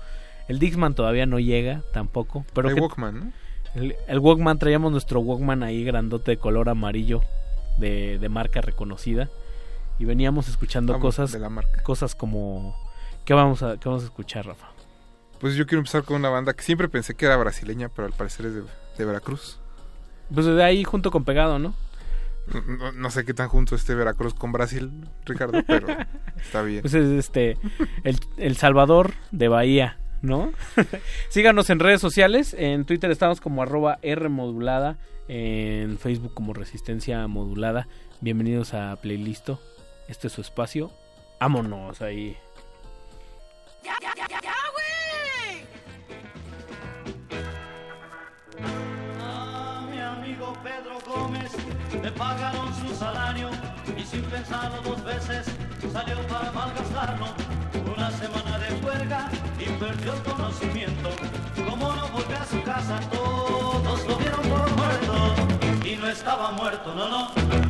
El 0.48 0.58
Dixman 0.58 0.94
todavía 0.94 1.26
no 1.26 1.38
llega 1.40 1.82
tampoco. 1.92 2.44
Pero 2.54 2.68
El 2.68 2.74
que- 2.76 2.80
Walkman, 2.80 3.18
¿no? 3.20 3.32
El, 3.74 3.96
el 4.06 4.18
Walkman, 4.20 4.58
traíamos 4.58 4.92
nuestro 4.92 5.20
Walkman 5.20 5.62
ahí 5.62 5.84
grandote 5.84 6.30
de 6.32 6.36
color 6.38 6.68
amarillo 6.68 7.20
de, 7.78 8.18
de 8.18 8.28
marca 8.28 8.60
reconocida. 8.60 9.28
Y 9.98 10.04
veníamos 10.04 10.48
escuchando 10.48 10.92
Vamos, 10.92 11.06
cosas, 11.16 11.32
de 11.32 11.38
la 11.38 11.48
marca. 11.50 11.82
cosas 11.82 12.14
como... 12.14 12.76
¿Qué 13.24 13.34
vamos, 13.34 13.62
a, 13.62 13.76
¿Qué 13.78 13.88
vamos 13.88 14.02
a 14.02 14.06
escuchar, 14.06 14.46
Rafa? 14.46 14.68
Pues 15.40 15.54
yo 15.54 15.66
quiero 15.66 15.80
empezar 15.80 16.02
con 16.04 16.16
una 16.16 16.30
banda 16.30 16.54
que 16.54 16.62
siempre 16.62 16.88
pensé 16.88 17.14
que 17.14 17.26
era 17.26 17.36
brasileña, 17.36 17.88
pero 17.88 18.06
al 18.06 18.14
parecer 18.14 18.46
es 18.46 18.54
de, 18.54 18.62
de 18.98 19.04
Veracruz. 19.04 19.58
Pues 20.32 20.46
de 20.46 20.62
ahí 20.64 20.82
junto 20.84 21.10
con 21.10 21.24
Pegado, 21.24 21.58
¿no? 21.58 21.74
No, 22.52 22.60
no- 22.62 22.92
no 22.92 23.10
sé 23.10 23.24
qué 23.24 23.34
tan 23.34 23.48
junto 23.48 23.74
esté 23.74 23.94
Veracruz 23.94 24.32
con 24.34 24.52
Brasil, 24.52 24.90
Ricardo, 25.24 25.60
pero 25.66 25.86
está 26.36 26.62
bien. 26.62 26.80
Pues 26.82 26.94
es 26.94 27.10
este 27.10 27.58
el, 28.04 28.18
el 28.38 28.56
Salvador 28.56 29.12
de 29.30 29.48
Bahía, 29.48 29.98
¿no? 30.22 30.52
Síganos 31.28 31.68
en 31.70 31.80
redes 31.80 32.00
sociales, 32.00 32.54
en 32.58 32.84
Twitter 32.86 33.10
estamos 33.10 33.40
como 33.40 33.62
arroba 33.62 33.98
R 34.02 34.28
modulada, 34.28 34.96
en 35.28 35.98
Facebook 35.98 36.32
como 36.34 36.54
Resistencia 36.54 37.26
Modulada. 37.26 37.88
Bienvenidos 38.20 38.74
a 38.74 38.96
Playlisto. 38.96 39.60
Este 40.08 40.28
es 40.28 40.32
su 40.32 40.40
espacio. 40.40 40.92
Vámonos 41.40 42.00
ahí. 42.00 42.36
A 43.88 44.85
le 52.06 52.12
pagaron 52.12 52.72
su 52.72 52.94
salario 52.94 53.50
y 53.96 54.04
sin 54.04 54.22
pensarlo 54.22 54.80
dos 54.82 55.02
veces 55.02 55.44
salió 55.92 56.16
para 56.28 56.52
malgastarlo. 56.52 57.26
Una 57.96 58.12
semana 58.12 58.58
de 58.58 58.74
huelga 58.74 59.28
y 59.58 59.64
perdió 59.80 60.12
el 60.14 60.22
conocimiento. 60.22 61.10
Como 61.68 61.92
no 61.92 62.08
volvió 62.10 62.38
a 62.38 62.46
su 62.46 62.62
casa, 62.62 63.00
todos 63.10 64.06
lo 64.06 64.16
vieron 64.18 64.42
por 64.42 64.70
muerto. 64.76 65.14
Y 65.84 65.96
no 65.96 66.06
estaba 66.06 66.52
muerto, 66.52 66.94
no, 66.94 67.08
no. 67.08 67.22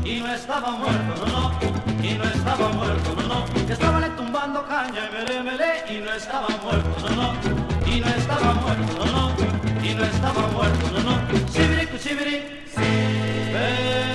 Y 0.05 0.21
no 0.21 0.31
estaba 0.35 0.71
muerto, 0.73 1.27
no, 1.27 1.27
no. 1.33 2.05
Y 2.05 2.13
no 2.13 2.25
estaba 2.25 2.69
muerto, 2.69 3.15
no, 3.17 3.23
no. 3.23 3.73
Estaba 3.73 4.01
le 4.01 4.11
tumbando 4.11 4.67
caña 4.67 5.01
y 5.09 5.15
mele, 5.15 5.43
mele. 5.45 5.71
Y 5.89 6.05
no 6.05 6.13
estaba 6.13 6.49
muerto, 6.63 7.09
no, 7.09 7.17
no. 7.17 7.91
Y 7.91 8.01
no 8.01 8.09
estaba 8.09 8.53
muerto, 8.53 9.07
no, 9.07 9.13
no 9.13 9.57
y 9.83 9.95
no 9.95 10.05
estaba 10.05 10.47
muerto, 10.49 10.91
no, 10.93 11.01
no. 11.01 11.53
Chibiri, 11.53 11.87
cuchibiri, 11.87 12.37
Pero 12.75 14.06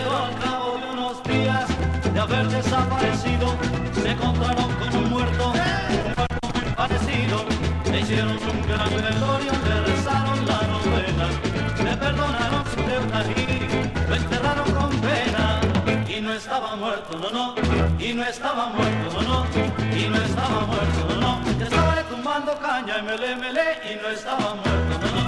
hicieron 8.01 8.31
un 8.31 8.61
gran 8.67 8.89
velorio, 8.89 9.51
le 9.67 9.81
rezaron 9.81 10.45
la 10.45 10.61
novena, 10.73 11.27
le 11.83 11.97
perdonaron 11.97 12.63
su 12.71 12.79
y 12.81 14.09
lo 14.09 14.15
enterraron 14.15 14.71
con 14.71 14.89
pena. 15.01 15.61
Y 16.07 16.21
no 16.21 16.33
estaba 16.33 16.75
muerto, 16.75 17.17
no, 17.19 17.29
no, 17.31 17.55
y 17.99 18.13
no 18.13 18.23
estaba 18.23 18.67
muerto, 18.69 19.21
no, 19.21 19.21
no, 19.21 19.45
y 19.97 20.07
no 20.09 20.21
estaba 20.21 20.59
muerto, 20.65 21.07
no, 21.09 21.15
no. 21.21 21.63
Estaba 21.63 22.03
tumbando 22.09 22.57
caña 22.59 22.99
y 22.99 23.03
mele, 23.03 23.35
mele, 23.35 23.65
y 23.91 23.95
no 24.01 24.09
estaba 24.09 24.55
muerto, 24.55 24.93
no, 25.01 25.09
no 25.15 25.21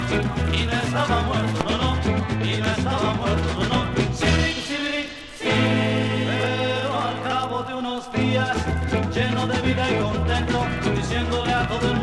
y 0.58 0.66
no 0.66 0.74
estaba 0.74 1.22
muerto, 1.22 1.64
no, 1.70 1.78
no, 1.78 1.90
y 2.46 2.58
no 2.58 2.68
estaba 2.78 3.14
muerto, 3.14 3.50
no, 3.60 3.66
no, 3.72 3.80
sibiri, 4.14 4.54
sibiri, 4.68 5.04
sí, 5.40 5.54
pero 6.28 6.92
al 7.02 7.18
cabo 7.24 7.64
de 7.64 7.74
unos 7.76 8.12
días, 8.14 8.58
lleno 9.14 9.48
de 9.48 9.62
vida 9.62 9.90
y 9.90 9.96
contento, 10.02 10.66
diciéndole 10.96 11.54
a 11.54 11.68
todo 11.68 11.88
el 11.88 11.96
mundo, 11.96 12.03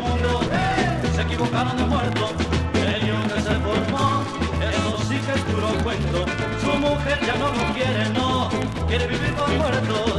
de 1.63 1.85
muerto, 1.85 2.29
el 2.73 3.01
niño 3.03 3.21
que 3.27 3.39
se 3.39 3.53
formó, 3.53 4.23
eso 4.67 4.97
sí 5.07 5.19
que 5.19 5.31
es 5.31 5.41
puro 5.41 5.67
cuento, 5.83 6.25
su 6.59 6.77
mujer 6.79 7.19
ya 7.23 7.35
no 7.35 7.49
lo 7.49 7.73
quiere, 7.75 8.09
no, 8.09 8.49
quiere 8.87 9.05
vivir 9.05 9.33
con 9.35 9.57
muertos, 9.59 10.15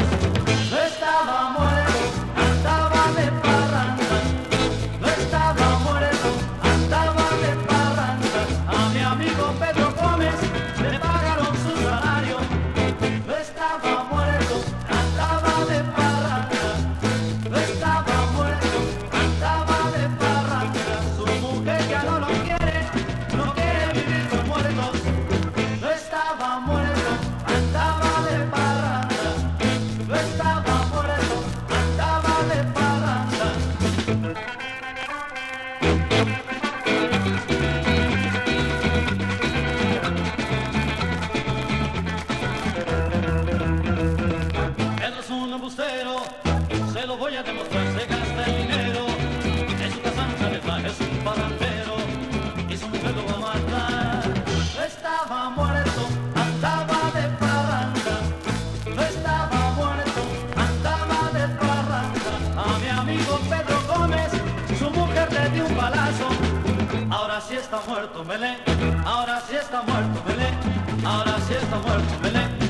no 0.70 0.78
estaba 0.78 1.50
muerto, 1.50 1.71
muerto, 67.86 68.24
Melé. 68.24 68.56
Ahora 69.04 69.40
sí 69.40 69.56
está 69.56 69.82
muerto, 69.82 70.22
Melé. 70.26 70.50
Ahora 71.04 71.38
sí 71.46 71.54
está 71.54 71.76
muerto, 71.78 72.18
Melé. 72.22 72.61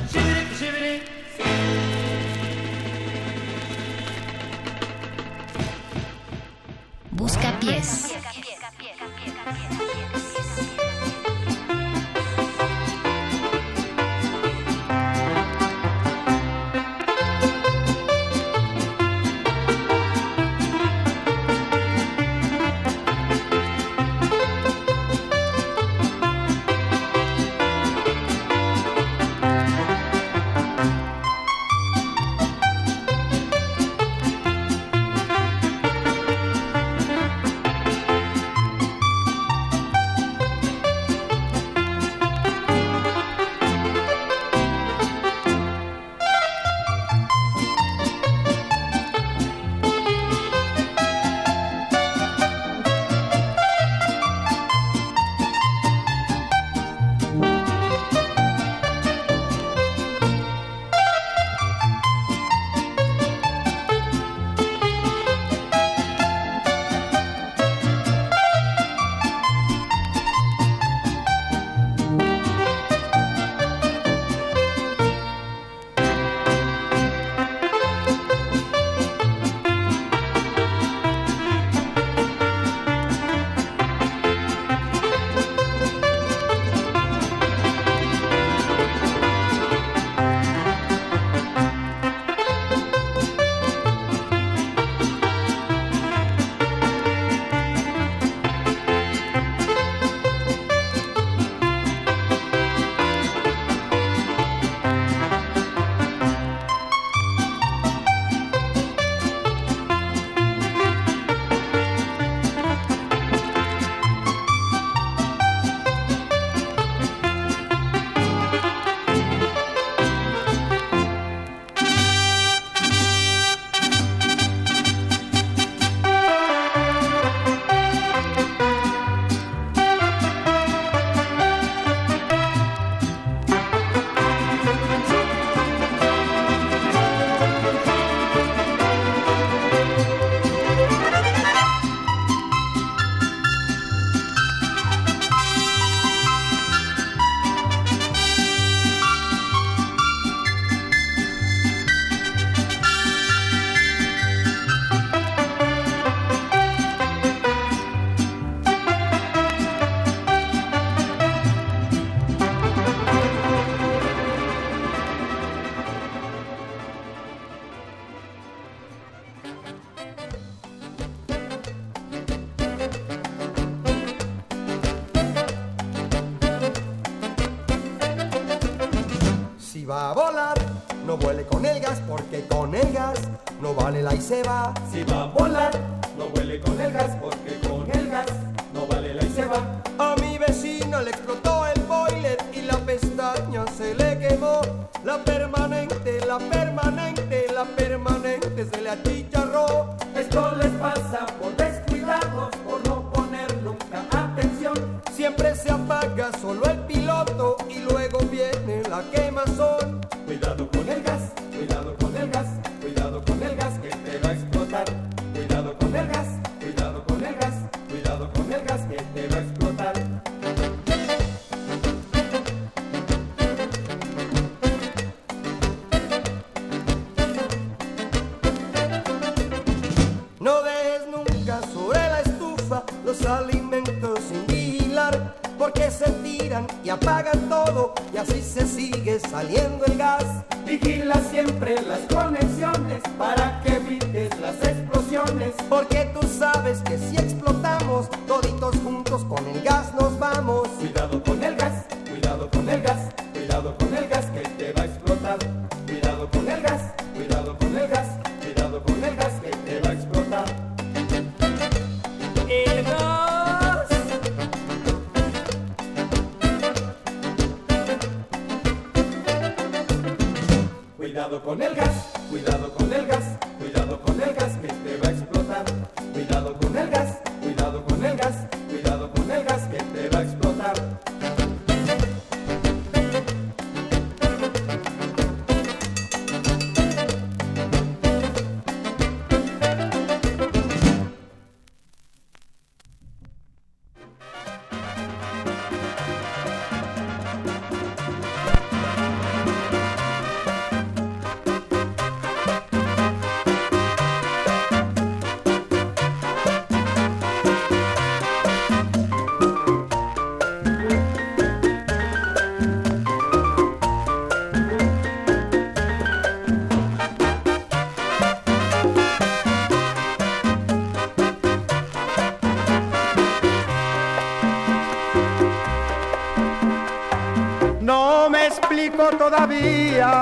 Todavía 329.33 330.13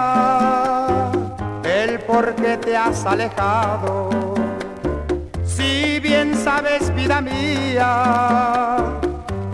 el 1.65 1.99
por 2.01 2.35
qué 2.37 2.57
te 2.59 2.77
has 2.77 3.05
alejado. 3.05 4.09
Si 5.45 5.99
bien 5.99 6.37
sabes, 6.37 6.95
vida 6.95 7.21
mía, 7.21 8.77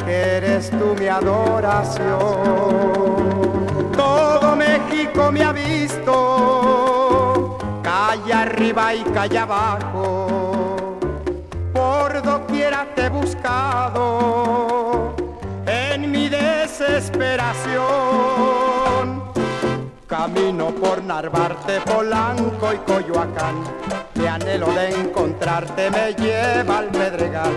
que 0.04 0.36
eres 0.36 0.70
tú 0.70 0.94
mi 0.98 1.08
adoración. 1.08 1.96
Todo 3.96 4.56
México 4.56 5.32
me 5.32 5.42
ha 5.42 5.52
visto, 5.52 6.12
calle 7.82 8.34
arriba 8.34 8.94
y 8.94 9.02
calle 9.04 9.38
abajo. 9.38 10.98
Por 11.72 12.20
doquiera 12.22 12.86
te 12.94 13.06
he 13.06 13.08
buscado 13.08 15.14
en 15.66 16.10
mi 16.10 16.28
desesperación. 16.28 18.65
Camino 20.26 20.74
por 20.74 21.04
Narvarte, 21.04 21.80
Polanco 21.82 22.72
y 22.74 22.78
Coyoacán. 22.78 23.62
Mi 24.16 24.26
anhelo 24.26 24.66
de 24.72 24.88
encontrarte 24.88 25.88
me 25.88 26.14
lleva 26.14 26.78
al 26.78 26.86
Pedregal. 26.86 27.52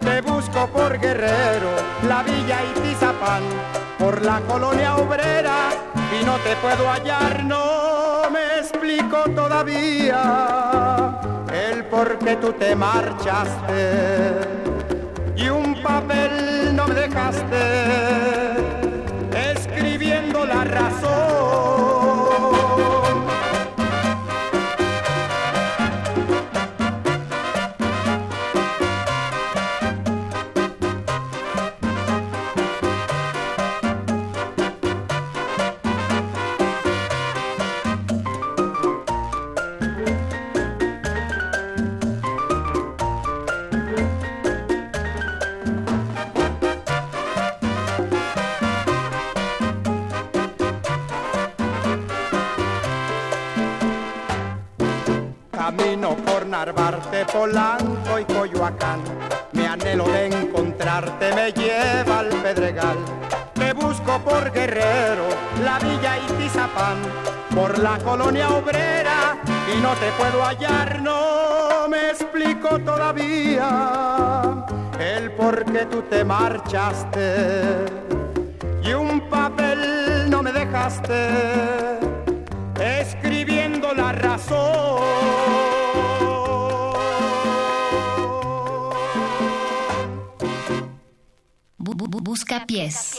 Te 0.00 0.22
busco 0.22 0.66
por 0.68 0.98
Guerrero, 0.98 1.68
la 2.08 2.22
Villa 2.22 2.60
y 2.64 2.72
Tizapán, 2.80 3.42
por 3.98 4.24
la 4.24 4.40
colonia 4.40 4.96
obrera 4.96 5.68
y 6.18 6.24
no 6.24 6.36
te 6.38 6.56
puedo 6.62 6.88
hallar, 6.90 7.44
no 7.44 8.30
me 8.30 8.58
explico 8.58 9.24
todavía 9.36 11.20
el 11.52 11.84
por 11.84 12.18
qué 12.20 12.36
tú 12.36 12.54
te 12.54 12.74
marchaste 12.74 14.57
Narvarte, 56.58 57.24
Polanco 57.26 58.18
y 58.18 58.24
Coyoacán. 58.24 59.00
Mi 59.52 59.64
anhelo 59.64 60.08
de 60.08 60.26
encontrarte 60.26 61.32
me 61.32 61.52
lleva 61.52 62.18
al 62.18 62.30
Pedregal. 62.30 62.96
Te 63.54 63.72
busco 63.74 64.18
por 64.18 64.50
Guerrero, 64.50 65.28
la 65.62 65.78
Villa 65.78 66.18
y 66.18 66.26
Tizapán, 66.32 66.96
por 67.54 67.78
la 67.78 67.96
colonia 67.98 68.48
obrera 68.48 69.38
y 69.72 69.80
no 69.80 69.92
te 70.02 70.10
puedo 70.18 70.42
hallar, 70.42 71.00
no 71.00 71.86
me 71.88 72.10
explico 72.10 72.80
todavía 72.80 74.66
el 74.98 75.30
por 75.30 75.64
qué 75.64 75.86
tú 75.86 76.02
te 76.10 76.24
marchaste 76.24 77.84
y 78.82 78.92
un 78.94 79.20
papel 79.30 80.28
no 80.28 80.42
me 80.42 80.50
dejaste 80.50 81.77
Bu- 92.38 92.44
bu- 92.44 92.54
bu- 92.54 92.54
busca 92.54 92.66
pies. 92.66 93.18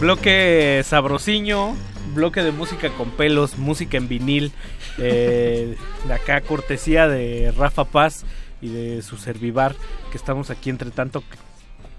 Bloque 0.00 0.82
sabrosiño, 0.84 1.76
bloque 2.14 2.42
de 2.42 2.50
música 2.50 2.90
con 2.90 3.10
pelos, 3.10 3.56
música 3.58 3.96
en 3.96 4.08
vinil, 4.08 4.52
eh, 4.98 5.76
de 6.06 6.12
acá 6.14 6.40
cortesía 6.40 7.06
de 7.06 7.52
Rafa 7.56 7.84
Paz, 7.84 8.24
y 8.60 8.68
de 8.68 9.02
su 9.02 9.16
servivar, 9.16 9.74
que 10.10 10.16
estamos 10.16 10.50
aquí 10.50 10.70
entre 10.70 10.90
tanto 10.90 11.22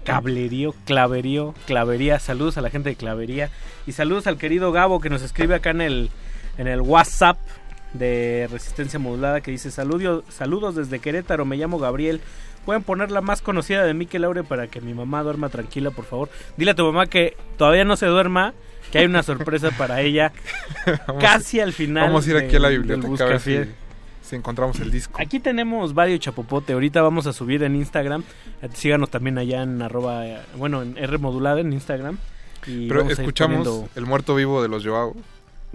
cablerío, 0.04 0.74
claverío, 0.86 1.54
clavería. 1.66 2.18
Saludos 2.18 2.56
a 2.58 2.62
la 2.62 2.70
gente 2.70 2.90
de 2.90 2.96
clavería 2.96 3.50
y 3.86 3.92
saludos 3.92 4.26
al 4.26 4.38
querido 4.38 4.72
Gabo 4.72 5.00
que 5.00 5.10
nos 5.10 5.22
escribe 5.22 5.54
acá 5.54 5.70
en 5.70 5.80
el, 5.82 6.10
en 6.58 6.66
el 6.68 6.80
WhatsApp 6.80 7.38
de 7.92 8.48
Resistencia 8.50 8.98
Modulada 8.98 9.40
que 9.40 9.50
dice 9.50 9.70
saludos, 9.70 10.24
saludos 10.30 10.74
desde 10.74 10.98
Querétaro, 10.98 11.44
me 11.44 11.56
llamo 11.56 11.78
Gabriel. 11.78 12.20
Pueden 12.64 12.82
poner 12.82 13.10
la 13.10 13.20
más 13.20 13.42
conocida 13.42 13.84
de 13.84 13.92
Mikel 13.92 14.22
Laure 14.22 14.42
para 14.42 14.68
que 14.68 14.80
mi 14.80 14.94
mamá 14.94 15.22
duerma 15.22 15.50
tranquila, 15.50 15.90
por 15.90 16.06
favor. 16.06 16.30
Dile 16.56 16.70
a 16.70 16.74
tu 16.74 16.84
mamá 16.84 17.06
que 17.06 17.36
todavía 17.58 17.84
no 17.84 17.94
se 17.96 18.06
duerma, 18.06 18.54
que 18.90 18.98
hay 18.98 19.04
una 19.04 19.22
sorpresa 19.22 19.70
para 19.76 20.00
ella 20.00 20.32
casi 21.20 21.60
al 21.60 21.72
final. 21.74 22.04
Vamos 22.06 22.26
a 22.26 22.30
ir 22.30 22.36
aquí 22.38 22.56
a 22.56 22.60
la 22.60 22.68
biblioteca 22.70 23.24
a 23.24 23.28
ver 23.28 23.40
si, 23.40 23.58
si 24.22 24.36
encontramos 24.36 24.80
el 24.80 24.90
disco. 24.90 25.20
Aquí 25.20 25.40
tenemos 25.40 25.92
varios 25.92 26.20
chapopote. 26.20 26.72
Ahorita 26.72 27.02
vamos 27.02 27.26
a 27.26 27.34
subir 27.34 27.62
en 27.64 27.76
Instagram. 27.76 28.22
Eh, 28.62 28.68
Síganos 28.72 29.10
también 29.10 29.36
allá 29.36 29.62
en 29.62 29.82
arroba, 29.82 30.26
eh, 30.26 30.38
bueno, 30.56 30.80
en 30.82 30.96
R 30.96 31.18
modulada 31.18 31.60
en 31.60 31.70
Instagram. 31.72 32.16
Y 32.66 32.88
Pero 32.88 33.02
escuchamos 33.10 33.66
poniendo- 33.68 33.88
El 33.94 34.06
Muerto 34.06 34.34
Vivo 34.34 34.62
de 34.62 34.68
los 34.68 34.86
Joao 34.86 35.14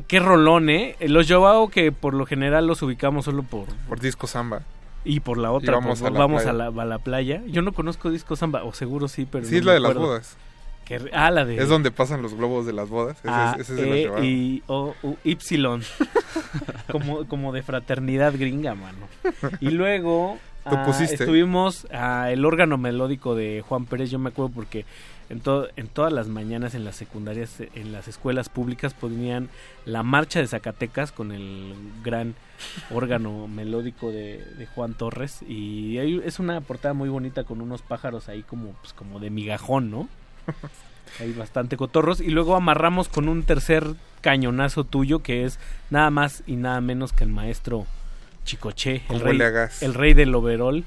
Qué 0.08 0.20
rolón, 0.20 0.70
¿eh? 0.70 0.96
Los 1.02 1.28
Joao 1.30 1.70
que 1.70 1.92
por 1.92 2.14
lo 2.14 2.26
general 2.26 2.68
los 2.68 2.82
ubicamos 2.82 3.26
solo 3.26 3.44
por... 3.44 3.66
por 3.88 4.00
disco 4.00 4.28
samba. 4.28 4.62
Y 5.06 5.22
por 5.22 5.38
la 5.38 5.52
otra, 5.52 5.72
Y 5.74 5.76
vamos 5.76 6.00
por- 6.00 6.10
a 6.10 6.12
la 6.12 6.20
vamos 6.20 6.44
playa. 6.44 6.66
a, 6.68 6.72
la, 6.72 6.82
a 6.84 6.86
la 6.86 7.00
playa. 7.00 7.42
Yo 7.48 7.62
no 7.62 7.72
conozco 7.72 8.12
Disco 8.12 8.36
Samba, 8.36 8.64
o 8.66 8.74
seguro 8.74 9.08
sí, 9.08 9.26
pero 9.26 9.46
Sí, 9.46 9.54
no 9.54 9.58
es 9.60 9.66
la 9.66 9.74
de 9.74 9.80
las 9.80 9.94
bodas. 9.96 10.38
Que 10.84 11.00
ah, 11.14 11.32
la 11.32 11.46
de... 11.46 11.58
Es 11.58 11.70
donde 11.70 11.90
pasan 11.92 12.22
los 12.22 12.34
globos 12.34 12.66
de 12.66 12.74
las 12.74 12.90
bodas. 12.90 13.18
Ese, 13.20 13.30
A, 13.30 13.56
es, 13.58 13.70
ese 13.70 14.04
E, 14.04 14.08
Joao. 14.10 14.24
I, 14.24 14.64
O, 14.68 14.96
U, 15.04 15.16
Y. 15.24 15.38
como, 16.92 17.26
como 17.28 17.54
de 17.54 17.64
fraternidad 17.64 18.34
gringa, 18.38 18.76
mano. 18.76 19.08
Y 19.62 19.70
luego 19.70 20.38
ah, 20.66 20.86
estuvimos 21.00 21.88
a 21.92 22.32
el 22.32 22.44
órgano 22.46 22.78
melódico 22.78 23.36
de 23.36 23.64
Juan 23.68 23.86
Pérez, 23.86 24.10
yo 24.12 24.20
me 24.20 24.30
acuerdo 24.30 24.52
porque 24.54 24.86
en, 25.30 25.40
to- 25.42 25.68
en 25.76 25.88
todas 25.88 26.12
las 26.12 26.28
mañanas 26.28 26.74
en 26.76 26.84
las 26.86 26.96
secundarias, 26.96 27.56
en 27.76 27.92
las 27.92 28.08
escuelas 28.08 28.50
públicas 28.50 28.94
ponían 28.94 29.50
la 29.86 30.04
marcha 30.04 30.40
de 30.40 30.48
Zacatecas 30.48 31.12
con 31.12 31.32
el 31.32 31.74
gran 32.04 32.36
órgano 32.92 33.48
melódico 33.48 34.12
de, 34.12 34.44
de 34.58 34.66
Juan 34.68 34.94
Torres 34.94 35.42
y 35.48 35.98
hay- 36.00 36.22
es 36.26 36.40
una 36.40 36.62
portada 36.62 36.94
muy 36.94 37.10
bonita 37.10 37.44
con 37.44 37.62
unos 37.62 37.82
pájaros 37.82 38.30
ahí 38.30 38.44
como, 38.44 38.74
pues, 38.82 38.94
como 38.94 39.20
de 39.20 39.30
migajón, 39.30 39.92
¿no? 39.92 40.10
Hay 41.20 41.34
bastante 41.34 41.76
cotorros. 41.76 42.22
Y 42.22 42.30
luego 42.30 42.56
amarramos 42.56 43.10
con 43.10 43.30
un 43.30 43.42
tercer 43.42 43.84
cañonazo 44.22 44.84
tuyo 44.84 45.24
que 45.24 45.44
es 45.44 45.58
nada 45.90 46.12
más 46.12 46.44
y 46.46 46.56
nada 46.56 46.82
menos 46.82 47.14
que 47.14 47.24
el 47.24 47.32
maestro 47.32 47.88
Chicoche, 48.46 48.98
el 49.10 49.20
¿Cómo 49.20 49.24
rey, 49.26 49.40
el 49.82 49.94
rey 49.96 50.14
del 50.14 50.34
overol. 50.36 50.86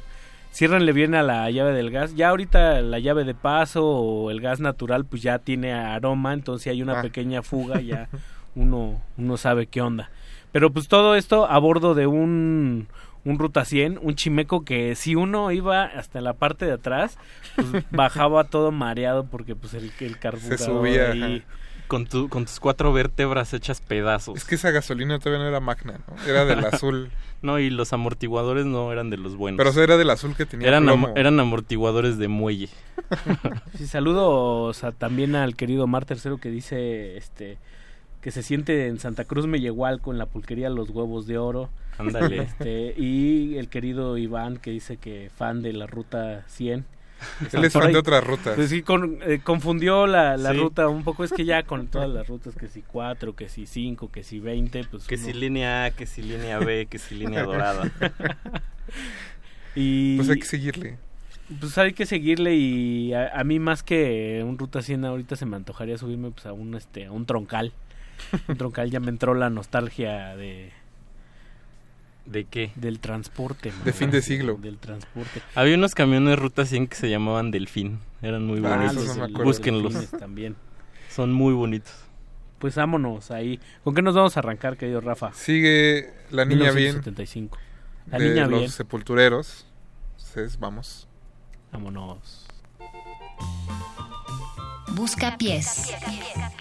Ciérranle 0.52 0.92
bien 0.92 1.14
a 1.14 1.22
la 1.22 1.50
llave 1.50 1.72
del 1.72 1.90
gas. 1.90 2.14
Ya 2.14 2.28
ahorita 2.28 2.80
la 2.82 2.98
llave 2.98 3.24
de 3.24 3.34
paso 3.34 3.84
o 3.86 4.30
el 4.30 4.40
gas 4.40 4.60
natural 4.60 5.04
pues 5.06 5.22
ya 5.22 5.38
tiene 5.38 5.72
aroma, 5.72 6.32
entonces 6.34 6.64
si 6.64 6.70
hay 6.70 6.82
una 6.82 6.98
Ah. 7.00 7.02
pequeña 7.02 7.42
fuga 7.42 7.80
ya 7.80 8.08
uno, 8.54 9.00
uno 9.16 9.36
sabe 9.38 9.66
qué 9.66 9.80
onda. 9.80 10.10
Pero 10.52 10.70
pues 10.70 10.88
todo 10.88 11.16
esto 11.16 11.46
a 11.50 11.58
bordo 11.58 11.94
de 11.94 12.06
un, 12.06 12.86
un 13.24 13.38
Ruta 13.38 13.64
100, 13.64 13.98
un 14.02 14.14
chimeco 14.14 14.64
que 14.66 14.94
si 14.94 15.14
uno 15.14 15.50
iba 15.52 15.84
hasta 15.84 16.20
la 16.20 16.34
parte 16.34 16.66
de 16.66 16.72
atrás, 16.72 17.16
pues 17.56 17.68
bajaba 17.90 18.44
todo 18.44 18.70
mareado 18.72 19.24
porque 19.24 19.56
pues 19.56 19.72
el, 19.72 19.90
el 20.00 20.18
carburador 20.18 20.58
subía, 20.58 21.12
ahí- 21.12 21.36
ajá. 21.38 21.44
Con, 21.88 22.06
tu, 22.06 22.28
con 22.30 22.46
tus 22.46 22.59
cuatro 22.59 22.92
vértebras 22.92 23.52
hechas 23.52 23.80
pedazos. 23.80 24.36
Es 24.38 24.44
que 24.44 24.54
esa 24.54 24.70
gasolina 24.70 25.18
todavía 25.18 25.42
no 25.42 25.48
era 25.48 25.60
magna, 25.60 26.00
¿no? 26.09 26.22
Era 26.30 26.44
del 26.46 26.64
azul. 26.64 27.10
no, 27.42 27.59
y 27.59 27.68
los 27.68 27.92
amortiguadores 27.92 28.64
no 28.64 28.90
eran 28.92 29.10
de 29.10 29.18
los 29.18 29.36
buenos. 29.36 29.59
Pero 29.59 29.70
o 29.70 29.72
sea, 29.74 29.82
era 29.84 29.96
del 29.98 30.09
azul 30.10 30.34
que 30.34 30.46
tenía 30.46 30.68
eran, 30.68 30.84
plomo. 30.84 31.09
am- 31.09 31.16
eran 31.16 31.38
amortiguadores 31.40 32.16
de 32.18 32.28
muelle. 32.28 32.68
Sí, 33.76 33.86
saludos 33.86 34.84
a- 34.84 34.92
también 34.92 35.34
al 35.36 35.54
querido 35.56 35.86
Mar 35.86 36.04
Tercero 36.04 36.38
que 36.38 36.50
dice 36.50 37.16
este 37.16 37.59
que 38.20 38.30
se 38.30 38.42
siente 38.44 38.86
en 38.86 38.98
Santa 39.00 39.24
Cruz 39.24 39.46
Mellehualco 39.46 40.12
en 40.12 40.18
la 40.18 40.26
pulquería 40.26 40.70
Los 40.70 40.90
Huevos 40.90 41.26
de 41.26 41.38
Oro. 41.38 41.70
Ándale. 41.98 42.42
Este, 42.44 42.94
y 42.96 43.56
el 43.59 43.68
querido 43.68 44.16
Iván 44.16 44.59
que 44.59 44.70
dice 44.70 44.96
que 44.96 45.28
fan 45.36 45.60
de 45.60 45.72
la 45.72 45.86
ruta 45.88 46.44
100. 46.46 46.84
Él 47.53 47.65
es 47.65 47.73
fan 47.73 47.86
ahí- 47.86 47.93
de 47.93 47.99
otras 47.99 48.24
rutas. 48.24 48.55
Pues 48.57 48.70
sí, 48.70 48.82
con- 48.82 49.19
eh, 49.23 49.40
confundió 49.43 50.07
la, 50.07 50.36
la 50.36 50.53
Sí. 50.53 50.59
ruta 50.59 50.89
un 50.89 51.05
poco. 51.05 51.24
Es 51.24 51.32
que 51.32 51.44
ya 51.44 51.62
con 51.62 51.86
todas 51.89 52.09
las 52.11 52.27
rutas, 52.28 52.55
que 52.55 52.69
si 52.69 52.82
4, 52.82 53.35
que 53.36 53.49
si 53.49 53.66
5, 53.66 54.11
que 54.11 54.23
si 54.24 54.40
20, 54.40 54.85
pues. 54.85 55.07
Que 55.07 55.15
uno- 55.16 55.24
si 55.24 55.32
línea 55.32 55.85
A, 55.85 55.90
que 55.90 56.07
si 56.07 56.23
línea 56.23 56.59
B, 56.59 56.86
que 56.86 56.99
si 56.99 57.15
línea 57.15 57.43
dorada. 57.44 57.90
Y 59.74 60.16
Pues 60.16 60.28
hay 60.28 60.39
que 60.39 60.44
seguirle. 60.47 60.99
Pues 61.61 61.77
hay 61.78 61.93
que 61.93 62.07
seguirle 62.07 62.55
y 62.55 63.12
a, 63.15 63.28
a 63.39 63.44
mí 63.44 63.59
más 63.59 63.82
que 63.82 64.43
un 64.47 64.59
Ruta 64.59 64.81
100 64.82 65.05
ahorita 65.05 65.36
se 65.36 65.44
me 65.47 65.57
antojaría 65.57 65.99
subirme 65.99 66.31
pues 66.31 66.47
a 66.47 66.53
un 66.53 66.74
este 66.74 67.07
a 67.07 67.12
un 67.12 67.27
troncal. 67.27 67.73
Un 68.49 68.57
troncal 68.57 68.90
ya 68.90 69.01
me 69.01 69.09
entró 69.11 69.35
la 69.35 69.51
nostalgia 69.51 70.36
de 70.36 70.70
¿De 72.24 72.44
qué? 72.44 72.70
del 72.77 73.01
transporte. 73.01 73.73
De 73.85 73.93
fin 73.93 74.11
de 74.11 74.23
siglo. 74.23 74.57
Del 74.61 74.78
transporte. 74.78 75.43
Había 75.55 75.74
unos 75.77 75.94
camiones 75.94 76.39
Ruta 76.39 76.65
100 76.65 76.86
que 76.86 76.97
se 76.97 77.11
llamaban 77.11 77.51
Delfín. 77.51 77.99
Eran 78.23 78.47
muy 78.47 78.62
Ah, 78.65 78.77
bonitos. 78.93 79.16
no. 79.16 79.28
Búsquenlos. 79.44 80.11
También. 80.19 80.57
Son 81.11 81.32
muy 81.32 81.53
bonitos. 81.53 81.93
Pues 82.59 82.77
vámonos 82.77 83.31
ahí. 83.32 83.59
¿Con 83.82 83.94
qué 83.94 84.03
nos 84.03 84.15
vamos 84.15 84.36
a 84.36 84.40
arrancar, 84.40 84.77
querido 84.77 85.01
Rafa? 85.01 85.32
Sigue 85.35 86.15
la 86.31 86.44
niña 86.44 86.70
bien 86.70 86.94
1975. 87.03 87.59
La 88.11 88.19
de 88.19 88.28
niña 88.28 88.47
los 88.47 88.61
bien. 88.61 88.70
sepultureros. 88.70 89.66
Entonces, 90.16 90.59
vamos. 90.61 91.09
Vámonos. 91.73 92.47
Busca 94.94 95.36
pies. 95.39 95.93
Ándale 96.07 96.51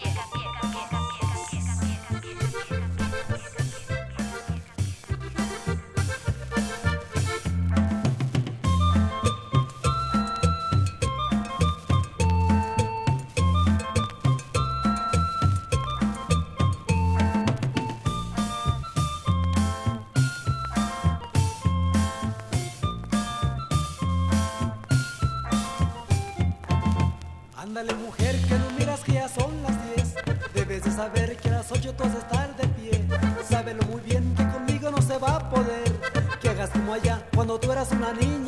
saber 31.02 31.36
que 31.36 31.49
a 31.49 31.53
las 31.53 31.72
8 31.72 31.95
tú 31.98 32.03
has 32.03 32.14
de 32.14 32.19
estar 32.19 32.56
de 32.57 32.68
pie. 32.78 33.03
Sábelo 33.49 33.82
muy 33.91 34.02
bien 34.02 34.36
que 34.36 34.48
conmigo 34.56 34.91
no 34.91 35.02
se 35.02 35.18
va 35.18 35.36
a 35.38 35.49
poder. 35.49 35.91
Que 36.40 36.49
hagas 36.49 36.69
como 36.69 36.94
allá 36.94 37.26
cuando 37.34 37.60
tú 37.60 37.72
eras 37.72 37.91
una 37.91 38.14
niña 38.14 38.40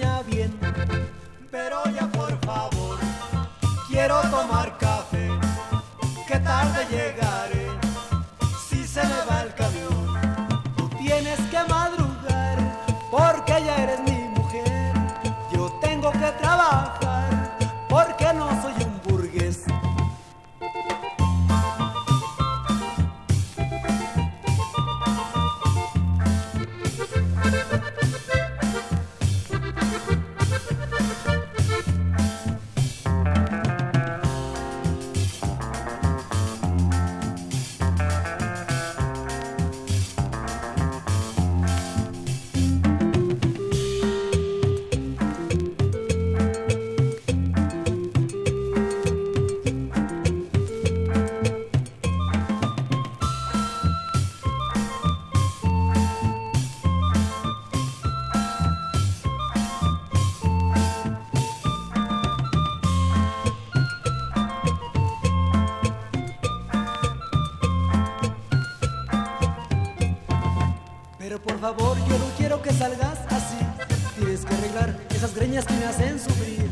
esas 75.09 75.34
greñas 75.35 75.65
que 75.65 75.73
me 75.73 75.85
hacen 75.85 76.19
sufrir. 76.19 76.69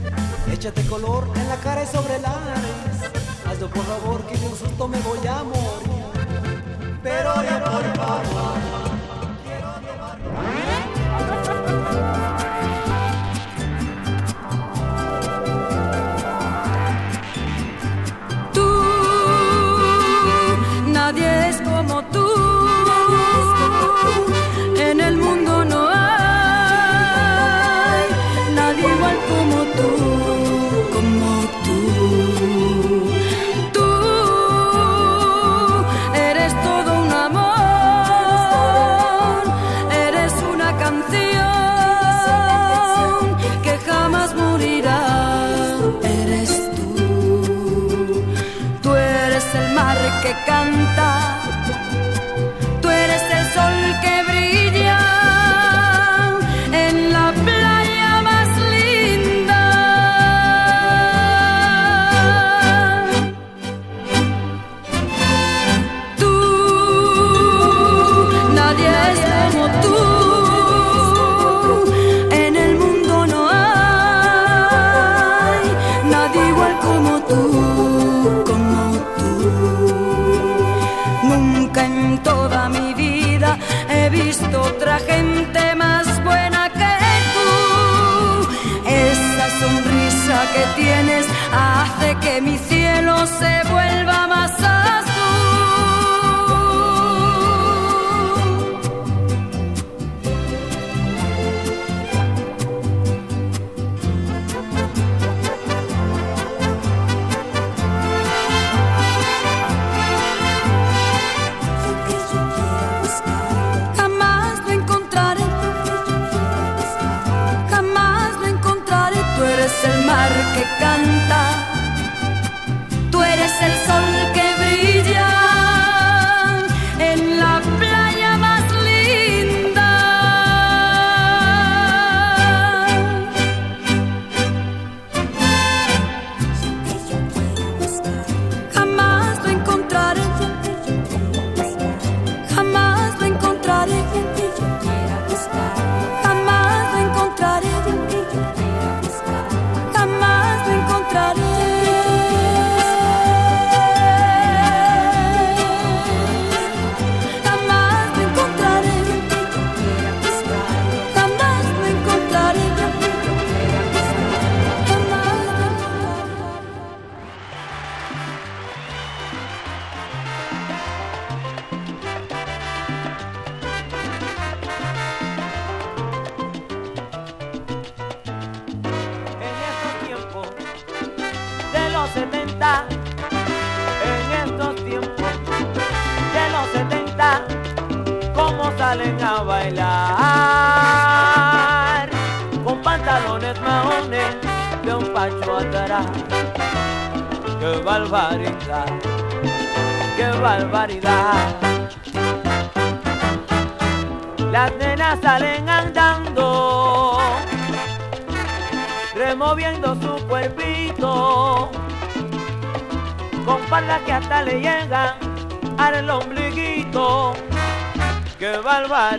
Échate 0.52 0.84
color 0.88 1.28
en 1.36 1.48
la 1.48 1.56
cara 1.58 1.84
y 1.84 1.88
sobre 1.88 2.16
el 2.16 2.22
nariz. 2.22 3.12
Hazlo 3.45 3.70
por 3.70 3.86
favor 3.86 4.26
que 4.28 4.38
de 4.38 4.45
un 4.48 4.56
susto 4.56 4.88
me 4.88 4.99
voy 4.99 5.28
a 5.28 5.44
morir. 5.44 6.99
Pero 7.03 7.44
ya 7.44 7.64
por 7.64 7.95
favor. 7.98 8.91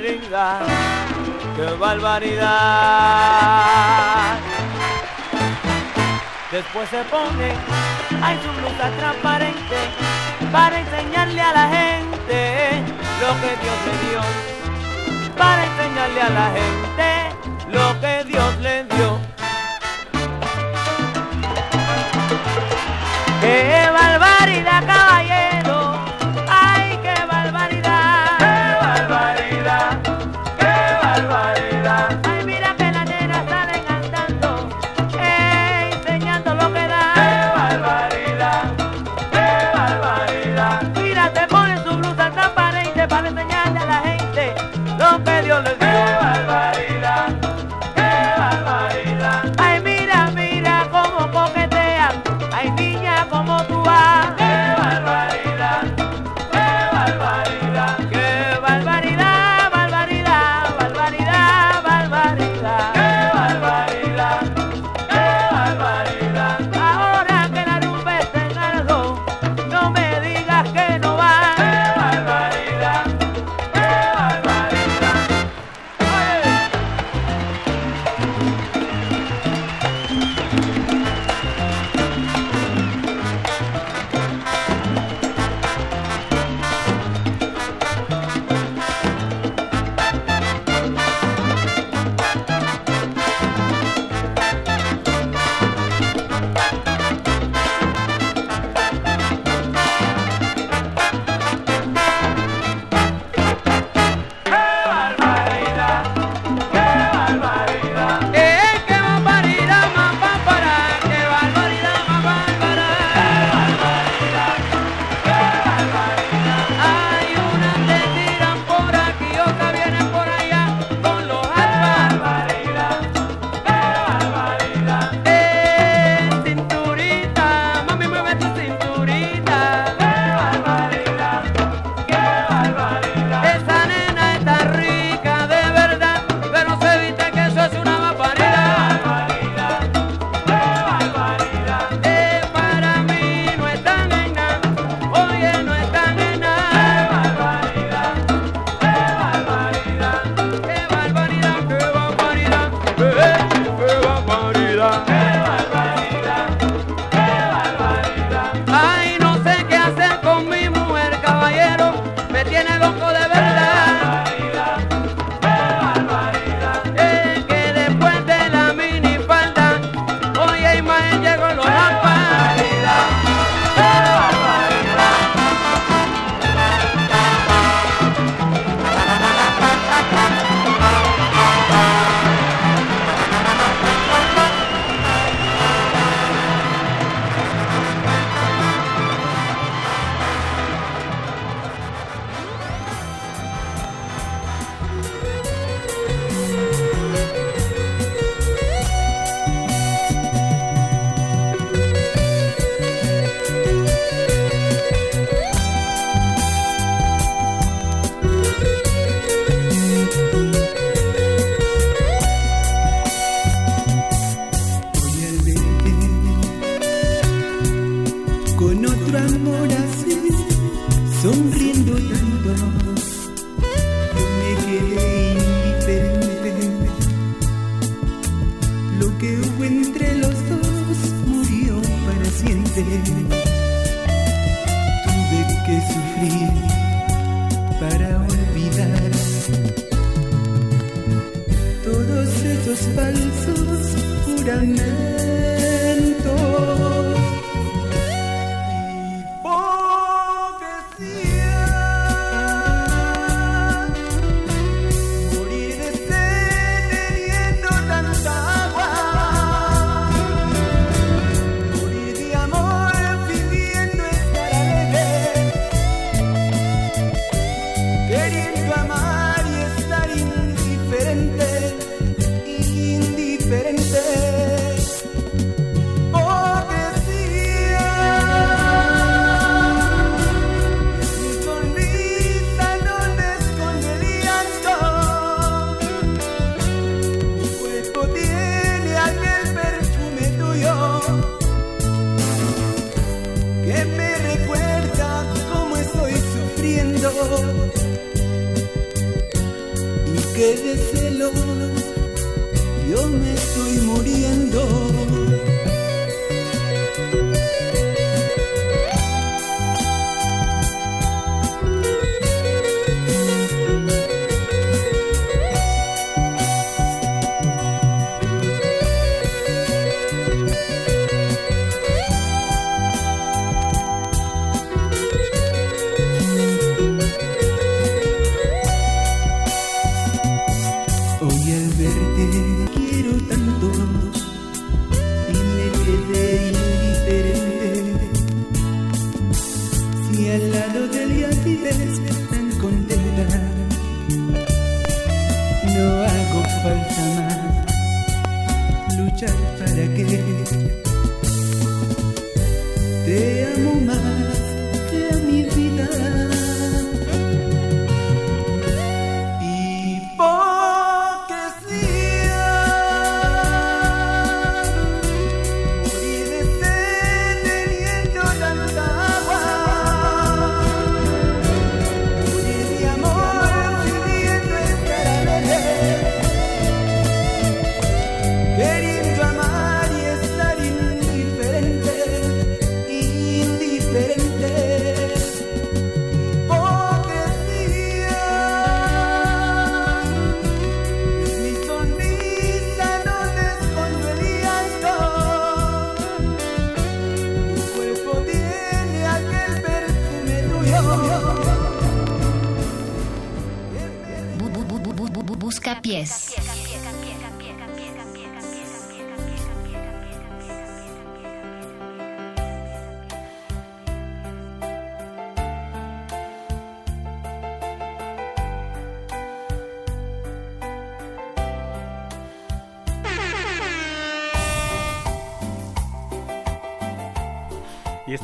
qué 0.02 1.64
barbaridad. 1.78 2.50
Después 6.50 6.88
se 6.90 7.04
pone, 7.04 7.54
hay 8.22 8.36
su 8.42 8.52
blusa 8.60 8.90
transparente, 8.98 9.76
para 10.50 10.80
enseñarle 10.80 11.40
a 11.40 11.52
la 11.52 11.68
gente 11.68 12.82
lo 13.20 13.28
que 13.40 13.56
Dios 13.62 13.76
le 13.86 13.92
dio. 14.08 14.20
Para 15.38 15.64
enseñarle 15.66 16.20
a 16.20 16.30
la 16.30 16.50
gente 16.50 17.08
lo 17.70 18.00
que 18.00 18.24
Dios 18.24 18.58
le 18.58 18.84
dio. 18.84 19.11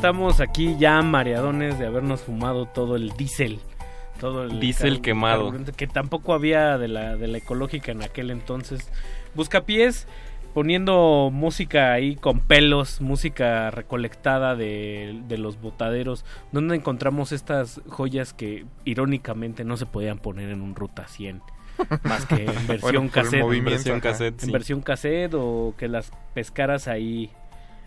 Estamos 0.09 0.41
aquí 0.41 0.75
ya 0.78 1.03
mareadones 1.03 1.78
de 1.78 1.87
habernos 1.87 2.23
fumado 2.23 2.65
todo 2.65 2.97
el 2.97 3.11
diésel. 3.11 3.61
Todo 4.19 4.43
el 4.45 4.59
Diésel 4.59 5.03
quemado. 5.03 5.53
Que 5.77 5.87
tampoco 5.87 6.33
había 6.33 6.78
de 6.78 6.89
la, 6.89 7.17
de 7.17 7.28
la 7.28 7.37
ecológica 7.39 7.93
en 7.93 8.03
aquel 8.03 8.31
entonces. 8.31 8.91
Buscapiés 9.35 10.09
poniendo 10.55 11.28
música 11.31 11.93
ahí 11.93 12.17
con 12.17 12.41
pelos, 12.41 13.03
música 13.03 13.70
recolectada 13.70 14.57
de, 14.57 15.20
de 15.28 15.37
los 15.39 15.61
botaderos, 15.61 16.25
donde 16.53 16.75
encontramos 16.75 17.31
estas 17.33 17.81
joyas 17.87 18.33
que 18.33 18.65
irónicamente 18.87 19.62
no 19.62 19.77
se 19.77 19.85
podían 19.87 20.19
poner 20.19 20.49
en 20.49 20.62
un 20.62 20.75
Ruta 20.75 21.07
100. 21.07 21.43
Más 22.05 22.25
que 22.25 22.47
en 22.47 22.47
versión 22.67 22.81
Bueno, 22.81 23.11
cassette. 23.12 23.41
movimiento, 23.43 23.70
Versión 23.70 24.01
cassette, 24.01 24.43
En 24.43 24.53
versión 24.53 24.81
cassette 24.81 25.35
o 25.35 25.75
que 25.77 25.87
las 25.87 26.11
pescaras 26.35 26.89
ahí 26.89 27.31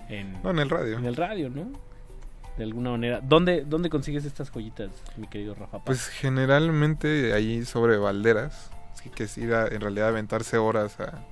en, 0.07 0.39
No, 0.43 0.51
en 0.51 0.59
el 0.59 0.69
radio. 0.69 0.97
en 0.99 1.05
el 1.07 1.15
radio, 1.15 1.49
¿no? 1.49 1.90
De 2.61 2.65
alguna 2.65 2.91
manera. 2.91 3.21
¿Dónde, 3.21 3.65
dónde 3.65 3.89
consigues 3.89 4.23
estas 4.23 4.51
joyitas, 4.51 4.91
mi 5.17 5.25
querido 5.25 5.55
Rafa? 5.55 5.83
Pues 5.83 6.07
generalmente 6.09 7.33
ahí 7.33 7.65
sobre 7.65 7.97
balderas, 7.97 8.69
así 8.93 9.09
que 9.09 9.23
es 9.23 9.35
ir 9.39 9.55
a, 9.55 9.65
en 9.65 9.81
realidad 9.81 10.05
a 10.05 10.09
aventarse 10.09 10.59
horas 10.59 10.99
a 10.99 11.25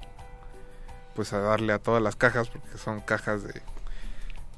pues 1.13 1.31
a 1.33 1.39
darle 1.39 1.71
a 1.73 1.77
todas 1.77 2.01
las 2.01 2.15
cajas 2.15 2.49
porque 2.49 2.79
son 2.79 3.01
cajas 3.01 3.43
de 3.43 3.61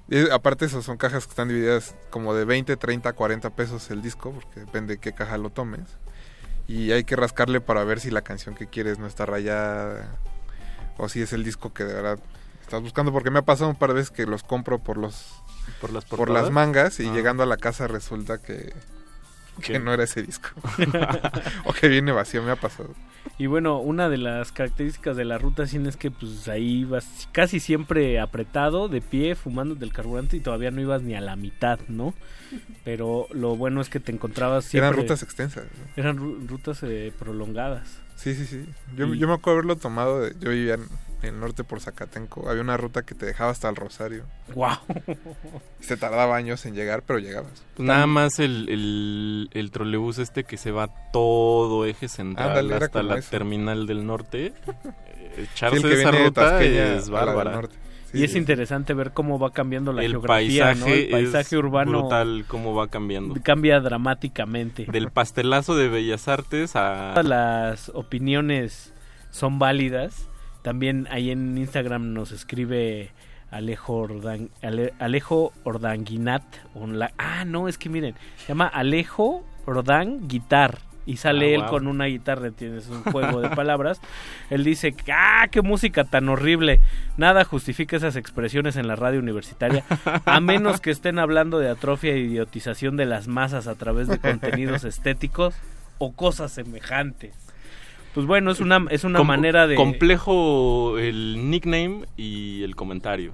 y 0.07 0.29
aparte 0.29 0.63
eso 0.63 0.81
son 0.81 0.95
cajas 0.95 1.25
que 1.25 1.31
están 1.31 1.49
divididas 1.49 1.93
como 2.09 2.33
de 2.33 2.45
20, 2.45 2.77
30, 2.77 3.11
40 3.11 3.49
pesos 3.49 3.91
el 3.91 4.01
disco 4.01 4.31
porque 4.31 4.61
depende 4.61 4.93
de 4.93 4.99
qué 5.01 5.11
caja 5.11 5.37
lo 5.37 5.49
tomes 5.49 5.97
y 6.69 6.93
hay 6.93 7.03
que 7.03 7.17
rascarle 7.17 7.59
para 7.59 7.83
ver 7.83 7.99
si 7.99 8.11
la 8.11 8.21
canción 8.21 8.55
que 8.55 8.67
quieres 8.67 8.97
no 8.97 9.07
está 9.07 9.25
rayada 9.25 10.17
o 10.97 11.09
si 11.09 11.21
es 11.21 11.33
el 11.33 11.43
disco 11.43 11.73
que 11.73 11.83
de 11.83 11.95
verdad 11.95 12.19
estás 12.71 12.81
buscando 12.83 13.11
porque 13.11 13.29
me 13.31 13.39
ha 13.39 13.41
pasado 13.41 13.69
un 13.69 13.75
par 13.75 13.89
de 13.89 13.95
veces 13.95 14.11
que 14.11 14.25
los 14.25 14.43
compro 14.43 14.79
por 14.79 14.95
los 14.97 15.29
por 15.81 15.91
las, 15.91 16.05
por 16.05 16.29
las 16.29 16.49
mangas 16.51 16.99
y 17.01 17.07
Ah. 17.07 17.13
llegando 17.13 17.43
a 17.43 17.45
la 17.45 17.57
casa 17.57 17.87
resulta 17.87 18.37
que 18.41 18.73
que 19.61 19.77
no 19.79 19.93
era 19.93 20.05
ese 20.05 20.23
disco 20.23 20.49
o 21.65 21.73
que 21.73 21.89
viene 21.89 22.13
vacío 22.13 22.41
me 22.41 22.51
ha 22.51 22.55
pasado 22.55 22.95
Y 23.37 23.47
bueno, 23.47 23.79
una 23.79 24.07
de 24.07 24.17
las 24.17 24.51
características 24.53 25.17
de 25.17 25.25
la 25.25 25.37
ruta 25.37 25.67
100 25.67 25.87
es 25.87 25.97
que 25.97 26.09
pues 26.11 26.47
ahí 26.47 26.79
ibas 26.81 27.27
casi 27.33 27.59
siempre 27.59 28.19
apretado, 28.21 28.87
de 28.87 29.01
pie, 29.01 29.35
fumando 29.35 29.75
del 29.75 29.91
carburante 29.91 30.37
y 30.37 30.39
todavía 30.39 30.71
no 30.71 30.79
ibas 30.81 31.01
ni 31.03 31.13
a 31.15 31.21
la 31.21 31.35
mitad, 31.35 31.77
¿no? 31.89 32.13
Pero 32.85 33.27
lo 33.31 33.55
bueno 33.57 33.81
es 33.81 33.89
que 33.89 33.99
te 33.99 34.11
encontrabas 34.13 34.63
siempre... 34.65 34.87
Eran 34.87 34.99
rutas 35.01 35.21
extensas. 35.23 35.65
¿no? 35.65 36.01
Eran 36.01 36.17
ru- 36.17 36.47
rutas 36.47 36.79
eh, 36.83 37.11
prolongadas. 37.19 37.99
Sí, 38.15 38.33
sí, 38.33 38.45
sí. 38.45 38.65
Yo, 38.95 39.07
Y- 39.13 39.19
yo 39.19 39.27
me 39.27 39.33
acuerdo 39.33 39.59
haberlo 39.59 39.75
tomado. 39.75 40.21
de- 40.21 40.33
yo 40.39 40.49
vivía 40.51 40.75
en, 40.75 40.85
en 41.21 41.35
el 41.35 41.39
norte 41.39 41.63
por 41.63 41.79
Zacatenco. 41.79 42.49
Había 42.49 42.61
una 42.61 42.77
ruta 42.77 43.03
que 43.03 43.15
te 43.15 43.25
dejaba 43.25 43.51
hasta 43.51 43.69
el 43.69 43.75
Rosario. 43.75 44.23
¡Wow! 44.55 44.77
Se 45.79 45.97
tardaba 45.97 46.35
años 46.35 46.65
en 46.65 46.75
llegar, 46.75 47.03
pero 47.05 47.19
llegabas. 47.19 47.63
Pues 47.75 47.85
nada 47.87 48.07
más 48.07 48.39
el, 48.39 48.67
el, 48.69 49.49
el 49.53 49.71
trolebús 49.71 50.17
este 50.19 50.43
que 50.43 50.57
se 50.57 50.71
va 50.71 50.89
todo 51.11 51.85
eje 51.85 52.07
central 52.07 52.49
Ándale, 52.49 52.75
era 52.75 52.85
hasta 52.85 53.03
la 53.03 53.17
eso. 53.17 53.29
terminal 53.29 53.87
del 53.87 54.05
norte. 54.05 54.47
eh, 54.47 54.53
Sí, 55.35 55.41
Echarse 55.53 55.77
el 55.77 55.81
que 55.83 55.93
esa 56.01 56.11
viene 56.11 56.25
ruta 56.25 56.61
es 56.63 57.09
bárbara. 57.09 57.51
norte. 57.51 57.75
y 58.13 58.25
es 58.25 58.35
interesante 58.35 58.93
ver 58.93 59.11
cómo 59.13 59.39
va 59.39 59.51
cambiando 59.51 59.93
la 59.93 60.03
el 60.03 60.11
geografía, 60.11 60.65
paisaje, 60.65 60.79
¿no? 60.89 60.93
El 60.93 61.09
paisaje 61.09 61.41
es 61.41 61.53
urbano 61.53 61.99
brutal 62.01 62.43
cómo 62.49 62.75
va 62.75 62.89
cambiando. 62.89 63.33
cambia 63.41 63.79
dramáticamente. 63.79 64.85
Del 64.91 65.09
pastelazo 65.09 65.75
de 65.77 65.87
Bellas 65.87 66.27
Artes 66.27 66.75
a 66.75 67.11
Todas 67.13 67.25
las 67.25 67.89
opiniones 67.95 68.93
son 69.29 69.57
válidas. 69.57 70.27
También 70.61 71.07
ahí 71.11 71.31
en 71.31 71.57
Instagram 71.57 72.13
nos 72.13 72.31
escribe 72.31 73.11
Alejo, 73.49 74.07
Ordan- 74.07 74.49
Ale- 74.61 74.93
Alejo 74.99 75.53
Ordanguinat. 75.63 76.43
onla- 76.75 77.11
Ah, 77.17 77.45
no, 77.45 77.67
es 77.67 77.77
que 77.77 77.89
miren, 77.89 78.15
se 78.37 78.49
llama 78.49 78.67
Alejo 78.67 79.43
Ordan 79.65 80.27
Guitar. 80.27 80.79
Y 81.03 81.17
sale 81.17 81.47
Ah, 81.53 81.55
él 81.55 81.61
wow. 81.61 81.69
con 81.71 81.87
una 81.87 82.05
guitarra, 82.05 82.51
tienes 82.51 82.87
un 82.87 83.01
juego 83.01 83.41
de 83.41 83.49
palabras. 83.49 83.99
Él 84.51 84.63
dice, 84.63 84.93
¡ah, 85.11 85.47
qué 85.49 85.63
música 85.63 86.03
tan 86.03 86.29
horrible! 86.29 86.79
Nada 87.17 87.43
justifica 87.43 87.97
esas 87.97 88.15
expresiones 88.15 88.75
en 88.75 88.87
la 88.87 88.95
radio 88.95 89.19
universitaria, 89.19 89.83
a 90.25 90.39
menos 90.41 90.79
que 90.79 90.91
estén 90.91 91.17
hablando 91.17 91.57
de 91.57 91.69
atrofia 91.69 92.11
e 92.13 92.19
idiotización 92.19 92.97
de 92.97 93.07
las 93.07 93.27
masas 93.27 93.65
a 93.65 93.73
través 93.73 94.09
de 94.09 94.19
contenidos 94.19 94.83
estéticos 94.83 95.55
o 95.97 96.11
cosas 96.13 96.51
semejantes. 96.51 97.33
Pues 98.13 98.25
bueno, 98.25 98.51
es 98.51 98.59
una, 98.59 98.85
es 98.89 99.03
una 99.03 99.19
Com- 99.19 99.27
manera 99.27 99.67
de... 99.67 99.75
complejo 99.75 100.97
el 100.97 101.49
nickname 101.49 102.05
y 102.17 102.63
el 102.63 102.75
comentario. 102.75 103.31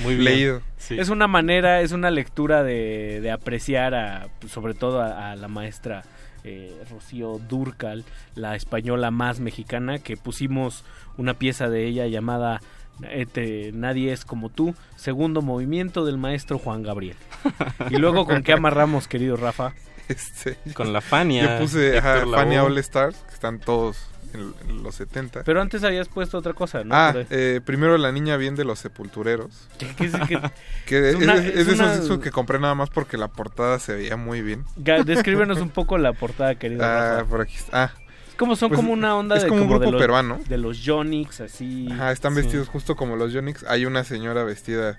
Muy 0.00 0.14
bien. 0.14 0.24
Leído. 0.24 0.62
Sí. 0.78 0.98
Es 0.98 1.08
una 1.10 1.26
manera, 1.26 1.80
es 1.82 1.92
una 1.92 2.10
lectura 2.10 2.62
de, 2.62 3.20
de 3.20 3.30
apreciar 3.30 3.94
a, 3.94 4.28
pues, 4.40 4.52
sobre 4.52 4.74
todo 4.74 5.00
a, 5.02 5.32
a 5.32 5.36
la 5.36 5.48
maestra 5.48 6.02
eh, 6.44 6.72
Rocío 6.90 7.38
Durcal, 7.48 8.04
la 8.34 8.56
española 8.56 9.10
más 9.10 9.40
mexicana, 9.40 9.98
que 9.98 10.16
pusimos 10.16 10.84
una 11.18 11.34
pieza 11.34 11.68
de 11.68 11.86
ella 11.86 12.06
llamada 12.06 12.60
este, 13.10 13.72
Nadie 13.72 14.12
es 14.12 14.24
como 14.24 14.48
tú, 14.48 14.74
segundo 14.96 15.42
movimiento 15.42 16.04
del 16.04 16.18
maestro 16.18 16.58
Juan 16.58 16.82
Gabriel. 16.82 17.16
Y 17.90 17.96
luego, 17.96 18.24
¿con 18.26 18.42
qué 18.42 18.52
amarramos, 18.52 19.08
querido 19.08 19.36
Rafa? 19.36 19.74
Este, 20.12 20.56
Con 20.74 20.92
la 20.92 21.00
Fania. 21.00 21.54
Yo 21.56 21.58
puse 21.64 21.98
ajá, 21.98 22.24
Fania. 22.30 22.64
All 22.64 22.76
Stars, 22.78 23.16
que 23.28 23.34
están 23.34 23.58
todos 23.58 23.98
en, 24.34 24.54
en 24.68 24.82
los 24.82 24.94
70. 24.94 25.42
Pero 25.44 25.60
antes 25.60 25.84
habías 25.84 26.08
puesto 26.08 26.38
otra 26.38 26.54
cosa, 26.54 26.84
¿no? 26.84 26.94
Ah, 26.94 27.14
eh, 27.30 27.60
primero 27.64 27.98
la 27.98 28.12
niña 28.12 28.36
bien 28.36 28.54
de 28.56 28.64
los 28.64 28.78
sepultureros. 28.78 29.68
¿Qué 29.78 30.04
es- 30.06 30.12
qué- 30.28 30.40
Que 30.86 30.98
es 31.10 31.14
es, 31.16 31.22
una- 31.22 31.34
es- 31.36 31.44
es 31.46 31.56
es 31.56 31.66
de 31.66 31.74
una- 31.74 31.84
esos 31.92 32.00
discos 32.00 32.18
que 32.20 32.30
compré 32.30 32.58
nada 32.58 32.74
más 32.74 32.88
porque 32.90 33.16
la 33.18 33.28
portada 33.28 33.78
se 33.78 33.94
veía 33.94 34.16
muy 34.16 34.40
bien. 34.42 34.64
Ga- 34.78 35.04
Descríbenos 35.04 35.58
un 35.60 35.70
poco 35.70 35.98
la 35.98 36.12
portada, 36.12 36.54
querido 36.54 36.84
Ah, 36.84 37.16
Rafa. 37.18 37.24
por 37.28 37.40
aquí 37.42 37.56
está. 37.56 37.84
Ah, 37.84 37.92
Es 38.28 38.34
como 38.36 38.56
son 38.56 38.70
pues, 38.70 38.80
como 38.80 38.92
una 38.94 39.14
onda 39.14 39.36
es 39.36 39.42
de, 39.42 39.48
como 39.50 39.62
un 39.62 39.68
de 39.68 39.74
grupo 39.74 39.90
los, 39.92 40.00
peruano. 40.00 40.40
de 40.48 40.56
los 40.58 40.78
Yonix, 40.82 41.42
así. 41.42 41.88
Ajá, 41.92 42.10
están 42.12 42.34
Sí. 42.34 42.40
vestidos 42.40 42.68
justo 42.68 42.96
como 42.96 43.16
los 43.16 43.32
Yonix. 43.32 43.64
Hay 43.64 43.84
una 43.84 44.02
señora 44.04 44.42
vestida 44.44 44.98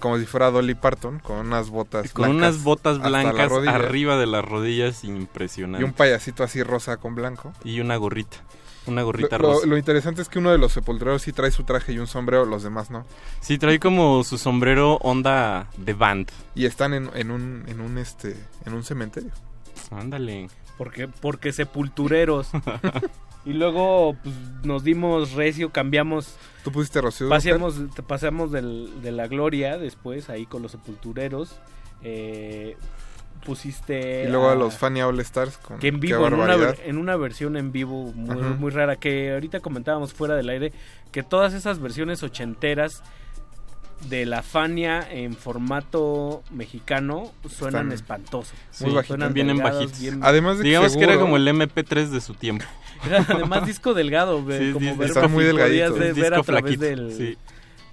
como 0.00 0.18
si 0.18 0.26
fuera 0.26 0.50
Dolly 0.50 0.74
Parton, 0.74 1.20
con 1.20 1.36
unas 1.36 1.70
botas 1.70 2.12
Con 2.12 2.24
blancas 2.30 2.54
unas 2.56 2.64
botas 2.64 2.98
blancas 3.00 3.52
arriba 3.68 4.16
de 4.16 4.26
las 4.26 4.44
rodillas 4.44 5.04
impresionante. 5.04 5.82
Y 5.82 5.84
un 5.88 5.92
payasito 5.92 6.42
así 6.42 6.62
rosa 6.64 6.96
con 6.96 7.14
blanco. 7.14 7.52
Y 7.62 7.78
una 7.80 7.96
gorrita. 7.96 8.38
Una 8.86 9.02
gorrita 9.02 9.36
lo- 9.38 9.52
rosa. 9.52 9.66
lo 9.66 9.76
interesante 9.76 10.22
es 10.22 10.28
que 10.28 10.38
uno 10.38 10.50
de 10.50 10.58
los 10.58 10.72
sepultureros 10.72 11.22
sí 11.22 11.32
trae 11.32 11.50
su 11.50 11.64
traje 11.64 11.92
y 11.92 11.98
un 11.98 12.06
sombrero, 12.06 12.46
los 12.46 12.62
demás 12.62 12.90
no. 12.90 13.04
Sí, 13.40 13.58
trae 13.58 13.78
como 13.78 14.24
su 14.24 14.38
sombrero 14.38 14.94
onda 15.02 15.68
de 15.76 15.92
band. 15.92 16.30
Y 16.54 16.64
están 16.64 16.94
en, 16.94 17.10
en 17.14 17.30
un, 17.30 17.64
en 17.68 17.80
un 17.80 17.98
este, 17.98 18.34
en 18.64 18.72
un 18.72 18.82
cementerio. 18.82 19.30
Ándale. 19.90 20.48
Porque, 20.80 21.08
porque 21.08 21.52
sepultureros. 21.52 22.48
y 23.44 23.52
luego 23.52 24.16
pues, 24.22 24.34
nos 24.64 24.82
dimos 24.82 25.32
recio, 25.32 25.68
cambiamos. 25.68 26.36
Tú 26.64 26.72
pusiste 26.72 27.02
Rocío 27.02 27.28
Pasamos, 27.28 27.74
pasamos 28.06 28.50
del- 28.50 29.02
de 29.02 29.12
la 29.12 29.28
gloria 29.28 29.76
después 29.76 30.30
ahí 30.30 30.46
con 30.46 30.62
los 30.62 30.72
sepultureros. 30.72 31.60
Eh, 32.02 32.78
pusiste. 33.44 34.24
Y 34.24 34.28
luego 34.30 34.48
a 34.48 34.52
a- 34.52 34.54
los 34.54 34.78
Fania 34.78 35.06
All 35.06 35.20
Stars 35.20 35.58
con 35.58 35.78
que 35.78 35.88
en 35.88 36.00
vivo, 36.00 36.26
en 36.26 36.32
una, 36.32 36.56
en 36.84 36.96
una 36.96 37.16
versión 37.16 37.58
en 37.58 37.72
vivo 37.72 38.12
muy, 38.14 38.40
muy 38.42 38.70
rara, 38.70 38.96
que 38.96 39.34
ahorita 39.34 39.60
comentábamos 39.60 40.14
fuera 40.14 40.34
del 40.34 40.48
aire, 40.48 40.72
que 41.12 41.22
todas 41.22 41.52
esas 41.52 41.78
versiones 41.78 42.22
ochenteras 42.22 43.02
de 44.08 44.24
la 44.26 44.42
Fania 44.42 45.06
en 45.10 45.34
formato 45.34 46.42
mexicano 46.50 47.32
suenan 47.48 47.92
Están 47.92 47.92
espantosos. 47.92 48.54
Sí, 48.70 48.86
Suenan 49.06 49.34
vienen 49.34 49.56
delgados, 49.58 49.80
bajitos. 49.82 50.00
bien- 50.00 50.20
Además 50.22 50.56
de 50.58 50.62
que 50.62 50.68
Digamos 50.68 50.96
que 50.96 51.04
era 51.04 51.18
como 51.18 51.36
el 51.36 51.46
MP3 51.48 52.08
de 52.08 52.20
su 52.20 52.34
tiempo. 52.34 52.64
Era 53.06 53.24
además 53.28 53.64
disco 53.66 53.94
delgado, 53.94 54.38
Sí, 54.40 54.72
como 54.72 54.94
ver 54.96 55.28
muy 55.28 55.44
de- 55.44 56.12
ver 56.12 56.34
a 56.34 56.42
través 56.42 56.44
flaquito, 56.76 56.84
del, 56.84 57.12
sí. 57.16 57.38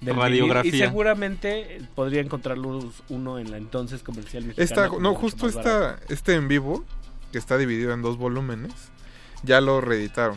del 0.02 0.16
Radiografía. 0.16 0.74
Y 0.74 0.78
seguramente 0.78 1.80
podría 1.94 2.20
encontrarlos 2.20 2.84
uno 3.08 3.38
en 3.38 3.50
la 3.50 3.56
entonces 3.56 4.02
comercial 4.02 4.44
mexicana. 4.44 4.64
Esta, 4.86 4.98
no, 4.98 5.14
justo 5.14 5.48
esta, 5.48 5.98
este 6.10 6.34
en 6.34 6.46
vivo, 6.48 6.84
que 7.32 7.38
está 7.38 7.56
dividido 7.56 7.92
en 7.94 8.02
dos 8.02 8.18
volúmenes, 8.18 8.72
ya 9.44 9.60
lo 9.62 9.80
reeditaron. 9.80 10.36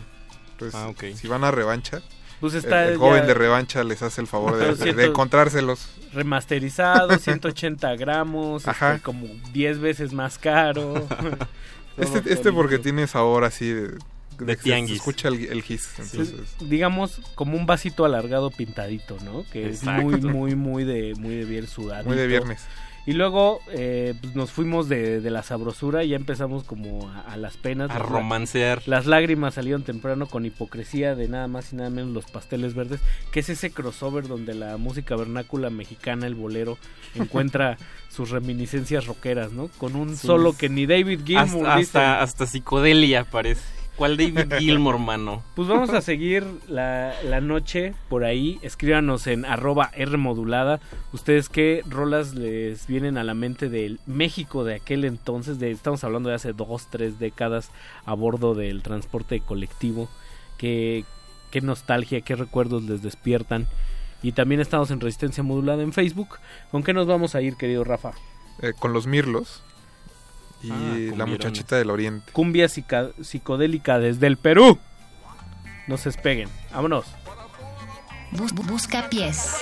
Entonces, 0.54 0.80
Ah, 0.80 0.88
ok. 0.90 1.16
si 1.16 1.28
van 1.28 1.44
a 1.44 1.52
revancha, 1.52 2.02
Pues 2.42 2.54
el- 2.54 2.60
está 2.60 2.86
el, 2.88 2.94
ya- 2.94 2.98
joven 3.00 3.26
de 3.28 3.34
revancha 3.34 3.84
les 3.86 4.02
hace 4.02 4.20
el 4.20 4.28
favor 4.28 4.58
de, 4.58 4.66
de- 4.68 4.76
siento- 4.76 4.96
de 5.02 5.06
encontrárselos. 5.06 5.88
remasterizado, 6.14 7.18
180 7.20 7.96
gramos, 7.96 8.68
Ajá. 8.68 8.96
este, 8.96 9.04
como 9.04 9.28
10 9.54 9.80
veces 9.80 10.12
más 10.14 10.38
caro. 10.38 11.08
Este, 11.98 12.34
este 12.34 12.54
porque 12.54 12.80
tiene 12.80 13.06
sabor 13.06 13.44
así 13.44 13.68
de, 13.70 13.90
De 14.40 14.56
que 14.56 14.56
se- 14.56 14.64
tianguis. 14.64 14.90
Se 14.92 14.96
escucha 14.96 15.28
el, 15.28 15.46
el 15.46 15.62
gis. 15.62 15.90
Entonces, 16.00 16.34
digamos 16.62 17.20
como 17.36 17.58
un 17.58 17.66
vasito 17.66 18.06
alargado 18.06 18.50
pintadito, 18.50 19.18
¿no? 19.26 19.44
Que 19.52 19.68
Exacto. 19.68 20.16
es 20.16 20.24
muy 20.24 20.32
muy 20.32 20.56
muy 20.56 20.84
de 20.86 21.14
muy 21.20 21.36
de 21.36 21.46
bien 21.46 21.68
sudado. 21.68 22.06
muy 22.06 22.16
de 22.16 22.28
viernes. 22.28 22.62
Y 23.08 23.14
luego 23.14 23.62
eh, 23.72 24.14
pues, 24.22 24.36
nos 24.36 24.52
fuimos 24.52 24.88
de, 24.88 25.22
de 25.22 25.30
la 25.32 25.42
sabrosura 25.42 26.04
y 26.04 26.10
ya 26.10 26.16
empezamos 26.18 26.64
como 26.64 27.10
a, 27.10 27.22
a 27.22 27.38
las 27.38 27.58
penas. 27.58 27.90
A 27.90 27.98
romancear. 27.98 28.84
Las 28.86 29.08
lágrimas 29.08 29.56
salieron 29.56 29.84
temprano 29.84 30.28
con 30.28 30.46
hipocresía 30.46 31.16
de 31.16 31.28
nada 31.28 31.48
más 31.48 31.74
y 31.74 31.78
nada 31.78 31.90
menos 31.90 32.12
los 32.12 32.26
pasteles 32.26 32.76
verdes, 32.76 33.00
que 33.32 33.40
es 33.40 33.50
ese 33.50 33.72
crossover 33.72 34.28
donde 34.28 34.54
la 34.54 34.78
música 34.78 35.16
vernácula 35.16 35.70
mexicana, 35.72 36.28
el 36.28 36.36
bolero, 36.36 36.78
encuentra 37.16 37.78
sus 38.10 38.30
reminiscencias 38.30 39.08
rockeras, 39.08 39.52
¿no? 39.52 39.70
Con 39.80 39.96
un 39.96 40.16
Sí. 40.16 40.28
solo 40.28 40.54
que 40.56 40.70
ni 40.70 40.86
David 40.86 41.22
Gilmour 41.26 41.66
Hasta, 41.68 41.76
hasta, 41.76 42.22
hasta 42.22 42.46
psicodelia 42.46 43.24
parece. 43.24 43.62
¿Cuál 44.02 44.18
David 44.18 44.52
Gilmour, 44.58 44.98
mano? 44.98 45.44
Pues 45.54 45.68
vamos 45.68 45.92
a 45.92 46.02
seguir 46.02 46.44
la, 46.68 47.14
la 47.24 47.40
noche 47.40 47.94
por 48.10 48.24
ahí. 48.24 48.58
Escríbanos 48.64 49.28
en 49.28 49.46
arroba 49.46 49.92
R 49.94 50.18
modulada. 50.18 50.80
¿Ustedes 51.14 51.50
qué 51.50 51.84
rolas 51.88 52.34
les 52.34 52.88
vienen 52.88 53.20
a 53.20 53.24
la 53.24 53.36
mente 53.36 53.70
del 53.70 54.00
México 54.08 54.64
de 54.64 54.74
aquel 54.74 55.06
entonces? 55.06 55.60
De, 55.60 55.70
estamos 55.70 56.04
hablando 56.04 56.30
de 56.30 56.36
hace 56.36 56.52
dos, 56.52 56.88
tres 56.90 57.20
décadas 57.20 57.70
a 58.04 58.16
bordo 58.16 58.56
del 58.56 58.82
transporte 58.82 59.40
colectivo. 59.40 60.10
¿Qué, 60.58 61.06
qué 61.52 61.62
nostalgia, 61.62 62.22
qué 62.22 62.36
recuerdos 62.36 62.82
les 62.82 63.04
despiertan? 63.04 63.68
Y 64.24 64.32
también 64.32 64.62
estamos 64.62 64.90
en 64.90 65.00
Resistencia 65.00 65.44
Modulada 65.44 65.84
en 65.84 65.94
Facebook. 65.94 66.40
¿Con 66.72 66.82
qué 66.82 66.94
nos 66.94 67.06
vamos 67.06 67.36
a 67.36 67.42
ir, 67.44 67.56
querido 67.56 67.84
Rafa? 67.84 68.14
Eh, 68.64 68.74
con 68.80 68.94
los 68.94 69.06
Mirlos 69.06 69.62
y 70.64 70.72
Ah, 70.72 71.14
la 71.18 71.26
muchachita 71.26 71.76
del 71.78 71.90
oriente. 71.90 72.32
Cumbia 72.32 72.68
psicodélica 72.70 74.00
desde 74.00 74.28
el 74.28 74.38
Perú. 74.38 74.78
No 75.88 75.98
se 75.98 76.10
despeguen. 76.10 76.50
Vámonos. 76.74 77.06
Bus- 78.32 78.54
bu- 78.54 78.66
busca 78.66 79.10
pies. 79.10 79.56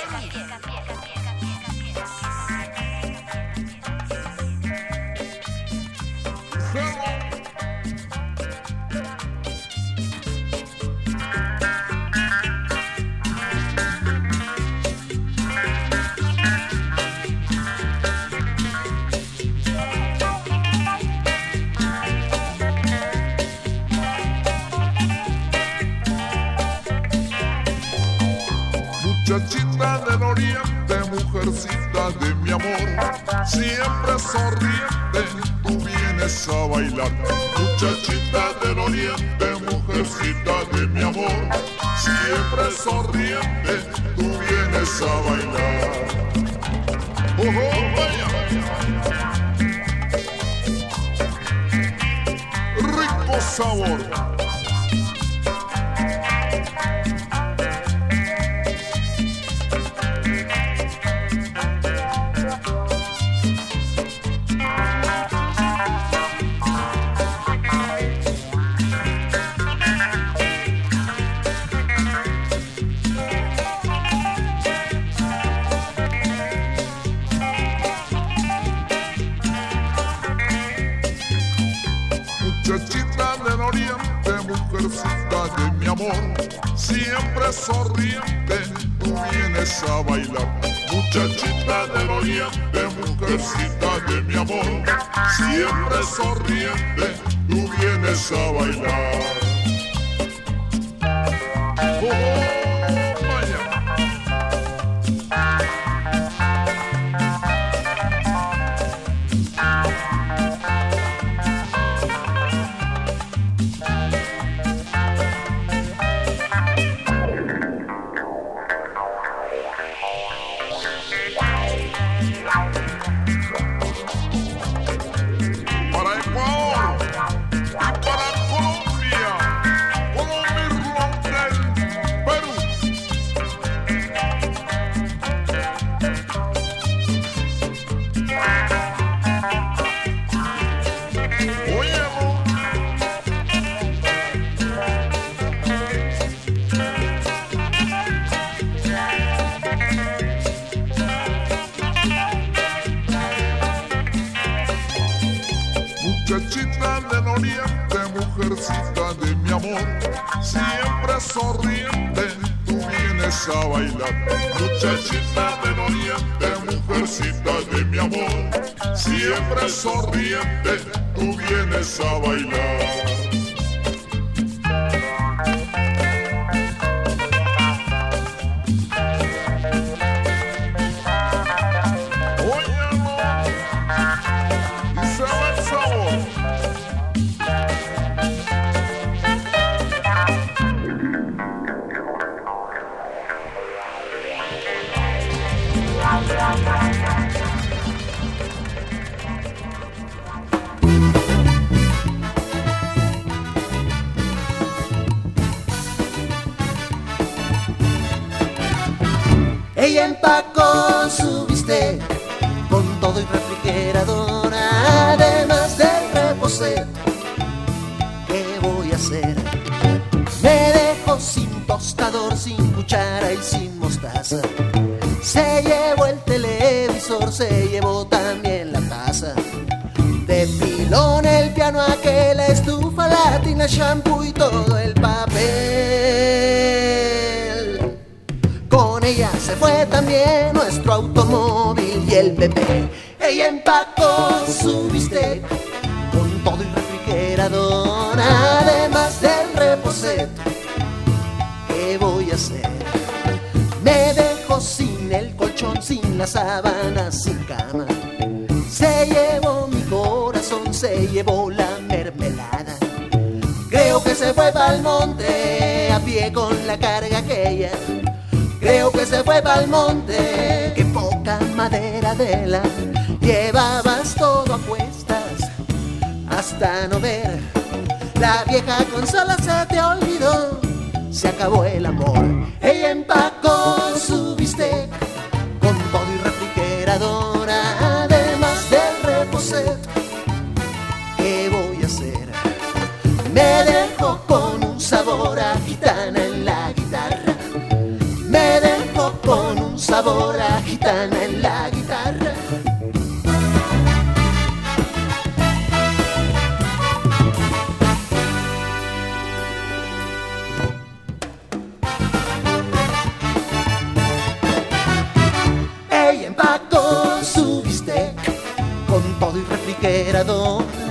Mi 32.50 32.56
amor, 32.56 33.46
siempre 33.46 34.18
sonriente, 34.18 35.22
tú 35.62 35.78
vienes 35.78 36.48
a 36.48 36.66
bailar. 36.66 37.12
Muchachita 37.60 38.54
del 38.64 38.80
oriente, 38.80 39.46
mujercita 39.70 40.66
de 40.74 40.88
mi 40.88 41.04
amor, 41.04 41.32
siempre 41.96 42.72
sonriente, 42.72 43.74
tú 44.16 44.24
vienes 44.24 45.02
a 45.02 45.14
bailar. 45.30 45.90
Oh, 47.38 47.44
oh, 47.46 47.82
vaya. 47.96 48.28
Rico 52.78 53.42
sabor. 53.42 54.49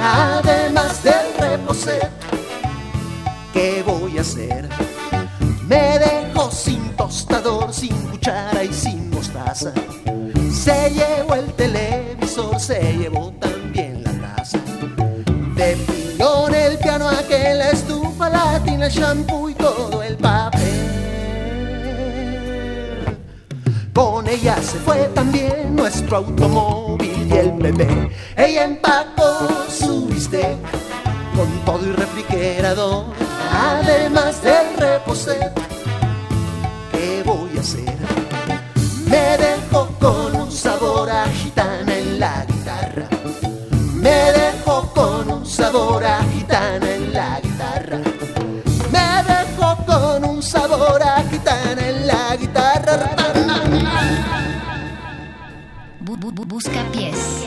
además 0.00 1.02
del 1.02 1.15
reposé. 1.39 2.00
¿Qué 3.52 3.83
voy 3.86 4.18
a 4.18 4.23
hacer? 4.23 4.68
Me 5.67 5.99
dejó 5.99 6.50
sin 6.50 6.97
tostador, 6.97 7.73
sin 7.73 7.94
cuchara 8.08 8.65
y 8.65 8.73
sin 8.73 9.10
mostaza. 9.10 9.73
Se 10.52 10.91
llevó 10.91 11.34
el 11.34 11.52
televisor, 11.55 12.58
se 12.58 12.81
llevó 12.97 13.33
también 13.39 14.02
la 14.05 14.34
taza. 14.36 14.58
De 15.57 15.76
piñón 15.76 16.55
el 16.55 16.78
piano 16.78 17.08
aquella 17.08 17.70
estufa, 17.70 18.31
la 18.31 18.60
tina, 18.65 18.86
el 18.86 18.92
shampoo 18.92 19.50
y 19.50 19.55
todo 19.55 20.02
el 20.02 20.17
papel. 20.17 20.62
Con 23.92 24.28
ella 24.28 24.57
se 24.62 24.78
fue 24.78 25.10
también 25.15 25.75
nuestro 25.75 26.18
automóvil 26.18 27.18
y 27.29 27.37
el 27.37 27.53
bebé. 27.53 28.11
Ella 28.37 28.65
empacó 28.65 29.49
su 29.69 30.07
bistec 30.07 30.57
con 31.37 31.49
todo 31.65 31.87
y 31.87 31.93
refrigerador, 31.93 33.05
además 33.53 34.43
del 34.43 34.77
reposé. 34.77 35.39
¿Qué 36.93 37.23
voy 37.25 37.57
a 37.57 37.61
hacer? 37.61 37.97
Me 39.07 39.37
dejó 39.39 39.89
con 40.01 40.37
un 40.37 40.51
sabor 40.51 41.11
a 41.11 41.27
gitana 41.27 41.97
en 41.97 42.21
la 42.21 42.45
guitarra. 42.45 43.09
Me 43.95 44.33
dejó 44.33 44.93
con 44.95 45.31
un 45.31 45.47
sabor 45.47 46.05
a 46.05 46.23
gitana 46.33 46.95
en 46.95 47.13
la 47.13 47.41
guitarra. 47.41 47.99
Me 48.93 49.09
dejó 49.33 49.77
con 49.87 50.25
un 50.25 50.43
sabor 50.43 51.03
a 51.03 51.23
gitana 51.31 51.89
en 51.89 52.07
la 52.07 52.37
guitarra 52.37 53.18
bu, 56.19 56.37
bu, 56.37 56.51
busca 56.51 56.83
pies. 56.93 57.47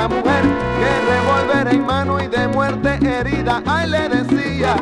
a 0.00 0.04
esa 0.04 0.08
mujer 0.08 0.42
que 0.78 0.90
revólver 1.12 1.74
en 1.74 1.86
mano 1.86 2.22
y 2.22 2.26
de 2.26 2.48
muerte 2.48 2.98
herida. 3.02 3.62
Ay, 3.66 3.90
le 3.90 4.08
decía. 4.08 4.76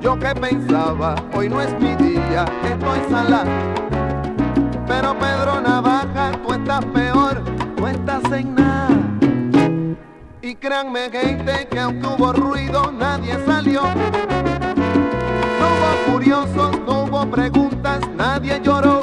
Yo 0.00 0.18
que 0.18 0.34
pensaba, 0.34 1.14
hoy 1.32 1.48
no 1.48 1.60
es 1.60 1.72
mi 1.80 1.94
día, 1.96 2.44
estoy 2.64 3.00
sala. 3.10 3.44
Pero 4.86 5.16
Pedro 5.18 5.60
Navaja, 5.60 6.32
tú 6.44 6.52
estás 6.52 6.84
peor, 6.86 7.42
tú 7.76 7.86
estás 7.86 8.24
en 8.32 8.54
nada. 8.54 8.88
Y 10.42 10.54
créanme 10.56 11.08
gente 11.10 11.68
que 11.70 11.78
aunque 11.80 12.06
hubo 12.06 12.32
ruido, 12.32 12.92
nadie 12.92 13.36
salió. 13.46 13.82
No 13.82 15.66
hubo 15.68 16.12
curiosos, 16.12 16.80
no 16.86 17.04
hubo 17.04 17.26
preguntas, 17.30 18.00
nadie 18.16 18.60
lloró. 18.62 19.02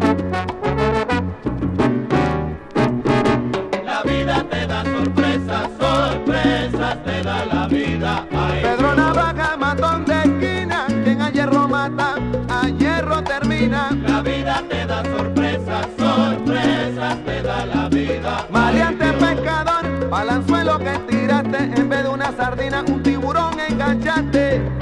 Te 7.03 7.23
da 7.23 7.45
la 7.45 7.67
vida. 7.67 8.25
Ay, 8.31 8.61
Pedro 8.61 8.95
Navaja, 8.95 9.57
matón 9.57 10.05
de 10.05 10.19
esquina, 10.21 10.85
quien 11.03 11.21
a 11.21 11.29
hierro 11.29 11.67
mata, 11.67 12.15
a 12.49 12.67
hierro 12.67 13.23
termina. 13.23 13.89
La 14.07 14.21
vida 14.21 14.63
te 14.69 14.85
da 14.85 15.03
sorpresas, 15.03 15.87
sorpresas 15.97 17.17
te 17.25 17.41
da 17.41 17.65
la 17.65 17.89
vida. 17.89 18.45
Maleante 18.49 19.13
pescador, 19.13 20.09
balanzuelo 20.09 20.79
que 20.79 20.99
tiraste, 21.07 21.57
en 21.57 21.89
vez 21.89 22.03
de 22.03 22.09
una 22.09 22.31
sardina, 22.33 22.83
un 22.87 23.01
tiburón 23.03 23.59
enganchaste. 23.59 24.80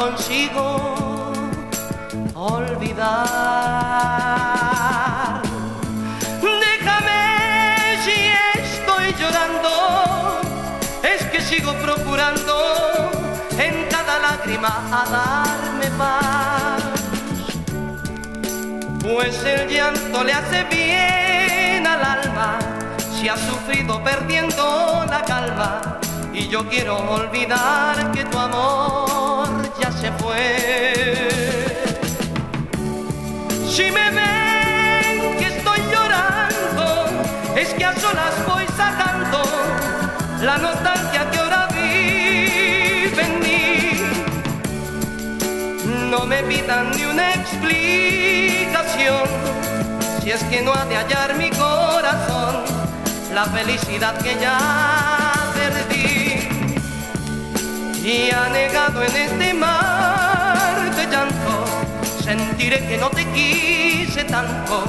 Consigo 0.00 0.66
olvidar. 2.34 3.12
Déjame 6.66 7.22
si 8.04 8.18
estoy 8.62 9.06
llorando, 9.20 10.40
es 11.02 11.20
que 11.26 11.40
sigo 11.42 11.74
procurando 11.74 12.54
en 13.58 13.74
cada 13.90 14.18
lágrima 14.20 14.72
a 14.90 15.00
darme 15.16 15.88
paz. 15.98 16.82
Pues 19.02 19.44
el 19.44 19.68
llanto 19.68 20.24
le 20.24 20.32
hace 20.32 20.64
bien 20.64 21.86
al 21.86 22.02
alma 22.02 22.58
si 23.12 23.28
ha 23.28 23.36
sufrido 23.36 24.02
perdiendo 24.02 25.04
la 25.10 25.22
calma. 25.24 26.00
Y 26.32 26.48
yo 26.48 26.66
quiero 26.70 26.96
olvidar 26.96 28.12
que 28.12 28.24
tu 28.24 28.38
amor 28.38 29.19
se 30.00 30.10
fue. 30.12 31.28
Si 33.68 33.90
me 33.90 34.10
ven 34.10 35.36
que 35.38 35.46
estoy 35.46 35.80
llorando, 35.92 37.06
es 37.56 37.68
que 37.74 37.84
a 37.84 37.94
solas 37.94 38.34
voy 38.46 38.64
sacando 38.76 39.42
la 40.42 40.56
nostalgia 40.58 41.30
que 41.30 41.38
ahora 41.38 41.68
vive 41.72 43.22
en 43.22 43.40
mí. 43.40 44.00
No 46.10 46.24
me 46.26 46.42
pidan 46.44 46.90
ni 46.96 47.04
una 47.04 47.34
explicación, 47.34 49.24
si 50.22 50.30
es 50.30 50.42
que 50.44 50.62
no 50.62 50.72
ha 50.72 50.86
de 50.86 50.96
hallar 50.96 51.34
mi 51.36 51.50
corazón 51.50 52.64
la 53.34 53.44
felicidad 53.44 54.18
que 54.22 54.34
ya. 54.40 55.29
Y 58.10 58.28
anegado 58.32 59.04
en 59.04 59.14
este 59.14 59.54
mar 59.54 60.96
de 60.96 61.06
llanto, 61.06 61.64
sentiré 62.20 62.84
que 62.88 62.98
no 62.98 63.08
te 63.08 63.24
quise 63.26 64.24
tanto 64.24 64.82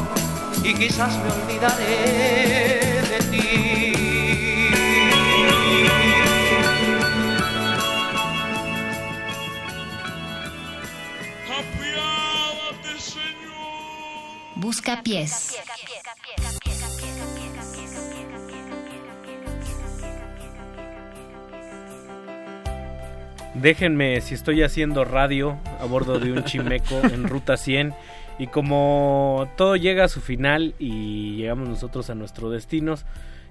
y 0.64 0.74
quizás 0.74 1.16
me 1.18 1.30
olvidaré 1.32 3.04
de 3.12 3.20
ti. 3.30 3.94
Busca 14.56 15.04
pies. 15.04 15.51
Déjenme 23.62 24.20
si 24.22 24.34
estoy 24.34 24.64
haciendo 24.64 25.06
radio 25.06 25.56
a 25.80 25.86
bordo 25.86 26.20
de 26.20 26.32
un 26.32 26.44
chimeco 26.46 27.00
en 27.04 27.28
ruta 27.28 27.58
100 27.58 27.94
y 28.40 28.48
como 28.48 29.48
todo 29.56 29.76
llega 29.76 30.06
a 30.06 30.08
su 30.08 30.20
final 30.20 30.74
y 30.80 31.36
llegamos 31.36 31.70
nosotros 31.70 32.10
a 32.10 32.16
nuestro 32.16 32.50
destino, 32.50 32.96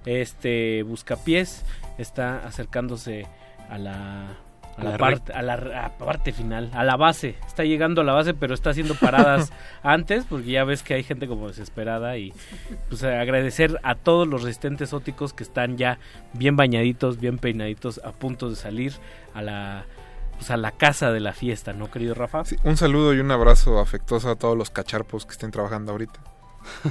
este 0.06 0.82
buscapiés 0.82 1.64
está 1.96 2.44
acercándose 2.44 3.26
a 3.68 3.78
la 3.78 4.36
a 4.76 4.84
la, 4.84 4.90
La 4.92 4.98
parte, 4.98 5.32
a 5.32 5.42
la 5.42 5.54
a 5.84 5.90
parte 5.98 6.32
final, 6.32 6.70
a 6.72 6.82
la 6.82 6.96
base. 6.96 7.36
Está 7.46 7.64
llegando 7.64 8.00
a 8.00 8.04
la 8.04 8.12
base, 8.12 8.34
pero 8.34 8.54
está 8.54 8.70
haciendo 8.70 8.94
paradas 8.94 9.52
antes, 9.82 10.24
porque 10.24 10.50
ya 10.50 10.64
ves 10.64 10.82
que 10.82 10.94
hay 10.94 11.02
gente 11.02 11.28
como 11.28 11.48
desesperada. 11.48 12.16
Y 12.16 12.32
pues 12.88 13.04
agradecer 13.04 13.78
a 13.82 13.94
todos 13.94 14.26
los 14.26 14.42
resistentes 14.42 14.92
óticos 14.92 15.34
que 15.34 15.42
están 15.42 15.76
ya 15.76 15.98
bien 16.32 16.56
bañaditos, 16.56 17.20
bien 17.20 17.38
peinaditos, 17.38 18.00
a 18.04 18.12
punto 18.12 18.48
de 18.48 18.56
salir 18.56 18.94
a 19.34 19.42
la, 19.42 19.84
pues, 20.40 20.50
a 20.50 20.56
la 20.56 20.72
casa 20.72 21.12
de 21.12 21.20
la 21.20 21.32
fiesta, 21.32 21.72
¿no, 21.72 21.90
querido 21.90 22.14
Rafa? 22.14 22.44
Sí, 22.44 22.56
un 22.64 22.76
saludo 22.76 23.14
y 23.14 23.20
un 23.20 23.30
abrazo 23.30 23.78
afectuoso 23.78 24.28
a 24.30 24.34
todos 24.36 24.58
los 24.58 24.70
cacharpos 24.70 25.24
que 25.26 25.32
estén 25.32 25.50
trabajando 25.52 25.92
ahorita. 25.92 26.18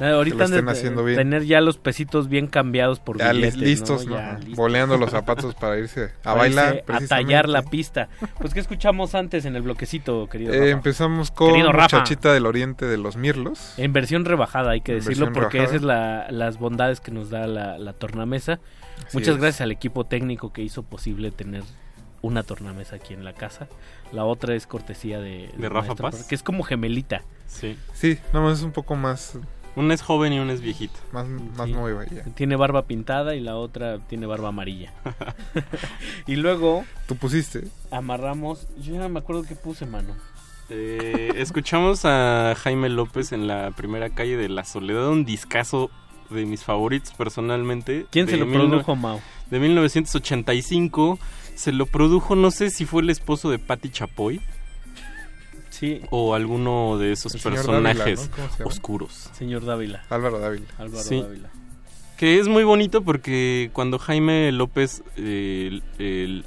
Ah, 0.00 0.10
ahorita 0.10 0.36
lo 0.38 0.44
han 0.44 0.50
de 0.50 0.72
estén 0.72 0.96
tener 1.14 1.44
ya 1.44 1.60
los 1.60 1.78
pesitos 1.78 2.28
bien 2.28 2.48
cambiados 2.48 2.98
por 2.98 3.16
Ya 3.16 3.30
billetes, 3.30 3.56
li- 3.56 3.66
listos, 3.66 4.06
¿no? 4.06 4.16
Ya 4.16 4.32
listos. 4.38 4.56
Boleando 4.56 4.96
los 4.96 5.10
zapatos 5.10 5.54
para 5.60 5.78
irse 5.78 6.06
a 6.06 6.22
Para 6.24 6.36
bailar. 6.36 6.84
irse 6.88 7.04
A 7.04 7.06
tallar 7.06 7.48
la 7.48 7.62
pista. 7.62 8.08
Pues, 8.40 8.52
¿qué 8.54 8.58
escuchamos 8.58 9.14
antes 9.14 9.44
en 9.44 9.54
el 9.54 9.62
bloquecito, 9.62 10.28
querido 10.28 10.52
Eh, 10.52 10.58
Rafa? 10.58 10.70
empezamos 10.70 11.30
con 11.30 11.52
Querido 11.52 11.70
Rafa. 11.70 11.98
Muchachita 11.98 12.32
del 12.32 12.44
Oriente 12.46 12.86
de 12.86 12.98
los 12.98 13.16
Mirlos. 13.16 13.74
En 13.78 13.92
versión 13.92 14.24
rebajada, 14.24 14.72
hay 14.72 14.80
que 14.80 14.92
En 14.94 14.98
decirlo, 14.98 15.26
porque 15.32 15.58
rebajada. 15.58 15.62
esas 15.64 15.76
es 15.76 15.82
la, 15.82 16.26
las 16.30 16.58
bondades 16.58 16.98
que 17.00 17.12
nos 17.12 17.30
da 17.30 17.46
la, 17.46 17.78
la 17.78 17.92
tornamesa. 17.92 18.58
Así 19.06 19.16
Muchas 19.16 19.36
es. 19.36 19.40
gracias 19.40 19.60
al 19.60 19.70
equipo 19.70 20.04
técnico 20.06 20.52
que 20.52 20.62
hizo 20.62 20.82
posible 20.82 21.30
tener 21.30 21.62
una 22.24 22.42
tornamesa 22.42 22.96
aquí 22.96 23.12
en 23.14 23.24
la 23.24 23.34
casa. 23.34 23.68
La 24.12 24.24
otra 24.24 24.54
es 24.54 24.66
cortesía 24.66 25.20
de, 25.20 25.50
Rafa 25.58 25.88
maestro, 25.88 26.10
Paz? 26.10 26.26
Que 26.26 26.34
es 26.34 26.42
como 26.42 26.62
gemelita. 26.62 27.22
Sí. 27.46 27.76
Sí, 27.92 28.18
nada 28.32 28.46
más 28.46 28.58
es 28.58 28.64
un 28.64 28.72
poco 28.72 28.96
más. 28.96 29.38
Una 29.76 29.92
es 29.92 30.02
joven 30.02 30.32
y 30.32 30.38
una 30.38 30.52
es 30.52 30.60
viejita. 30.60 30.98
Más, 31.12 31.26
más 31.28 31.66
Sí. 31.66 31.72
nueva 31.74 32.04
ya. 32.06 32.22
Tiene 32.34 32.56
barba 32.56 32.86
pintada 32.86 33.34
y 33.34 33.40
la 33.40 33.56
otra 33.56 33.98
tiene 34.06 34.26
barba 34.26 34.48
amarilla. 34.48 34.92
y 36.26 36.36
luego 36.36 36.84
¿Tú 37.06 37.16
pusiste? 37.16 37.68
amarramos. 37.90 38.66
Yo 38.78 38.94
ya 38.94 39.00
no 39.00 39.08
me 39.08 39.18
acuerdo 39.18 39.42
qué 39.42 39.56
puse, 39.56 39.84
mano. 39.84 40.14
Eh, 40.70 41.32
escuchamos 41.36 42.04
a 42.04 42.54
Jaime 42.56 42.88
López 42.88 43.32
en 43.32 43.46
la 43.46 43.70
primera 43.72 44.08
calle 44.10 44.38
de 44.38 44.48
La 44.48 44.64
Soledad, 44.64 45.08
un 45.08 45.26
discazo 45.26 45.90
de 46.30 46.46
mis 46.46 46.64
favoritos 46.64 47.12
personalmente. 47.12 48.06
¿Quién 48.10 48.28
se 48.28 48.38
lo 48.38 48.50
produjo, 48.50 48.96
Mau? 48.96 49.20
De 49.50 49.58
1985. 49.58 51.18
Se 51.54 51.72
lo 51.72 51.86
produjo, 51.86 52.34
no 52.36 52.50
sé 52.50 52.70
si 52.70 52.84
fue 52.84 53.02
el 53.02 53.10
esposo 53.10 53.50
de 53.50 53.58
Patti 53.58 53.90
Chapoy. 53.90 54.40
Sí. 55.70 56.00
O 56.10 56.34
alguno 56.34 56.98
de 56.98 57.12
esos 57.12 57.34
El 57.34 57.40
señor 57.40 57.56
personajes 57.66 57.96
Dávila, 57.98 58.14
¿no? 58.30 58.36
¿Cómo 58.36 58.48
se 58.52 58.58
llama? 58.58 58.68
oscuros. 58.70 59.30
Señor 59.32 59.64
Dávila. 59.64 60.04
Álvaro 60.08 60.38
Dávila. 60.38 60.66
Álvaro 60.78 61.02
Sí. 61.02 61.20
Dávila. 61.20 61.50
Que 62.16 62.38
es 62.38 62.46
muy 62.46 62.62
bonito 62.62 63.02
porque 63.02 63.70
cuando 63.72 63.98
Jaime 63.98 64.52
López 64.52 65.02
eh, 65.16 65.80
el- 65.98 66.44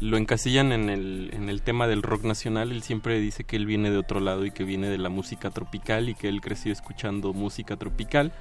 lo 0.00 0.16
encasillan 0.16 0.72
en 0.72 0.88
el, 0.90 1.30
en 1.32 1.48
el 1.48 1.62
tema 1.62 1.86
del 1.86 2.02
rock 2.02 2.24
nacional, 2.24 2.72
él 2.72 2.82
siempre 2.82 3.20
dice 3.20 3.44
que 3.44 3.56
él 3.56 3.64
viene 3.64 3.90
de 3.90 3.98
otro 3.98 4.20
lado 4.20 4.44
y 4.44 4.50
que 4.50 4.64
viene 4.64 4.88
de 4.88 4.98
la 4.98 5.08
música 5.08 5.50
tropical 5.50 6.08
y 6.08 6.14
que 6.14 6.28
él 6.28 6.40
creció 6.40 6.72
escuchando 6.72 7.32
música 7.32 7.76
tropical. 7.76 8.32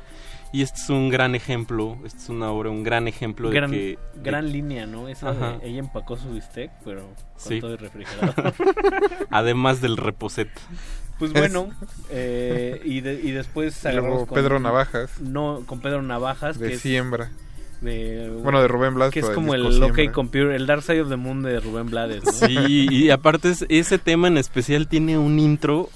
Y 0.53 0.61
este 0.61 0.79
es 0.79 0.89
un 0.89 1.09
gran 1.09 1.33
ejemplo, 1.35 1.97
esta 2.05 2.19
es 2.19 2.29
una 2.29 2.49
obra, 2.51 2.69
un 2.69 2.83
gran 2.83 3.07
ejemplo 3.07 3.49
Gran, 3.49 3.71
de 3.71 3.77
que... 3.77 3.83
de- 3.83 4.23
gran 4.23 4.51
línea, 4.51 4.85
¿no? 4.85 5.07
Esa 5.09 5.33
de- 5.33 5.67
ella 5.67 5.79
empacó 5.79 6.15
su 6.15 6.29
bistec, 6.31 6.71
pero 6.85 7.01
con 7.01 7.15
Sí. 7.37 7.59
todo 7.59 7.71
el 7.73 7.79
refrigerador. 7.79 8.53
Además 9.31 9.81
del 9.81 9.97
reposet. 9.97 10.49
Pues 11.19 11.33
bueno, 11.33 11.69
eh, 12.11 12.81
y, 12.85 13.01
de- 13.01 13.19
y 13.23 13.31
después 13.31 13.85
agarramos 13.85 14.25
con 14.27 14.35
Pedro 14.35 14.59
Navajas. 14.59 15.19
No, 15.21 15.63
con 15.65 15.79
Pedro 15.79 16.01
Navajas, 16.01 16.59
De 16.59 16.67
que 16.69 16.73
es 16.75 16.81
Siembra. 16.81 17.31
de- 17.81 18.29
Bueno, 18.43 18.61
de 18.61 18.67
Rubén 18.67 18.93
Blades, 18.95 19.13
que 19.13 19.19
es 19.21 19.29
como 19.29 19.53
el 19.55 19.67
disco 19.69 19.87
OK. 19.87 20.11
Computer, 20.11 20.51
el 20.51 20.67
Dark 20.67 20.83
Side 20.83 21.01
of 21.01 21.09
the 21.09 21.15
Moon 21.17 21.41
de 21.43 21.59
Rubén 21.59 21.89
Blades, 21.89 22.23
¿no? 22.25 22.31
Sí, 22.31 22.87
y 22.91 23.09
aparte 23.09 23.49
es- 23.51 23.65
ese 23.69 23.97
tema 23.97 24.27
en 24.27 24.37
especial 24.37 24.87
tiene 24.87 25.17
un 25.17 25.39
intro 25.39 25.89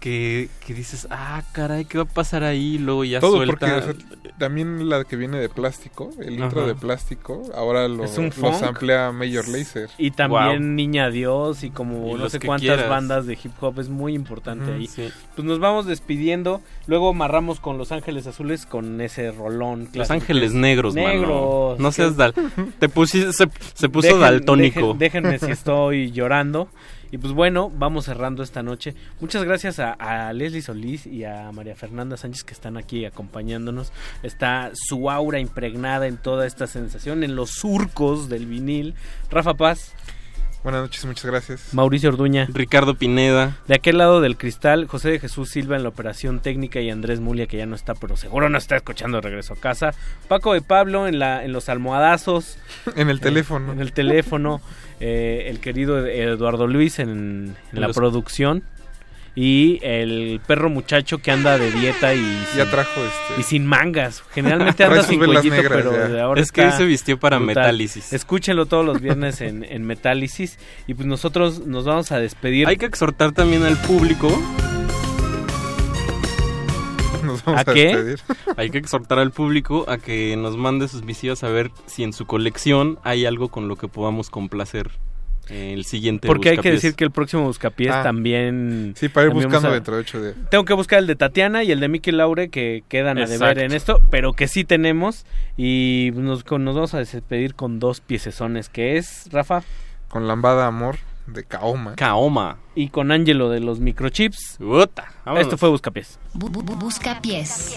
que, 0.00 0.48
que 0.66 0.72
dices, 0.74 1.06
ah, 1.10 1.42
caray, 1.52 1.84
¿qué 1.84 1.98
va 1.98 2.04
a 2.04 2.06
pasar 2.06 2.42
ahí? 2.42 2.78
Luego 2.78 3.04
ya 3.04 3.20
Todo, 3.20 3.36
suelta... 3.36 3.52
porque 3.58 3.72
o 3.74 3.82
sea, 3.82 3.94
también 4.38 4.88
la 4.88 5.04
que 5.04 5.16
viene 5.16 5.38
de 5.38 5.50
plástico, 5.50 6.10
el 6.20 6.40
intro 6.40 6.60
Ajá. 6.62 6.68
de 6.68 6.74
plástico, 6.74 7.42
ahora 7.54 7.86
lo, 7.86 8.04
Es 8.04 8.16
un 8.16 8.26
lo 8.26 8.32
funk. 8.32 8.54
samplea 8.54 9.12
Major 9.12 9.46
Lazer. 9.46 9.90
Y 9.98 10.12
también 10.12 10.74
Niña 10.74 11.10
Dios 11.10 11.62
y 11.64 11.70
como 11.70 12.08
Y 12.08 12.12
no 12.12 12.16
los 12.16 12.32
sé 12.32 12.40
cuántas 12.40 12.62
quieras. 12.62 12.88
bandas 12.88 13.26
de 13.26 13.34
hip 13.34 13.52
hop 13.60 13.78
es 13.78 13.90
muy 13.90 14.14
importante 14.14 14.72
ahí. 14.72 14.86
sí. 14.86 15.10
Pues 15.36 15.46
nos 15.46 15.58
vamos 15.60 15.84
despidiendo, 15.86 16.62
luego 16.86 17.10
amarramos 17.10 17.60
con 17.60 17.76
Los 17.76 17.92
Ángeles 17.92 18.26
Azules 18.26 18.64
con 18.64 19.00
ese 19.02 19.30
rolón 19.32 19.88
Los 19.92 20.10
ángeles 20.10 20.54
negros, 20.54 20.94
mano. 20.94 21.08
Negros. 21.08 21.78
No 21.78 21.92
seas 21.92 22.16
dal... 22.16 22.32
Te 22.78 22.88
pusiste... 22.88 23.34
Se, 23.34 23.46
se 23.74 23.88
puso 23.90 24.08
Dejen- 24.08 24.20
daltónico. 24.20 24.80
dejen- 24.94 24.98
déjenme 24.98 25.38
si 25.38 25.50
estoy 25.50 26.10
llorando. 26.10 26.68
Y 27.12 27.18
pues 27.18 27.32
bueno, 27.32 27.70
vamos 27.74 28.04
cerrando 28.04 28.42
esta 28.42 28.62
noche. 28.62 28.94
Muchas 29.20 29.42
gracias 29.44 29.78
a, 29.80 29.92
a 29.92 30.32
Leslie 30.32 30.62
Solís 30.62 31.06
y 31.06 31.24
a 31.24 31.50
María 31.52 31.74
Fernanda 31.74 32.16
Sánchez 32.16 32.44
que 32.44 32.54
están 32.54 32.76
aquí 32.76 33.04
acompañándonos. 33.04 33.92
Está 34.22 34.70
su 34.74 35.10
aura 35.10 35.40
impregnada 35.40 36.06
en 36.06 36.16
toda 36.18 36.46
esta 36.46 36.66
sensación, 36.66 37.24
en 37.24 37.34
los 37.36 37.50
surcos 37.50 38.28
del 38.28 38.46
vinil. 38.46 38.94
Rafa 39.30 39.54
Paz. 39.54 39.92
Buenas 40.62 40.82
noches, 40.82 41.06
muchas 41.06 41.24
gracias. 41.24 41.72
Mauricio 41.72 42.10
Orduña. 42.10 42.46
Ricardo 42.52 42.94
Pineda. 42.94 43.56
De 43.66 43.74
aquel 43.74 43.96
lado 43.96 44.20
del 44.20 44.36
cristal, 44.36 44.86
José 44.88 45.08
de 45.08 45.18
Jesús 45.18 45.48
Silva 45.48 45.76
en 45.76 45.82
la 45.84 45.88
operación 45.88 46.40
técnica 46.40 46.80
y 46.82 46.90
Andrés 46.90 47.18
Mulia, 47.18 47.46
que 47.46 47.56
ya 47.56 47.64
no 47.64 47.74
está, 47.74 47.94
pero 47.94 48.14
seguro 48.18 48.50
no 48.50 48.58
está 48.58 48.76
escuchando 48.76 49.16
de 49.16 49.22
regreso 49.22 49.54
a 49.54 49.56
casa. 49.56 49.94
Paco 50.28 50.52
de 50.52 50.60
Pablo 50.60 51.08
en, 51.08 51.18
la, 51.18 51.44
en 51.46 51.54
los 51.54 51.70
almohadazos. 51.70 52.58
En 52.94 53.08
el 53.08 53.16
Eh, 53.16 53.20
teléfono. 53.20 53.72
en 53.72 53.80
el 53.80 53.92
teléfono. 53.94 54.60
Eh, 55.00 55.46
el 55.48 55.60
querido 55.60 56.06
Eduardo 56.06 56.66
Luis 56.66 56.98
en, 56.98 57.56
en 57.72 57.80
la 57.80 57.88
Los- 57.88 57.96
producción. 57.96 58.62
Y 59.36 59.78
el 59.82 60.40
perro 60.44 60.68
muchacho 60.70 61.18
que 61.18 61.30
anda 61.30 61.56
de 61.56 61.70
dieta 61.70 62.12
y 62.14 62.20
Ya 62.56 62.64
sin, 62.64 62.70
trajo 62.72 63.00
este. 63.00 63.40
y 63.40 63.44
sin 63.44 63.64
mangas. 63.64 64.22
Generalmente 64.32 64.82
anda 64.84 65.04
sin 65.04 65.18
cuellito, 65.20 65.54
negras, 65.54 65.72
pero 65.72 65.92
de 66.08 66.20
ahora 66.20 66.40
Es 66.42 66.50
que 66.50 66.62
hoy 66.66 66.72
se 66.72 66.84
vistió 66.84 67.18
para 67.18 67.38
brutal. 67.38 67.54
Metálisis. 67.56 68.12
Escúchenlo 68.12 68.66
todos 68.66 68.84
los 68.84 69.00
viernes 69.00 69.40
en, 69.40 69.64
en 69.68 69.84
Metálisis. 69.84 70.58
Y 70.88 70.94
pues 70.94 71.06
nosotros 71.06 71.64
nos 71.66 71.84
vamos 71.84 72.10
a 72.10 72.18
despedir. 72.18 72.66
Hay 72.66 72.76
que 72.76 72.86
exhortar 72.86 73.30
también 73.30 73.62
al 73.62 73.76
público. 73.76 74.28
Nos 77.40 77.44
vamos 77.46 77.58
¿A 77.66 77.70
a, 77.70 77.74
qué? 77.74 77.96
despedir. 77.96 78.20
Hay 78.56 78.70
que 78.70 78.78
exhortar 78.78 79.18
al 79.18 79.30
público 79.32 79.84
a 79.88 79.98
que 79.98 80.36
nos 80.36 80.56
mande 80.56 80.88
sus 80.88 81.04
visivas 81.04 81.42
a 81.44 81.48
ver 81.48 81.70
si 81.86 82.02
en 82.04 82.12
su 82.12 82.26
colección 82.26 82.98
hay 83.04 83.26
algo 83.26 83.48
con 83.48 83.68
lo 83.68 83.76
que 83.76 83.88
podamos 83.88 84.30
complacer 84.30 84.90
el 85.48 85.84
siguiente 85.84 86.28
Porque 86.28 86.50
hay 86.50 86.58
que 86.58 86.70
decir 86.70 86.94
que 86.94 87.02
el 87.02 87.10
próximo 87.10 87.42
Buscapiés 87.42 87.90
Ah. 87.92 88.04
también... 88.04 88.94
Sí, 88.96 89.08
para 89.08 89.26
ir 89.26 89.32
buscando 89.32 89.66
a- 89.66 89.72
dentro 89.72 89.96
de 89.96 90.02
ocho 90.02 90.22
días. 90.22 90.36
Tengo 90.48 90.64
que 90.64 90.74
buscar 90.74 91.00
el 91.00 91.08
de 91.08 91.16
Tatiana 91.16 91.64
y 91.64 91.72
el 91.72 91.80
de 91.80 91.88
Mickey 91.88 92.12
Laure 92.12 92.50
que 92.50 92.84
quedan 92.88 93.18
a 93.18 93.26
deber 93.26 93.58
en 93.58 93.72
esto, 93.72 94.00
pero 94.10 94.32
que 94.32 94.46
sí 94.46 94.62
tenemos. 94.64 95.26
Y 95.56 96.12
nos, 96.14 96.48
nos 96.48 96.74
vamos 96.76 96.94
a 96.94 96.98
despedir 96.98 97.56
con 97.56 97.80
dos 97.80 98.00
piecesones, 98.00 98.68
que 98.68 98.96
es, 98.96 99.28
Rafa, 99.32 99.64
Con 100.08 100.28
Lambada 100.28 100.68
Amor 100.68 100.98
de 101.26 101.44
Kaoma. 101.44 101.94
Kaoma. 101.96 102.58
y 102.74 102.88
con 102.88 103.12
Ángelo 103.12 103.50
de 103.50 103.60
los 103.60 103.78
microchips. 103.80 104.56
Uta. 104.60 105.12
Esto 105.36 105.58
fue 105.58 105.68
Buscapiés. 105.68 106.18
Bu- 106.34 106.48
bu- 106.50 106.62
bu- 106.62 106.76
busca 106.76 107.20
pies. 107.20 107.76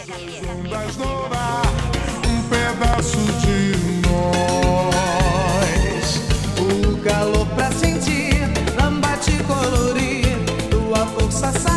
um 2.26 2.42
pedaço 2.50 3.18
de 3.42 3.76
nós. 4.08 4.94
O 6.60 6.98
calor 7.04 7.46
pra 7.56 7.72
sentir, 7.72 8.40
lambate 8.80 9.32
colorir, 9.44 10.26
tua 10.70 11.06
força 11.08 11.52
sair, 11.52 11.73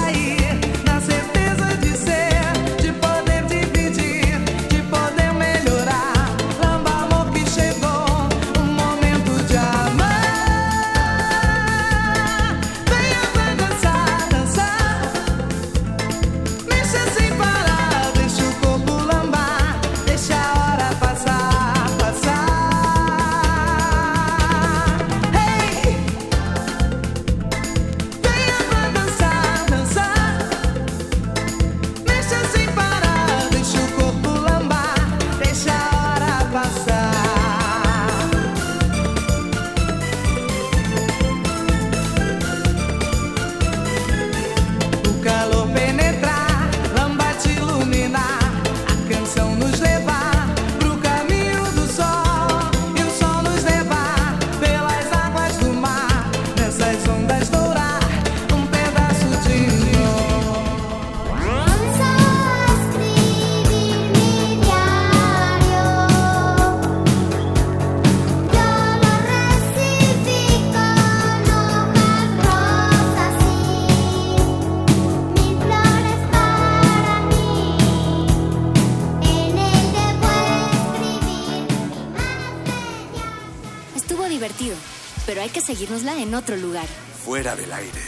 divertido, 84.46 84.76
pero 85.24 85.42
hay 85.42 85.48
que 85.48 85.60
seguirnosla 85.60 86.20
en 86.20 86.34
otro 86.34 86.56
lugar. 86.56 86.86
Fuera 87.24 87.56
del 87.56 87.72
aire. 87.72 88.00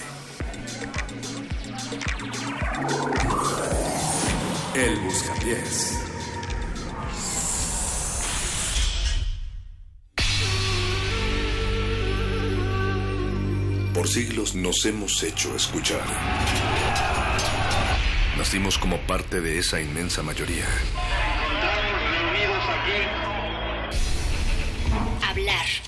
El 4.74 4.96
Buscapiés. 5.00 5.98
Por 13.92 14.06
siglos 14.06 14.54
nos 14.54 14.84
hemos 14.86 15.22
hecho 15.24 15.56
escuchar. 15.56 16.06
Nacimos 18.36 18.78
como 18.78 18.98
parte 19.08 19.40
de 19.40 19.58
esa 19.58 19.80
inmensa 19.80 20.22
mayoría. 20.22 20.66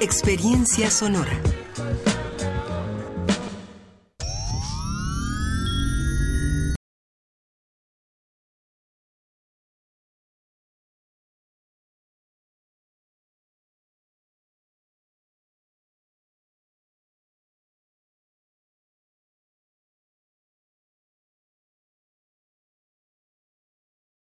Experiencia 0.00 0.90
sonora. 0.90 1.53